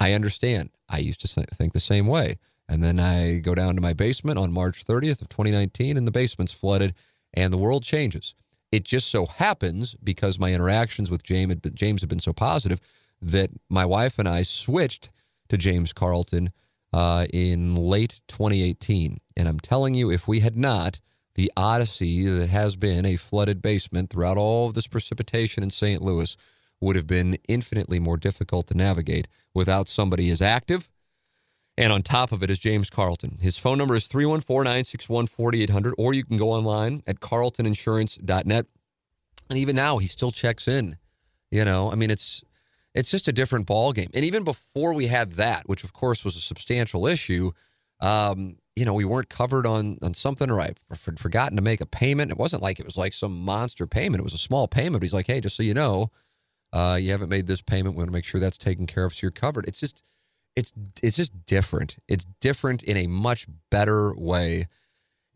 I 0.00 0.14
understand. 0.14 0.70
I 0.88 0.98
used 0.98 1.20
to 1.20 1.28
think 1.28 1.72
the 1.72 1.78
same 1.78 2.08
way. 2.08 2.38
And 2.68 2.82
then 2.82 2.98
I 2.98 3.38
go 3.38 3.54
down 3.54 3.76
to 3.76 3.80
my 3.80 3.92
basement 3.92 4.36
on 4.36 4.52
March 4.52 4.84
30th 4.84 5.22
of 5.22 5.28
2019 5.28 5.96
and 5.96 6.08
the 6.08 6.10
basement's 6.10 6.50
flooded 6.50 6.92
and 7.32 7.52
the 7.52 7.56
world 7.56 7.84
changes. 7.84 8.34
It 8.72 8.82
just 8.82 9.06
so 9.08 9.26
happens 9.26 9.94
because 10.02 10.40
my 10.40 10.52
interactions 10.52 11.08
with 11.08 11.22
James 11.22 11.54
James 11.72 12.00
have 12.00 12.10
been 12.10 12.18
so 12.18 12.32
positive 12.32 12.80
that 13.22 13.50
my 13.68 13.84
wife 13.84 14.18
and 14.18 14.28
I 14.28 14.42
switched 14.42 15.08
to 15.50 15.56
James 15.56 15.92
Carlton 15.92 16.50
uh, 16.92 17.26
in 17.32 17.76
late 17.76 18.22
2018. 18.26 19.20
And 19.36 19.46
I'm 19.46 19.60
telling 19.60 19.94
you, 19.94 20.10
if 20.10 20.26
we 20.26 20.40
had 20.40 20.56
not, 20.56 20.98
the 21.38 21.52
odyssey 21.56 22.26
that 22.26 22.50
has 22.50 22.74
been 22.74 23.06
a 23.06 23.14
flooded 23.14 23.62
basement 23.62 24.10
throughout 24.10 24.36
all 24.36 24.66
of 24.66 24.74
this 24.74 24.88
precipitation 24.88 25.62
in 25.62 25.70
St. 25.70 26.02
Louis 26.02 26.36
would 26.80 26.96
have 26.96 27.06
been 27.06 27.38
infinitely 27.46 28.00
more 28.00 28.16
difficult 28.16 28.66
to 28.66 28.76
navigate 28.76 29.28
without 29.54 29.86
somebody 29.86 30.30
as 30.30 30.42
active. 30.42 30.90
And 31.76 31.92
on 31.92 32.02
top 32.02 32.32
of 32.32 32.42
it 32.42 32.50
is 32.50 32.58
James 32.58 32.90
Carlton. 32.90 33.38
His 33.40 33.56
phone 33.56 33.78
number 33.78 33.94
is 33.94 34.08
314 34.08 34.64
961 34.64 35.28
4800, 35.28 35.94
or 35.96 36.12
you 36.12 36.24
can 36.24 36.38
go 36.38 36.50
online 36.50 37.04
at 37.06 37.20
carltoninsurance.net. 37.20 38.66
And 39.48 39.58
even 39.60 39.76
now, 39.76 39.98
he 39.98 40.08
still 40.08 40.32
checks 40.32 40.66
in. 40.66 40.98
You 41.52 41.64
know, 41.64 41.92
I 41.92 41.94
mean, 41.94 42.10
it's 42.10 42.42
it's 42.96 43.12
just 43.12 43.28
a 43.28 43.32
different 43.32 43.66
ball 43.66 43.92
game. 43.92 44.10
And 44.12 44.24
even 44.24 44.42
before 44.42 44.92
we 44.92 45.06
had 45.06 45.34
that, 45.34 45.68
which 45.68 45.84
of 45.84 45.92
course 45.92 46.24
was 46.24 46.34
a 46.34 46.40
substantial 46.40 47.06
issue, 47.06 47.52
um, 48.00 48.56
you 48.78 48.84
know, 48.84 48.94
we 48.94 49.04
weren't 49.04 49.28
covered 49.28 49.66
on 49.66 49.98
on 50.02 50.14
something, 50.14 50.50
or 50.50 50.60
I've 50.60 50.78
forgotten 51.16 51.56
to 51.56 51.62
make 51.62 51.80
a 51.80 51.86
payment. 51.86 52.30
It 52.30 52.38
wasn't 52.38 52.62
like 52.62 52.78
it 52.78 52.86
was 52.86 52.96
like 52.96 53.12
some 53.12 53.40
monster 53.40 53.86
payment. 53.88 54.20
It 54.20 54.24
was 54.24 54.34
a 54.34 54.38
small 54.38 54.68
payment. 54.68 55.02
He's 55.02 55.12
like, 55.12 55.26
hey, 55.26 55.40
just 55.40 55.56
so 55.56 55.64
you 55.64 55.74
know, 55.74 56.12
uh, 56.72 56.96
you 57.00 57.10
haven't 57.10 57.28
made 57.28 57.48
this 57.48 57.60
payment. 57.60 57.96
We 57.96 57.98
want 57.98 58.08
to 58.08 58.12
make 58.12 58.24
sure 58.24 58.40
that's 58.40 58.56
taken 58.56 58.86
care 58.86 59.04
of, 59.04 59.14
so 59.14 59.24
you're 59.24 59.32
covered. 59.32 59.66
It's 59.66 59.80
just, 59.80 60.02
it's 60.54 60.72
it's 61.02 61.16
just 61.16 61.44
different. 61.44 61.96
It's 62.06 62.24
different 62.40 62.84
in 62.84 62.96
a 62.96 63.08
much 63.08 63.46
better 63.70 64.14
way, 64.14 64.68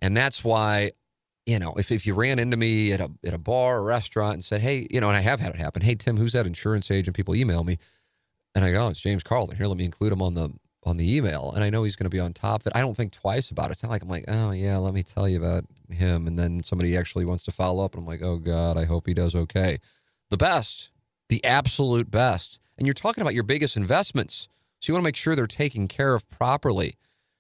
and 0.01 0.17
that's 0.17 0.45
why, 0.45 0.93
you 1.45 1.59
know, 1.59 1.75
if 1.77 1.91
if 1.91 2.07
you 2.07 2.15
ran 2.15 2.39
into 2.39 2.57
me 2.57 2.93
at 2.93 3.01
a 3.01 3.11
at 3.27 3.35
a 3.35 3.39
bar 3.39 3.79
or 3.79 3.83
restaurant 3.83 4.35
and 4.35 4.45
said, 4.45 4.61
hey, 4.61 4.87
you 4.89 5.01
know, 5.01 5.09
and 5.09 5.17
I 5.17 5.21
have 5.21 5.41
had 5.41 5.55
it 5.55 5.61
happen. 5.61 5.83
Hey, 5.83 5.97
Tim, 5.97 6.17
who's 6.17 6.33
that 6.35 6.47
insurance 6.47 6.93
agent? 6.93 7.17
People 7.17 7.35
email 7.35 7.65
me, 7.65 7.79
and 8.55 8.65
I 8.65 8.71
go, 8.71 8.87
oh, 8.87 8.91
it's 8.91 9.01
James 9.01 9.25
Carlton. 9.25 9.57
Here, 9.57 9.67
let 9.67 9.79
me 9.79 9.85
include 9.85 10.13
him 10.13 10.23
on 10.23 10.35
the 10.35 10.53
on 10.85 10.97
the 10.97 11.17
email 11.17 11.53
and 11.55 11.63
I 11.63 11.71
know 11.71 11.85
he's 11.85 11.97
going 11.97 12.07
to 12.07 12.11
be 12.11 12.21
on 12.21 12.33
top 12.33 12.63
of 12.63 12.67
it. 12.69 12.73
I 12.75 12.81
don't 12.81 12.97
think 12.97 13.13
twice 13.13 13.51
about 13.51 13.67
it. 13.67 13.73
It's 13.73 13.83
not 13.83 13.91
like 13.91 14.03
I'm 14.03 14.09
like, 14.09 14.25
oh 14.29 14.51
yeah, 14.51 14.77
let 14.79 14.95
me 14.95 15.03
tell 15.03 15.29
you 15.29 15.39
about 15.39 15.65
him. 15.91 16.27
And 16.27 16.39
then 16.39 16.63
somebody 16.63 16.97
actually 16.97 17.25
wants 17.25 17.45
to 17.45 17.53
follow 17.53 17.85
up 17.85 17.95
and 17.95 18.03
I'm 18.03 18.07
like, 18.07 18.23
oh 18.23 18.39
God, 18.39 18.77
I 18.77 18.85
hope 18.85 19.07
he 19.07 19.15
does 19.15 19.35
okay. 19.35 19.79
The 20.31 20.37
best, 20.37 20.91
the 21.29 21.45
absolute 21.45 22.11
best. 22.11 22.59
And 22.79 22.87
you're 22.87 22.95
talking 22.95 23.23
about 23.23 23.35
your 23.35 23.43
biggest 23.45 23.77
investments. 23.77 24.49
So 24.81 24.91
you 24.91 24.95
want 24.95 25.03
to 25.03 25.09
make 25.09 25.17
sure 25.17 25.37
they're 25.37 25.47
taken 25.47 25.87
care 25.87 26.15
of 26.15 26.29
properly. 26.29 26.97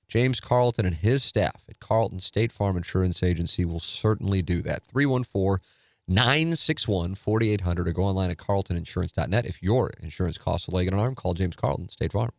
James 0.06 0.40
Carlton 0.40 0.84
and 0.84 0.94
his 0.94 1.24
staff 1.24 1.64
at 1.68 1.80
Carlton 1.80 2.20
State 2.20 2.52
Farm 2.52 2.76
Insurance 2.76 3.22
Agency 3.22 3.64
will 3.64 3.80
certainly 3.80 4.42
do 4.42 4.62
that. 4.62 4.84
314 4.84 5.64
961 6.06 7.14
4800 7.14 7.88
or 7.88 7.92
go 7.92 8.02
online 8.02 8.30
at 8.30 8.36
carltoninsurance.net. 8.36 9.46
If 9.46 9.62
your 9.62 9.90
insurance 10.00 10.36
costs 10.36 10.68
a 10.68 10.70
leg 10.70 10.88
and 10.88 10.94
an 10.94 11.00
arm, 11.00 11.14
call 11.14 11.34
James 11.34 11.56
Carlton 11.56 11.88
State 11.88 12.12
Farm. 12.12 12.30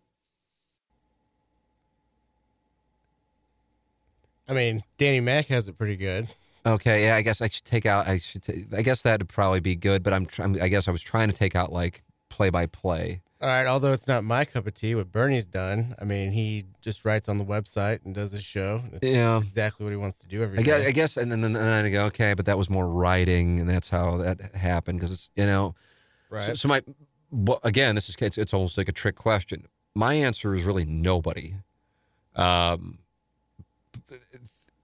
I 4.48 4.54
mean, 4.54 4.82
Danny 4.98 5.20
Mac 5.20 5.48
has 5.48 5.68
it 5.68 5.78
pretty 5.78 5.98
good. 5.98 6.28
Okay, 6.66 7.06
yeah, 7.06 7.16
I 7.16 7.22
guess 7.22 7.42
I 7.42 7.50
should 7.50 7.66
take 7.66 7.86
out. 7.86 8.08
I 8.08 8.18
should. 8.18 8.44
T- 8.44 8.66
I 8.76 8.82
guess 8.82 9.02
that'd 9.02 9.28
probably 9.28 9.60
be 9.60 9.76
good. 9.76 10.02
But 10.04 10.14
I'm. 10.14 10.28
I'm 10.40 10.62
I 10.62 10.70
guess 10.70 10.88
I 10.88 10.92
was 10.92 11.02
trying 11.02 11.30
to 11.30 11.36
take 11.36 11.56
out 11.56 11.74
like 11.74 12.04
play 12.30 12.50
by 12.50 12.68
play. 12.68 13.22
All 13.42 13.50
right. 13.50 13.68
Although 13.68 13.92
it's 13.92 14.08
not 14.08 14.24
my 14.24 14.46
cup 14.46 14.66
of 14.68 14.74
tea, 14.74 14.96
what 14.96 15.12
Bernie's 15.12 15.46
done. 15.46 15.96
I 16.00 16.06
mean, 16.06 16.32
he 16.32 16.64
just 16.82 17.04
writes 17.04 17.28
on 17.28 17.38
the 17.38 17.44
website 17.44 18.00
and 18.06 18.16
does 18.16 18.32
his 18.32 18.44
show. 18.44 18.82
yeah, 19.02 19.40
exactly 19.40 19.84
what 19.84 19.90
he 19.90 19.98
wants 19.98 20.20
to 20.20 20.28
do 20.28 20.42
every 20.42 20.60
I 20.60 20.62
guess, 20.62 20.82
day. 20.82 20.88
I 20.88 20.92
guess, 20.92 21.18
and 21.18 21.30
then 21.30 21.44
and 21.44 21.54
then 21.54 21.86
I 21.86 21.90
go, 21.90 22.06
okay, 22.06 22.34
but 22.34 22.46
that 22.46 22.58
was 22.58 22.70
more 22.70 22.88
writing, 22.88 23.60
and 23.60 23.70
that's 23.70 23.90
how 23.90 24.16
that 24.18 24.56
happened 24.56 25.00
because 25.00 25.12
it's 25.12 25.30
you 25.36 25.46
know, 25.46 25.76
right. 26.30 26.44
So, 26.44 26.54
so 26.54 26.68
my, 26.70 26.82
well, 27.30 27.60
again, 27.64 27.96
this 27.96 28.08
is 28.08 28.16
it's, 28.22 28.38
it's 28.38 28.54
almost 28.54 28.78
like 28.78 28.88
a 28.88 28.94
trick 28.94 29.16
question. 29.16 29.68
my 29.94 30.14
answer 30.14 30.56
is 30.56 30.64
really 30.64 30.86
nobody. 30.86 31.56
Um, 32.38 33.00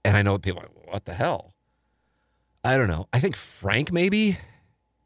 and 0.05 0.17
I 0.17 0.21
know 0.21 0.37
people 0.37 0.59
are 0.61 0.63
like, 0.63 0.91
what 0.91 1.05
the 1.05 1.13
hell? 1.13 1.53
I 2.63 2.77
don't 2.77 2.87
know. 2.87 3.07
I 3.13 3.19
think 3.19 3.35
Frank 3.35 3.91
maybe. 3.91 4.37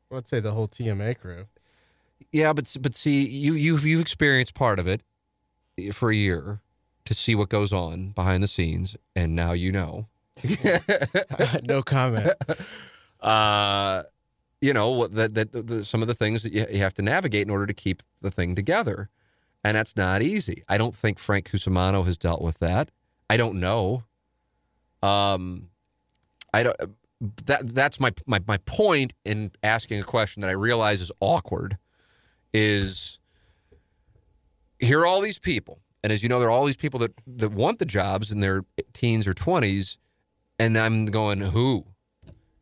Let's 0.10 0.30
say 0.30 0.40
the 0.40 0.52
whole 0.52 0.68
TMA 0.68 1.18
crew. 1.20 1.48
Yeah, 2.32 2.54
but 2.54 2.76
but 2.82 2.96
see, 2.96 3.28
you 3.28 3.54
you've 3.54 3.86
you've 3.86 4.02
experienced 4.02 4.54
part 4.54 4.80
of 4.80 4.88
it 4.88 5.02
for 5.94 6.10
a 6.12 6.16
year 6.16 6.62
to 7.06 7.14
see 7.14 7.36
what 7.36 7.50
goes 7.50 7.74
on 7.74 8.10
behind 8.10 8.42
the 8.42 8.48
scenes, 8.48 8.96
and 9.16 9.36
now 9.36 9.52
you 9.52 9.72
know. 9.72 10.08
no 11.68 11.82
comment. 11.82 12.34
Uh, 13.24 14.04
you 14.60 14.74
know 14.74 15.08
that 15.08 15.34
that 15.34 15.86
some 15.86 16.02
of 16.02 16.10
the 16.10 16.14
things 16.14 16.44
that 16.44 16.52
you, 16.52 16.66
you 16.70 16.80
have 16.80 16.94
to 16.94 17.02
navigate 17.02 17.48
in 17.48 17.50
order 17.50 17.66
to 17.66 17.74
keep 17.74 18.04
the 18.22 18.30
thing 18.30 18.54
together, 18.54 19.10
and 19.64 19.78
that's 19.78 19.96
not 19.96 20.22
easy. 20.22 20.66
I 20.68 20.78
don't 20.78 20.94
think 20.94 21.20
Frank 21.20 21.50
Cusimano 21.50 22.04
has 22.04 22.18
dealt 22.18 22.42
with 22.42 22.60
that. 22.60 22.92
I 23.34 23.38
don't 23.38 23.60
know. 23.60 24.04
Um, 25.02 25.70
I 26.54 26.62
don't. 26.62 26.78
That 27.46 27.74
that's 27.74 28.00
my 28.00 28.12
my 28.28 28.40
my 28.48 28.58
point 28.58 29.14
in 29.26 29.52
asking 29.64 30.00
a 30.00 30.04
question 30.04 30.42
that 30.42 30.52
I 30.52 30.54
realize 30.54 31.02
is 31.02 31.12
awkward. 31.20 31.80
Is 32.54 33.18
here 34.78 35.00
are 35.00 35.08
all 35.08 35.20
these 35.20 35.40
people, 35.40 35.80
and 36.04 36.14
as 36.14 36.22
you 36.22 36.30
know, 36.30 36.40
there 36.40 36.50
are 36.50 36.52
all 36.52 36.66
these 36.66 36.78
people 36.78 37.00
that 37.00 37.14
that 37.26 37.52
want 37.54 37.80
the 37.80 37.86
jobs 37.86 38.30
in 38.30 38.40
their 38.40 38.66
teens 38.94 39.26
or 39.26 39.34
twenties, 39.34 39.98
and 40.60 40.78
I'm 40.78 41.08
going 41.08 41.40
who, 41.40 41.86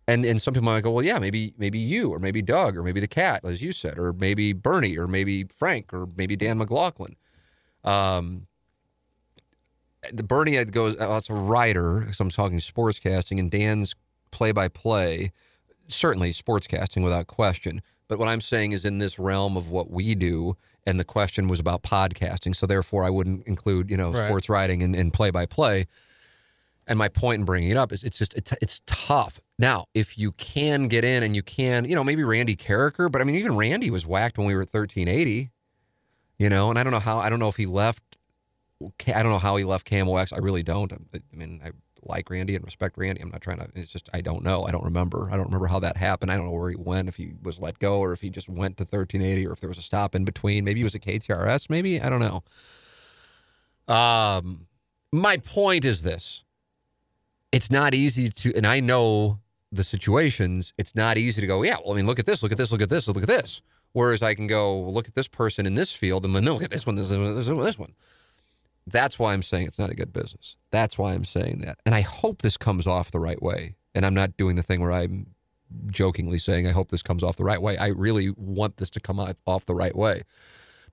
and 0.07 0.23
and 0.23 0.41
some 0.41 0.53
people 0.53 0.67
might 0.67 0.83
go, 0.83 0.91
well, 0.91 1.03
yeah, 1.03 1.19
maybe 1.19 1.53
maybe 1.57 1.79
you 1.79 2.13
or 2.13 2.19
maybe 2.19 2.41
Doug 2.41 2.77
or 2.77 2.83
maybe 2.83 3.01
the 3.01 3.09
cat, 3.09 3.43
as 3.43 3.61
you 3.61 3.73
said, 3.73 3.99
or 3.99 4.13
maybe 4.13 4.53
Bernie 4.53 4.97
or 4.97 5.05
maybe 5.05 5.43
Frank 5.43 5.93
or 5.93 6.07
maybe 6.15 6.37
Dan 6.37 6.59
McLaughlin. 6.59 7.17
Um, 7.83 8.47
the 10.11 10.23
Bernie 10.23 10.63
goes, 10.65 10.95
oh, 10.99 11.13
that's 11.13 11.29
a 11.29 11.33
writer 11.33 11.99
because 12.01 12.19
I'm 12.19 12.29
talking 12.29 12.57
sportscasting, 12.59 13.39
and 13.39 13.51
Dan's 13.51 13.95
play 14.31 14.51
by 14.51 14.67
play, 14.67 15.31
certainly 15.87 16.33
sportscasting 16.33 17.03
without 17.03 17.27
question. 17.27 17.81
But 18.07 18.19
what 18.19 18.27
I'm 18.27 18.41
saying 18.41 18.71
is 18.71 18.83
in 18.85 18.97
this 18.97 19.19
realm 19.19 19.55
of 19.55 19.69
what 19.69 19.89
we 19.91 20.15
do, 20.15 20.57
and 20.85 20.99
the 20.99 21.05
question 21.05 21.47
was 21.47 21.59
about 21.59 21.83
podcasting, 21.83 22.55
so 22.55 22.65
therefore 22.65 23.05
I 23.05 23.09
wouldn't 23.09 23.45
include 23.45 23.89
you 23.91 23.97
know 23.97 24.11
Right. 24.11 24.25
sports 24.27 24.49
writing 24.49 24.81
and 24.81 25.13
play 25.13 25.29
by 25.31 25.45
play. 25.45 25.87
And 26.87 26.97
my 26.97 27.07
point 27.07 27.39
in 27.39 27.45
bringing 27.45 27.69
it 27.69 27.77
up 27.77 27.91
is 27.91 28.03
it's 28.03 28.17
just 28.17 28.33
it's 28.33 28.51
it's 28.61 28.81
tough. 28.87 29.39
Now, 29.59 29.85
if 29.93 30.17
you 30.17 30.31
can 30.33 30.87
get 30.87 31.05
in 31.05 31.21
and 31.21 31.35
you 31.35 31.43
can, 31.43 31.85
you 31.85 31.93
know, 31.95 32.03
maybe 32.03 32.23
Randy 32.23 32.55
Karraker, 32.55 33.09
but 33.11 33.21
I 33.21 33.23
mean, 33.23 33.35
even 33.35 33.55
Randy 33.55 33.91
was 33.91 34.05
whacked 34.07 34.37
when 34.39 34.47
we 34.47 34.55
were 34.55 34.61
at 34.63 34.73
1380, 34.73 35.51
you 36.39 36.49
know, 36.49 36.69
and 36.71 36.79
I 36.79 36.83
don't 36.83 36.91
know 36.91 36.99
how, 36.99 37.19
I 37.19 37.29
don't 37.29 37.37
know 37.39 37.47
if 37.47 37.57
he 37.57 37.67
left, 37.67 38.10
I 39.07 39.23
don't 39.23 39.31
know 39.31 39.39
how 39.39 39.55
he 39.55 39.63
left 39.63 39.89
KMOX. 39.89 40.33
I 40.33 40.37
really 40.37 40.63
don't. 40.63 40.91
I 40.91 41.19
mean, 41.33 41.61
I 41.63 41.71
like 42.03 42.29
Randy 42.29 42.55
and 42.55 42.65
respect 42.65 42.97
Randy. 42.97 43.21
I'm 43.21 43.29
not 43.29 43.41
trying 43.41 43.57
to, 43.57 43.69
it's 43.75 43.89
just, 43.89 44.09
I 44.13 44.21
don't 44.21 44.43
know. 44.43 44.63
I 44.63 44.71
don't 44.71 44.83
remember. 44.83 45.29
I 45.31 45.35
don't 45.35 45.45
remember 45.45 45.67
how 45.67 45.79
that 45.79 45.97
happened. 45.97 46.31
I 46.31 46.37
don't 46.37 46.45
know 46.45 46.51
where 46.51 46.69
he 46.69 46.75
went, 46.75 47.07
if 47.07 47.15
he 47.15 47.33
was 47.43 47.59
let 47.59 47.79
go 47.79 47.99
or 47.99 48.11
if 48.11 48.21
he 48.21 48.29
just 48.29 48.49
went 48.49 48.77
to 48.77 48.83
1380 48.83 49.47
or 49.47 49.53
if 49.53 49.59
there 49.59 49.69
was 49.69 49.77
a 49.77 49.83
stop 49.83 50.15
in 50.15 50.25
between. 50.25 50.63
Maybe 50.63 50.79
he 50.79 50.83
was 50.83 50.95
a 50.95 50.99
KTRS, 50.99 51.69
maybe. 51.69 52.01
I 52.01 52.09
don't 52.09 52.19
know. 52.19 52.43
Um, 53.93 54.67
my 55.11 55.37
point 55.37 55.85
is 55.85 56.03
this 56.03 56.43
it's 57.51 57.69
not 57.69 57.93
easy 57.93 58.29
to, 58.29 58.55
and 58.55 58.65
I 58.65 58.79
know 58.79 59.39
the 59.71 59.83
situations, 59.83 60.73
it's 60.77 60.95
not 60.95 61.17
easy 61.17 61.41
to 61.41 61.47
go, 61.47 61.63
yeah, 61.63 61.77
well, 61.83 61.93
I 61.93 61.97
mean, 61.97 62.05
look 62.05 62.19
at 62.19 62.25
this, 62.25 62.43
look 62.43 62.51
at 62.51 62.57
this, 62.57 62.71
look 62.71 62.81
at 62.81 62.89
this, 62.89 63.07
look 63.07 63.17
at 63.17 63.27
this. 63.27 63.61
Whereas 63.93 64.21
I 64.21 64.35
can 64.35 64.47
go, 64.47 64.79
look 64.79 65.07
at 65.07 65.15
this 65.15 65.27
person 65.27 65.65
in 65.65 65.75
this 65.75 65.93
field, 65.93 66.25
and 66.25 66.33
then 66.33 66.45
look 66.45 66.63
at 66.63 66.69
this 66.69 66.85
one, 66.85 66.95
this 66.95 67.09
one, 67.09 67.35
this 67.35 67.47
one, 67.47 67.63
this 67.63 67.77
one. 67.77 67.93
That's 68.91 69.17
why 69.17 69.33
I'm 69.33 69.41
saying 69.41 69.67
it's 69.67 69.79
not 69.79 69.89
a 69.89 69.95
good 69.95 70.13
business. 70.13 70.57
That's 70.71 70.97
why 70.97 71.13
I'm 71.13 71.25
saying 71.25 71.59
that. 71.65 71.79
And 71.85 71.95
I 71.95 72.01
hope 72.01 72.41
this 72.41 72.57
comes 72.57 72.87
off 72.87 73.11
the 73.11 73.19
right 73.19 73.41
way. 73.41 73.75
And 73.93 74.05
I'm 74.05 74.13
not 74.13 74.37
doing 74.37 74.55
the 74.55 74.63
thing 74.63 74.81
where 74.81 74.91
I'm 74.91 75.27
jokingly 75.87 76.37
saying, 76.37 76.67
I 76.67 76.71
hope 76.71 76.91
this 76.91 77.01
comes 77.01 77.23
off 77.23 77.37
the 77.37 77.43
right 77.43 77.61
way. 77.61 77.77
I 77.77 77.87
really 77.87 78.31
want 78.35 78.77
this 78.77 78.89
to 78.91 78.99
come 78.99 79.19
off 79.19 79.65
the 79.65 79.75
right 79.75 79.95
way 79.95 80.23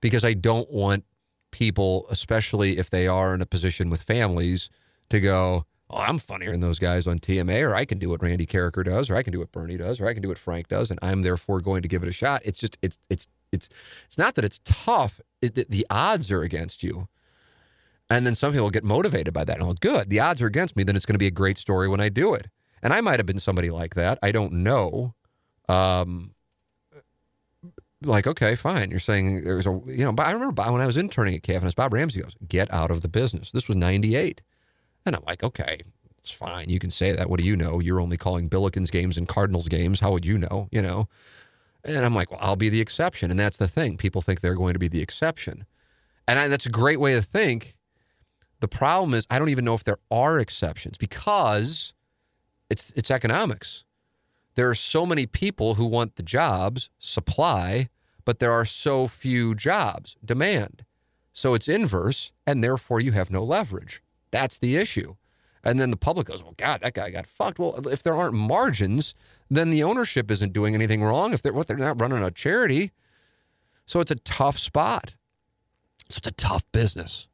because 0.01 0.23
I 0.23 0.33
don't 0.33 0.69
want 0.69 1.05
people, 1.51 2.05
especially 2.09 2.77
if 2.77 2.89
they 2.89 3.07
are 3.07 3.33
in 3.33 3.41
a 3.41 3.45
position 3.45 3.89
with 3.89 4.03
families, 4.03 4.69
to 5.09 5.19
go, 5.19 5.65
oh, 5.89 5.97
I'm 5.97 6.19
funnier 6.19 6.51
than 6.51 6.59
those 6.59 6.79
guys 6.79 7.07
on 7.07 7.19
TMA, 7.19 7.67
or 7.67 7.75
I 7.75 7.85
can 7.85 7.97
do 7.97 8.09
what 8.09 8.21
Randy 8.21 8.45
Karraker 8.45 8.83
does, 8.85 9.09
or 9.09 9.15
I 9.15 9.23
can 9.23 9.33
do 9.33 9.39
what 9.39 9.51
Bernie 9.51 9.77
does, 9.77 9.99
or 9.99 10.07
I 10.07 10.13
can 10.13 10.21
do 10.21 10.29
what 10.29 10.37
Frank 10.37 10.67
does, 10.67 10.91
and 10.91 10.99
I'm 11.01 11.23
therefore 11.23 11.61
going 11.61 11.81
to 11.81 11.87
give 11.87 12.03
it 12.03 12.09
a 12.09 12.13
shot. 12.13 12.41
It's 12.45 12.59
just, 12.59 12.77
it's, 12.81 12.97
it's, 13.09 13.27
it's, 13.51 13.69
it's 14.05 14.17
not 14.17 14.35
that 14.35 14.45
it's 14.45 14.61
tough. 14.63 15.19
It, 15.41 15.69
the 15.69 15.85
odds 15.89 16.31
are 16.31 16.43
against 16.43 16.83
you. 16.83 17.07
And 18.09 18.25
then 18.25 18.35
some 18.35 18.53
people 18.53 18.69
get 18.71 18.83
motivated 18.83 19.33
by 19.33 19.43
that. 19.43 19.59
And 19.59 19.69
oh, 19.69 19.73
good, 19.79 20.09
the 20.09 20.19
odds 20.19 20.41
are 20.41 20.47
against 20.47 20.75
me. 20.75 20.83
Then 20.83 20.95
it's 20.95 21.05
going 21.05 21.13
to 21.13 21.19
be 21.19 21.27
a 21.27 21.31
great 21.31 21.57
story 21.57 21.87
when 21.87 21.99
I 21.99 22.09
do 22.09 22.33
it. 22.33 22.47
And 22.81 22.93
I 22.93 23.01
might 23.01 23.19
have 23.19 23.25
been 23.25 23.39
somebody 23.39 23.69
like 23.69 23.95
that. 23.95 24.17
I 24.23 24.31
don't 24.31 24.53
know. 24.53 25.13
Um, 25.67 26.31
like, 28.01 28.25
okay, 28.25 28.55
fine. 28.55 28.89
You're 28.89 28.99
saying 28.99 29.43
there's 29.43 29.67
a, 29.67 29.79
you 29.85 30.05
know, 30.05 30.11
but 30.11 30.25
I 30.25 30.31
remember 30.31 30.63
when 30.71 30.81
I 30.81 30.85
was 30.85 30.97
interning 30.97 31.35
at 31.35 31.43
KFNS, 31.43 31.75
Bob 31.75 31.93
Ramsey 31.93 32.21
goes, 32.21 32.35
get 32.47 32.71
out 32.73 32.91
of 32.91 33.01
the 33.01 33.09
business. 33.09 33.51
This 33.51 33.67
was 33.67 33.75
98. 33.75 34.41
And 35.05 35.15
I'm 35.15 35.23
like, 35.27 35.43
okay, 35.43 35.81
it's 36.17 36.31
fine. 36.31 36.69
You 36.69 36.79
can 36.79 36.89
say 36.89 37.11
that. 37.11 37.29
What 37.29 37.39
do 37.39 37.45
you 37.45 37.55
know? 37.55 37.79
You're 37.79 38.01
only 38.01 38.17
calling 38.17 38.49
Billikens 38.49 38.91
games 38.91 39.17
and 39.17 39.27
Cardinals 39.27 39.67
games. 39.67 39.99
How 39.99 40.11
would 40.11 40.25
you 40.25 40.37
know? 40.37 40.69
You 40.71 40.81
know? 40.81 41.07
And 41.83 42.05
I'm 42.05 42.13
like, 42.13 42.31
well, 42.31 42.39
I'll 42.41 42.55
be 42.55 42.69
the 42.69 42.81
exception. 42.81 43.31
And 43.31 43.39
that's 43.39 43.57
the 43.57 43.67
thing. 43.67 43.97
People 43.97 44.21
think 44.21 44.41
they're 44.41 44.55
going 44.55 44.73
to 44.73 44.79
be 44.79 44.87
the 44.87 45.01
exception. 45.01 45.65
And 46.27 46.39
I, 46.39 46.47
that's 46.47 46.65
a 46.65 46.71
great 46.71 46.99
way 46.99 47.13
to 47.13 47.21
think. 47.21 47.77
The 48.59 48.67
problem 48.67 49.13
is, 49.13 49.25
I 49.29 49.39
don't 49.39 49.49
even 49.49 49.65
know 49.65 49.73
if 49.73 49.83
there 49.83 49.99
are 50.11 50.39
exceptions 50.39 50.97
because 50.97 51.93
it's 52.69 52.91
it's 52.95 53.11
economics. 53.11 53.85
There 54.55 54.69
are 54.69 54.75
so 54.75 55.05
many 55.05 55.25
people 55.25 55.75
who 55.75 55.85
want 55.85 56.15
the 56.15 56.23
jobs, 56.23 56.89
supply, 56.99 57.89
but 58.25 58.39
there 58.39 58.51
are 58.51 58.65
so 58.65 59.07
few 59.07 59.55
jobs, 59.55 60.17
demand. 60.23 60.83
So 61.31 61.53
it's 61.53 61.69
inverse, 61.69 62.31
and 62.45 62.63
therefore 62.63 62.99
you 62.99 63.13
have 63.13 63.31
no 63.31 63.43
leverage. 63.43 64.03
That's 64.31 64.57
the 64.57 64.75
issue. 64.75 65.15
And 65.63 65.79
then 65.79 65.91
the 65.91 65.97
public 65.97 66.27
goes, 66.27 66.43
well, 66.43 66.55
God, 66.57 66.81
that 66.81 66.93
guy 66.93 67.09
got 67.09 67.27
fucked. 67.27 67.59
Well, 67.59 67.87
if 67.87 68.03
there 68.03 68.15
aren't 68.15 68.33
margins, 68.33 69.13
then 69.49 69.69
the 69.69 69.83
ownership 69.83 70.31
isn't 70.31 70.53
doing 70.53 70.73
anything 70.75 71.03
wrong. 71.03 71.33
If 71.33 71.41
they're 71.41 71.53
what 71.53 71.67
they're 71.67 71.77
not 71.77 71.99
running 71.99 72.23
a 72.23 72.31
charity. 72.31 72.91
So 73.85 73.99
it's 73.99 74.11
a 74.11 74.15
tough 74.15 74.57
spot. 74.57 75.15
So 76.09 76.17
it's 76.17 76.27
a 76.27 76.31
tough 76.31 76.63
business. 76.71 77.27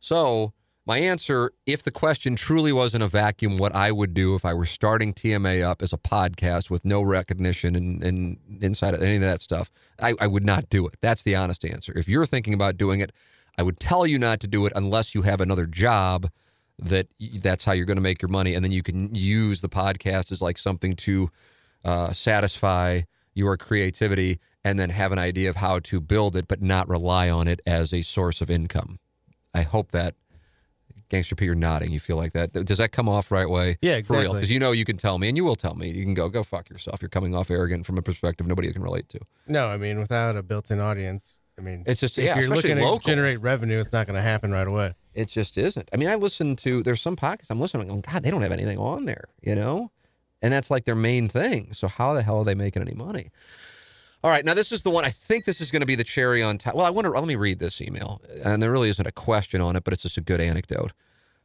So 0.00 0.52
my 0.86 0.98
answer, 0.98 1.52
if 1.66 1.82
the 1.82 1.90
question 1.90 2.34
truly 2.34 2.72
was 2.72 2.94
in 2.94 3.02
a 3.02 3.08
vacuum, 3.08 3.58
what 3.58 3.74
I 3.74 3.92
would 3.92 4.14
do 4.14 4.34
if 4.34 4.44
I 4.44 4.54
were 4.54 4.64
starting 4.64 5.12
TMA 5.12 5.62
up 5.62 5.82
as 5.82 5.92
a 5.92 5.98
podcast 5.98 6.70
with 6.70 6.84
no 6.84 7.02
recognition 7.02 7.76
and, 7.76 8.02
and 8.02 8.38
inside 8.62 8.94
of 8.94 9.02
any 9.02 9.16
of 9.16 9.20
that 9.20 9.42
stuff, 9.42 9.70
I, 10.00 10.14
I 10.18 10.26
would 10.26 10.46
not 10.46 10.70
do 10.70 10.86
it. 10.86 10.94
That's 11.02 11.22
the 11.22 11.36
honest 11.36 11.64
answer. 11.64 11.92
If 11.94 12.08
you're 12.08 12.26
thinking 12.26 12.54
about 12.54 12.78
doing 12.78 13.00
it, 13.00 13.12
I 13.58 13.62
would 13.64 13.78
tell 13.80 14.06
you 14.06 14.18
not 14.18 14.40
to 14.40 14.46
do 14.46 14.64
it 14.66 14.72
unless 14.74 15.14
you 15.14 15.22
have 15.22 15.40
another 15.40 15.66
job 15.66 16.30
that 16.78 17.08
that's 17.42 17.64
how 17.64 17.72
you're 17.72 17.84
going 17.84 17.96
to 17.96 18.02
make 18.02 18.22
your 18.22 18.28
money, 18.28 18.54
and 18.54 18.64
then 18.64 18.72
you 18.72 18.82
can 18.84 19.14
use 19.14 19.60
the 19.60 19.68
podcast 19.68 20.30
as 20.30 20.40
like 20.40 20.56
something 20.56 20.94
to 20.94 21.28
uh, 21.84 22.12
satisfy 22.12 23.02
your 23.34 23.56
creativity, 23.56 24.38
and 24.64 24.78
then 24.78 24.90
have 24.90 25.12
an 25.12 25.18
idea 25.18 25.50
of 25.50 25.56
how 25.56 25.78
to 25.80 26.00
build 26.00 26.34
it, 26.34 26.48
but 26.48 26.62
not 26.62 26.88
rely 26.88 27.28
on 27.28 27.46
it 27.46 27.60
as 27.66 27.92
a 27.92 28.02
source 28.02 28.40
of 28.40 28.50
income. 28.50 28.98
I 29.54 29.62
hope 29.62 29.92
that 29.92 30.14
Gangster 31.08 31.34
P, 31.34 31.46
you're 31.46 31.54
nodding. 31.54 31.90
You 31.90 32.00
feel 32.00 32.16
like 32.16 32.32
that? 32.34 32.52
Does 32.52 32.78
that 32.78 32.92
come 32.92 33.08
off 33.08 33.30
right 33.30 33.48
way? 33.48 33.78
Yeah, 33.80 34.00
For 34.02 34.12
real, 34.14 34.20
exactly. 34.20 34.40
because 34.40 34.52
you 34.52 34.58
know 34.60 34.72
you 34.72 34.84
can 34.84 34.98
tell 34.98 35.18
me, 35.18 35.28
and 35.28 35.36
you 35.38 35.44
will 35.44 35.56
tell 35.56 35.74
me. 35.74 35.88
You 35.90 36.04
can 36.04 36.12
go, 36.14 36.28
go 36.28 36.42
fuck 36.42 36.68
yourself. 36.68 37.00
You're 37.00 37.08
coming 37.08 37.34
off 37.34 37.50
arrogant 37.50 37.86
from 37.86 37.96
a 37.96 38.02
perspective 38.02 38.46
nobody 38.46 38.70
can 38.72 38.82
relate 38.82 39.08
to. 39.10 39.20
No, 39.46 39.68
I 39.68 39.78
mean, 39.78 39.98
without 39.98 40.36
a 40.36 40.42
built-in 40.42 40.80
audience, 40.80 41.40
I 41.58 41.62
mean, 41.62 41.82
It's 41.86 42.00
just- 42.00 42.18
if 42.18 42.24
yeah, 42.24 42.38
you're 42.38 42.48
looking 42.50 42.78
local. 42.78 42.98
to 42.98 43.04
generate 43.06 43.40
revenue, 43.40 43.78
it's 43.80 43.92
not 43.92 44.06
going 44.06 44.16
to 44.16 44.22
happen 44.22 44.52
right 44.52 44.66
away. 44.66 44.94
It 45.14 45.28
just 45.28 45.56
isn't. 45.56 45.88
I 45.92 45.96
mean, 45.96 46.08
I 46.08 46.14
listen 46.16 46.54
to 46.56 46.82
there's 46.82 47.00
some 47.00 47.16
podcasts 47.16 47.46
I'm 47.50 47.58
listening. 47.58 47.90
I'm 47.90 48.00
God, 48.02 48.22
they 48.22 48.30
don't 48.30 48.42
have 48.42 48.52
anything 48.52 48.78
on 48.78 49.06
there, 49.06 49.24
you 49.40 49.54
know, 49.54 49.90
and 50.42 50.52
that's 50.52 50.70
like 50.70 50.84
their 50.84 50.94
main 50.94 51.28
thing. 51.28 51.72
So 51.72 51.88
how 51.88 52.12
the 52.12 52.22
hell 52.22 52.38
are 52.38 52.44
they 52.44 52.54
making 52.54 52.82
any 52.82 52.94
money? 52.94 53.30
All 54.24 54.30
right, 54.30 54.44
now 54.44 54.54
this 54.54 54.72
is 54.72 54.82
the 54.82 54.90
one. 54.90 55.04
I 55.04 55.10
think 55.10 55.44
this 55.44 55.60
is 55.60 55.70
going 55.70 55.80
to 55.80 55.86
be 55.86 55.94
the 55.94 56.02
cherry 56.02 56.42
on 56.42 56.58
top. 56.58 56.74
Well, 56.74 56.84
I 56.84 56.90
wonder. 56.90 57.10
Let 57.10 57.24
me 57.24 57.36
read 57.36 57.60
this 57.60 57.80
email, 57.80 58.20
and 58.44 58.60
there 58.60 58.72
really 58.72 58.88
isn't 58.88 59.06
a 59.06 59.12
question 59.12 59.60
on 59.60 59.76
it, 59.76 59.84
but 59.84 59.92
it's 59.92 60.02
just 60.02 60.16
a 60.16 60.20
good 60.20 60.40
anecdote. 60.40 60.92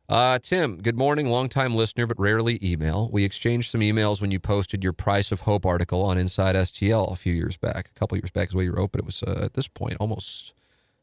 Uh, 0.10 0.40
Tim, 0.40 0.82
good 0.82 0.98
morning. 0.98 1.28
Longtime 1.28 1.76
listener, 1.76 2.08
but 2.08 2.20
rarely 2.20 2.60
email. 2.64 3.10
We 3.12 3.24
exchanged 3.24 3.72
some 3.72 3.82
emails 3.82 4.22
when 4.22 4.32
you 4.32 4.40
posted 4.40 4.84
your 4.84 4.92
Price 4.92 5.32
of 5.32 5.42
Hope 5.42 5.66
article 5.66 6.02
on 6.02 6.18
Inside 6.18 6.56
STL 6.56 7.12
a 7.12 7.16
few 7.16 7.34
years 7.34 7.58
back, 7.58 7.90
a 7.90 8.00
couple 8.00 8.18
years 8.18 8.32
back 8.32 8.50
is 8.50 8.56
what 8.56 8.62
you 8.66 8.74
wrote, 8.74 8.92
but 8.92 9.00
it 9.00 9.06
was 9.06 9.22
uh, 9.24 9.40
at 9.44 9.54
this 9.54 9.68
point 9.68 9.98
almost 10.00 10.54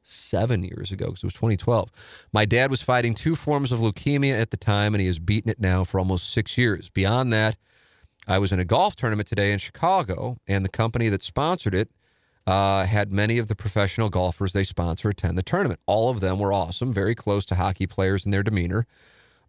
seven 0.02 0.64
years 0.64 0.90
ago 0.90 1.06
because 1.06 1.22
it 1.22 1.26
was 1.26 1.34
2012. 1.34 1.90
My 2.32 2.44
dad 2.44 2.70
was 2.70 2.82
fighting 2.82 3.14
two 3.14 3.36
forms 3.36 3.70
of 3.70 3.78
leukemia 3.78 4.38
at 4.38 4.50
the 4.50 4.56
time, 4.56 4.92
and 4.92 5.00
he 5.00 5.06
has 5.06 5.18
beaten 5.18 5.50
it 5.50 5.60
now 5.60 5.84
for 5.84 5.98
almost 5.98 6.30
six 6.30 6.58
years. 6.58 6.88
Beyond 6.90 7.32
that, 7.32 7.56
I 8.30 8.38
was 8.38 8.52
in 8.52 8.60
a 8.60 8.64
golf 8.64 8.94
tournament 8.94 9.28
today 9.28 9.52
in 9.52 9.58
Chicago, 9.58 10.38
and 10.46 10.64
the 10.64 10.68
company 10.68 11.08
that 11.08 11.24
sponsored 11.24 11.74
it 11.74 11.90
uh, 12.46 12.86
had 12.86 13.12
many 13.12 13.38
of 13.38 13.48
the 13.48 13.56
professional 13.56 14.08
golfers 14.08 14.52
they 14.52 14.62
sponsor 14.62 15.08
attend 15.08 15.36
the 15.36 15.42
tournament. 15.42 15.80
All 15.84 16.10
of 16.10 16.20
them 16.20 16.38
were 16.38 16.52
awesome, 16.52 16.92
very 16.92 17.16
close 17.16 17.44
to 17.46 17.56
hockey 17.56 17.88
players 17.88 18.24
in 18.24 18.30
their 18.30 18.44
demeanor. 18.44 18.86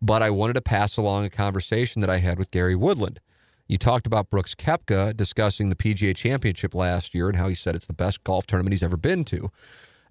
But 0.01 0.23
I 0.23 0.31
wanted 0.31 0.53
to 0.53 0.61
pass 0.61 0.97
along 0.97 1.25
a 1.25 1.29
conversation 1.29 2.01
that 2.01 2.09
I 2.09 2.17
had 2.17 2.39
with 2.39 2.49
Gary 2.49 2.75
Woodland. 2.75 3.19
You 3.67 3.77
talked 3.77 4.07
about 4.07 4.31
Brooks 4.31 4.55
Koepka 4.55 5.15
discussing 5.15 5.69
the 5.69 5.75
PGA 5.75 6.15
Championship 6.15 6.73
last 6.73 7.13
year 7.13 7.27
and 7.27 7.37
how 7.37 7.49
he 7.49 7.55
said 7.55 7.75
it's 7.75 7.85
the 7.85 7.93
best 7.93 8.23
golf 8.23 8.47
tournament 8.47 8.73
he's 8.73 8.81
ever 8.81 8.97
been 8.97 9.23
to. 9.25 9.51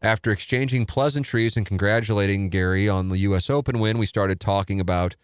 After 0.00 0.30
exchanging 0.30 0.86
pleasantries 0.86 1.56
and 1.56 1.66
congratulating 1.66 2.50
Gary 2.50 2.88
on 2.88 3.08
the 3.08 3.18
U.S. 3.18 3.50
Open 3.50 3.80
win, 3.80 3.98
we 3.98 4.06
started 4.06 4.38
talking 4.38 4.78
about 4.78 5.16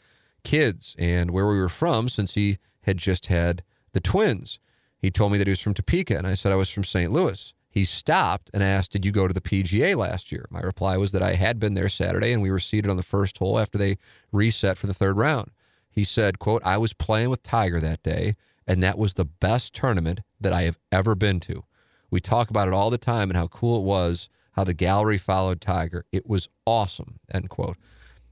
kids 0.43 0.97
and 0.98 1.31
where 1.31 1.47
we 1.47 1.59
were 1.59 1.68
from 1.68 2.09
since 2.09 2.35
he 2.35 2.59
had 2.86 2.96
just 2.98 3.26
had 3.26 3.62
the 3.92 4.00
twins. 4.00 4.58
He 4.98 5.10
told 5.10 5.32
me 5.32 5.38
that 5.38 5.46
he 5.46 5.52
was 5.52 5.60
from 5.60 5.74
Topeka, 5.74 6.16
and 6.16 6.26
I 6.26 6.34
said 6.34 6.52
I 6.52 6.56
was 6.56 6.70
from 6.70 6.84
St. 6.84 7.12
Louis. 7.12 7.52
He 7.68 7.84
stopped 7.84 8.50
and 8.54 8.62
asked, 8.62 8.92
Did 8.92 9.04
you 9.04 9.12
go 9.12 9.28
to 9.28 9.34
the 9.34 9.40
PGA 9.40 9.94
last 9.94 10.32
year? 10.32 10.46
My 10.50 10.60
reply 10.60 10.96
was 10.96 11.12
that 11.12 11.22
I 11.22 11.34
had 11.34 11.60
been 11.60 11.74
there 11.74 11.90
Saturday 11.90 12.32
and 12.32 12.40
we 12.40 12.50
were 12.50 12.58
seated 12.58 12.88
on 12.88 12.96
the 12.96 13.02
first 13.02 13.36
hole 13.36 13.58
after 13.58 13.76
they 13.76 13.98
reset 14.32 14.78
for 14.78 14.86
the 14.86 14.94
third 14.94 15.18
round. 15.18 15.50
He 15.90 16.02
said, 16.02 16.38
quote, 16.38 16.62
I 16.64 16.78
was 16.78 16.94
playing 16.94 17.28
with 17.28 17.42
Tiger 17.42 17.78
that 17.80 18.02
day, 18.02 18.36
and 18.66 18.82
that 18.82 18.96
was 18.96 19.14
the 19.14 19.26
best 19.26 19.74
tournament 19.74 20.20
that 20.40 20.54
I 20.54 20.62
have 20.62 20.78
ever 20.90 21.14
been 21.14 21.38
to. 21.40 21.64
We 22.10 22.20
talk 22.20 22.48
about 22.48 22.68
it 22.68 22.74
all 22.74 22.88
the 22.88 22.96
time 22.96 23.28
and 23.28 23.36
how 23.36 23.48
cool 23.48 23.78
it 23.78 23.84
was, 23.84 24.30
how 24.52 24.64
the 24.64 24.72
gallery 24.72 25.18
followed 25.18 25.60
Tiger. 25.60 26.06
It 26.12 26.26
was 26.26 26.48
awesome, 26.64 27.20
end 27.30 27.50
quote. 27.50 27.76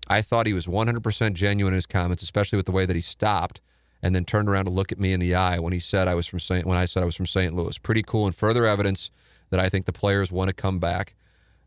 I 0.06 0.22
thought 0.22 0.47
he 0.47 0.52
was 0.55 0.66
100% 0.66 1.35
genuine 1.35 1.74
in 1.74 1.76
his 1.76 1.86
comments, 1.86 2.22
especially 2.22 2.56
with 2.56 2.66
the 2.66 2.72
way 2.72 2.86
that 2.86 2.97
he 2.97 3.02
stopped 3.02 3.60
and 4.05 4.14
then 4.14 4.26
turned 4.26 4.51
around 4.51 4.66
to 4.66 4.70
look 4.70 4.93
at 4.93 5.01
me 5.01 5.14
in 5.14 5.18
the 5.18 5.35
eye 5.35 5.59
when 5.59 5.72
he 5.72 5.78
said 5.78 6.06
I 6.09 6.14
was 6.14 6.26
from 6.26 6.39
St. 6.39 6.66
when 6.66 6.76
I 6.76 6.85
said 6.85 7.02
I 7.02 7.06
was 7.06 7.16
from 7.16 7.24
St. 7.24 7.56
Louis. 7.56 7.78
Pretty 7.78 8.02
cool 8.02 8.26
and 8.26 8.36
further 8.36 8.66
evidence 8.66 9.10
that 9.48 9.59
I 9.59 9.70
think 9.70 9.86
the 9.86 9.94
players 9.94 10.31
want 10.31 10.48
to 10.48 10.55
come 10.55 10.78
back, 10.78 11.14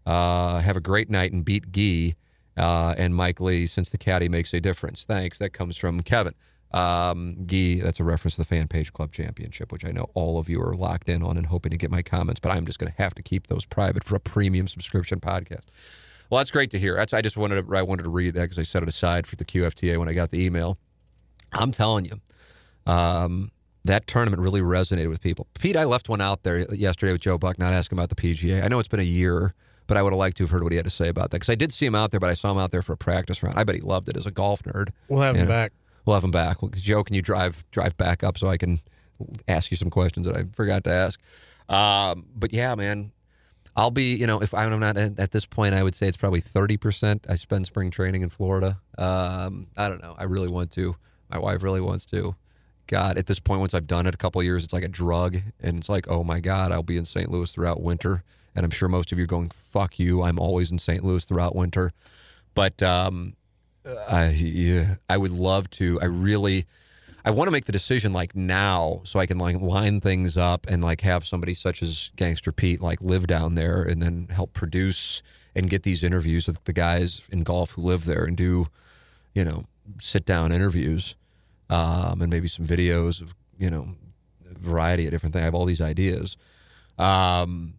uh, 0.05 0.59
have 0.59 0.77
a 0.77 0.79
great 0.79 1.09
night, 1.09 1.31
and 1.33 1.43
beat 1.43 1.71
Gee 1.71 2.15
uh, 2.55 2.93
and 2.95 3.15
Mike 3.15 3.39
Lee 3.39 3.65
since 3.65 3.89
the 3.89 3.97
caddy 3.97 4.29
makes 4.29 4.53
a 4.53 4.61
difference. 4.61 5.03
Thanks. 5.03 5.39
That 5.39 5.49
comes 5.49 5.77
from 5.77 6.01
Kevin. 6.01 6.35
Um, 6.71 7.37
Gee, 7.47 7.81
that's 7.81 7.99
a 7.99 8.03
reference 8.03 8.35
to 8.35 8.41
the 8.41 8.47
Fan 8.47 8.67
Page 8.67 8.93
Club 8.93 9.11
Championship, 9.11 9.71
which 9.71 9.83
I 9.83 9.89
know 9.89 10.11
all 10.13 10.37
of 10.37 10.47
you 10.47 10.61
are 10.61 10.75
locked 10.75 11.09
in 11.09 11.23
on 11.23 11.37
and 11.37 11.47
hoping 11.47 11.71
to 11.71 11.77
get 11.77 11.89
my 11.89 12.03
comments, 12.03 12.39
but 12.39 12.51
I'm 12.51 12.67
just 12.67 12.77
going 12.77 12.91
to 12.91 13.01
have 13.01 13.15
to 13.15 13.23
keep 13.23 13.47
those 13.47 13.65
private 13.65 14.03
for 14.03 14.15
a 14.15 14.19
premium 14.19 14.67
subscription 14.67 15.19
podcast. 15.19 15.65
Well, 16.29 16.37
that's 16.37 16.51
great 16.51 16.69
to 16.71 16.77
hear. 16.77 16.97
That's 16.97 17.13
I 17.13 17.21
just 17.23 17.37
wanted 17.37 17.65
to 17.65 17.75
I 17.75 17.81
wanted 17.81 18.03
to 18.03 18.09
read 18.09 18.35
that 18.35 18.41
because 18.41 18.59
I 18.59 18.63
set 18.63 18.83
it 18.83 18.89
aside 18.89 19.25
for 19.25 19.37
the 19.37 19.45
QFTA 19.45 19.97
when 19.97 20.07
I 20.07 20.13
got 20.13 20.29
the 20.29 20.43
email. 20.43 20.77
I'm 21.53 21.71
telling 21.71 22.05
you, 22.05 22.19
um, 22.87 23.51
that 23.83 24.07
tournament 24.07 24.41
really 24.41 24.61
resonated 24.61 25.09
with 25.09 25.21
people. 25.21 25.47
Pete, 25.59 25.75
I 25.77 25.85
left 25.85 26.09
one 26.09 26.21
out 26.21 26.43
there 26.43 26.73
yesterday 26.73 27.11
with 27.11 27.21
Joe 27.21 27.37
Buck, 27.37 27.57
not 27.57 27.73
asking 27.73 27.97
about 27.97 28.09
the 28.09 28.15
PGA. 28.15 28.63
I 28.63 28.67
know 28.67 28.79
it's 28.79 28.87
been 28.87 28.99
a 28.99 29.03
year, 29.03 29.53
but 29.87 29.97
I 29.97 30.03
would 30.03 30.13
have 30.13 30.19
liked 30.19 30.37
to 30.37 30.43
have 30.43 30.51
heard 30.51 30.63
what 30.63 30.71
he 30.71 30.75
had 30.75 30.85
to 30.85 30.91
say 30.91 31.07
about 31.07 31.31
that 31.31 31.37
because 31.37 31.49
I 31.49 31.55
did 31.55 31.71
see 31.73 31.85
him 31.85 31.95
out 31.95 32.11
there, 32.11 32.19
but 32.19 32.29
I 32.29 32.33
saw 32.33 32.51
him 32.51 32.57
out 32.57 32.71
there 32.71 32.81
for 32.81 32.93
a 32.93 32.97
practice 32.97 33.41
round. 33.41 33.57
I 33.57 33.63
bet 33.63 33.75
he 33.75 33.81
loved 33.81 34.09
it 34.09 34.17
as 34.17 34.25
a 34.25 34.31
golf 34.31 34.63
nerd. 34.63 34.89
We'll 35.07 35.21
have 35.21 35.35
him 35.35 35.47
back. 35.47 35.71
We'll 36.05 36.15
have 36.15 36.23
him 36.23 36.31
back. 36.31 36.61
Well, 36.61 36.71
Joe, 36.73 37.03
can 37.03 37.15
you 37.15 37.21
drive 37.21 37.65
drive 37.71 37.97
back 37.97 38.23
up 38.23 38.37
so 38.37 38.47
I 38.49 38.57
can 38.57 38.79
ask 39.47 39.71
you 39.71 39.77
some 39.77 39.89
questions 39.89 40.27
that 40.27 40.35
I 40.35 40.45
forgot 40.53 40.83
to 40.85 40.91
ask? 40.91 41.19
Um, 41.69 42.25
but 42.35 42.53
yeah, 42.53 42.75
man, 42.75 43.11
I'll 43.75 43.91
be. 43.91 44.15
You 44.15 44.27
know, 44.27 44.41
if 44.41 44.53
I'm 44.53 44.79
not 44.79 44.97
at, 44.97 45.19
at 45.19 45.31
this 45.31 45.45
point, 45.45 45.75
I 45.75 45.83
would 45.83 45.95
say 45.95 46.07
it's 46.07 46.17
probably 46.17 46.41
thirty 46.41 46.77
percent. 46.77 47.25
I 47.29 47.35
spend 47.35 47.65
spring 47.65 47.91
training 47.91 48.21
in 48.21 48.29
Florida. 48.29 48.79
Um, 48.97 49.67
I 49.75 49.89
don't 49.89 50.01
know. 50.01 50.15
I 50.17 50.23
really 50.23 50.47
want 50.47 50.71
to. 50.71 50.95
My 51.29 51.39
wife 51.39 51.61
really 51.61 51.81
wants 51.81 52.05
to. 52.07 52.35
God, 52.87 53.17
at 53.17 53.27
this 53.27 53.39
point, 53.39 53.59
once 53.59 53.73
I've 53.73 53.87
done 53.87 54.07
it 54.07 54.13
a 54.13 54.17
couple 54.17 54.41
years, 54.41 54.63
it's 54.63 54.73
like 54.73 54.83
a 54.83 54.89
drug, 54.89 55.37
and 55.61 55.77
it's 55.77 55.89
like, 55.89 56.07
oh 56.07 56.23
my 56.23 56.39
God, 56.39 56.71
I'll 56.71 56.83
be 56.83 56.97
in 56.97 57.05
St. 57.05 57.29
Louis 57.29 57.51
throughout 57.51 57.81
winter, 57.81 58.23
and 58.55 58.65
I'm 58.65 58.71
sure 58.71 58.89
most 58.89 59.11
of 59.11 59.17
you 59.17 59.25
are 59.25 59.27
going, 59.27 59.49
fuck 59.49 59.99
you. 59.99 60.23
I'm 60.23 60.39
always 60.39 60.71
in 60.71 60.79
St. 60.79 61.03
Louis 61.03 61.23
throughout 61.23 61.55
winter, 61.55 61.93
but 62.55 62.81
um, 62.81 63.35
I 64.09 64.29
yeah, 64.29 64.95
I 65.09 65.17
would 65.17 65.31
love 65.31 65.69
to. 65.71 65.99
I 66.01 66.05
really, 66.05 66.65
I 67.23 67.31
want 67.31 67.47
to 67.47 67.51
make 67.51 67.65
the 67.65 67.71
decision 67.71 68.13
like 68.13 68.35
now, 68.35 69.01
so 69.03 69.19
I 69.19 69.25
can 69.25 69.37
like 69.37 69.59
line 69.61 70.01
things 70.01 70.37
up 70.37 70.65
and 70.67 70.83
like 70.83 71.01
have 71.01 71.25
somebody 71.25 71.53
such 71.53 71.81
as 71.81 72.11
Gangster 72.15 72.51
Pete 72.51 72.81
like 72.81 73.01
live 73.01 73.27
down 73.27 73.55
there 73.55 73.83
and 73.83 74.01
then 74.01 74.27
help 74.31 74.53
produce 74.53 75.21
and 75.55 75.69
get 75.69 75.83
these 75.83 76.03
interviews 76.03 76.47
with 76.47 76.63
the 76.65 76.73
guys 76.73 77.21
in 77.31 77.43
golf 77.43 77.71
who 77.71 77.81
live 77.81 78.05
there 78.05 78.23
and 78.25 78.37
do, 78.37 78.67
you 79.33 79.43
know, 79.43 79.65
sit 79.99 80.25
down 80.25 80.51
interviews, 80.51 81.15
um, 81.69 82.21
and 82.21 82.29
maybe 82.29 82.47
some 82.47 82.65
videos 82.65 83.21
of 83.21 83.33
you 83.57 83.69
know, 83.69 83.95
a 84.49 84.57
variety 84.57 85.05
of 85.05 85.11
different 85.11 85.33
things. 85.33 85.41
I 85.41 85.45
have 85.45 85.55
all 85.55 85.65
these 85.65 85.81
ideas. 85.81 86.37
Um, 86.97 87.73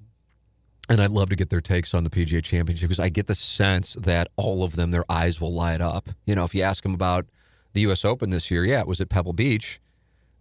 and 0.89 1.01
I'd 1.01 1.11
love 1.11 1.29
to 1.31 1.37
get 1.37 1.51
their 1.51 1.61
takes 1.61 1.93
on 1.93 2.05
the 2.05 2.11
PGA 2.11 2.43
Championship 2.43 2.89
because 2.89 3.01
I 3.01 3.11
get 3.11 3.27
the 3.27 3.35
sense 3.35 3.95
that 3.95 4.29
all 4.37 4.65
of 4.65 4.77
them, 4.77 4.91
their 4.91 5.05
eyes 5.09 5.41
will 5.41 5.53
light 5.53 5.81
up. 5.81 6.09
You 6.27 6.35
know, 6.35 6.45
if 6.45 6.55
you 6.55 6.63
ask 6.63 6.83
them 6.83 6.95
about 6.95 7.27
the 7.75 7.83
U.S. 7.83 8.05
Open 8.05 8.31
this 8.31 8.51
year, 8.51 8.65
yeah, 8.65 8.81
it 8.81 8.87
was 8.87 9.01
at 9.01 9.09
Pebble 9.09 9.35
Beach, 9.35 9.81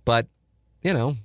but 0.06 0.28
you 0.82 0.94
know, 0.94 1.18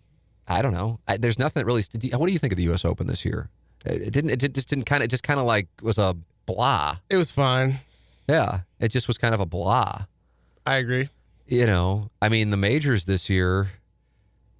I 0.48 0.60
don't 0.60 0.72
know. 0.72 0.98
I, 1.06 1.18
there's 1.18 1.38
nothing 1.38 1.60
that 1.60 1.66
really. 1.66 1.84
What 2.16 2.26
do 2.26 2.32
you 2.32 2.38
think 2.38 2.52
of 2.52 2.56
the 2.56 2.64
U.S. 2.64 2.84
Open 2.84 3.06
this 3.06 3.24
year? 3.24 3.48
It 3.84 4.12
didn't. 4.12 4.30
It 4.30 4.54
just 4.54 4.68
didn't 4.68 4.84
kind 4.84 5.04
of. 5.04 5.08
Just 5.08 5.22
kind 5.22 5.38
of 5.38 5.46
like 5.46 5.68
was 5.82 5.98
a 5.98 6.16
blah. 6.46 6.96
It 7.08 7.16
was 7.16 7.30
fine. 7.30 7.76
Yeah, 8.28 8.60
it 8.80 8.88
just 8.88 9.06
was 9.06 9.18
kind 9.18 9.34
of 9.34 9.40
a 9.40 9.46
blah. 9.46 10.06
I 10.66 10.76
agree. 10.76 11.08
You 11.46 11.66
know, 11.66 12.10
I 12.20 12.28
mean, 12.28 12.50
the 12.50 12.56
majors 12.56 13.04
this 13.04 13.28
year 13.28 13.70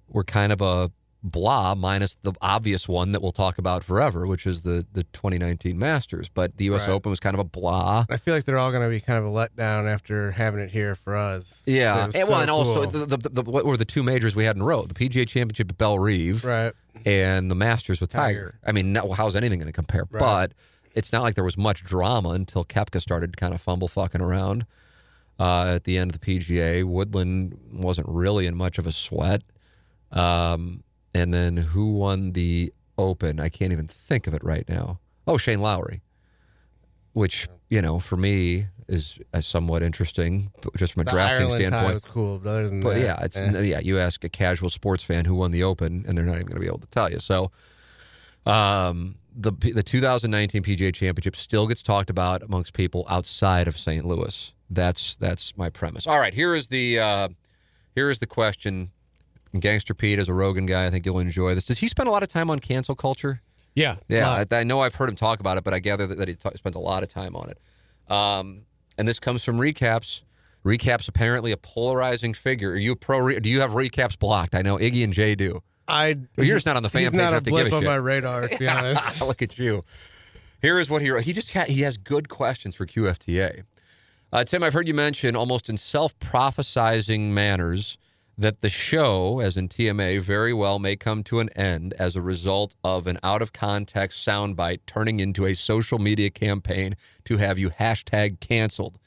were 0.09 0.23
kind 0.23 0.51
of 0.51 0.61
a 0.61 0.91
blah, 1.23 1.73
minus 1.73 2.15
the 2.21 2.33
obvious 2.41 2.87
one 2.87 3.13
that 3.13 3.21
we'll 3.21 3.31
talk 3.31 3.57
about 3.57 3.83
forever, 3.83 4.27
which 4.27 4.45
is 4.45 4.63
the 4.63 4.85
the 4.91 5.03
2019 5.05 5.79
Masters. 5.79 6.29
But 6.29 6.57
the 6.57 6.65
U.S. 6.65 6.87
Right. 6.87 6.93
Open 6.93 7.09
was 7.09 7.19
kind 7.19 7.33
of 7.33 7.39
a 7.39 7.45
blah. 7.45 8.05
I 8.09 8.17
feel 8.17 8.35
like 8.35 8.43
they're 8.43 8.57
all 8.57 8.71
going 8.71 8.83
to 8.83 8.89
be 8.89 8.99
kind 8.99 9.17
of 9.17 9.25
a 9.25 9.29
letdown 9.29 9.91
after 9.91 10.31
having 10.31 10.59
it 10.59 10.69
here 10.69 10.95
for 10.95 11.15
us. 11.15 11.63
Yeah, 11.65 12.03
and, 12.03 12.13
well, 12.13 12.25
so 12.25 12.41
and 12.41 12.51
also 12.51 12.83
cool. 12.83 13.05
the, 13.05 13.17
the, 13.17 13.29
the, 13.29 13.41
what 13.43 13.65
were 13.65 13.77
the 13.77 13.85
two 13.85 14.03
majors 14.03 14.35
we 14.35 14.43
had 14.43 14.55
in 14.55 14.61
a 14.61 14.65
row? 14.65 14.83
The 14.83 14.93
PGA 14.93 15.27
Championship 15.27 15.71
at 15.71 15.77
Bellerive 15.77 16.43
right. 16.43 16.73
and 17.05 17.49
the 17.49 17.55
Masters 17.55 18.01
with 18.01 18.11
Tiger. 18.11 18.51
Tiger. 18.51 18.59
I 18.67 18.71
mean, 18.73 18.93
no, 18.93 19.11
how's 19.13 19.35
anything 19.35 19.59
going 19.59 19.67
to 19.67 19.73
compare? 19.73 20.05
Right. 20.09 20.19
But 20.19 20.53
it's 20.93 21.11
not 21.13 21.23
like 21.23 21.35
there 21.35 21.43
was 21.43 21.57
much 21.57 21.83
drama 21.83 22.29
until 22.29 22.65
Koepka 22.65 23.01
started 23.01 23.33
to 23.33 23.37
kind 23.37 23.53
of 23.53 23.61
fumble 23.61 23.87
fucking 23.87 24.21
around 24.21 24.65
uh, 25.39 25.73
at 25.75 25.83
the 25.83 25.97
end 25.97 26.13
of 26.13 26.19
the 26.19 26.25
PGA. 26.39 26.83
Woodland 26.83 27.57
wasn't 27.71 28.07
really 28.09 28.45
in 28.47 28.55
much 28.55 28.77
of 28.77 28.87
a 28.87 28.91
sweat. 28.91 29.43
Um, 30.11 30.83
and 31.13 31.33
then 31.33 31.57
who 31.57 31.93
won 31.93 32.31
the 32.31 32.73
Open? 32.97 33.39
I 33.39 33.49
can't 33.49 33.71
even 33.71 33.87
think 33.87 34.27
of 34.27 34.33
it 34.33 34.43
right 34.43 34.67
now. 34.69 34.99
Oh, 35.25 35.37
Shane 35.37 35.61
Lowry, 35.61 36.01
which 37.13 37.47
you 37.69 37.81
know 37.81 37.99
for 37.99 38.17
me 38.17 38.67
is 38.87 39.19
somewhat 39.39 39.81
interesting, 39.81 40.51
just 40.77 40.93
from 40.93 41.01
a 41.01 41.03
The 41.05 41.11
drafting 41.11 41.47
Ireland 41.47 41.67
standpoint. 41.67 41.93
was 41.93 42.05
cool, 42.05 42.39
but 42.39 42.49
other 42.49 42.67
than 42.67 42.81
But 42.81 42.95
that, 42.95 43.01
yeah, 43.01 43.23
it's 43.23 43.37
eh. 43.37 43.61
yeah. 43.61 43.79
You 43.79 43.97
ask 43.97 44.23
a 44.23 44.29
casual 44.29 44.69
sports 44.69 45.03
fan 45.03 45.25
who 45.25 45.35
won 45.35 45.51
the 45.51 45.63
Open, 45.63 46.05
and 46.07 46.17
they're 46.17 46.25
not 46.25 46.35
even 46.35 46.45
going 46.45 46.55
to 46.55 46.59
be 46.61 46.67
able 46.67 46.79
to 46.79 46.87
tell 46.87 47.09
you. 47.09 47.19
So, 47.19 47.51
um, 48.45 49.15
the 49.35 49.51
the 49.51 49.83
2019 49.83 50.61
PGA 50.63 50.93
Championship 50.93 51.35
still 51.35 51.67
gets 51.67 51.81
talked 51.81 52.09
about 52.09 52.43
amongst 52.43 52.73
people 52.73 53.05
outside 53.09 53.67
of 53.67 53.77
St. 53.77 54.05
Louis. 54.05 54.51
That's 54.75 55.15
that's 55.15 55.55
my 55.57 55.69
premise. 55.69 56.07
All 56.07 56.19
right, 56.19 56.33
here 56.33 56.55
is 56.55 56.67
the 56.67 56.99
uh, 56.99 57.29
here 57.95 58.09
is 58.09 58.19
the 58.19 58.27
question. 58.27 58.91
Gangster 59.59 59.93
Pete 59.93 60.17
is 60.17 60.27
a 60.27 60.33
Rogan 60.33 60.65
guy. 60.65 60.85
I 60.85 60.89
think 60.89 61.05
you'll 61.05 61.19
enjoy 61.19 61.53
this. 61.53 61.63
Does 61.63 61.77
he 61.79 61.87
spend 61.87 62.09
a 62.09 62.11
lot 62.11 62.23
of 62.23 62.29
time 62.29 62.49
on 62.49 62.59
cancel 62.59 62.95
culture? 62.95 63.41
yeah, 63.75 63.97
Yeah, 64.07 64.27
lot. 64.27 64.47
I, 64.53 64.59
I 64.61 64.63
know 64.63 64.81
I've 64.81 64.95
heard 64.95 65.09
him 65.09 65.15
talk 65.15 65.39
about 65.39 65.57
it, 65.57 65.63
but 65.63 65.73
I 65.75 65.79
gather 65.79 66.07
that, 66.07 66.17
that 66.17 66.27
he 66.27 66.33
ta 66.35 66.49
spends 66.55 66.75
a 66.75 66.79
lot 66.79 67.03
of 67.03 67.09
time 67.09 67.35
on 67.35 67.49
it. 67.51 67.59
Um, 68.11 68.63
and 68.97 69.07
this 69.07 69.19
comes 69.19 69.43
from 69.43 69.57
recaps. 69.59 70.21
Recaps 70.65 71.07
apparently 71.07 71.51
a 71.51 71.57
polarizing 71.57 72.33
figure. 72.33 72.71
Are 72.71 72.77
you 72.77 72.95
pro? 72.95 73.19
Re- 73.19 73.39
do 73.39 73.49
you 73.49 73.61
have 73.61 73.71
recaps 73.71 74.17
blocked? 74.17 74.55
I 74.55 74.61
know 74.63 74.77
Iggy 74.77 75.03
and 75.03 75.11
Jay 75.13 75.35
do. 75.35 75.61
I. 75.87 76.15
Well, 76.37 76.47
you're 76.47 76.55
just 76.55 76.65
not 76.65 76.77
on 76.77 76.83
the 76.83 76.89
fan 76.89 77.01
He's 77.01 77.11
page 77.11 77.19
not 77.19 77.33
a 77.33 77.41
blip 77.41 77.71
a 77.71 77.75
on 77.75 77.81
shit. 77.81 77.89
my 77.89 77.95
radar, 77.97 78.47
to 78.47 78.57
be 78.57 78.67
honest. 78.69 79.21
Look 79.21 79.41
at 79.41 79.59
you. 79.59 79.83
Here 80.61 80.79
is 80.79 80.89
what 80.89 81.01
he 81.01 81.09
wrote. 81.11 81.23
He 81.25 81.33
just 81.33 81.53
ha- 81.53 81.65
he 81.67 81.81
has 81.81 81.97
good 81.97 82.29
questions 82.29 82.73
for 82.75 82.85
QFTA. 82.87 83.63
Uh, 84.33 84.43
Tim, 84.43 84.63
I've 84.63 84.73
heard 84.73 84.87
you 84.87 84.95
mention 84.95 85.35
almost 85.35 85.69
in 85.69 85.77
self-prophesizing 85.77 87.29
manners 87.29 87.99
that 88.35 88.61
the 88.61 88.67
show, 88.67 89.39
as 89.39 89.57
in 89.57 89.69
TMA, 89.69 90.19
very 90.21 90.51
well 90.51 90.79
may 90.79 90.95
come 90.95 91.21
to 91.25 91.39
an 91.39 91.49
end 91.49 91.93
as 91.99 92.15
a 92.15 92.21
result 92.23 92.73
of 92.83 93.05
an 93.05 93.19
out-of-context 93.21 94.27
soundbite 94.27 94.79
turning 94.87 95.19
into 95.19 95.45
a 95.45 95.53
social 95.53 95.99
media 95.99 96.31
campaign 96.31 96.95
to 97.25 97.37
have 97.37 97.59
you 97.59 97.69
hashtag 97.69 98.39
canceled. 98.39 98.97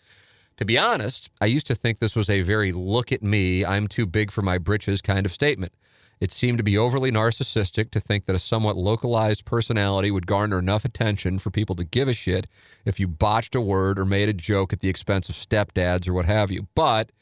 To 0.59 0.65
be 0.65 0.79
honest, 0.79 1.29
I 1.41 1.47
used 1.47 1.67
to 1.67 1.75
think 1.75 1.99
this 1.99 2.15
was 2.15 2.31
a 2.31 2.43
very 2.43 2.71
look 2.71 3.11
at 3.11 3.21
me, 3.21 3.65
I'm 3.65 3.89
too 3.89 4.07
big 4.07 4.31
for 4.31 4.43
my 4.43 4.59
britches 4.59 5.03
kind 5.03 5.27
of 5.27 5.33
statement. 5.33 5.73
It 6.19 6.33
seemed 6.33 6.59
to 6.59 6.65
be 6.65 6.79
overly 6.79 7.13
narcissistic 7.13 7.91
to 7.91 8.01
think 8.01 8.25
that 8.25 8.37
a 8.37 8.39
somewhat 8.39 8.77
localized 8.77 9.45
personality 9.45 10.11
would 10.11 10.27
garner 10.27 10.59
enough 10.59 10.85
attention 10.85 11.39
for 11.39 11.51
people 11.51 11.77
to 11.77 11.85
give 11.85 12.09
a 12.09 12.15
shit 12.15 12.47
if 12.85 12.99
you 12.99 13.07
botched 13.07 13.55
a 13.55 13.61
word 13.61 13.99
or 13.99 14.07
made 14.07 14.29
a 14.29 14.35
joke 14.35 14.73
at 14.73 14.81
the 14.81 14.89
expense 14.89 15.29
of 15.29 15.35
stepdads 15.35 16.09
or 16.09 16.15
what 16.15 16.25
have 16.25 16.51
you. 16.51 16.69
But 16.75 17.13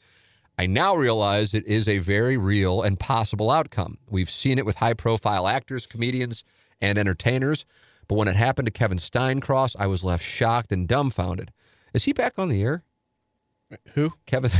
I 0.56 0.66
now 0.66 0.94
realize 0.94 1.52
it 1.52 1.66
is 1.66 1.88
a 1.88 1.98
very 1.98 2.36
real 2.36 2.82
and 2.82 3.00
possible 3.00 3.50
outcome. 3.50 3.98
We've 4.08 4.30
seen 4.30 4.58
it 4.58 4.66
with 4.66 4.76
high 4.76 4.94
profile 4.94 5.48
actors, 5.48 5.86
comedians, 5.86 6.44
and 6.80 6.96
entertainers. 6.96 7.64
But 8.06 8.14
when 8.14 8.28
it 8.28 8.36
happened 8.36 8.66
to 8.66 8.72
Kevin 8.72 8.98
Steincross, 8.98 9.74
I 9.76 9.88
was 9.88 10.04
left 10.04 10.22
shocked 10.22 10.70
and 10.70 10.86
dumbfounded. 10.86 11.50
Is 11.92 12.04
he 12.04 12.12
back 12.12 12.38
on 12.38 12.48
the 12.48 12.62
air? 12.62 12.84
Who? 13.94 14.12
Kevin. 14.26 14.50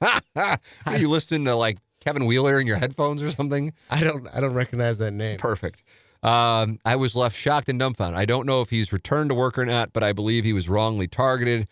Are 0.36 0.96
you 0.96 1.08
listening 1.08 1.44
to 1.46 1.56
like 1.56 1.78
Kevin 2.00 2.26
Wheeler 2.26 2.58
in 2.60 2.66
your 2.66 2.76
headphones 2.76 3.22
or 3.22 3.30
something? 3.30 3.72
I 3.90 4.00
don't. 4.02 4.26
I 4.34 4.40
don't 4.40 4.54
recognize 4.54 4.98
that 4.98 5.12
name. 5.12 5.38
Perfect. 5.38 5.82
Um, 6.22 6.78
I 6.84 6.96
was 6.96 7.14
left 7.14 7.36
shocked 7.36 7.68
and 7.68 7.78
dumbfounded. 7.78 8.18
I 8.18 8.24
don't 8.24 8.46
know 8.46 8.60
if 8.60 8.70
he's 8.70 8.92
returned 8.92 9.30
to 9.30 9.34
work 9.34 9.56
or 9.56 9.64
not, 9.64 9.92
but 9.92 10.02
I 10.02 10.12
believe 10.12 10.44
he 10.44 10.52
was 10.52 10.68
wrongly 10.68 11.06
targeted. 11.06 11.68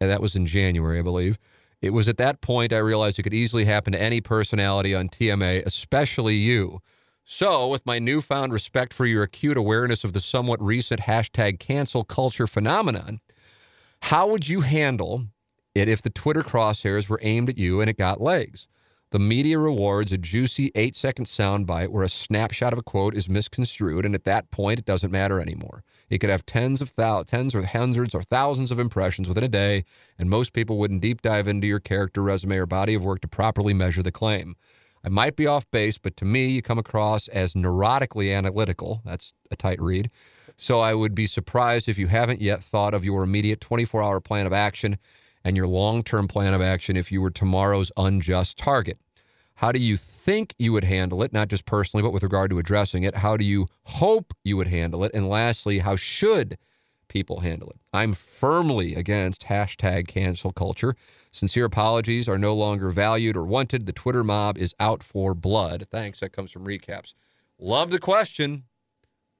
And 0.00 0.10
that 0.10 0.20
was 0.20 0.36
in 0.36 0.46
January, 0.46 0.98
I 0.98 1.02
believe. 1.02 1.38
It 1.80 1.90
was 1.90 2.08
at 2.08 2.18
that 2.18 2.40
point 2.40 2.72
I 2.72 2.78
realized 2.78 3.18
it 3.18 3.22
could 3.22 3.34
easily 3.34 3.64
happen 3.64 3.92
to 3.92 4.00
any 4.00 4.20
personality 4.20 4.94
on 4.94 5.08
TMA, 5.08 5.64
especially 5.64 6.34
you. 6.34 6.80
So, 7.24 7.66
with 7.68 7.84
my 7.84 7.98
newfound 7.98 8.52
respect 8.52 8.94
for 8.94 9.04
your 9.04 9.22
acute 9.22 9.56
awareness 9.56 10.04
of 10.04 10.12
the 10.12 10.20
somewhat 10.20 10.62
recent 10.62 11.02
hashtag 11.02 11.58
cancel 11.58 12.04
culture 12.04 12.46
phenomenon, 12.46 13.20
how 14.02 14.28
would 14.28 14.48
you 14.48 14.60
handle 14.60 15.26
it 15.74 15.88
if 15.88 16.02
the 16.02 16.10
Twitter 16.10 16.42
crosshairs 16.42 17.08
were 17.08 17.18
aimed 17.22 17.48
at 17.48 17.58
you 17.58 17.80
and 17.80 17.90
it 17.90 17.98
got 17.98 18.20
legs? 18.20 18.68
The 19.16 19.20
media 19.20 19.58
rewards 19.58 20.12
a 20.12 20.18
juicy 20.18 20.70
eight 20.74 20.94
second 20.94 21.24
soundbite 21.24 21.88
where 21.88 22.04
a 22.04 22.08
snapshot 22.10 22.74
of 22.74 22.78
a 22.80 22.82
quote 22.82 23.16
is 23.16 23.30
misconstrued, 23.30 24.04
and 24.04 24.14
at 24.14 24.24
that 24.24 24.50
point, 24.50 24.78
it 24.78 24.84
doesn't 24.84 25.10
matter 25.10 25.40
anymore. 25.40 25.84
It 26.10 26.18
could 26.18 26.28
have 26.28 26.44
tens 26.44 26.82
of 26.82 26.94
thou- 26.96 27.22
tens 27.22 27.54
or 27.54 27.64
hundreds 27.64 28.14
or 28.14 28.22
thousands 28.22 28.70
of 28.70 28.78
impressions 28.78 29.26
within 29.26 29.42
a 29.42 29.48
day, 29.48 29.84
and 30.18 30.28
most 30.28 30.52
people 30.52 30.76
wouldn't 30.76 31.00
deep 31.00 31.22
dive 31.22 31.48
into 31.48 31.66
your 31.66 31.80
character, 31.80 32.22
resume, 32.22 32.58
or 32.58 32.66
body 32.66 32.92
of 32.92 33.04
work 33.04 33.22
to 33.22 33.26
properly 33.26 33.72
measure 33.72 34.02
the 34.02 34.12
claim. 34.12 34.54
I 35.02 35.08
might 35.08 35.34
be 35.34 35.46
off 35.46 35.64
base, 35.70 35.96
but 35.96 36.14
to 36.18 36.26
me, 36.26 36.48
you 36.48 36.60
come 36.60 36.78
across 36.78 37.26
as 37.28 37.54
neurotically 37.54 38.36
analytical. 38.36 39.00
That's 39.02 39.32
a 39.50 39.56
tight 39.56 39.80
read. 39.80 40.10
So 40.58 40.80
I 40.80 40.92
would 40.92 41.14
be 41.14 41.26
surprised 41.26 41.88
if 41.88 41.96
you 41.96 42.08
haven't 42.08 42.42
yet 42.42 42.62
thought 42.62 42.92
of 42.92 43.02
your 43.02 43.22
immediate 43.22 43.62
24 43.62 44.02
hour 44.02 44.20
plan 44.20 44.46
of 44.46 44.52
action 44.52 44.98
and 45.42 45.56
your 45.56 45.66
long 45.66 46.02
term 46.02 46.28
plan 46.28 46.52
of 46.52 46.60
action 46.60 46.98
if 46.98 47.10
you 47.10 47.22
were 47.22 47.30
tomorrow's 47.30 47.90
unjust 47.96 48.58
target. 48.58 48.98
How 49.56 49.72
do 49.72 49.78
you 49.78 49.96
think 49.96 50.54
you 50.58 50.72
would 50.72 50.84
handle 50.84 51.22
it, 51.22 51.32
not 51.32 51.48
just 51.48 51.64
personally, 51.64 52.02
but 52.02 52.12
with 52.12 52.22
regard 52.22 52.50
to 52.50 52.58
addressing 52.58 53.04
it? 53.04 53.16
How 53.16 53.36
do 53.38 53.44
you 53.44 53.68
hope 53.84 54.34
you 54.44 54.56
would 54.56 54.66
handle 54.66 55.02
it? 55.02 55.12
And 55.14 55.28
lastly, 55.28 55.78
how 55.78 55.96
should 55.96 56.58
people 57.08 57.40
handle 57.40 57.70
it? 57.70 57.78
I'm 57.92 58.12
firmly 58.12 58.94
against 58.94 59.44
hashtag 59.44 60.08
cancel 60.08 60.52
culture. 60.52 60.94
Sincere 61.30 61.64
apologies 61.64 62.28
are 62.28 62.36
no 62.36 62.54
longer 62.54 62.90
valued 62.90 63.34
or 63.34 63.44
wanted. 63.44 63.86
The 63.86 63.92
Twitter 63.92 64.22
mob 64.22 64.58
is 64.58 64.74
out 64.78 65.02
for 65.02 65.34
blood. 65.34 65.86
Thanks. 65.90 66.20
That 66.20 66.32
comes 66.32 66.50
from 66.50 66.66
recaps. 66.66 67.14
Love 67.58 67.90
the 67.90 67.98
question. 67.98 68.64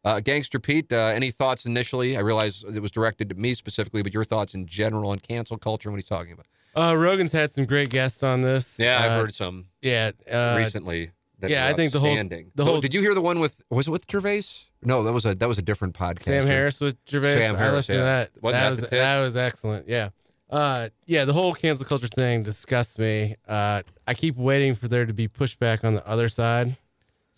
Uh, 0.03 0.21
Gangster 0.21 0.59
Pete, 0.59 0.91
uh, 0.93 1.13
any 1.15 1.31
thoughts 1.31 1.67
initially? 1.67 2.17
I 2.17 2.21
realize 2.21 2.65
it 2.65 2.81
was 2.81 2.93
directed 2.93 3.29
to 3.29 3.35
me 3.35 3.53
specifically, 3.53 4.03
but 4.03 4.15
your 4.15 4.25
thoughts 4.25 4.55
in 4.55 4.67
general 4.67 5.11
on 5.11 5.19
cancel 5.19 5.59
culture 5.59 5.89
and 5.89 5.95
what 5.95 5.99
he's 5.99 6.09
talking 6.09 6.33
about. 6.33 6.47
Uh, 6.77 6.95
Rogan's 6.97 7.33
had 7.33 7.53
some 7.53 7.65
great 7.65 7.89
guests 7.89 8.23
on 8.23 8.43
this. 8.43 8.79
Yeah, 8.79 8.99
I've 9.03 9.11
Uh, 9.13 9.21
heard 9.21 9.35
some 9.35 9.67
Yeah, 9.83 10.11
uh, 10.31 10.57
recently. 10.59 11.11
That 11.41 11.51
yeah, 11.51 11.67
I 11.67 11.73
think 11.75 11.93
the 11.93 12.01
whole- 12.01 12.15
the 12.15 12.45
Oh, 12.59 12.65
whole- 12.65 12.81
Did 12.81 12.95
you 12.95 13.01
hear 13.01 13.15
the 13.15 13.21
one 13.21 13.41
with? 13.41 13.61
Was 13.71 13.87
it 13.89 13.91
with 13.91 14.05
Gervais? 14.11 14.43
No, 14.83 15.03
that 15.03 15.13
was 15.13 15.27
a 15.27 15.35
that 15.35 15.49
was 15.49 15.59
a 15.59 15.63
different 15.63 15.95
podcast. 15.95 16.23
Sam 16.23 16.47
Harris 16.47 16.81
with 16.81 16.97
Gervais. 17.09 17.39
Sam 17.39 17.57
I 17.57 17.59
Harris, 17.59 17.75
listened 17.89 17.97
yeah. 17.99 18.03
to 18.03 18.05
that. 18.33 18.43
Wasn't 18.43 18.61
that 18.61 18.65
that 18.65 18.71
was 18.71 18.91
that 18.91 19.21
was 19.21 19.37
excellent. 19.37 19.89
Yeah. 19.89 20.11
Uh, 20.49 20.89
yeah, 21.07 21.25
the 21.25 21.33
whole 21.33 21.53
cancel 21.55 21.85
culture 21.85 22.07
thing 22.09 22.43
disgusts 22.45 22.99
me. 22.99 23.35
Uh, 23.49 23.83
I 24.07 24.15
keep 24.15 24.37
waiting 24.37 24.75
for 24.77 24.87
there 24.89 25.05
to 25.05 25.13
be 25.13 25.27
pushback 25.29 25.83
on 25.85 25.95
the 25.95 26.07
other 26.07 26.29
side, 26.29 26.77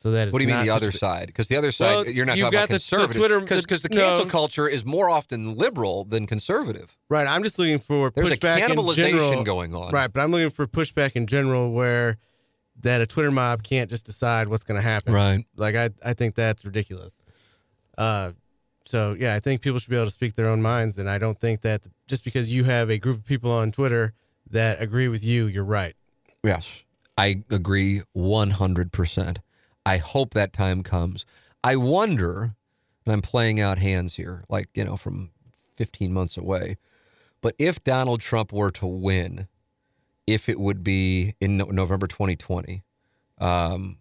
so 0.00 0.12
that 0.12 0.28
it's 0.28 0.32
What 0.32 0.38
do 0.38 0.44
you 0.48 0.54
mean 0.54 0.64
the 0.64 0.70
other 0.70 0.90
just- 0.90 1.00
side? 1.00 1.26
Because 1.26 1.48
the 1.48 1.56
other 1.56 1.72
side, 1.72 1.92
Well, 1.92 2.06
you're 2.08 2.24
not 2.24 2.36
you've 2.36 2.44
talking 2.46 2.56
about 2.58 2.68
got 2.68 2.68
the- 2.68 2.74
the 2.74 2.78
conservative. 2.78 3.16
Twitter- 3.16 3.40
Because 3.40 3.66
the- 3.82 3.88
the 3.88 3.96
cancel 3.96 4.24
no. 4.26 4.30
culture 4.30 4.68
is 4.68 4.84
more 4.84 5.10
often 5.10 5.56
liberal 5.56 6.04
than 6.04 6.26
conservative. 6.28 6.96
Right. 7.08 7.26
I'm 7.26 7.42
just 7.42 7.58
looking 7.58 7.80
for 7.80 8.12
There's 8.14 8.28
a 8.28 8.36
pushback 8.36 8.58
in 8.68 8.94
general. 8.94 9.42
going 9.42 9.74
on. 9.74 9.90
Right, 9.92 10.12
but 10.12 10.20
I'm 10.20 10.30
looking 10.30 10.50
for 10.50 10.66
pushback 10.68 11.16
in 11.16 11.26
general 11.26 11.72
where 11.72 12.16
that 12.80 13.00
a 13.00 13.06
Twitter 13.08 13.32
mob 13.32 13.64
can't 13.64 13.90
just 13.90 14.06
decide 14.06 14.46
what's 14.46 14.62
going 14.62 14.80
to 14.80 14.86
happen. 14.88 15.12
Right. 15.12 15.44
Like 15.56 15.74
I, 15.74 15.90
I 16.04 16.14
think 16.14 16.36
that's 16.36 16.64
ridiculous. 16.64 17.24
Uh, 17.98 18.32
so 18.86 19.16
yeah, 19.18 19.34
I 19.34 19.40
think 19.40 19.62
people 19.62 19.80
should 19.80 19.90
be 19.90 19.96
able 19.96 20.06
to 20.06 20.12
speak 20.12 20.36
their 20.36 20.46
own 20.46 20.62
minds, 20.62 20.96
and 20.96 21.10
I 21.10 21.18
don't 21.18 21.40
think 21.40 21.62
that 21.62 21.82
just 22.06 22.22
because 22.24 22.52
you 22.52 22.62
have 22.64 22.88
a 22.88 22.98
group 22.98 23.16
of 23.16 23.24
people 23.24 23.50
on 23.50 23.72
Twitter 23.72 24.12
that 24.50 24.80
agree 24.80 25.08
with 25.08 25.24
you, 25.24 25.46
you're 25.46 25.64
right. 25.64 25.96
Yes, 26.44 26.64
I 27.18 27.42
agree 27.50 28.02
100%. 28.16 29.38
I 29.89 29.97
hope 29.97 30.35
that 30.35 30.52
time 30.52 30.82
comes. 30.82 31.24
I 31.65 31.77
wonder, 31.77 32.51
and 33.06 33.12
I'm 33.12 33.23
playing 33.23 33.60
out 33.60 33.78
hands 33.78 34.16
here, 34.16 34.44
like, 34.48 34.69
you 34.74 34.85
know, 34.85 34.97
from 34.97 35.31
15 35.77 36.12
months 36.12 36.36
away, 36.36 36.77
but 37.40 37.55
if 37.59 37.82
Donald 37.82 38.20
Trump 38.20 38.52
were 38.52 38.70
to 38.73 38.86
win, 38.86 39.48
if 40.27 40.48
it 40.48 40.60
would 40.60 40.85
be 40.85 41.35
in 41.40 41.56
No- 41.56 41.66
November 41.66 42.06
2020, 42.06 42.82
um, 43.39 43.97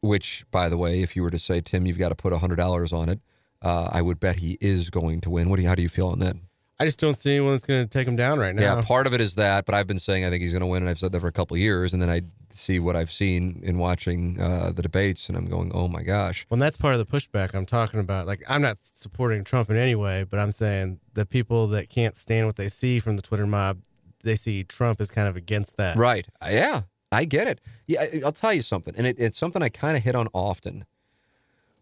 which, 0.00 0.44
by 0.50 0.68
the 0.68 0.76
way, 0.76 1.02
if 1.02 1.14
you 1.14 1.22
were 1.22 1.30
to 1.30 1.38
say, 1.38 1.60
Tim, 1.60 1.86
you've 1.86 1.98
got 1.98 2.08
to 2.08 2.14
put 2.16 2.32
$100 2.32 2.92
on 2.92 3.08
it, 3.08 3.20
uh, 3.62 3.88
I 3.92 4.02
would 4.02 4.18
bet 4.18 4.40
he 4.40 4.58
is 4.60 4.90
going 4.90 5.20
to 5.20 5.30
win. 5.30 5.48
What 5.48 5.56
do 5.56 5.62
you, 5.62 5.68
how 5.68 5.76
do 5.76 5.82
you 5.82 5.88
feel 5.88 6.08
on 6.08 6.18
that? 6.18 6.34
I 6.80 6.84
just 6.84 6.98
don't 6.98 7.16
see 7.16 7.36
anyone 7.36 7.52
that's 7.52 7.64
going 7.64 7.82
to 7.82 7.88
take 7.88 8.08
him 8.08 8.16
down 8.16 8.40
right 8.40 8.54
now. 8.54 8.62
Yeah, 8.62 8.82
part 8.82 9.06
of 9.06 9.14
it 9.14 9.20
is 9.20 9.36
that, 9.36 9.66
but 9.66 9.74
I've 9.76 9.86
been 9.86 10.00
saying 10.00 10.24
I 10.24 10.30
think 10.30 10.42
he's 10.42 10.50
going 10.50 10.62
to 10.62 10.66
win, 10.66 10.82
and 10.82 10.90
I've 10.90 10.98
said 10.98 11.12
that 11.12 11.20
for 11.20 11.28
a 11.28 11.32
couple 11.32 11.54
of 11.54 11.60
years, 11.60 11.92
and 11.92 12.02
then 12.02 12.10
I 12.10 12.22
see 12.54 12.78
what 12.78 12.96
I've 12.96 13.10
seen 13.10 13.60
in 13.62 13.78
watching 13.78 14.40
uh, 14.40 14.72
the 14.74 14.82
debates, 14.82 15.28
and 15.28 15.36
I'm 15.36 15.46
going, 15.46 15.72
oh 15.74 15.88
my 15.88 16.02
gosh. 16.02 16.46
Well, 16.50 16.58
that's 16.58 16.76
part 16.76 16.94
of 16.94 16.98
the 16.98 17.06
pushback 17.06 17.54
I'm 17.54 17.66
talking 17.66 18.00
about. 18.00 18.26
Like, 18.26 18.42
I'm 18.48 18.62
not 18.62 18.78
supporting 18.82 19.44
Trump 19.44 19.70
in 19.70 19.76
any 19.76 19.94
way, 19.94 20.24
but 20.24 20.38
I'm 20.38 20.50
saying 20.52 21.00
the 21.14 21.26
people 21.26 21.66
that 21.68 21.88
can't 21.88 22.16
stand 22.16 22.46
what 22.46 22.56
they 22.56 22.68
see 22.68 23.00
from 23.00 23.16
the 23.16 23.22
Twitter 23.22 23.46
mob, 23.46 23.80
they 24.22 24.36
see 24.36 24.64
Trump 24.64 25.00
as 25.00 25.10
kind 25.10 25.28
of 25.28 25.36
against 25.36 25.76
that. 25.76 25.96
Right? 25.96 26.26
Uh, 26.40 26.48
Yeah, 26.50 26.82
I 27.10 27.24
get 27.24 27.48
it. 27.48 27.60
Yeah, 27.86 28.04
I'll 28.24 28.32
tell 28.32 28.52
you 28.52 28.62
something, 28.62 28.94
and 28.96 29.06
it, 29.06 29.16
it's 29.18 29.38
something 29.38 29.62
I 29.62 29.68
kind 29.68 29.96
of 29.96 30.02
hit 30.02 30.14
on 30.14 30.28
often, 30.32 30.84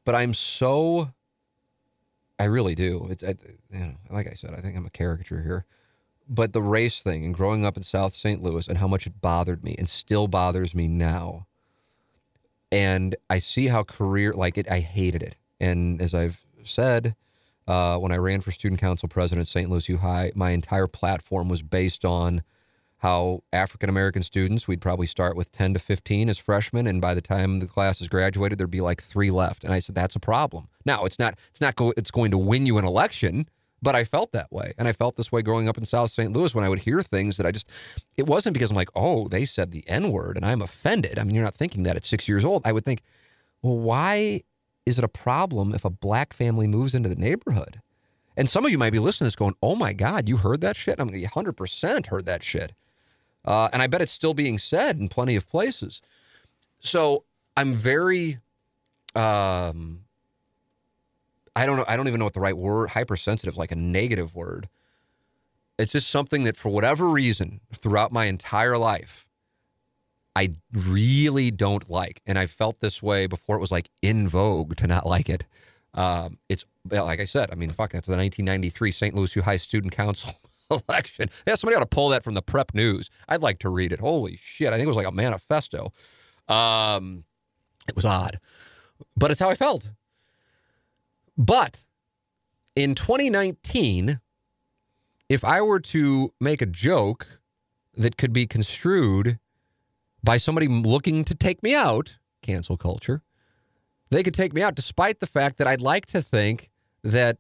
but 0.05 0.15
I'm 0.15 0.35
so, 0.35 1.11
I 2.39 2.45
really 2.45 2.75
do. 2.75 3.07
It's, 3.11 3.23
I, 3.23 3.35
you 3.73 3.81
know, 3.81 3.95
like 4.11 4.27
I 4.29 4.35
said, 4.35 4.55
I 4.55 4.61
think 4.61 4.77
I'm 4.77 4.87
a 4.87 4.91
caricature 4.91 5.43
here. 5.43 5.67
But 6.33 6.53
the 6.53 6.63
race 6.63 7.03
thing 7.03 7.25
and 7.25 7.35
growing 7.35 7.67
up 7.67 7.77
in 7.77 7.83
South 7.83 8.15
St. 8.15 8.41
Louis 8.41 8.69
and 8.69 8.79
how 8.79 8.87
much 8.87 9.07
it 9.07 9.21
bothered 9.21 9.65
me 9.65 9.75
and 9.77 9.89
still 9.89 10.29
bothers 10.29 10.77
me 10.77 10.87
now. 10.87 11.47
And 12.71 13.17
I 13.29 13.41
see 13.41 13.67
how 13.67 13.83
career, 13.83 14.33
like 14.33 14.57
it, 14.57 14.71
I 14.71 14.79
hated 14.79 15.25
it. 15.25 15.37
And 15.59 16.01
as 16.01 16.15
I've 16.15 16.45
said, 16.63 17.17
uh, 17.67 17.99
when 17.99 18.13
I 18.13 18.17
ran 18.17 18.43
for 18.43 18.53
student 18.53 18.81
council 18.81 19.09
president 19.09 19.41
at 19.41 19.49
St. 19.49 19.69
Louis 19.69 19.89
U 19.89 19.99
High, 19.99 20.31
my 20.37 20.51
entire 20.51 20.87
platform 20.87 21.49
was 21.49 21.63
based 21.63 22.05
on 22.05 22.43
how 22.99 23.43
African 23.53 23.89
American 23.89 24.23
students, 24.23 24.69
we'd 24.69 24.81
probably 24.81 25.07
start 25.07 25.35
with 25.35 25.51
10 25.53 25.75
to 25.75 25.81
15 25.81 26.29
as 26.29 26.39
freshmen. 26.39 26.87
And 26.87 27.01
by 27.01 27.15
the 27.15 27.23
time 27.23 27.59
the 27.59 27.67
classes 27.67 28.09
graduated, 28.09 28.59
there'd 28.59 28.71
be 28.71 28.83
like 28.83 29.03
three 29.03 29.31
left. 29.31 29.65
And 29.65 29.73
I 29.73 29.79
said, 29.79 29.95
that's 29.95 30.15
a 30.15 30.21
problem. 30.21 30.69
Now 30.85 31.05
it's 31.05 31.19
not, 31.19 31.39
it's 31.51 31.61
not, 31.61 31.77
go, 31.77 31.93
it's 31.97 32.11
going 32.11 32.31
to 32.31 32.39
win 32.39 32.67
you 32.67 32.79
an 32.79 32.85
election, 32.85 33.49
but 33.83 33.95
I 33.95 34.05
felt 34.05 34.33
that 34.33 34.53
way. 34.53 34.73
And 34.79 34.87
I 34.87 34.93
felt 34.93 35.17
this 35.17 35.33
way 35.33 35.43
growing 35.43 35.69
up 35.69 35.79
in 35.79 35.85
South 35.85 36.11
St. 36.11 36.33
Louis 36.33 36.55
when 36.55 36.65
I 36.65 36.69
would 36.69 36.81
hear 36.81 37.03
things 37.03 37.37
that 37.37 37.47
I 37.47 37.53
just, 37.53 37.69
it 38.17 38.27
wasn't 38.27 38.55
because 38.55 38.71
I'm 38.71 38.77
like, 38.77 38.91
oh, 38.95 39.29
they 39.29 39.45
said 39.45 39.71
the 39.71 39.89
N 39.89 40.11
word 40.11 40.37
and 40.37 40.45
I'm 40.45 40.63
offended. 40.63 41.19
I 41.19 41.25
mean, 41.25 41.35
you're 41.35 41.45
not 41.45 41.55
thinking 41.55 41.83
that 41.85 41.97
at 41.97 42.05
six 42.05 42.29
years 42.29 42.45
old. 42.45 42.63
I 42.65 42.73
would 42.73 42.85
think, 42.85 43.03
well, 43.63 43.79
why 43.79 44.43
is 44.87 44.99
it 44.99 45.05
a 45.05 45.09
problem 45.09 45.75
if 45.75 45.85
a 45.85 45.91
black 45.91 46.33
family 46.33 46.67
moves 46.67 46.95
into 46.95 47.09
the 47.09 47.15
neighborhood? 47.15 47.81
And 48.37 48.49
some 48.49 48.65
of 48.65 48.71
you 48.71 48.79
might 48.79 48.93
be 48.93 48.99
listening 48.99 49.27
to 49.27 49.31
this 49.33 49.37
going, 49.37 49.55
oh 49.63 49.75
my 49.75 49.93
God, 49.93 50.29
you 50.29 50.39
heard 50.39 50.61
that 50.61 50.77
shit? 50.77 50.99
I'm 50.99 51.09
going 51.09 51.23
100% 51.23 52.07
heard 52.07 52.27
that 52.27 52.43
shit. 52.43 52.73
Uh, 53.45 53.69
and 53.73 53.83
I 53.83 53.87
bet 53.87 54.03
it's 54.03 54.13
still 54.13 54.35
being 54.35 54.59
said 54.59 54.99
in 54.99 55.09
plenty 55.09 55.37
of 55.37 55.49
places. 55.49 56.03
So 56.81 57.25
I'm 57.57 57.73
very, 57.73 58.39
um, 59.15 60.05
I 61.61 61.67
don't 61.67 61.77
know. 61.77 61.85
I 61.87 61.97
don't 61.97 62.09
even 62.09 62.19
know 62.19 62.25
what 62.25 62.33
the 62.33 62.41
right 62.41 62.57
word. 62.57 62.91
Hypersensitive, 62.91 63.59
like 63.59 63.71
a 63.71 63.77
negative 63.77 64.35
word. 64.35 64.71
It's 65.79 65.93
just 65.93 66.09
something 66.09 66.45
that, 66.45 66.57
for 66.57 66.71
whatever 66.71 67.07
reason, 67.07 67.61
throughout 67.75 68.13
my 68.13 68.25
entire 68.25 68.79
life, 68.79 69.27
I 70.35 70.51
really 70.73 71.51
don't 71.51 71.91
like, 71.91 72.23
and 72.25 72.39
I 72.39 72.47
felt 72.47 72.81
this 72.81 73.03
way 73.03 73.27
before 73.27 73.57
it 73.57 73.61
was 73.61 73.71
like 73.71 73.91
in 74.01 74.27
vogue 74.27 74.77
to 74.77 74.87
not 74.87 75.05
like 75.05 75.29
it. 75.29 75.45
Um, 75.93 76.39
it's 76.49 76.65
like 76.91 77.21
I 77.21 77.27
said. 77.27 77.51
I 77.53 77.57
mean, 77.57 77.69
fuck, 77.69 77.93
that's 77.93 78.07
the 78.07 78.17
1993 78.17 78.91
St. 78.91 79.15
Louis 79.15 79.37
U 79.37 79.43
High 79.43 79.57
Student 79.57 79.93
Council 79.93 80.33
election. 80.89 81.29
Yeah, 81.47 81.57
somebody 81.57 81.77
ought 81.77 81.81
to 81.81 81.87
pull 81.87 82.09
that 82.09 82.25
from 82.25 82.33
the 82.33 82.43
Prep 82.43 82.73
News. 82.73 83.11
I'd 83.29 83.43
like 83.43 83.59
to 83.59 83.69
read 83.69 83.93
it. 83.93 84.01
Holy 84.01 84.39
shit! 84.41 84.69
I 84.69 84.77
think 84.77 84.85
it 84.85 84.89
was 84.89 84.97
like 84.97 85.07
a 85.07 85.13
manifesto. 85.13 85.93
Um, 86.49 87.25
it 87.87 87.95
was 87.95 88.07
odd, 88.07 88.41
but 89.15 89.31
it's 89.31 89.41
how 89.41 89.51
I 89.51 89.55
felt. 89.55 89.91
But 91.41 91.87
in 92.77 92.95
2019, 92.95 94.21
if 95.31 95.43
I 95.43 95.63
were 95.63 95.81
to 95.81 96.35
make 96.39 96.61
a 96.61 96.67
joke 96.67 97.41
that 97.97 98.19
could 98.19 98.35
be 98.35 98.47
construed 98.47 99.39
by 100.23 100.37
somebody 100.37 100.69
looking 100.69 101.25
to 101.25 101.35
take 101.35 101.63
me 101.63 101.75
out, 101.75 102.19
cancel 102.43 102.77
culture, 102.77 103.23
They 104.11 104.23
could 104.25 104.35
take 104.35 104.53
me 104.53 104.61
out, 104.61 104.75
despite 104.75 105.21
the 105.21 105.27
fact 105.27 105.57
that 105.59 105.69
I'd 105.69 105.81
like 105.81 106.05
to 106.07 106.21
think 106.21 106.69
that 107.05 107.39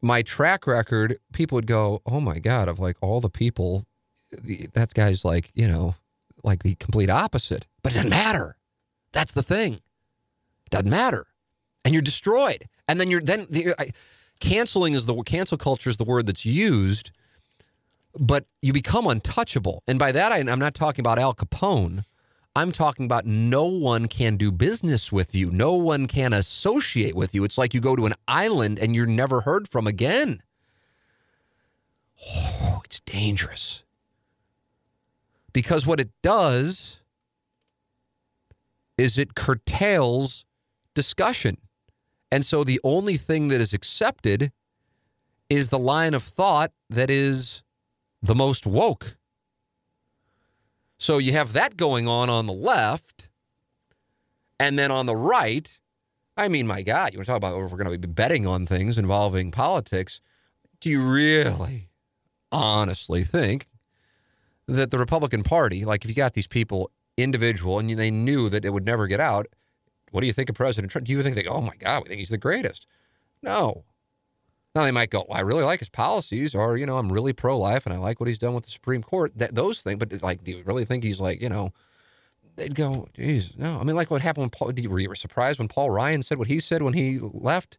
my 0.00 0.22
track 0.22 0.66
record, 0.66 1.18
people 1.32 1.56
would 1.56 1.66
go, 1.66 2.00
"Oh 2.06 2.20
my 2.20 2.38
god!" 2.38 2.68
Of 2.68 2.78
like 2.78 2.96
all 3.00 3.20
the 3.20 3.28
people, 3.28 3.84
that 4.30 4.94
guy's 4.94 5.24
like, 5.24 5.50
you 5.54 5.66
know, 5.66 5.96
like 6.44 6.62
the 6.62 6.76
complete 6.76 7.10
opposite. 7.10 7.66
But 7.82 7.92
it 7.92 7.96
doesn't 7.96 8.10
matter. 8.10 8.56
That's 9.10 9.32
the 9.32 9.42
thing. 9.42 9.80
Doesn't 10.70 10.88
matter, 10.88 11.26
and 11.84 11.94
you're 11.94 12.02
destroyed. 12.02 12.66
And 12.88 13.00
then 13.00 13.10
you're 13.10 13.20
then 13.20 13.46
the, 13.50 13.74
canceling 14.40 14.94
is 14.94 15.06
the 15.06 15.14
cancel 15.22 15.58
culture 15.58 15.90
is 15.90 15.96
the 15.96 16.04
word 16.04 16.26
that's 16.26 16.44
used, 16.44 17.10
but 18.18 18.44
you 18.60 18.72
become 18.72 19.06
untouchable. 19.06 19.82
And 19.86 19.98
by 19.98 20.12
that, 20.12 20.32
I, 20.32 20.38
I'm 20.38 20.58
not 20.58 20.74
talking 20.74 21.02
about 21.02 21.18
Al 21.18 21.34
Capone. 21.34 22.04
I'm 22.54 22.70
talking 22.70 23.06
about 23.06 23.24
no 23.24 23.64
one 23.64 24.08
can 24.08 24.36
do 24.36 24.52
business 24.52 25.10
with 25.10 25.34
you. 25.34 25.50
No 25.50 25.72
one 25.72 26.06
can 26.06 26.34
associate 26.34 27.14
with 27.14 27.34
you. 27.34 27.44
It's 27.44 27.56
like 27.56 27.72
you 27.72 27.80
go 27.80 27.96
to 27.96 28.04
an 28.04 28.14
island 28.28 28.78
and 28.78 28.94
you're 28.94 29.06
never 29.06 29.42
heard 29.42 29.68
from 29.68 29.86
again. 29.86 30.42
Oh, 32.26 32.82
it's 32.84 33.00
dangerous. 33.00 33.84
Because 35.54 35.86
what 35.86 35.98
it 35.98 36.10
does 36.22 37.00
is 38.98 39.16
it 39.16 39.34
curtails 39.34 40.44
discussion. 40.94 41.56
And 42.32 42.46
so 42.46 42.64
the 42.64 42.80
only 42.82 43.18
thing 43.18 43.48
that 43.48 43.60
is 43.60 43.74
accepted 43.74 44.52
is 45.50 45.68
the 45.68 45.78
line 45.78 46.14
of 46.14 46.22
thought 46.22 46.72
that 46.88 47.10
is 47.10 47.62
the 48.22 48.34
most 48.34 48.66
woke. 48.66 49.18
So 50.98 51.18
you 51.18 51.32
have 51.32 51.52
that 51.52 51.76
going 51.76 52.08
on 52.08 52.30
on 52.30 52.46
the 52.46 52.54
left. 52.54 53.28
And 54.58 54.78
then 54.78 54.90
on 54.90 55.04
the 55.04 55.14
right, 55.14 55.78
I 56.34 56.48
mean, 56.48 56.66
my 56.66 56.80
God, 56.80 57.12
you 57.12 57.18
want 57.18 57.26
to 57.26 57.32
talk 57.32 57.36
about 57.36 57.62
if 57.62 57.70
we're 57.70 57.76
going 57.76 57.92
to 57.92 57.98
be 57.98 58.10
betting 58.10 58.46
on 58.46 58.64
things 58.64 58.96
involving 58.96 59.50
politics. 59.50 60.22
Do 60.80 60.88
you 60.88 61.02
really 61.02 61.90
honestly 62.50 63.24
think 63.24 63.68
that 64.66 64.90
the 64.90 64.98
Republican 64.98 65.42
Party, 65.42 65.84
like 65.84 66.04
if 66.04 66.08
you 66.08 66.14
got 66.14 66.32
these 66.32 66.46
people 66.46 66.90
individual 67.18 67.78
and 67.78 67.90
they 67.90 68.10
knew 68.10 68.48
that 68.48 68.64
it 68.64 68.70
would 68.70 68.86
never 68.86 69.06
get 69.06 69.20
out, 69.20 69.48
what 70.12 70.20
do 70.20 70.26
you 70.26 70.32
think 70.32 70.48
of 70.48 70.54
President 70.54 70.92
Trump? 70.92 71.06
Do 71.06 71.12
you 71.12 71.22
think 71.22 71.34
they 71.34 71.42
go, 71.42 71.50
oh 71.50 71.60
my 71.60 71.74
God, 71.76 72.04
we 72.04 72.08
think 72.08 72.18
he's 72.20 72.28
the 72.28 72.38
greatest? 72.38 72.86
No. 73.42 73.84
Now 74.74 74.84
they 74.84 74.90
might 74.90 75.10
go, 75.10 75.26
well, 75.28 75.36
I 75.36 75.40
really 75.40 75.64
like 75.64 75.80
his 75.80 75.88
policies, 75.88 76.54
or 76.54 76.76
you 76.76 76.86
know, 76.86 76.98
I'm 76.98 77.12
really 77.12 77.32
pro-life 77.32 77.84
and 77.84 77.94
I 77.94 77.98
like 77.98 78.20
what 78.20 78.28
he's 78.28 78.38
done 78.38 78.54
with 78.54 78.64
the 78.64 78.70
Supreme 78.70 79.02
Court. 79.02 79.36
That 79.36 79.54
those 79.54 79.80
things, 79.80 79.98
but 79.98 80.22
like, 80.22 80.44
do 80.44 80.52
you 80.52 80.62
really 80.64 80.84
think 80.84 81.02
he's 81.02 81.20
like, 81.20 81.42
you 81.42 81.48
know? 81.48 81.72
They'd 82.56 82.74
go, 82.74 83.08
geez, 83.14 83.52
no. 83.56 83.78
I 83.78 83.84
mean, 83.84 83.96
like 83.96 84.10
what 84.10 84.20
happened 84.20 84.42
when 84.42 84.50
Paul? 84.50 84.72
Were 84.90 84.98
you 84.98 85.14
surprised 85.14 85.58
when 85.58 85.68
Paul 85.68 85.90
Ryan 85.90 86.22
said 86.22 86.38
what 86.38 86.48
he 86.48 86.60
said 86.60 86.82
when 86.82 86.92
he 86.92 87.18
left? 87.18 87.78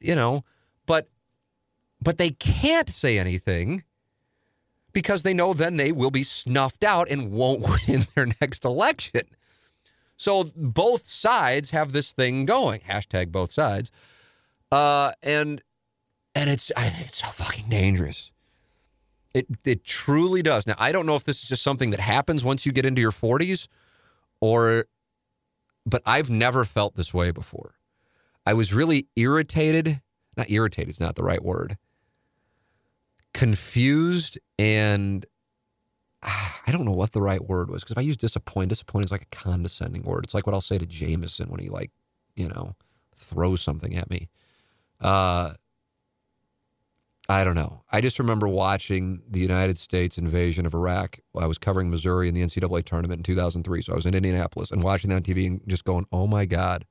You 0.00 0.16
know, 0.16 0.44
but 0.86 1.08
but 2.00 2.18
they 2.18 2.30
can't 2.30 2.90
say 2.90 3.16
anything 3.16 3.84
because 4.92 5.22
they 5.22 5.34
know 5.34 5.54
then 5.54 5.76
they 5.76 5.92
will 5.92 6.10
be 6.10 6.24
snuffed 6.24 6.82
out 6.82 7.08
and 7.08 7.30
won't 7.30 7.64
win 7.88 8.06
their 8.14 8.26
next 8.40 8.64
election. 8.64 9.22
So 10.22 10.44
both 10.56 11.08
sides 11.08 11.70
have 11.70 11.90
this 11.90 12.12
thing 12.12 12.46
going. 12.46 12.82
Hashtag 12.82 13.32
both 13.32 13.50
sides. 13.50 13.90
Uh, 14.70 15.10
and 15.20 15.62
and 16.34 16.48
it's 16.48 16.70
it's 16.76 17.18
so 17.18 17.26
fucking 17.26 17.68
dangerous. 17.68 18.30
It 19.34 19.46
it 19.64 19.84
truly 19.84 20.40
does. 20.40 20.64
Now 20.64 20.76
I 20.78 20.92
don't 20.92 21.06
know 21.06 21.16
if 21.16 21.24
this 21.24 21.42
is 21.42 21.48
just 21.48 21.64
something 21.64 21.90
that 21.90 21.98
happens 21.98 22.44
once 22.44 22.64
you 22.64 22.70
get 22.70 22.86
into 22.86 23.00
your 23.00 23.10
40s, 23.10 23.66
or, 24.40 24.86
but 25.84 26.02
I've 26.06 26.30
never 26.30 26.64
felt 26.64 26.94
this 26.94 27.12
way 27.12 27.32
before. 27.32 27.74
I 28.46 28.54
was 28.54 28.72
really 28.72 29.08
irritated. 29.16 30.02
Not 30.36 30.50
irritated 30.50 30.90
is 30.90 31.00
not 31.00 31.16
the 31.16 31.24
right 31.24 31.42
word. 31.42 31.78
Confused 33.34 34.38
and 34.56 35.26
I 36.66 36.70
don't 36.70 36.84
know 36.84 36.92
what 36.92 37.12
the 37.12 37.22
right 37.22 37.42
word 37.44 37.70
was 37.70 37.82
because 37.82 37.92
if 37.92 37.98
I 37.98 38.02
use 38.02 38.16
disappointed, 38.16 38.68
disappointed 38.68 39.06
is 39.06 39.12
like 39.12 39.22
a 39.22 39.36
condescending 39.36 40.02
word. 40.02 40.24
It's 40.24 40.34
like 40.34 40.46
what 40.46 40.54
I'll 40.54 40.60
say 40.60 40.78
to 40.78 40.86
Jameson 40.86 41.50
when 41.50 41.60
he 41.60 41.68
like, 41.68 41.90
you 42.36 42.48
know, 42.48 42.74
throws 43.16 43.60
something 43.60 43.96
at 43.96 44.10
me. 44.10 44.28
Uh, 45.00 45.54
I 47.28 47.44
don't 47.44 47.54
know. 47.54 47.82
I 47.90 48.00
just 48.00 48.18
remember 48.18 48.48
watching 48.48 49.22
the 49.28 49.40
United 49.40 49.78
States 49.78 50.18
invasion 50.18 50.66
of 50.66 50.74
Iraq. 50.74 51.18
I 51.38 51.46
was 51.46 51.58
covering 51.58 51.90
Missouri 51.90 52.28
in 52.28 52.34
the 52.34 52.42
NCAA 52.42 52.84
tournament 52.84 53.20
in 53.20 53.22
2003. 53.22 53.82
So 53.82 53.92
I 53.92 53.96
was 53.96 54.06
in 54.06 54.14
Indianapolis 54.14 54.70
and 54.70 54.82
watching 54.82 55.10
that 55.10 55.16
on 55.16 55.22
TV 55.22 55.46
and 55.46 55.60
just 55.66 55.84
going, 55.84 56.06
oh 56.12 56.26
my 56.26 56.44
God, 56.44 56.84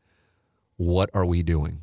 what 0.77 1.09
are 1.13 1.25
we 1.25 1.43
doing? 1.43 1.81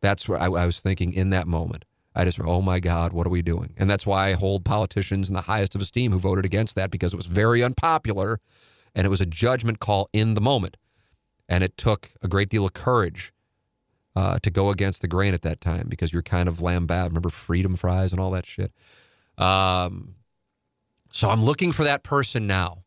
That's 0.00 0.28
what 0.28 0.40
I, 0.40 0.46
I 0.46 0.66
was 0.66 0.80
thinking 0.80 1.14
in 1.14 1.30
that 1.30 1.46
moment. 1.46 1.84
I 2.14 2.24
just, 2.24 2.38
oh 2.40 2.62
my 2.62 2.78
God, 2.80 3.12
what 3.12 3.26
are 3.26 3.30
we 3.30 3.42
doing? 3.42 3.74
And 3.76 3.90
that's 3.90 4.06
why 4.06 4.28
I 4.28 4.32
hold 4.34 4.64
politicians 4.64 5.28
in 5.28 5.34
the 5.34 5.42
highest 5.42 5.74
of 5.74 5.80
esteem 5.80 6.12
who 6.12 6.18
voted 6.18 6.44
against 6.44 6.76
that 6.76 6.90
because 6.90 7.12
it 7.12 7.16
was 7.16 7.26
very 7.26 7.62
unpopular 7.62 8.40
and 8.94 9.06
it 9.06 9.10
was 9.10 9.20
a 9.20 9.26
judgment 9.26 9.80
call 9.80 10.08
in 10.12 10.34
the 10.34 10.40
moment. 10.40 10.76
And 11.48 11.64
it 11.64 11.76
took 11.76 12.12
a 12.22 12.28
great 12.28 12.48
deal 12.48 12.64
of 12.64 12.72
courage 12.72 13.32
uh, 14.16 14.38
to 14.42 14.50
go 14.50 14.70
against 14.70 15.02
the 15.02 15.08
grain 15.08 15.34
at 15.34 15.42
that 15.42 15.60
time 15.60 15.86
because 15.88 16.12
you're 16.12 16.22
kind 16.22 16.48
of 16.48 16.58
lambad. 16.58 17.08
Remember 17.08 17.30
freedom 17.30 17.76
fries 17.76 18.12
and 18.12 18.20
all 18.20 18.30
that 18.30 18.46
shit. 18.46 18.72
Um, 19.36 20.14
so 21.10 21.28
I'm 21.28 21.42
looking 21.42 21.72
for 21.72 21.84
that 21.84 22.02
person 22.02 22.46
now. 22.46 22.84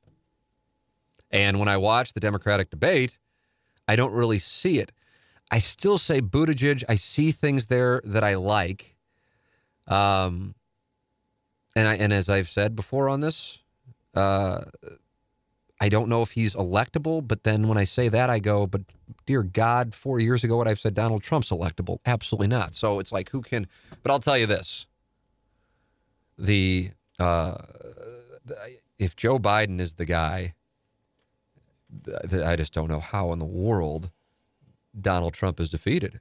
And 1.29 1.59
when 1.59 1.67
I 1.67 1.77
watch 1.77 2.13
the 2.13 2.19
Democratic 2.19 2.69
debate, 2.69 3.17
I 3.87 3.95
don't 3.95 4.13
really 4.13 4.39
see 4.39 4.79
it. 4.79 4.91
I 5.51 5.59
still 5.59 5.97
say 5.97 6.21
Buttigieg. 6.21 6.83
I 6.89 6.95
see 6.95 7.31
things 7.31 7.67
there 7.67 8.01
that 8.03 8.23
I 8.23 8.35
like. 8.35 8.96
Um, 9.87 10.55
and 11.75 11.87
I 11.87 11.95
and 11.95 12.11
as 12.11 12.29
I've 12.29 12.49
said 12.49 12.75
before 12.75 13.07
on 13.09 13.21
this, 13.21 13.59
uh, 14.15 14.61
I 15.79 15.89
don't 15.89 16.09
know 16.09 16.23
if 16.23 16.31
he's 16.31 16.55
electable, 16.55 17.25
but 17.25 17.43
then 17.43 17.67
when 17.67 17.77
I 17.77 17.83
say 17.83 18.09
that, 18.09 18.29
I 18.29 18.39
go, 18.39 18.65
but 18.65 18.81
dear 19.25 19.43
God, 19.43 19.93
four 19.93 20.19
years 20.19 20.43
ago, 20.43 20.57
what 20.57 20.67
I've 20.67 20.79
said 20.79 20.95
Donald 20.95 21.21
Trump's 21.21 21.49
electable. 21.49 21.99
Absolutely 22.05 22.47
not. 22.47 22.73
So 22.75 22.99
it's 22.99 23.11
like, 23.11 23.29
who 23.29 23.41
can, 23.41 23.67
but 24.01 24.11
I'll 24.11 24.19
tell 24.19 24.37
you 24.37 24.47
this. 24.47 24.87
The, 26.37 26.91
uh, 27.19 27.55
if 28.97 29.15
Joe 29.15 29.37
Biden 29.37 29.79
is 29.79 29.93
the 29.93 30.05
guy, 30.05 30.55
I 32.45 32.55
just 32.55 32.73
don't 32.73 32.89
know 32.89 32.99
how 32.99 33.31
in 33.31 33.39
the 33.39 33.45
world 33.45 34.09
Donald 34.99 35.33
Trump 35.33 35.59
is 35.59 35.69
defeated. 35.69 36.19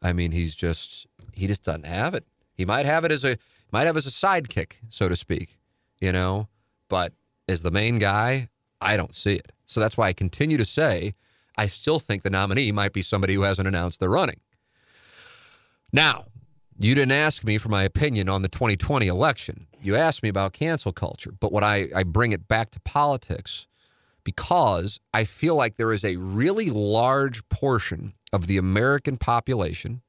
I 0.00 0.12
mean, 0.12 0.30
he's 0.30 0.54
just, 0.54 1.06
he 1.32 1.48
just 1.48 1.64
doesn't 1.64 1.86
have 1.86 2.14
it. 2.14 2.24
He 2.62 2.66
might 2.66 2.86
have 2.86 3.04
it 3.04 3.10
as 3.10 3.24
a, 3.24 3.38
might 3.72 3.88
have 3.88 3.96
as 3.96 4.06
a 4.06 4.10
sidekick, 4.10 4.74
so 4.88 5.08
to 5.08 5.16
speak, 5.16 5.58
you 6.00 6.12
know, 6.12 6.46
but 6.88 7.12
as 7.48 7.62
the 7.62 7.72
main 7.72 7.98
guy, 7.98 8.50
I 8.80 8.96
don't 8.96 9.16
see 9.16 9.34
it. 9.34 9.50
So 9.66 9.80
that's 9.80 9.96
why 9.96 10.06
I 10.06 10.12
continue 10.12 10.56
to 10.58 10.64
say 10.64 11.14
I 11.58 11.66
still 11.66 11.98
think 11.98 12.22
the 12.22 12.30
nominee 12.30 12.70
might 12.70 12.92
be 12.92 13.02
somebody 13.02 13.34
who 13.34 13.42
hasn't 13.42 13.66
announced 13.66 13.98
they're 13.98 14.08
running. 14.08 14.38
Now, 15.92 16.26
you 16.78 16.94
didn't 16.94 17.10
ask 17.10 17.42
me 17.42 17.58
for 17.58 17.68
my 17.68 17.82
opinion 17.82 18.28
on 18.28 18.42
the 18.42 18.48
2020 18.48 19.08
election. 19.08 19.66
You 19.82 19.96
asked 19.96 20.22
me 20.22 20.28
about 20.28 20.52
cancel 20.52 20.92
culture, 20.92 21.32
but 21.32 21.50
what 21.50 21.64
I, 21.64 21.88
I 21.96 22.04
bring 22.04 22.30
it 22.30 22.46
back 22.46 22.70
to 22.70 22.80
politics 22.82 23.66
because 24.22 25.00
I 25.12 25.24
feel 25.24 25.56
like 25.56 25.78
there 25.78 25.92
is 25.92 26.04
a 26.04 26.14
really 26.14 26.70
large 26.70 27.48
portion 27.48 28.12
of 28.32 28.46
the 28.46 28.56
American 28.56 29.16
population, 29.16 30.02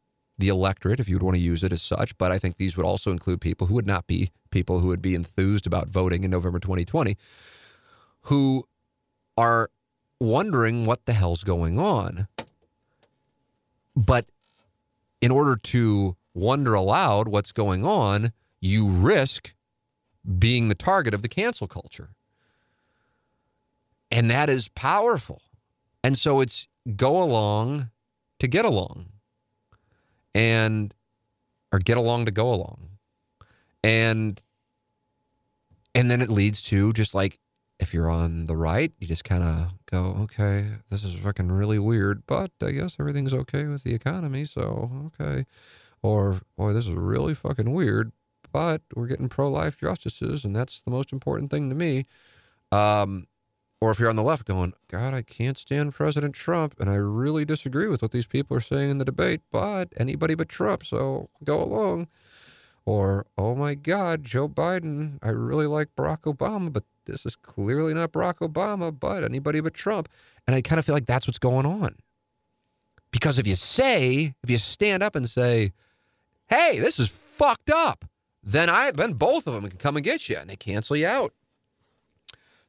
the 0.44 0.50
electorate, 0.50 1.00
if 1.00 1.08
you 1.08 1.16
would 1.16 1.24
want 1.24 1.36
to 1.36 1.42
use 1.42 1.64
it 1.64 1.72
as 1.72 1.82
such, 1.82 2.18
but 2.18 2.30
I 2.30 2.38
think 2.38 2.58
these 2.58 2.76
would 2.76 2.86
also 2.86 3.12
include 3.12 3.40
people 3.40 3.68
who 3.68 3.76
would 3.76 3.88
not 3.88 4.08
be 4.08 4.34
people 4.52 4.82
who 4.82 4.88
would 4.88 5.02
be 5.02 5.16
enthused 5.16 5.66
about 5.66 5.88
voting 5.88 6.26
in 6.26 6.32
November 6.32 6.60
2020 6.60 7.16
who 8.24 8.68
are 9.38 9.70
wondering 10.20 10.84
what 10.84 11.06
the 11.06 11.14
hell's 11.14 11.46
going 11.46 11.80
on. 11.80 12.28
But 13.96 14.26
in 15.22 15.32
order 15.32 15.56
to 15.56 16.18
wonder 16.34 16.74
aloud 16.74 17.30
what's 17.30 17.54
going 17.54 17.86
on, 17.86 18.34
you 18.60 18.86
risk 18.86 19.54
being 20.40 20.68
the 20.68 20.76
target 20.76 21.14
of 21.14 21.22
the 21.22 21.30
cancel 21.30 21.70
culture. 21.70 22.10
And 24.12 24.30
that 24.30 24.50
is 24.50 24.68
powerful. 24.68 25.42
And 26.04 26.18
so 26.18 26.42
it's 26.42 26.68
go 26.98 27.24
along 27.24 27.92
to 28.40 28.48
get 28.50 28.66
along 28.66 29.13
and 30.34 30.94
or 31.72 31.80
get 31.80 31.98
along 31.98 32.26
to 32.26 32.32
go 32.32 32.54
along. 32.54 32.90
And 33.84 34.42
and 35.96 36.10
then 36.10 36.22
it 36.22 36.30
leads 36.30 36.62
to 36.64 36.94
just 36.94 37.14
like 37.14 37.40
if 37.80 37.94
you're 37.94 38.10
on 38.10 38.46
the 38.46 38.56
right, 38.56 38.92
you 39.00 39.08
just 39.08 39.24
kind 39.24 39.44
of 39.44 39.74
go, 39.92 40.16
okay, 40.22 40.68
this 40.90 41.04
is 41.04 41.16
fucking 41.16 41.52
really 41.52 41.80
weird, 41.80 42.24
but 42.26 42.52
I 42.62 42.72
guess 42.72 42.96
everything's 43.00 43.34
okay 43.34 43.66
with 43.66 43.84
the 43.84 43.94
economy, 43.94 44.46
so 44.46 45.12
okay. 45.20 45.46
Or, 46.02 46.42
boy, 46.58 46.74
this 46.74 46.88
is 46.88 46.94
really 46.94 47.34
fucking 47.34 47.74
weird, 47.74 48.12
but 48.52 48.82
we're 48.96 49.08
getting 49.08 49.30
pro 49.30 49.50
life 49.50 49.78
justices, 49.78 50.46
and 50.46 50.56
that's 50.56 50.82
the 50.82 50.92
most 50.92 51.12
important 51.12 51.52
thing 51.52 51.70
to 51.70 51.76
me. 51.76 52.06
Um, 52.72 53.28
Or 53.84 53.92
if 53.92 54.00
you're 54.00 54.10
on 54.10 54.16
the 54.16 54.24
left 54.24 54.46
going, 54.46 54.72
God, 54.88 55.14
I 55.14 55.24
can't 55.24 55.58
stand 55.58 55.94
President 55.94 56.34
Trump 56.34 56.74
and 56.80 56.90
I 56.90 56.94
really 56.94 57.44
disagree 57.44 57.88
with 57.88 58.02
what 58.02 58.12
these 58.12 58.26
people 58.26 58.56
are 58.56 58.62
saying 58.62 58.92
in 58.92 58.98
the 58.98 59.04
debate, 59.04 59.42
but 59.52 59.90
anybody 59.98 60.36
but 60.36 60.48
Trump, 60.48 60.86
so 60.86 61.30
go 61.44 61.62
along. 61.62 62.08
Or, 62.86 63.26
oh 63.38 63.56
my 63.56 63.76
God, 63.76 64.24
Joe 64.24 64.48
Biden, 64.48 65.20
I 65.22 65.32
really 65.32 65.68
like 65.68 65.90
Barack 65.98 66.22
Obama, 66.22 66.72
but 66.72 66.86
this 67.08 67.26
is 67.26 67.36
clearly 67.36 67.94
not 67.94 68.14
Barack 68.14 68.36
Obama, 68.36 68.98
but 68.98 69.22
anybody 69.22 69.60
but 69.60 69.74
Trump. 69.74 70.08
And 70.48 70.56
I 70.56 70.62
kind 70.62 70.80
of 70.80 70.86
feel 70.86 70.96
like 70.96 71.06
that's 71.06 71.28
what's 71.28 71.38
going 71.38 71.66
on. 71.66 71.98
Because 73.12 73.38
if 73.38 73.46
you 73.46 73.56
say, 73.56 74.34
if 74.42 74.50
you 74.50 74.60
stand 74.60 75.04
up 75.04 75.14
and 75.14 75.30
say, 75.30 75.74
hey, 76.48 76.80
this 76.80 77.00
is 77.00 77.10
fucked 77.10 77.70
up, 77.70 78.06
then 78.42 78.70
I 78.70 78.92
then 78.92 79.12
both 79.12 79.46
of 79.46 79.54
them 79.54 79.68
can 79.68 79.78
come 79.78 79.98
and 79.98 80.06
get 80.06 80.30
you 80.30 80.38
and 80.38 80.50
they 80.50 80.56
cancel 80.56 80.96
you 80.96 81.08
out. 81.08 81.34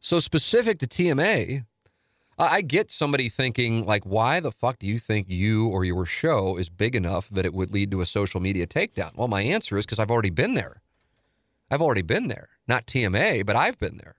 So 0.05 0.21
specific 0.21 0.79
to 0.81 0.87
TMA, 0.87 1.65
I 2.39 2.61
get 2.61 2.91
somebody 2.91 3.31
thinking 3.31 3.87
like, 3.87 4.05
why 4.05 4.39
the 4.39 4.53
fuck 4.53 4.79
do 4.79 4.87
you 4.87 4.99
think 4.99 5.31
you 5.31 5.69
or 5.69 5.83
your 5.83 6.05
show 6.05 6.59
is 6.59 6.69
big 6.69 6.95
enough 6.95 7.31
that 7.31 7.47
it 7.47 7.55
would 7.55 7.73
lead 7.73 7.91
to 7.93 8.03
a 8.03 8.07
social 8.07 8.39
media 8.39 8.67
takedown? 8.67 9.17
Well, 9.17 9.29
my 9.29 9.41
answer 9.41 9.79
is 9.79 9.87
because 9.87 9.99
I've 9.99 10.11
already 10.11 10.29
been 10.29 10.53
there. 10.53 10.83
I've 11.71 11.81
already 11.81 12.03
been 12.03 12.29
there. 12.29 12.51
Not 12.69 12.85
TMA, 12.85 13.47
but 13.47 13.57
I've 13.57 13.79
been 13.79 13.97
there. 13.97 14.17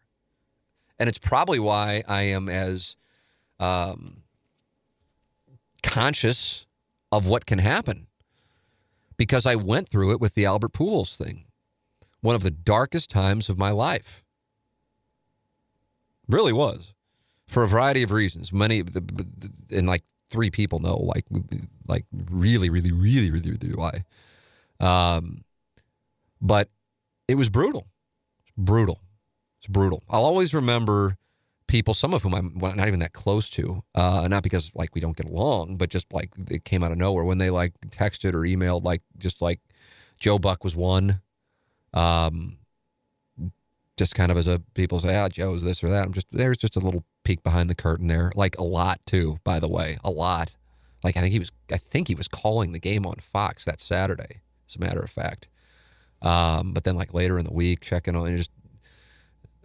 And 0.98 1.08
it's 1.08 1.20
probably 1.20 1.60
why 1.60 2.04
I 2.08 2.24
am 2.24 2.50
as 2.50 2.96
um, 3.60 4.24
conscious 5.84 6.66
of 7.12 7.28
what 7.28 7.46
can 7.46 7.60
happen 7.60 8.08
because 9.18 9.46
I 9.46 9.54
went 9.54 9.90
through 9.90 10.14
it 10.14 10.20
with 10.20 10.34
the 10.34 10.48
Albert 10.48 10.74
Pujols 10.74 11.16
thing, 11.16 11.46
one 12.22 12.34
of 12.34 12.42
the 12.42 12.50
darkest 12.50 13.12
times 13.12 13.50
of 13.50 13.60
my 13.60 13.70
life. 13.70 14.25
Really 16.28 16.54
was, 16.54 16.94
for 17.48 17.64
a 17.64 17.68
variety 17.68 18.04
of 18.04 18.12
reasons. 18.12 18.52
Many, 18.52 18.84
and 19.72 19.88
like 19.88 20.04
three 20.30 20.50
people 20.50 20.80
know, 20.80 20.98
like, 20.98 21.26
like 21.88 22.06
really, 22.12 22.70
really, 22.70 22.92
really, 22.92 23.32
really, 23.32 23.52
really 23.52 23.74
why. 23.74 24.04
Um, 24.80 25.44
but 26.42 26.70
it 27.28 27.36
was 27.36 27.50
brutal, 27.50 27.88
it's 28.42 28.52
brutal. 28.58 29.02
It's 29.66 29.72
brutal. 29.72 30.04
I'll 30.08 30.26
always 30.26 30.54
remember 30.54 31.18
people, 31.68 31.96
some 31.96 32.14
of 32.14 32.22
whom 32.22 32.36
I'm 32.36 32.54
not 32.56 32.88
even 32.88 33.00
that 33.00 33.14
close 33.14 33.50
to, 33.52 33.84
uh, 33.96 34.28
not 34.30 34.44
because 34.44 34.70
like 34.76 34.94
we 34.94 35.02
don't 35.02 35.18
get 35.18 35.28
along, 35.28 35.78
but 35.78 35.90
just 35.90 36.14
like 36.14 36.30
it 36.52 36.66
came 36.66 36.84
out 36.84 36.92
of 36.92 37.00
nowhere 37.00 37.24
when 37.24 37.40
they 37.40 37.50
like 37.50 37.74
texted 37.88 38.36
or 38.36 38.42
emailed, 38.42 38.84
like 38.84 39.02
just 39.18 39.42
like 39.42 39.60
Joe 40.20 40.38
Buck 40.38 40.64
was 40.64 40.76
one. 40.76 41.20
Um, 41.96 42.58
just 43.98 44.16
kind 44.16 44.32
of 44.32 44.38
as 44.38 44.48
a 44.48 44.60
people 44.74 45.00
say, 45.00 45.16
ah, 45.16 45.30
Joe's 45.30 45.64
this 45.64 45.84
or 45.84 45.90
that. 45.90 46.06
I'm 46.06 46.14
just 46.14 46.28
there's 46.32 46.58
just 46.58 46.76
a 46.76 46.80
little 46.80 47.06
peek 47.24 47.44
behind 47.44 47.70
the 47.70 47.76
curtain 47.76 48.08
there, 48.08 48.32
like 48.36 48.58
a 48.58 48.64
lot 48.64 49.00
too. 49.06 49.40
By 49.44 49.60
the 49.60 49.70
way, 49.70 49.98
a 50.04 50.12
lot. 50.12 50.56
Like 51.04 51.18
I 51.18 51.22
think 51.22 51.34
he 51.34 51.40
was, 51.40 51.52
I 51.72 51.78
think 51.78 52.08
he 52.08 52.16
was 52.16 52.28
calling 52.28 52.72
the 52.72 52.80
game 52.80 53.06
on 53.06 53.16
Fox 53.20 53.66
that 53.66 53.80
Saturday. 53.80 54.42
As 54.68 54.76
a 54.76 54.80
matter 54.80 55.00
of 55.00 55.10
fact. 55.12 55.48
Um, 56.22 56.74
but 56.74 56.84
then 56.84 56.96
like 56.96 57.14
later 57.14 57.38
in 57.38 57.46
the 57.46 57.54
week, 57.54 57.82
checking 57.82 58.16
on 58.16 58.28
and 58.28 58.38
just 58.38 58.52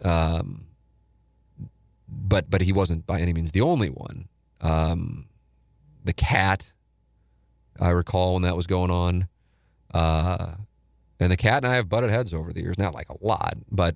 um, 0.03 0.65
but 2.07 2.49
but 2.49 2.61
he 2.61 2.71
wasn't 2.71 3.05
by 3.07 3.19
any 3.19 3.33
means 3.33 3.51
the 3.51 3.61
only 3.61 3.89
one. 3.89 4.27
Um, 4.59 5.27
the 6.03 6.13
cat, 6.13 6.71
I 7.79 7.89
recall 7.89 8.33
when 8.33 8.43
that 8.43 8.55
was 8.55 8.67
going 8.67 8.91
on, 8.91 9.27
uh, 9.93 10.55
and 11.19 11.31
the 11.31 11.37
cat 11.37 11.63
and 11.63 11.71
I 11.71 11.75
have 11.75 11.89
butted 11.89 12.09
heads 12.09 12.33
over 12.33 12.51
the 12.51 12.61
years. 12.61 12.77
Not 12.77 12.93
like 12.93 13.09
a 13.09 13.17
lot, 13.25 13.55
but 13.69 13.95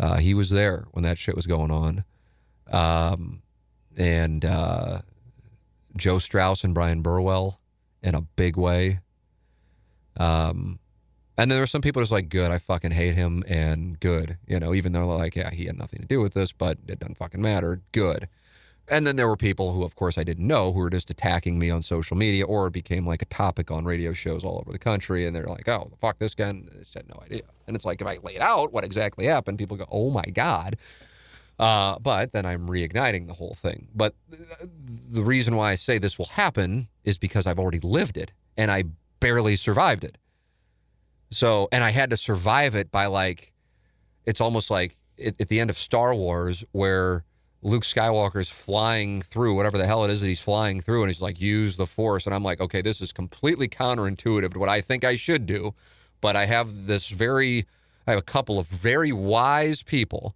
uh, 0.00 0.16
he 0.16 0.32
was 0.32 0.50
there 0.50 0.86
when 0.92 1.04
that 1.04 1.18
shit 1.18 1.36
was 1.36 1.46
going 1.46 1.70
on. 1.70 2.04
Um, 2.72 3.42
and 3.96 4.44
uh, 4.44 5.02
Joe 5.96 6.18
Strauss 6.18 6.64
and 6.64 6.74
Bryan 6.74 7.02
Burwell 7.02 7.60
in 8.02 8.14
a 8.14 8.22
big 8.22 8.56
way. 8.56 9.00
Um, 10.16 10.78
and 11.36 11.50
then 11.50 11.56
there 11.56 11.62
were 11.62 11.66
some 11.66 11.82
people 11.82 12.02
just 12.02 12.12
like, 12.12 12.28
good, 12.28 12.50
I 12.50 12.58
fucking 12.58 12.90
hate 12.90 13.14
him, 13.14 13.44
and 13.46 13.98
good, 14.00 14.38
you 14.46 14.58
know, 14.58 14.74
even 14.74 14.92
though 14.92 15.06
like, 15.06 15.36
yeah, 15.36 15.50
he 15.50 15.66
had 15.66 15.78
nothing 15.78 16.00
to 16.00 16.06
do 16.06 16.20
with 16.20 16.34
this, 16.34 16.52
but 16.52 16.78
it 16.86 16.98
doesn't 16.98 17.16
fucking 17.18 17.40
matter, 17.40 17.80
good. 17.92 18.28
And 18.90 19.06
then 19.06 19.14
there 19.14 19.28
were 19.28 19.36
people 19.36 19.72
who, 19.72 19.84
of 19.84 19.94
course, 19.94 20.18
I 20.18 20.24
didn't 20.24 20.46
know 20.48 20.72
who 20.72 20.80
were 20.80 20.90
just 20.90 21.10
attacking 21.10 21.60
me 21.60 21.70
on 21.70 21.80
social 21.80 22.16
media 22.16 22.44
or 22.44 22.66
it 22.66 22.72
became 22.72 23.06
like 23.06 23.22
a 23.22 23.26
topic 23.26 23.70
on 23.70 23.84
radio 23.84 24.12
shows 24.12 24.42
all 24.42 24.58
over 24.58 24.72
the 24.72 24.80
country. 24.80 25.26
And 25.26 25.34
they're 25.34 25.46
like, 25.46 25.68
oh, 25.68 25.88
fuck 26.00 26.18
this 26.18 26.34
guy. 26.34 26.48
And 26.48 26.68
I 26.72 26.98
had 26.98 27.08
no 27.08 27.22
idea. 27.24 27.42
And 27.68 27.76
it's 27.76 27.84
like, 27.84 28.00
if 28.00 28.06
I 28.08 28.18
laid 28.24 28.40
out 28.40 28.72
what 28.72 28.82
exactly 28.82 29.26
happened, 29.26 29.58
people 29.58 29.76
go, 29.76 29.86
oh 29.92 30.10
my 30.10 30.24
God. 30.24 30.76
Uh, 31.56 32.00
but 32.00 32.32
then 32.32 32.44
I'm 32.44 32.68
reigniting 32.68 33.28
the 33.28 33.34
whole 33.34 33.54
thing. 33.54 33.86
But 33.94 34.16
the 34.28 35.22
reason 35.22 35.54
why 35.54 35.70
I 35.70 35.74
say 35.76 35.98
this 35.98 36.18
will 36.18 36.26
happen 36.26 36.88
is 37.04 37.16
because 37.16 37.46
I've 37.46 37.60
already 37.60 37.80
lived 37.80 38.16
it 38.16 38.32
and 38.56 38.72
I 38.72 38.84
barely 39.20 39.54
survived 39.54 40.02
it. 40.02 40.18
So, 41.30 41.68
and 41.70 41.84
I 41.84 41.90
had 41.90 42.10
to 42.10 42.16
survive 42.16 42.74
it 42.74 42.90
by 42.90 43.06
like, 43.06 43.52
it's 44.24 44.40
almost 44.40 44.68
like 44.68 44.96
at, 45.24 45.40
at 45.40 45.46
the 45.46 45.60
end 45.60 45.70
of 45.70 45.78
Star 45.78 46.12
Wars 46.12 46.64
where 46.72 47.24
Luke 47.62 47.82
Skywalker 47.82 48.40
is 48.40 48.48
flying 48.48 49.20
through 49.20 49.54
whatever 49.54 49.76
the 49.76 49.86
hell 49.86 50.04
it 50.04 50.10
is 50.10 50.22
that 50.22 50.26
he's 50.26 50.40
flying 50.40 50.80
through, 50.80 51.02
and 51.02 51.10
he's 51.10 51.20
like, 51.20 51.40
use 51.40 51.76
the 51.76 51.86
Force. 51.86 52.24
And 52.24 52.34
I'm 52.34 52.42
like, 52.42 52.60
okay, 52.60 52.80
this 52.80 53.00
is 53.00 53.12
completely 53.12 53.68
counterintuitive 53.68 54.54
to 54.54 54.58
what 54.58 54.68
I 54.70 54.80
think 54.80 55.04
I 55.04 55.14
should 55.14 55.44
do. 55.44 55.74
But 56.22 56.36
I 56.36 56.46
have 56.46 56.86
this 56.86 57.10
very, 57.10 57.66
I 58.06 58.12
have 58.12 58.18
a 58.18 58.22
couple 58.22 58.58
of 58.58 58.66
very 58.66 59.12
wise 59.12 59.82
people 59.82 60.34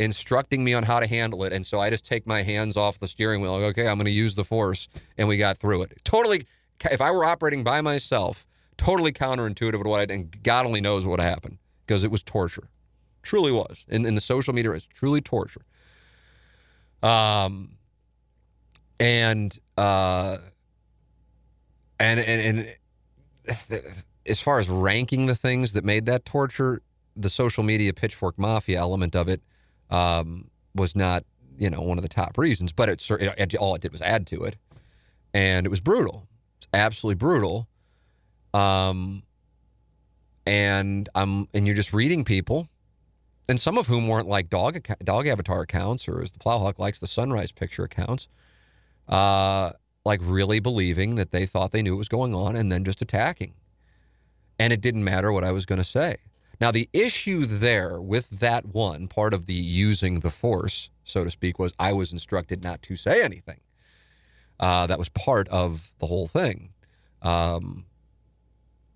instructing 0.00 0.64
me 0.64 0.74
on 0.74 0.82
how 0.82 0.98
to 0.98 1.06
handle 1.06 1.44
it. 1.44 1.52
And 1.52 1.64
so 1.64 1.80
I 1.80 1.90
just 1.90 2.04
take 2.04 2.26
my 2.26 2.42
hands 2.42 2.76
off 2.76 2.98
the 2.98 3.06
steering 3.06 3.40
wheel. 3.40 3.52
Like, 3.52 3.78
okay, 3.78 3.86
I'm 3.86 3.96
going 3.96 4.06
to 4.06 4.10
use 4.10 4.34
the 4.34 4.44
Force. 4.44 4.88
And 5.16 5.28
we 5.28 5.36
got 5.36 5.58
through 5.58 5.82
it. 5.82 6.00
Totally, 6.02 6.44
if 6.90 7.00
I 7.00 7.12
were 7.12 7.24
operating 7.24 7.62
by 7.62 7.80
myself, 7.82 8.46
totally 8.76 9.12
counterintuitive 9.12 9.82
to 9.82 9.88
what 9.88 10.00
I 10.00 10.06
did, 10.06 10.14
and 10.14 10.42
God 10.42 10.66
only 10.66 10.80
knows 10.80 11.06
what 11.06 11.20
happened 11.20 11.58
because 11.86 12.02
it 12.02 12.10
was 12.10 12.24
torture. 12.24 12.68
Truly 13.22 13.52
was. 13.52 13.84
In, 13.88 14.04
in 14.04 14.16
the 14.16 14.20
social 14.20 14.52
media, 14.52 14.72
it's 14.72 14.86
truly 14.86 15.20
torture. 15.20 15.62
Um, 17.04 17.76
and, 18.98 19.56
uh, 19.76 20.38
and, 22.00 22.18
and, 22.18 22.58
and 23.46 23.98
as 24.26 24.40
far 24.40 24.58
as 24.58 24.68
ranking 24.68 25.26
the 25.26 25.34
things 25.34 25.74
that 25.74 25.84
made 25.84 26.06
that 26.06 26.24
torture, 26.24 26.80
the 27.14 27.28
social 27.28 27.62
media 27.62 27.92
pitchfork 27.92 28.38
mafia 28.38 28.78
element 28.78 29.14
of 29.14 29.28
it 29.28 29.42
um, 29.90 30.50
was 30.74 30.96
not, 30.96 31.24
you 31.58 31.70
know, 31.70 31.80
one 31.82 31.98
of 31.98 32.02
the 32.02 32.08
top 32.08 32.38
reasons, 32.38 32.72
but 32.72 32.88
it, 32.88 33.10
it, 33.10 33.54
all 33.56 33.74
it 33.74 33.82
did 33.82 33.92
was 33.92 34.02
add 34.02 34.26
to 34.28 34.42
it. 34.44 34.56
And 35.32 35.66
it 35.66 35.68
was 35.68 35.80
brutal. 35.80 36.26
It's 36.56 36.68
absolutely 36.72 37.16
brutal. 37.16 37.68
Um, 38.54 39.24
and 40.46 41.08
I'm 41.14 41.48
and 41.54 41.66
you're 41.66 41.76
just 41.76 41.92
reading 41.92 42.24
people, 42.24 42.68
and 43.48 43.60
some 43.60 43.78
of 43.78 43.86
whom 43.86 44.08
weren't 44.08 44.28
like 44.28 44.50
dog 44.50 44.86
dog 45.02 45.26
avatar 45.26 45.62
accounts, 45.62 46.08
or 46.08 46.22
as 46.22 46.32
the 46.32 46.38
Plowhawk 46.38 46.78
likes, 46.78 47.00
the 47.00 47.06
sunrise 47.06 47.52
picture 47.52 47.84
accounts. 47.84 48.28
Uh, 49.08 49.72
like 50.06 50.20
really 50.22 50.60
believing 50.60 51.14
that 51.14 51.30
they 51.30 51.46
thought 51.46 51.72
they 51.72 51.82
knew 51.82 51.92
what 51.92 51.98
was 51.98 52.08
going 52.08 52.34
on, 52.34 52.56
and 52.56 52.70
then 52.70 52.84
just 52.84 53.00
attacking, 53.00 53.54
and 54.58 54.72
it 54.72 54.80
didn't 54.80 55.04
matter 55.04 55.32
what 55.32 55.44
I 55.44 55.52
was 55.52 55.66
going 55.66 55.78
to 55.78 55.84
say. 55.84 56.16
Now, 56.60 56.70
the 56.70 56.88
issue 56.92 57.44
there 57.46 58.00
with 58.00 58.30
that 58.30 58.66
one 58.66 59.08
part 59.08 59.34
of 59.34 59.46
the 59.46 59.54
using 59.54 60.20
the 60.20 60.30
force, 60.30 60.90
so 61.04 61.24
to 61.24 61.30
speak, 61.30 61.58
was 61.58 61.72
I 61.78 61.92
was 61.92 62.12
instructed 62.12 62.62
not 62.62 62.82
to 62.82 62.96
say 62.96 63.22
anything. 63.22 63.60
Uh, 64.60 64.86
that 64.86 64.98
was 64.98 65.08
part 65.08 65.48
of 65.48 65.92
the 65.98 66.06
whole 66.06 66.28
thing. 66.28 66.70
Um, 67.22 67.86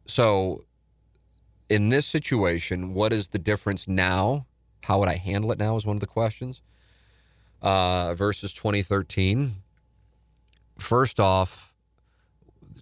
so, 0.06 0.64
in 1.68 1.88
this 1.90 2.06
situation, 2.06 2.94
what 2.94 3.12
is 3.12 3.28
the 3.28 3.38
difference 3.38 3.86
now? 3.86 4.46
How 4.84 4.98
would 5.00 5.08
I 5.08 5.16
handle 5.16 5.52
it 5.52 5.58
now? 5.58 5.76
Is 5.76 5.84
one 5.84 5.96
of 5.96 6.00
the 6.00 6.06
questions. 6.06 6.62
Uh, 7.60 8.14
versus 8.14 8.52
2013. 8.52 9.56
First 10.78 11.18
off, 11.18 11.74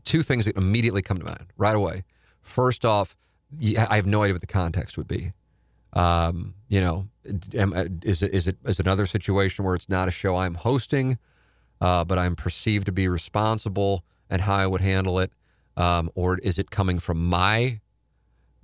two 0.05 0.23
things 0.23 0.45
that 0.45 0.57
immediately 0.57 1.03
come 1.03 1.19
to 1.19 1.25
mind 1.25 1.47
right 1.57 1.75
away. 1.75 2.05
First 2.43 2.85
off, 2.85 3.17
I 3.61 3.97
have 3.97 4.07
no 4.07 4.23
idea 4.23 4.35
what 4.35 4.41
the 4.41 4.47
context 4.47 4.99
would 4.99 5.09
be. 5.09 5.33
Um, 5.93 6.55
you 6.69 6.81
know, 6.81 7.09
is 7.25 8.23
it, 8.23 8.35
is 8.35 8.47
it 8.49 8.57
is 8.67 8.79
another 8.79 9.07
situation 9.07 9.65
where 9.65 9.75
it's 9.75 9.89
not 9.89 10.09
a 10.09 10.11
show 10.11 10.37
I'm 10.37 10.55
hosting, 10.55 11.19
uh, 11.81 12.05
but 12.05 12.19
I'm 12.19 12.37
perceived 12.37 12.87
to 12.87 12.93
be 12.93 13.09
responsible 13.09 14.05
and 14.29 14.43
how 14.43 14.57
I 14.57 14.67
would 14.67 14.83
handle 14.83 15.19
it? 15.19 15.33
Um, 15.77 16.11
or 16.15 16.39
is 16.39 16.59
it 16.59 16.71
coming 16.71 16.99
from 16.99 17.25
my 17.27 17.81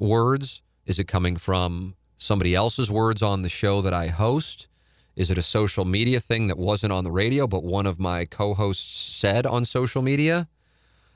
words? 0.03 0.63
Is 0.87 0.99
it 0.99 1.05
coming 1.05 1.37
from 1.37 1.95
somebody 2.17 2.55
else's 2.55 2.91
words 2.91 3.23
on 3.23 3.43
the 3.43 3.49
show 3.49 3.81
that 3.81 3.95
I 3.95 4.09
host? 4.09 4.69
Is 5.15 5.31
it 5.31 5.39
a 5.39 5.43
social 5.43 5.85
media 5.85 6.21
thing 6.21 6.47
that 6.47 6.59
wasn't 6.59 6.93
on 6.93 7.05
the 7.05 7.11
radio, 7.11 7.47
but 7.47 7.63
one 7.63 7.87
of 7.87 7.99
my 7.99 8.25
co 8.25 8.55
hosts 8.55 9.15
said 9.15 9.47
on 9.47 9.65
social 9.65 10.03
media? 10.03 10.49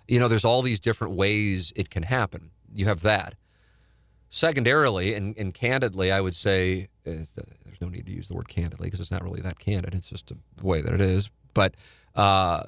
You 0.07 0.21
know, 0.21 0.29
there's 0.29 0.45
all 0.45 0.63
these 0.63 0.81
different 0.81 1.15
ways 1.15 1.73
it 1.75 1.91
can 1.91 2.05
happen. 2.05 2.51
You 2.75 2.87
have 2.87 3.03
that. 3.03 3.35
Secondarily, 4.29 5.15
and, 5.15 5.37
and 5.39 5.55
candidly, 5.55 6.13
I 6.13 6.21
would 6.21 6.35
say 6.35 6.89
uh, 7.07 7.25
there's 7.35 7.81
no 7.81 7.89
need 7.89 8.07
to 8.07 8.13
use 8.13 8.29
the 8.29 8.35
word 8.35 8.49
candidly 8.49 8.87
because 8.87 9.01
it's 9.01 9.11
not 9.11 9.23
really 9.23 9.41
that 9.41 9.59
candid. 9.59 9.95
It's 9.95 10.11
just 10.11 10.29
the 10.29 10.67
way 10.67 10.83
that 10.83 10.93
it 10.93 11.01
is. 11.01 11.31
But 11.55 11.75
uh, 12.15 12.65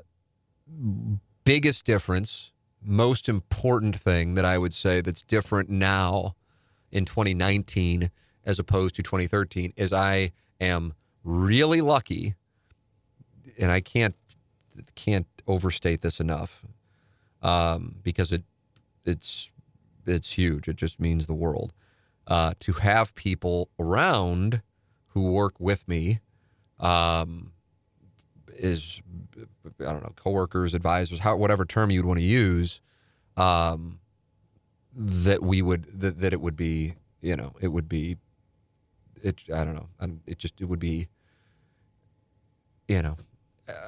biggest 1.44 1.84
difference, 1.84 2.52
most 2.82 3.28
important 3.28 3.96
thing 3.96 4.34
that 4.34 4.44
I 4.44 4.58
would 4.58 4.74
say 4.74 5.00
that's 5.00 5.22
different 5.22 5.68
now 5.68 6.34
in 6.90 7.04
2019 7.04 8.10
as 8.44 8.58
opposed 8.58 8.96
to 8.96 9.02
2013 9.02 9.72
is 9.76 9.92
I 9.92 10.32
am 10.60 10.94
really 11.22 11.80
lucky, 11.80 12.34
and 13.58 13.70
I 13.70 13.80
can't 13.80 14.14
can't 14.94 15.26
overstate 15.46 16.02
this 16.02 16.20
enough 16.20 16.64
um, 17.42 17.96
because 18.02 18.32
it 18.32 18.44
it's 19.04 19.50
it's 20.06 20.32
huge. 20.32 20.68
It 20.68 20.76
just 20.76 20.98
means 20.98 21.26
the 21.26 21.34
world 21.34 21.72
uh, 22.26 22.54
to 22.60 22.72
have 22.74 23.14
people 23.14 23.68
around 23.78 24.62
who 25.08 25.32
work 25.32 25.58
with 25.58 25.86
me. 25.88 26.20
Um, 26.78 27.52
is 28.58 29.02
I 29.80 29.92
don't 29.92 30.02
know 30.02 30.12
coworkers, 30.16 30.74
advisors, 30.74 31.20
how 31.20 31.36
whatever 31.36 31.64
term 31.64 31.90
you'd 31.90 32.06
want 32.06 32.18
to 32.18 32.24
use, 32.24 32.80
um, 33.36 34.00
that 34.94 35.42
we 35.42 35.62
would 35.62 36.00
that, 36.00 36.20
that 36.20 36.32
it 36.32 36.40
would 36.40 36.56
be 36.56 36.94
you 37.20 37.36
know 37.36 37.54
it 37.60 37.68
would 37.68 37.88
be 37.88 38.16
it 39.22 39.42
I 39.52 39.64
don't 39.64 39.74
know 39.74 39.88
it 40.26 40.38
just 40.38 40.60
it 40.60 40.66
would 40.66 40.80
be 40.80 41.08
you 42.86 43.02
know 43.02 43.16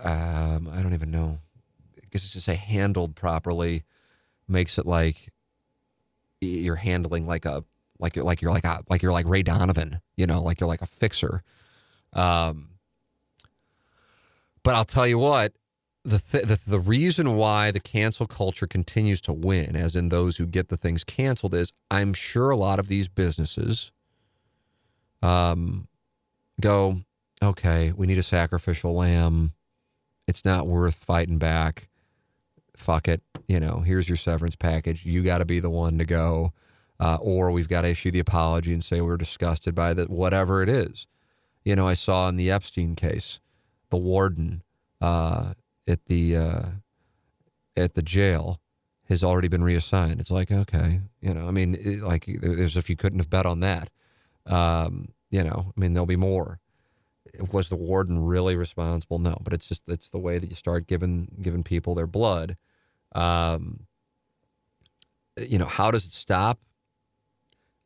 um, 0.05 0.69
I 0.73 0.82
don't 0.82 0.94
even 0.94 1.11
know. 1.11 1.39
I 1.97 2.07
guess 2.11 2.24
it's 2.24 2.32
to 2.35 2.40
say 2.40 2.55
handled 2.55 3.16
properly 3.16 3.85
makes 4.47 4.78
it 4.78 4.86
like 4.86 5.32
you're 6.40 6.77
handling 6.77 7.27
like 7.27 7.44
a 7.44 7.65
like 7.98 8.16
you're 8.16 8.24
like 8.24 8.43
you're 8.43 8.52
like 8.52 8.65
a 8.65 8.82
like 8.89 9.02
you're 9.02 9.12
like 9.12 9.27
Ray 9.27 9.43
Donovan 9.43 10.01
you 10.16 10.27
know 10.27 10.43
like 10.43 10.61
you're 10.61 10.69
like 10.69 10.82
a 10.82 10.86
fixer. 10.86 11.43
Um 12.12 12.69
but 14.62 14.74
I'll 14.74 14.85
tell 14.85 15.07
you 15.07 15.19
what, 15.19 15.52
the, 16.05 16.18
th- 16.18 16.44
the 16.44 16.60
the 16.66 16.81
reason 16.81 17.36
why 17.36 17.70
the 17.70 17.81
cancel 17.81 18.27
culture 18.27 18.66
continues 18.66 19.20
to 19.22 19.32
win, 19.32 19.77
as 19.77 19.94
in 19.94 20.09
those 20.09 20.39
who 20.39 20.47
get 20.47 20.68
the 20.68 20.77
things 20.77 21.05
canceled, 21.05 21.55
is 21.55 21.72
I'm 21.90 22.14
sure 22.14 22.51
a 22.51 22.56
lot 22.56 22.78
of 22.78 22.89
these 22.89 23.09
businesses 23.09 23.93
um, 25.22 25.89
go, 26.60 27.02
okay, 27.43 27.93
we 27.93 28.06
need 28.06 28.18
a 28.18 28.22
sacrificial 28.22 28.94
lamb. 28.94 29.52
It's 30.27 30.44
not 30.44 30.66
worth 30.66 30.94
fighting 30.94 31.39
back. 31.39 31.89
Fuck 32.77 33.09
it. 33.09 33.22
You 33.47 33.60
know, 33.60 33.81
here's 33.81 34.09
your 34.09 34.16
severance 34.16 34.56
package. 34.56 35.05
You 35.05 35.22
got 35.22 35.39
to 35.39 35.44
be 35.44 35.60
the 35.60 35.70
one 35.70 35.98
to 35.98 36.05
go. 36.05 36.52
Uh, 36.98 37.16
or 37.20 37.51
we've 37.51 37.68
got 37.68 37.82
to 37.82 37.89
issue 37.89 38.10
the 38.10 38.18
apology 38.18 38.74
and 38.74 38.85
say 38.85 39.01
we're 39.01 39.16
disgusted 39.16 39.74
by 39.74 39.94
that, 39.94 40.10
whatever 40.10 40.62
it 40.62 40.68
is. 40.68 41.06
You 41.64 41.74
know, 41.74 41.89
I 41.89 41.94
saw 41.94 42.28
in 42.28 42.36
the 42.36 42.51
Epstein 42.51 42.94
case, 42.94 43.40
the 43.89 43.97
warden 43.97 44.62
uh, 45.01 45.55
at 45.90 46.06
the 46.06 46.36
uh, 46.36 46.62
at 47.76 47.94
the 47.94 48.02
jail 48.02 48.60
has 49.08 49.24
already 49.24 49.48
been 49.48 49.64
reassigned. 49.64 50.20
It's 50.20 50.30
like 50.30 50.50
okay, 50.50 51.00
you 51.20 51.34
know, 51.34 51.46
I 51.46 51.50
mean, 51.50 51.74
it, 51.74 52.00
like 52.02 52.28
as 52.28 52.76
if 52.76 52.88
you 52.88 52.96
couldn't 52.96 53.18
have 53.18 53.30
bet 53.30 53.46
on 53.46 53.60
that. 53.60 53.90
Um, 54.46 55.08
you 55.30 55.44
know, 55.44 55.72
I 55.76 55.80
mean, 55.80 55.92
there'll 55.92 56.06
be 56.06 56.16
more. 56.16 56.60
Was 57.52 57.68
the 57.68 57.76
warden 57.76 58.24
really 58.24 58.56
responsible? 58.56 59.18
No, 59.18 59.38
but 59.42 59.52
it's 59.52 59.68
just 59.68 59.88
it's 59.88 60.10
the 60.10 60.18
way 60.18 60.38
that 60.38 60.48
you 60.48 60.56
start 60.56 60.86
giving 60.86 61.28
giving 61.40 61.62
people 61.62 61.94
their 61.94 62.06
blood. 62.06 62.56
Um, 63.12 63.86
you 65.36 65.58
know, 65.58 65.66
how 65.66 65.90
does 65.90 66.06
it 66.06 66.12
stop? 66.12 66.60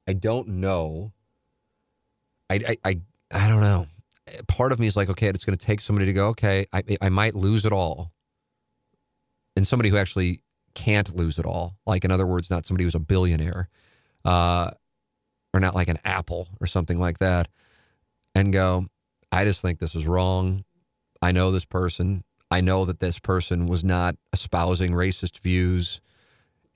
I 0.06 0.12
don't 0.12 0.48
know. 0.48 1.12
I 2.48 2.54
I 2.54 2.76
I, 2.84 3.00
I 3.30 3.48
don't 3.48 3.60
know 3.60 3.88
part 4.48 4.72
of 4.72 4.78
me 4.78 4.86
is 4.86 4.96
like, 4.96 5.08
okay, 5.08 5.28
it's 5.28 5.44
going 5.44 5.56
to 5.56 5.64
take 5.64 5.80
somebody 5.80 6.06
to 6.06 6.12
go, 6.12 6.28
okay, 6.28 6.66
I, 6.72 6.82
I 7.00 7.08
might 7.08 7.34
lose 7.34 7.64
it 7.64 7.72
all. 7.72 8.12
And 9.56 9.66
somebody 9.66 9.90
who 9.90 9.96
actually 9.96 10.40
can't 10.74 11.14
lose 11.14 11.38
it 11.38 11.46
all. 11.46 11.76
Like, 11.86 12.04
in 12.04 12.10
other 12.10 12.26
words, 12.26 12.50
not 12.50 12.66
somebody 12.66 12.84
who's 12.84 12.94
a 12.94 13.00
billionaire 13.00 13.68
uh, 14.24 14.70
or 15.52 15.60
not 15.60 15.74
like 15.74 15.88
an 15.88 15.98
Apple 16.04 16.48
or 16.60 16.66
something 16.66 16.98
like 16.98 17.18
that. 17.18 17.48
And 18.34 18.52
go, 18.52 18.86
I 19.30 19.44
just 19.44 19.62
think 19.62 19.78
this 19.78 19.94
is 19.94 20.06
wrong. 20.06 20.64
I 21.22 21.32
know 21.32 21.50
this 21.50 21.64
person. 21.64 22.24
I 22.50 22.60
know 22.60 22.84
that 22.84 23.00
this 23.00 23.18
person 23.18 23.66
was 23.66 23.84
not 23.84 24.16
espousing 24.32 24.92
racist 24.92 25.38
views. 25.38 26.00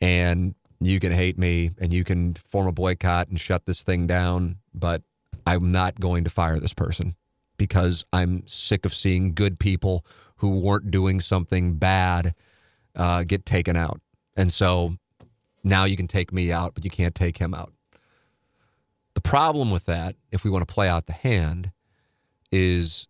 And 0.01 0.55
you 0.81 1.01
can 1.01 1.11
hate 1.11 1.39
me 1.39 1.73
and 1.81 1.93
you 1.93 2.05
can 2.05 2.35
form 2.35 2.69
a 2.69 2.73
boycott 2.73 3.29
and 3.29 3.41
shut 3.41 3.67
this 3.67 3.83
thing 3.83 4.07
down, 4.07 4.59
but 4.73 5.03
I'm 5.45 5.73
not 5.73 5.99
going 5.99 6.23
to 6.23 6.31
fire 6.31 6.61
this 6.61 6.75
person 6.75 7.17
because 7.59 8.05
I'm 8.13 8.47
sick 8.47 8.87
of 8.87 8.95
seeing 8.95 9.35
good 9.35 9.61
people 9.61 10.07
who 10.37 10.59
weren't 10.61 10.91
doing 10.91 11.21
something 11.21 11.75
bad 11.75 12.35
uh, 12.95 13.25
get 13.25 13.45
taken 13.45 13.77
out. 13.77 14.01
And 14.37 14.51
so 14.51 14.97
now 15.63 15.85
you 15.85 15.97
can 15.97 16.09
take 16.09 16.33
me 16.33 16.51
out, 16.51 16.75
but 16.75 16.85
you 16.85 16.91
can't 16.91 17.15
take 17.15 17.39
him 17.39 17.53
out. 17.53 17.73
The 19.15 19.21
problem 19.21 19.71
with 19.71 19.85
that, 19.87 20.15
if 20.31 20.45
we 20.45 20.51
want 20.51 20.67
to 20.67 20.73
play 20.73 20.89
out 20.89 21.07
the 21.07 21.13
hand, 21.13 21.73
is 22.53 23.09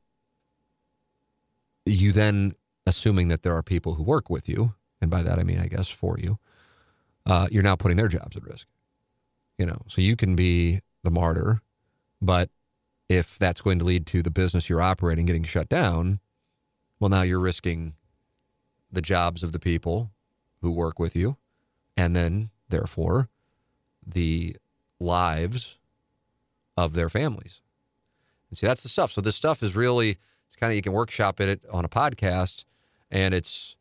you 1.84 2.12
then 2.12 2.54
assuming 2.86 3.28
that 3.28 3.42
there 3.42 3.54
are 3.54 3.62
people 3.62 3.94
who 3.94 4.02
work 4.02 4.30
with 4.30 4.48
you, 4.48 4.74
and 5.00 5.10
by 5.10 5.22
that 5.22 5.38
I 5.38 5.42
mean, 5.42 5.60
I 5.60 5.66
guess, 5.66 5.88
for 5.88 6.18
you, 6.18 6.38
uh, 7.26 7.46
you're 7.50 7.62
now 7.62 7.76
putting 7.76 7.98
their 7.98 8.08
jobs 8.08 8.36
at 8.36 8.42
risk. 8.42 8.66
You 9.58 9.66
know, 9.66 9.82
so 9.86 10.00
you 10.00 10.16
can 10.16 10.34
be 10.34 10.80
the 11.04 11.10
martyr, 11.10 11.60
but 12.22 12.48
if 13.08 13.38
that's 13.38 13.60
going 13.60 13.78
to 13.78 13.84
lead 13.84 14.06
to 14.06 14.22
the 14.22 14.30
business 14.30 14.68
you're 14.68 14.82
operating 14.82 15.26
getting 15.26 15.44
shut 15.44 15.68
down, 15.68 16.20
well, 17.00 17.08
now 17.08 17.22
you're 17.22 17.38
risking 17.38 17.94
the 18.90 19.02
jobs 19.02 19.42
of 19.42 19.52
the 19.52 19.58
people 19.58 20.10
who 20.60 20.70
work 20.70 20.98
with 20.98 21.14
you, 21.14 21.36
and 21.96 22.14
then, 22.16 22.50
therefore, 22.68 23.28
the 24.06 24.56
lives 24.98 25.78
of 26.76 26.94
their 26.94 27.08
families. 27.08 27.60
And 28.50 28.58
see, 28.58 28.66
that's 28.66 28.82
the 28.82 28.88
stuff. 28.88 29.12
So 29.12 29.20
this 29.20 29.36
stuff 29.36 29.62
is 29.62 29.76
really, 29.76 30.16
it's 30.46 30.56
kind 30.56 30.72
of, 30.72 30.76
you 30.76 30.82
can 30.82 30.92
workshop 30.92 31.40
it 31.40 31.60
on 31.70 31.84
a 31.84 31.88
podcast, 31.88 32.64
and 33.10 33.34
it's, 33.34 33.76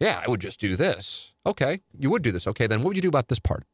yeah, 0.00 0.22
I 0.24 0.28
would 0.28 0.40
just 0.40 0.60
do 0.60 0.76
this. 0.76 1.32
Okay, 1.44 1.80
you 1.96 2.10
would 2.10 2.22
do 2.22 2.32
this. 2.32 2.46
Okay, 2.46 2.66
then 2.66 2.80
what 2.80 2.88
would 2.88 2.96
you 2.96 3.02
do 3.02 3.08
about 3.08 3.28
this 3.28 3.38
part? 3.38 3.64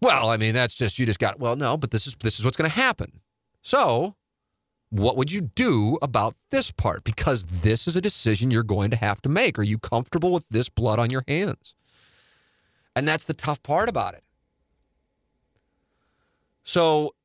Well, 0.00 0.28
I 0.28 0.36
mean, 0.36 0.52
that's 0.52 0.74
just 0.74 0.98
you 0.98 1.06
just 1.06 1.18
got. 1.18 1.38
Well, 1.38 1.56
no, 1.56 1.76
but 1.76 1.90
this 1.90 2.06
is 2.06 2.16
this 2.22 2.38
is 2.38 2.44
what's 2.44 2.56
going 2.56 2.68
to 2.68 2.76
happen. 2.76 3.20
So, 3.66 4.14
what 4.90 5.16
would 5.16 5.32
you 5.32 5.40
do 5.40 5.98
about 6.00 6.36
this 6.52 6.70
part? 6.70 7.02
Because 7.02 7.46
this 7.46 7.88
is 7.88 7.96
a 7.96 8.00
decision 8.00 8.52
you're 8.52 8.62
going 8.62 8.92
to 8.92 8.96
have 8.96 9.20
to 9.22 9.28
make. 9.28 9.58
Are 9.58 9.64
you 9.64 9.76
comfortable 9.76 10.30
with 10.30 10.48
this 10.50 10.68
blood 10.68 11.00
on 11.00 11.10
your 11.10 11.24
hands? 11.26 11.74
And 12.94 13.08
that's 13.08 13.24
the 13.24 13.34
tough 13.34 13.60
part 13.64 13.88
about 13.88 14.14
it. 14.14 14.22
So, 16.62 17.16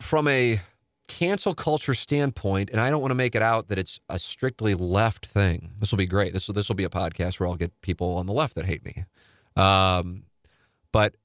from 0.00 0.28
a 0.28 0.60
cancel 1.08 1.56
culture 1.56 1.94
standpoint, 1.94 2.70
and 2.70 2.80
I 2.80 2.88
don't 2.88 3.00
want 3.00 3.10
to 3.10 3.16
make 3.16 3.34
it 3.34 3.42
out 3.42 3.66
that 3.66 3.80
it's 3.80 3.98
a 4.08 4.20
strictly 4.20 4.76
left 4.76 5.26
thing. 5.26 5.72
This 5.80 5.90
will 5.90 5.98
be 5.98 6.06
great. 6.06 6.34
This 6.34 6.46
will 6.46 6.54
this 6.54 6.68
will 6.68 6.76
be 6.76 6.84
a 6.84 6.88
podcast 6.88 7.40
where 7.40 7.48
I'll 7.48 7.56
get 7.56 7.80
people 7.80 8.14
on 8.14 8.26
the 8.26 8.32
left 8.32 8.54
that 8.54 8.66
hate 8.66 8.84
me. 8.84 9.06
Um, 9.56 10.26
but 10.92 11.16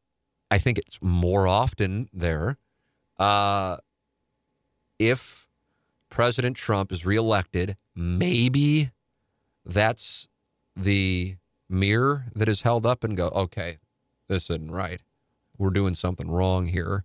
I 0.49 0.57
think 0.57 0.79
it's 0.79 0.97
more 1.03 1.45
often 1.45 2.09
there. 2.11 2.57
Uh, 3.19 3.77
if 5.01 5.47
President 6.09 6.55
Trump 6.55 6.91
is 6.91 7.05
reelected, 7.05 7.75
maybe 7.95 8.91
that's 9.65 10.29
the 10.75 11.37
mirror 11.67 12.25
that 12.35 12.47
is 12.47 12.61
held 12.61 12.85
up 12.85 13.03
and 13.03 13.17
go, 13.17 13.29
okay, 13.29 13.79
this 14.27 14.49
isn't 14.51 14.69
right. 14.69 15.01
We're 15.57 15.71
doing 15.71 15.95
something 15.95 16.29
wrong 16.29 16.67
here. 16.67 17.03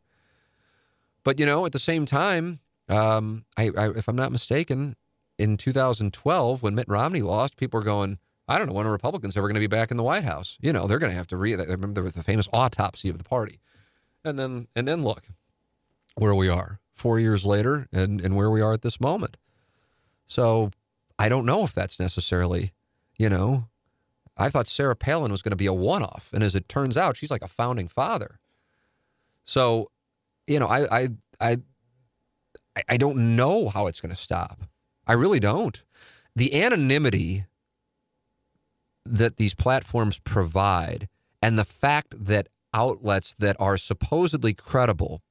But, 1.25 1.41
you 1.41 1.47
know, 1.47 1.65
at 1.65 1.73
the 1.73 1.79
same 1.79 2.05
time, 2.05 2.61
um, 2.89 3.47
I, 3.57 3.71
I, 3.77 3.91
if 3.91 4.09
I'm 4.09 4.17
not 4.17 4.31
mistaken, 4.31 4.97
in 5.39 5.57
2012, 5.57 6.63
when 6.63 6.75
Mitt 6.75 6.89
Romney 6.89 7.23
lost, 7.23 7.57
people 7.57 7.81
were 7.81 7.85
going, 7.85 8.19
I 8.47 8.59
don't 8.59 8.67
know 8.69 8.75
when 8.75 8.87
Republicans 8.87 9.37
ever 9.37 9.49
going 9.49 9.55
to 9.55 9.61
be 9.61 9.67
back 9.67 9.91
in 9.91 9.97
the 9.97 10.03
White 10.03 10.25
House. 10.25 10.59
You 10.61 10.73
know, 10.73 10.87
they're 10.87 10.99
going 10.99 11.11
to 11.11 11.17
have 11.17 11.27
to 11.29 11.37
re. 11.37 11.55
Remember 11.55 12.09
the 12.09 12.23
famous 12.23 12.49
autopsy 12.53 13.09
of 13.09 13.19
the 13.19 13.25
party, 13.25 13.59
and 14.25 14.39
then 14.39 14.69
and 14.77 14.87
then 14.87 15.03
look 15.03 15.25
where 16.15 16.35
we 16.35 16.49
are 16.49 16.79
four 16.97 17.21
years 17.21 17.45
later 17.45 17.87
and, 17.93 18.21
and 18.21 18.35
where 18.35 18.51
we 18.51 18.61
are 18.61 18.73
at 18.73 18.83
this 18.83 19.01
moment. 19.01 19.37
So 20.27 20.71
I 21.19 21.29
don't 21.29 21.47
know 21.47 21.63
if 21.63 21.73
that's 21.73 22.01
necessarily, 22.01 22.73
you 23.19 23.29
know, 23.29 23.69
I 24.37 24.51
thought 24.51 24.67
Sarah 24.67 24.97
Palin 24.97 25.31
was 25.31 25.43
going 25.43 25.53
to 25.53 25.57
be 25.57 25.67
a 25.67 25.73
one 25.73 26.03
off. 26.03 26.31
And 26.33 26.43
as 26.43 26.55
it 26.55 26.69
turns 26.69 26.97
out, 26.97 27.17
she's 27.17 27.31
like 27.31 27.43
a 27.43 27.49
founding 27.49 27.89
father. 27.89 28.39
So, 29.45 29.91
you 30.47 30.59
know, 30.59 30.67
I, 30.67 31.01
I, 31.01 31.09
I, 31.41 31.57
I 32.89 32.97
don't 32.97 33.37
know 33.37 33.69
how 33.69 33.87
it's 33.87 34.01
going 34.01 34.15
to 34.15 34.21
stop. 34.21 34.63
I 35.07 35.13
really 35.13 35.41
don't. 35.41 35.83
The 36.35 36.61
anonymity 36.61 37.47
that 39.05 39.37
these 39.37 39.55
platforms 39.55 40.19
provide 40.19 41.09
and 41.41 41.59
the 41.59 41.65
fact 41.65 42.27
that 42.27 42.49
outlets 42.75 43.35
that 43.39 43.57
are 43.59 43.79
supposedly 43.79 44.53
credible 44.53 45.23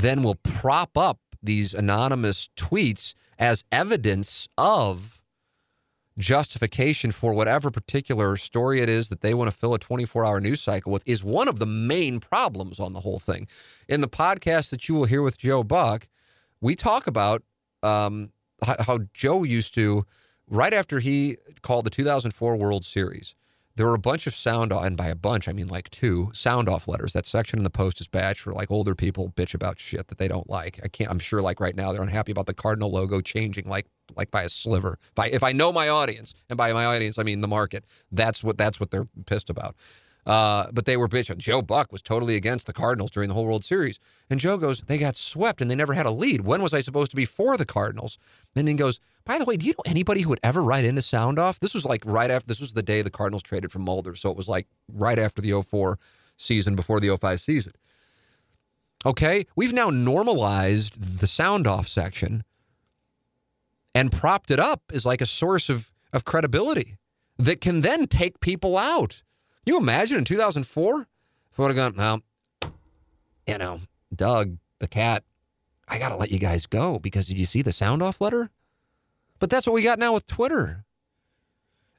then 0.00 0.22
will 0.22 0.36
prop 0.36 0.96
up 0.96 1.18
these 1.42 1.74
anonymous 1.74 2.48
tweets 2.56 3.14
as 3.38 3.64
evidence 3.72 4.48
of 4.56 5.20
justification 6.18 7.10
for 7.10 7.32
whatever 7.32 7.70
particular 7.70 8.36
story 8.36 8.80
it 8.80 8.88
is 8.88 9.08
that 9.08 9.22
they 9.22 9.34
want 9.34 9.50
to 9.50 9.56
fill 9.56 9.74
a 9.74 9.78
24 9.78 10.24
hour 10.24 10.40
news 10.40 10.60
cycle 10.60 10.92
with 10.92 11.02
is 11.06 11.24
one 11.24 11.48
of 11.48 11.58
the 11.58 11.66
main 11.66 12.20
problems 12.20 12.78
on 12.78 12.92
the 12.92 13.00
whole 13.00 13.18
thing. 13.18 13.48
In 13.88 14.00
the 14.00 14.08
podcast 14.08 14.70
that 14.70 14.88
you 14.88 14.94
will 14.94 15.06
hear 15.06 15.22
with 15.22 15.38
Joe 15.38 15.64
Buck, 15.64 16.08
we 16.60 16.74
talk 16.74 17.06
about 17.06 17.42
um, 17.82 18.30
how, 18.64 18.76
how 18.80 18.98
Joe 19.14 19.42
used 19.42 19.74
to, 19.74 20.04
right 20.48 20.72
after 20.72 21.00
he 21.00 21.36
called 21.62 21.84
the 21.84 21.90
2004 21.90 22.56
World 22.56 22.84
Series, 22.84 23.34
there 23.76 23.86
were 23.86 23.94
a 23.94 23.98
bunch 23.98 24.26
of 24.26 24.34
sound 24.34 24.72
off, 24.72 24.84
and 24.84 24.96
by 24.96 25.08
a 25.08 25.14
bunch, 25.14 25.48
I 25.48 25.52
mean 25.52 25.68
like 25.68 25.88
two 25.90 26.30
sound 26.34 26.68
off 26.68 26.86
letters. 26.86 27.12
That 27.12 27.26
section 27.26 27.58
in 27.58 27.64
the 27.64 27.70
Post 27.70 28.00
is 28.00 28.08
badge 28.08 28.40
for 28.40 28.52
like 28.52 28.70
older 28.70 28.94
people 28.94 29.30
bitch 29.30 29.54
about 29.54 29.78
shit 29.78 30.08
that 30.08 30.18
they 30.18 30.28
don't 30.28 30.48
like. 30.48 30.80
I 30.84 30.88
can't, 30.88 31.10
I'm 31.10 31.18
sure 31.18 31.40
like 31.40 31.60
right 31.60 31.74
now 31.74 31.92
they're 31.92 32.02
unhappy 32.02 32.32
about 32.32 32.46
the 32.46 32.54
Cardinal 32.54 32.90
logo 32.90 33.20
changing 33.20 33.66
like 33.66 33.86
like 34.16 34.30
by 34.30 34.42
a 34.42 34.48
sliver. 34.48 34.98
By 35.14 35.28
if 35.28 35.42
I 35.42 35.52
know 35.52 35.72
my 35.72 35.88
audience, 35.88 36.34
and 36.50 36.56
by 36.56 36.72
my 36.72 36.84
audience 36.84 37.18
I 37.18 37.22
mean 37.22 37.40
the 37.40 37.48
market, 37.48 37.84
that's 38.10 38.44
what 38.44 38.58
that's 38.58 38.78
what 38.78 38.90
they're 38.90 39.08
pissed 39.26 39.48
about. 39.50 39.76
Uh, 40.24 40.66
but 40.72 40.84
they 40.84 40.96
were 40.96 41.08
bitching. 41.08 41.38
Joe 41.38 41.62
Buck 41.62 41.90
was 41.90 42.00
totally 42.00 42.36
against 42.36 42.66
the 42.66 42.72
Cardinals 42.72 43.10
during 43.10 43.28
the 43.28 43.34
whole 43.34 43.44
World 43.44 43.64
Series. 43.64 43.98
And 44.30 44.38
Joe 44.38 44.56
goes, 44.56 44.80
they 44.82 44.98
got 44.98 45.16
swept 45.16 45.60
and 45.60 45.70
they 45.70 45.74
never 45.74 45.94
had 45.94 46.06
a 46.06 46.12
lead. 46.12 46.42
When 46.42 46.62
was 46.62 46.72
I 46.72 46.80
supposed 46.80 47.10
to 47.10 47.16
be 47.16 47.24
for 47.24 47.56
the 47.56 47.66
Cardinals? 47.66 48.18
And 48.54 48.68
then 48.68 48.76
goes, 48.76 49.00
by 49.24 49.38
the 49.38 49.44
way, 49.44 49.56
do 49.56 49.66
you 49.66 49.72
know 49.72 49.90
anybody 49.90 50.22
who 50.22 50.28
would 50.30 50.40
ever 50.42 50.62
write 50.62 50.84
into 50.84 51.02
sound 51.02 51.38
off? 51.38 51.60
This 51.60 51.74
was 51.74 51.84
like 51.84 52.02
right 52.04 52.30
after, 52.30 52.46
this 52.46 52.60
was 52.60 52.72
the 52.72 52.82
day 52.82 53.02
the 53.02 53.10
Cardinals 53.10 53.42
traded 53.42 53.70
from 53.70 53.82
Mulder. 53.82 54.14
So 54.14 54.30
it 54.30 54.36
was 54.36 54.48
like 54.48 54.66
right 54.92 55.18
after 55.18 55.40
the 55.40 55.62
04 55.62 55.98
season, 56.36 56.74
before 56.74 57.00
the 57.00 57.16
05 57.16 57.40
season. 57.40 57.72
Okay. 59.06 59.46
We've 59.56 59.72
now 59.72 59.90
normalized 59.90 61.20
the 61.20 61.26
sound 61.26 61.66
off 61.66 61.88
section 61.88 62.44
and 63.94 64.10
propped 64.10 64.50
it 64.50 64.60
up 64.60 64.82
as 64.92 65.06
like 65.06 65.20
a 65.20 65.26
source 65.26 65.68
of, 65.68 65.92
of 66.12 66.24
credibility 66.24 66.96
that 67.38 67.60
can 67.60 67.80
then 67.80 68.06
take 68.06 68.40
people 68.40 68.76
out. 68.76 69.22
Can 69.64 69.74
you 69.74 69.78
imagine 69.78 70.18
in 70.18 70.24
2004? 70.24 71.00
If 71.00 71.06
I 71.58 71.62
would 71.62 71.76
have 71.76 71.94
gone, 71.94 72.22
well, 72.62 72.72
you 73.46 73.58
know, 73.58 73.80
Doug, 74.14 74.58
the 74.78 74.88
cat, 74.88 75.24
I 75.92 75.98
got 75.98 76.08
to 76.08 76.16
let 76.16 76.30
you 76.30 76.38
guys 76.38 76.64
go 76.64 76.98
because 76.98 77.26
did 77.26 77.38
you 77.38 77.44
see 77.44 77.60
the 77.60 77.70
sound 77.70 78.02
off 78.02 78.22
letter? 78.22 78.48
But 79.38 79.50
that's 79.50 79.66
what 79.66 79.74
we 79.74 79.82
got 79.82 79.98
now 79.98 80.14
with 80.14 80.26
Twitter. 80.26 80.86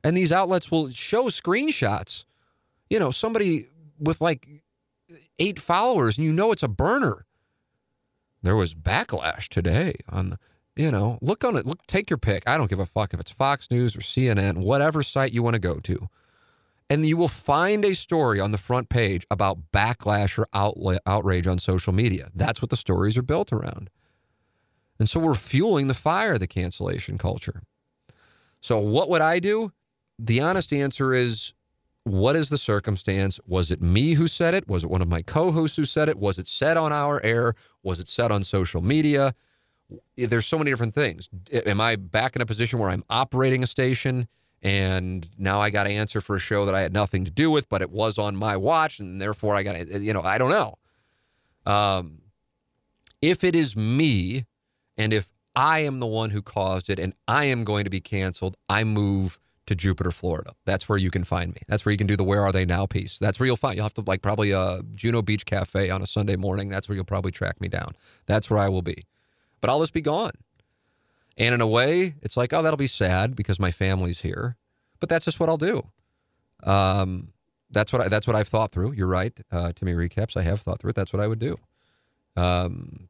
And 0.03 0.17
these 0.17 0.31
outlets 0.31 0.71
will 0.71 0.89
show 0.89 1.25
screenshots. 1.25 2.25
You 2.89 2.97
know, 2.97 3.11
somebody 3.11 3.67
with 3.99 4.19
like 4.19 4.63
eight 5.37 5.59
followers 5.59 6.17
and 6.17 6.25
you 6.25 6.33
know 6.33 6.51
it's 6.51 6.63
a 6.63 6.67
burner. 6.67 7.27
There 8.41 8.55
was 8.55 8.73
backlash 8.73 9.47
today 9.47 9.93
on 10.09 10.31
the, 10.31 10.39
you 10.75 10.89
know, 10.89 11.19
look 11.21 11.43
on 11.43 11.55
it. 11.55 11.67
Look, 11.67 11.85
take 11.85 12.09
your 12.09 12.17
pick. 12.17 12.41
I 12.47 12.57
don't 12.57 12.71
give 12.71 12.79
a 12.79 12.87
fuck 12.87 13.13
if 13.13 13.19
it's 13.19 13.31
Fox 13.31 13.69
News 13.69 13.95
or 13.95 13.99
CNN, 13.99 14.57
whatever 14.57 15.03
site 15.03 15.33
you 15.33 15.43
want 15.43 15.53
to 15.53 15.59
go 15.59 15.75
to 15.75 16.09
and 16.89 17.05
you 17.05 17.17
will 17.17 17.27
find 17.27 17.85
a 17.85 17.95
story 17.95 18.39
on 18.39 18.51
the 18.51 18.57
front 18.57 18.89
page 18.89 19.25
about 19.31 19.71
backlash 19.71 20.37
or 20.37 20.47
outla- 20.53 20.99
outrage 21.05 21.47
on 21.47 21.57
social 21.57 21.93
media. 21.93 22.29
That's 22.35 22.61
what 22.61 22.69
the 22.69 22.77
stories 22.77 23.17
are 23.17 23.23
built 23.23 23.51
around. 23.51 23.89
And 24.99 25.09
so 25.09 25.19
we're 25.19 25.33
fueling 25.33 25.87
the 25.87 25.93
fire 25.93 26.33
of 26.33 26.39
the 26.39 26.47
cancellation 26.47 27.17
culture. 27.17 27.63
So, 28.61 28.79
what 28.79 29.09
would 29.09 29.21
I 29.21 29.39
do? 29.39 29.73
The 30.17 30.39
honest 30.39 30.71
answer 30.71 31.13
is 31.13 31.53
what 32.03 32.35
is 32.35 32.49
the 32.49 32.57
circumstance? 32.57 33.39
Was 33.47 33.71
it 33.71 33.81
me 33.81 34.13
who 34.13 34.27
said 34.27 34.53
it? 34.53 34.67
Was 34.67 34.83
it 34.83 34.89
one 34.89 35.01
of 35.01 35.07
my 35.07 35.21
co 35.21 35.51
hosts 35.51 35.77
who 35.77 35.85
said 35.85 36.09
it? 36.09 36.17
Was 36.17 36.37
it 36.37 36.47
said 36.47 36.77
on 36.77 36.91
our 36.91 37.21
air? 37.23 37.53
Was 37.81 37.99
it 37.99 38.07
said 38.07 38.31
on 38.31 38.43
social 38.43 38.81
media? 38.81 39.33
There's 40.17 40.45
so 40.45 40.57
many 40.57 40.71
different 40.71 40.93
things. 40.93 41.29
Am 41.51 41.79
I 41.79 41.95
back 41.95 42.35
in 42.35 42.41
a 42.41 42.45
position 42.45 42.79
where 42.79 42.89
I'm 42.89 43.03
operating 43.09 43.63
a 43.63 43.67
station? 43.67 44.27
And 44.63 45.27
now 45.37 45.59
I 45.59 45.69
got 45.69 45.83
to 45.83 45.89
answer 45.91 46.21
for 46.21 46.37
a 46.37 46.39
show 46.39 46.65
that 46.65 46.73
I 46.73 46.81
had 46.81 46.93
nothing 46.93 47.25
to 47.25 47.31
do 47.31 47.51
with, 47.51 47.67
but 47.67 47.81
it 47.81 47.91
was 47.91 48.17
on 48.17 48.35
my 48.35 48.55
watch, 48.55 48.99
and 48.99 49.21
therefore 49.21 49.55
I 49.55 49.63
got 49.63 49.73
to, 49.73 49.99
you 49.99 50.13
know, 50.13 50.21
I 50.21 50.37
don't 50.37 50.49
know. 50.49 50.77
Um, 51.71 52.21
if 53.21 53.43
it 53.43 53.55
is 53.55 53.75
me, 53.75 54.45
and 54.97 55.11
if 55.11 55.33
I 55.55 55.79
am 55.79 55.99
the 55.99 56.07
one 56.07 56.29
who 56.29 56.41
caused 56.41 56.89
it, 56.89 56.97
and 56.97 57.13
I 57.27 57.43
am 57.45 57.65
going 57.65 57.83
to 57.83 57.89
be 57.89 57.99
canceled, 57.99 58.55
I 58.69 58.85
move 58.85 59.37
to 59.65 59.75
Jupiter, 59.75 60.11
Florida. 60.11 60.53
That's 60.65 60.87
where 60.87 60.97
you 60.97 61.11
can 61.11 61.23
find 61.23 61.53
me. 61.53 61.61
That's 61.67 61.85
where 61.85 61.91
you 61.91 61.97
can 61.97 62.07
do 62.07 62.15
the 62.17 62.23
"Where 62.23 62.41
Are 62.41 62.51
They 62.51 62.65
Now" 62.65 62.85
piece. 62.85 63.17
That's 63.17 63.39
where 63.39 63.47
you'll 63.47 63.57
find. 63.57 63.75
You'll 63.75 63.85
have 63.85 63.93
to 63.95 64.03
like 64.05 64.21
probably 64.21 64.51
a 64.51 64.81
Juno 64.95 65.21
Beach 65.21 65.45
Cafe 65.45 65.89
on 65.89 66.01
a 66.01 66.05
Sunday 66.05 66.35
morning. 66.37 66.69
That's 66.69 66.87
where 66.87 66.95
you'll 66.95 67.05
probably 67.05 67.31
track 67.31 67.59
me 67.59 67.67
down. 67.67 67.95
That's 68.25 68.49
where 68.49 68.59
I 68.59 68.69
will 68.69 68.81
be. 68.81 69.05
But 69.61 69.69
I'll 69.69 69.79
just 69.79 69.93
be 69.93 70.01
gone. 70.01 70.31
And 71.37 71.55
in 71.55 71.61
a 71.61 71.67
way, 71.67 72.15
it's 72.21 72.37
like, 72.37 72.53
oh, 72.53 72.61
that'll 72.61 72.77
be 72.77 72.87
sad 72.87 73.35
because 73.35 73.59
my 73.59 73.71
family's 73.71 74.21
here. 74.21 74.55
But 74.99 75.09
that's 75.09 75.25
just 75.25 75.39
what 75.39 75.49
I'll 75.49 75.57
do. 75.57 75.89
Um, 76.63 77.33
that's 77.71 77.91
what 77.91 78.03
I, 78.03 78.07
that's 78.07 78.27
what 78.27 78.35
I've 78.35 78.47
thought 78.47 78.71
through. 78.71 78.93
You're 78.93 79.07
right, 79.07 79.37
uh, 79.51 79.73
Timmy 79.73 79.93
recaps. 79.93 80.37
I 80.37 80.43
have 80.43 80.61
thought 80.61 80.79
through 80.79 80.91
it. 80.91 80.95
That's 80.95 81.11
what 81.11 81.21
I 81.21 81.27
would 81.27 81.39
do. 81.39 81.57
Um, 82.35 83.09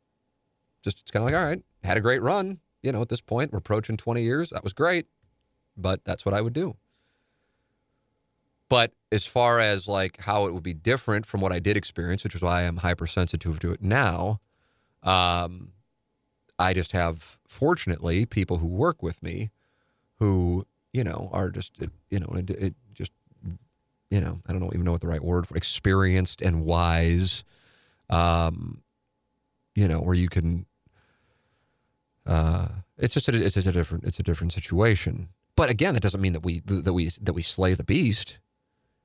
just 0.84 1.02
it's 1.02 1.12
kind 1.12 1.24
of 1.24 1.32
like, 1.32 1.40
all 1.40 1.46
right, 1.46 1.62
had 1.84 1.98
a 1.98 2.02
great 2.02 2.22
run. 2.22 2.60
You 2.82 2.92
know, 2.92 3.02
at 3.02 3.10
this 3.10 3.22
point, 3.22 3.52
we're 3.52 3.60
approaching 3.60 3.98
20 3.98 4.24
years. 4.24 4.50
That 4.50 4.64
was 4.64 4.74
great, 4.74 5.08
but 5.78 6.04
that's 6.04 6.26
what 6.26 6.34
I 6.34 6.42
would 6.42 6.54
do. 6.54 6.76
But 8.70 8.92
as 9.12 9.26
far 9.26 9.60
as 9.60 9.88
like 9.88 10.22
how 10.22 10.48
it 10.48 10.54
would 10.54 10.64
be 10.64 10.74
different 10.74 11.26
from 11.26 11.42
what 11.42 11.52
I 11.52 11.60
did 11.60 11.78
experience, 11.78 12.24
which 12.24 12.36
is 12.36 12.42
why 12.42 12.64
I'm 12.64 12.78
hypersensitive 12.78 13.60
to 13.60 13.72
it 13.72 13.82
now, 13.82 14.40
um, 15.04 15.74
I 16.60 16.74
just 16.74 16.92
have, 16.92 17.40
fortunately, 17.48 18.26
people 18.26 18.58
who 18.58 18.68
work 18.68 19.02
with 19.02 19.22
me 19.24 19.52
who, 20.20 20.66
you 20.92 21.04
know, 21.04 21.30
are 21.32 21.50
just, 21.50 21.74
you 22.10 22.20
know, 22.20 22.32
it, 22.36 22.50
it 22.50 22.76
just, 22.94 23.12
you 24.10 24.22
know, 24.22 24.40
I 24.48 24.54
don't 24.54 24.64
even 24.66 24.84
know 24.84 24.92
what 24.92 25.02
the 25.02 25.08
right 25.08 25.24
word 25.24 25.48
for 25.48 25.58
experienced 25.58 26.42
and 26.42 26.64
wise, 26.66 27.44
um, 28.10 28.84
you 29.76 29.88
know, 29.88 30.00
where 30.00 30.14
you 30.14 30.30
can, 30.30 30.66
uh, 32.28 32.68
it's 32.98 33.16
just 33.16 33.28
a, 33.28 33.44
it's 33.44 33.56
just 33.56 33.68
a 33.68 33.72
different, 33.72 34.04
it's 34.04 34.20
a 34.20 34.24
different 34.24 34.54
situation. 34.54 35.30
But 35.56 35.70
again, 35.70 35.96
that 35.96 36.04
doesn't 36.04 36.22
mean 36.22 36.34
that 36.34 36.44
we, 36.44 36.60
that 36.66 36.94
we, 36.94 37.10
that 37.22 37.34
we 37.34 37.42
slay 37.42 37.74
the 37.74 37.84
beast. 37.84 38.40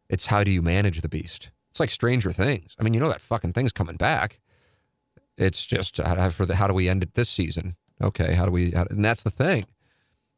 It's 0.09 0.27
how 0.27 0.45
do 0.45 0.51
you 0.51 0.63
manage 0.63 1.01
the 1.01 1.09
beast? 1.09 1.51
It's 1.71 1.81
like 1.81 1.91
Stranger 1.91 2.33
Things. 2.33 2.77
I 2.79 2.83
mean, 2.83 2.95
you 2.95 3.01
know 3.01 3.09
that 3.09 3.21
fucking 3.21 3.53
thing's 3.53 3.73
coming 3.73 3.97
back. 3.97 4.41
It's 5.39 5.65
just 5.65 6.01
uh, 6.01 6.29
for 6.31 6.45
the 6.45 6.57
how 6.57 6.67
do 6.67 6.75
we 6.75 6.89
end 6.89 7.03
it 7.03 7.15
this 7.15 7.31
season? 7.31 7.77
Okay, 8.03 8.35
how 8.35 8.45
do 8.45 8.51
we? 8.51 8.73
How, 8.73 8.87
and 8.91 9.05
that's 9.05 9.23
the 9.23 9.31
thing. 9.31 9.67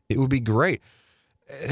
It 0.09 0.19
would 0.19 0.31
be 0.31 0.41
great. 0.41 0.83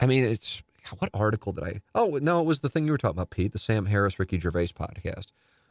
I 0.00 0.06
mean, 0.06 0.24
it's 0.24 0.62
what 0.98 1.10
article 1.12 1.52
did 1.52 1.64
I? 1.64 1.80
Oh 1.94 2.18
no, 2.22 2.40
it 2.40 2.46
was 2.46 2.60
the 2.60 2.68
thing 2.68 2.86
you 2.86 2.92
were 2.92 2.98
talking 2.98 3.16
about, 3.16 3.30
Pete, 3.30 3.52
the 3.52 3.58
Sam 3.58 3.86
Harris 3.86 4.18
Ricky 4.18 4.38
Gervais 4.38 4.68
podcast 4.68 5.26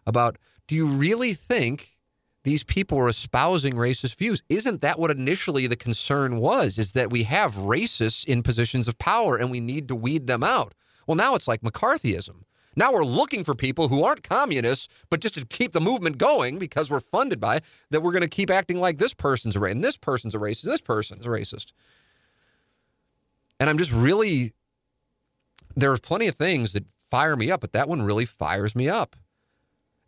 about. 0.05 0.37
Do 0.67 0.75
you 0.75 0.87
really 0.87 1.33
think 1.33 1.97
these 2.43 2.63
people 2.63 2.97
are 2.97 3.09
espousing 3.09 3.73
racist 3.73 4.15
views? 4.15 4.43
Isn't 4.49 4.81
that 4.81 4.99
what 4.99 5.11
initially 5.11 5.67
the 5.67 5.75
concern 5.75 6.37
was? 6.37 6.77
Is 6.77 6.93
that 6.93 7.09
we 7.09 7.23
have 7.23 7.55
racists 7.55 8.25
in 8.25 8.43
positions 8.43 8.87
of 8.87 8.97
power 8.97 9.35
and 9.35 9.51
we 9.51 9.59
need 9.59 9.87
to 9.89 9.95
weed 9.95 10.27
them 10.27 10.43
out? 10.43 10.73
Well, 11.07 11.17
now 11.17 11.35
it's 11.35 11.47
like 11.47 11.61
McCarthyism. 11.61 12.43
Now 12.75 12.93
we're 12.93 13.03
looking 13.03 13.43
for 13.43 13.53
people 13.53 13.89
who 13.89 14.03
aren't 14.03 14.23
communists, 14.23 14.87
but 15.09 15.19
just 15.19 15.35
to 15.35 15.45
keep 15.45 15.73
the 15.73 15.81
movement 15.81 16.17
going 16.17 16.57
because 16.57 16.89
we're 16.89 17.01
funded 17.01 17.39
by 17.39 17.57
it, 17.57 17.63
that 17.89 18.01
we're 18.01 18.11
going 18.11 18.21
to 18.21 18.29
keep 18.29 18.49
acting 18.49 18.79
like 18.79 18.97
this 18.97 19.13
person's 19.13 19.55
a 19.55 19.59
racist, 19.59 19.71
and 19.71 19.83
this 19.83 19.97
person's 19.97 20.35
a 20.35 20.39
racist, 20.39 20.63
this 20.63 20.81
person's 20.81 21.25
a 21.25 21.29
racist. 21.29 21.73
And 23.59 23.69
I'm 23.69 23.77
just 23.77 23.91
really, 23.91 24.51
there 25.75 25.91
are 25.91 25.97
plenty 25.97 26.27
of 26.27 26.35
things 26.35 26.73
that 26.73 26.85
fire 27.09 27.35
me 27.35 27.51
up, 27.51 27.61
but 27.61 27.73
that 27.73 27.89
one 27.89 28.01
really 28.01 28.25
fires 28.25 28.75
me 28.75 28.87
up. 28.87 29.15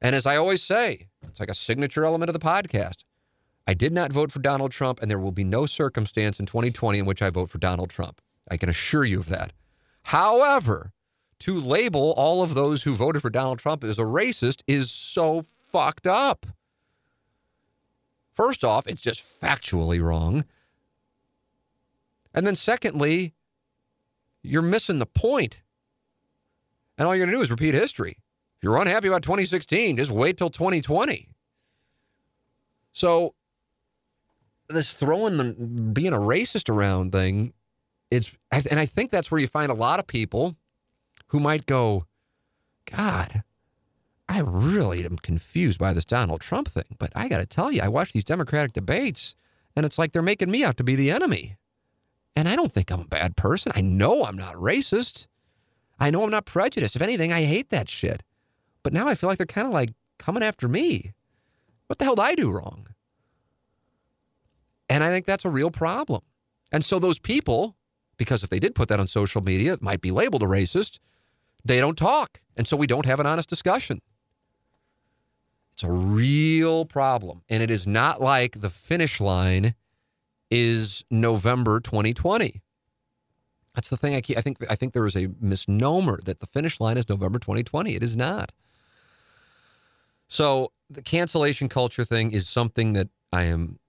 And 0.02 0.16
as 0.16 0.26
I 0.26 0.38
always 0.38 0.62
say, 0.62 1.08
it's 1.24 1.40
like 1.40 1.50
a 1.50 1.54
signature 1.54 2.06
element 2.06 2.30
of 2.30 2.34
the 2.34 2.40
podcast. 2.40 3.04
I 3.66 3.74
did 3.74 3.94
not 3.94 4.12
vote 4.12 4.32
for 4.32 4.40
Donald 4.40 4.72
Trump, 4.72 5.02
and 5.02 5.10
there 5.10 5.20
will 5.20 5.32
be 5.32 5.44
no 5.44 5.66
circumstance 5.66 6.40
in 6.40 6.46
2020 6.46 7.00
in 7.00 7.06
which 7.06 7.22
I 7.22 7.30
vote 7.30 7.50
for 7.50 7.58
Donald 7.58 7.90
Trump. 7.90 8.22
I 8.50 8.58
can 8.58 8.70
assure 8.70 9.06
you 9.06 9.20
of 9.20 9.30
that. 9.30 9.54
However, 10.04 10.92
to 11.44 11.60
label 11.60 12.14
all 12.16 12.42
of 12.42 12.54
those 12.54 12.84
who 12.84 12.94
voted 12.94 13.22
for 13.22 13.30
Donald 13.30 13.60
Trump 13.60 13.84
as 13.84 14.00
a 14.00 14.04
racist 14.04 14.62
is 14.66 14.90
so 14.90 15.44
fucked 15.62 16.08
up. 16.08 16.46
First 18.34 18.64
off, 18.64 18.88
it's 18.88 19.02
just 19.02 19.22
factually 19.42 20.02
wrong. 20.02 20.46
And 22.34 22.48
then 22.48 22.56
secondly, 22.56 23.34
you're 24.42 24.62
missing 24.62 25.00
the 25.00 25.06
point. 25.06 25.62
And 26.98 27.06
all 27.06 27.14
you're 27.14 27.26
going 27.26 27.34
to 27.34 27.38
do 27.38 27.44
is 27.44 27.52
repeat 27.52 27.74
history. 27.74 28.20
If 28.56 28.64
you're 28.64 28.78
unhappy 28.78 29.10
about 29.10 29.24
2016, 29.24 29.98
just 29.98 30.12
wait 30.12 30.38
till 30.38 30.50
2020. 30.50 31.28
So 32.94 33.36
this 34.70 34.94
throwing 34.94 35.36
the 35.36 35.44
being 35.92 36.14
a 36.14 36.20
racist 36.20 36.70
around 36.70 37.12
thing, 37.12 37.52
it's 38.10 38.32
and 38.50 38.80
I 38.80 38.86
think 38.86 39.12
that's 39.12 39.30
where 39.30 39.42
you 39.42 39.48
find 39.48 39.70
a 39.70 39.76
lot 39.76 40.00
of 40.00 40.08
people 40.08 40.56
who 41.34 41.40
might 41.40 41.66
go, 41.66 42.06
God, 42.86 43.42
I 44.30 44.40
really 44.40 45.04
am 45.04 45.18
confused 45.18 45.80
by 45.80 45.92
this 45.92 46.06
Donald 46.06 46.42
Trump 46.42 46.68
thing. 46.70 46.96
But 47.00 47.12
I 47.16 47.28
got 47.28 47.40
to 47.40 47.48
tell 47.48 47.72
you, 47.72 47.82
I 47.82 47.88
watch 47.88 48.14
these 48.14 48.24
Democratic 48.24 48.74
debates 48.74 49.36
and 49.76 49.84
it's 49.84 49.98
like 49.98 50.12
they're 50.12 50.22
making 50.22 50.52
me 50.52 50.64
out 50.64 50.78
to 50.78 50.84
be 50.84 50.96
the 50.96 51.10
enemy. 51.10 51.58
And 52.36 52.48
I 52.48 52.56
don't 52.56 52.72
think 52.72 52.92
I'm 52.92 53.02
a 53.02 53.06
bad 53.06 53.36
person. 53.36 53.72
I 53.76 53.82
know 53.82 54.24
I'm 54.24 54.38
not 54.38 54.54
racist. 54.54 55.26
I 56.00 56.12
know 56.12 56.24
I'm 56.24 56.30
not 56.30 56.46
prejudiced. 56.46 56.96
If 56.96 57.02
anything, 57.02 57.34
I 57.34 57.42
hate 57.42 57.72
that 57.72 57.90
shit. 57.90 58.22
But 58.84 58.94
now 58.94 59.08
I 59.08 59.16
feel 59.16 59.28
like 59.28 59.40
they're 59.40 59.48
kind 59.48 59.66
of 59.66 59.74
like 59.74 59.90
coming 60.20 60.44
after 60.44 60.68
me. 60.68 61.14
What 61.88 61.98
the 61.98 62.06
hell 62.06 62.16
did 62.16 62.26
I 62.26 62.36
do 62.36 62.52
wrong? 62.52 62.88
And 64.88 65.04
I 65.04 65.10
think 65.10 65.26
that's 65.26 65.46
a 65.46 65.50
real 65.50 65.72
problem. 65.72 66.22
And 66.72 66.86
so 66.86 67.00
those 67.00 67.18
people, 67.18 67.76
because 68.18 68.44
if 68.44 68.52
they 68.52 68.60
did 68.60 68.76
put 68.76 68.88
that 68.90 69.00
on 69.00 69.08
social 69.08 69.42
media, 69.42 69.74
it 69.74 69.82
might 69.82 70.02
be 70.02 70.12
labeled 70.12 70.44
a 70.44 70.48
racist, 70.48 71.00
they 71.66 71.80
don't 71.80 71.98
talk. 71.98 72.42
And 72.56 72.68
so 72.68 72.78
we 72.78 72.88
don't 72.88 73.06
have 73.06 73.20
an 73.20 73.26
honest 73.26 73.50
discussion. 73.50 74.02
It's 75.74 75.84
a 75.84 75.92
real 75.92 76.86
problem. 76.86 77.42
And 77.50 77.64
it 77.64 77.72
is 77.72 77.88
not 77.88 78.22
like 78.22 78.60
the 78.60 78.70
finish 78.70 79.20
line 79.20 79.76
is 80.52 81.04
November 81.10 81.80
2020. 81.80 82.62
That's 83.74 83.90
the 83.90 83.98
thing 83.98 84.14
I 84.14 84.22
keep, 84.22 84.38
I 84.38 84.42
think 84.42 84.58
I 84.70 84.76
think 84.76 84.94
there 84.94 85.08
is 85.08 85.16
a 85.16 85.30
misnomer 85.42 86.20
that 86.26 86.40
the 86.40 86.46
finish 86.46 86.80
line 86.80 86.96
is 86.98 87.10
November 87.10 87.40
2020. 87.40 87.96
It 87.96 88.04
is 88.04 88.16
not. 88.16 88.52
So 90.28 90.72
the 90.90 91.02
cancellation 91.02 91.70
culture 91.70 92.06
thing 92.06 92.32
is 92.32 92.48
something 92.48 92.94
that 92.94 93.10
I 93.32 93.44
am 93.44 93.80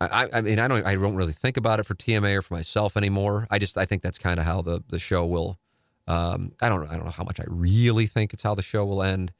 I, 0.00 0.28
I 0.32 0.40
mean 0.40 0.58
I 0.58 0.68
don't 0.68 0.86
I 0.86 0.94
don't 0.94 1.16
really 1.16 1.34
think 1.34 1.58
about 1.58 1.80
it 1.80 1.86
for 1.86 1.94
TMA 1.94 2.36
or 2.36 2.42
for 2.42 2.54
myself 2.54 2.96
anymore. 2.96 3.46
I 3.50 3.58
just 3.58 3.76
I 3.76 3.84
think 3.84 4.02
that's 4.02 4.18
kind 4.18 4.38
of 4.38 4.46
how 4.46 4.62
the 4.62 4.82
the 4.88 4.98
show 4.98 5.26
will 5.26 5.58
um, 6.06 6.52
I 6.60 6.68
don't 6.68 6.88
I 6.88 6.94
don't 6.94 7.04
know 7.04 7.10
how 7.10 7.24
much 7.24 7.40
I 7.40 7.44
really 7.48 8.06
think 8.06 8.32
it's 8.32 8.42
how 8.42 8.54
the 8.54 8.62
show 8.62 8.84
will 8.84 9.02
end. 9.02 9.32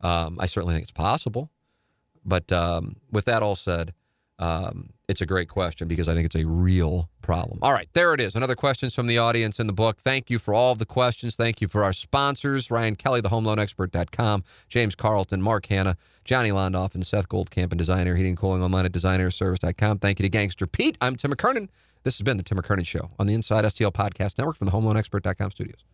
Um, 0.00 0.38
I 0.40 0.46
certainly 0.46 0.74
think 0.74 0.82
it's 0.82 0.92
possible. 0.92 1.50
But 2.24 2.52
um, 2.52 2.96
with 3.10 3.24
that 3.24 3.42
all 3.42 3.56
said, 3.56 3.94
um, 4.38 4.90
it's 5.08 5.20
a 5.20 5.26
great 5.26 5.48
question 5.48 5.88
because 5.88 6.08
I 6.08 6.14
think 6.14 6.26
it's 6.26 6.36
a 6.36 6.46
real 6.46 7.08
problem. 7.22 7.58
All 7.62 7.72
right, 7.72 7.88
there 7.94 8.14
it 8.14 8.20
is. 8.20 8.36
Another 8.36 8.54
questions 8.54 8.94
from 8.94 9.06
the 9.06 9.18
audience 9.18 9.58
in 9.58 9.66
the 9.66 9.72
book. 9.72 9.98
Thank 9.98 10.30
you 10.30 10.38
for 10.38 10.54
all 10.54 10.72
of 10.72 10.78
the 10.78 10.86
questions. 10.86 11.34
Thank 11.34 11.60
you 11.60 11.66
for 11.66 11.82
our 11.82 11.92
sponsors, 11.92 12.70
Ryan 12.70 12.94
Kelley, 12.94 13.20
the 13.20 13.30
HomeLoanExpert.com, 13.30 14.44
James 14.68 14.94
Carlton, 14.94 15.42
Mark 15.42 15.66
Hannah, 15.66 15.96
Johnny 16.24 16.50
Londoff, 16.50 16.94
and 16.94 17.04
Seth 17.04 17.28
Goldcamp 17.28 17.72
and 17.72 17.78
Design 17.78 18.06
Aire 18.06 18.16
Heating 18.16 18.30
and 18.30 18.38
Cooling 18.38 18.62
online 18.62 18.84
at 18.84 18.92
designerservice.com. 18.92 19.98
Thank 19.98 20.20
you 20.20 20.24
to 20.24 20.28
Gangster 20.28 20.66
Pete. 20.66 20.96
I'm 21.00 21.16
Tim 21.16 21.32
McKernan. 21.32 21.68
This 22.04 22.16
has 22.18 22.22
been 22.22 22.36
the 22.36 22.42
Tim 22.42 22.58
McKernan 22.58 22.86
Show 22.86 23.10
on 23.18 23.26
the 23.26 23.34
Inside 23.34 23.64
STL 23.64 23.92
Podcast 23.92 24.38
Network 24.38 24.56
from 24.56 24.66
the 24.66 24.72
HomeLoanExpert.com 24.72 25.50
studios. 25.50 25.84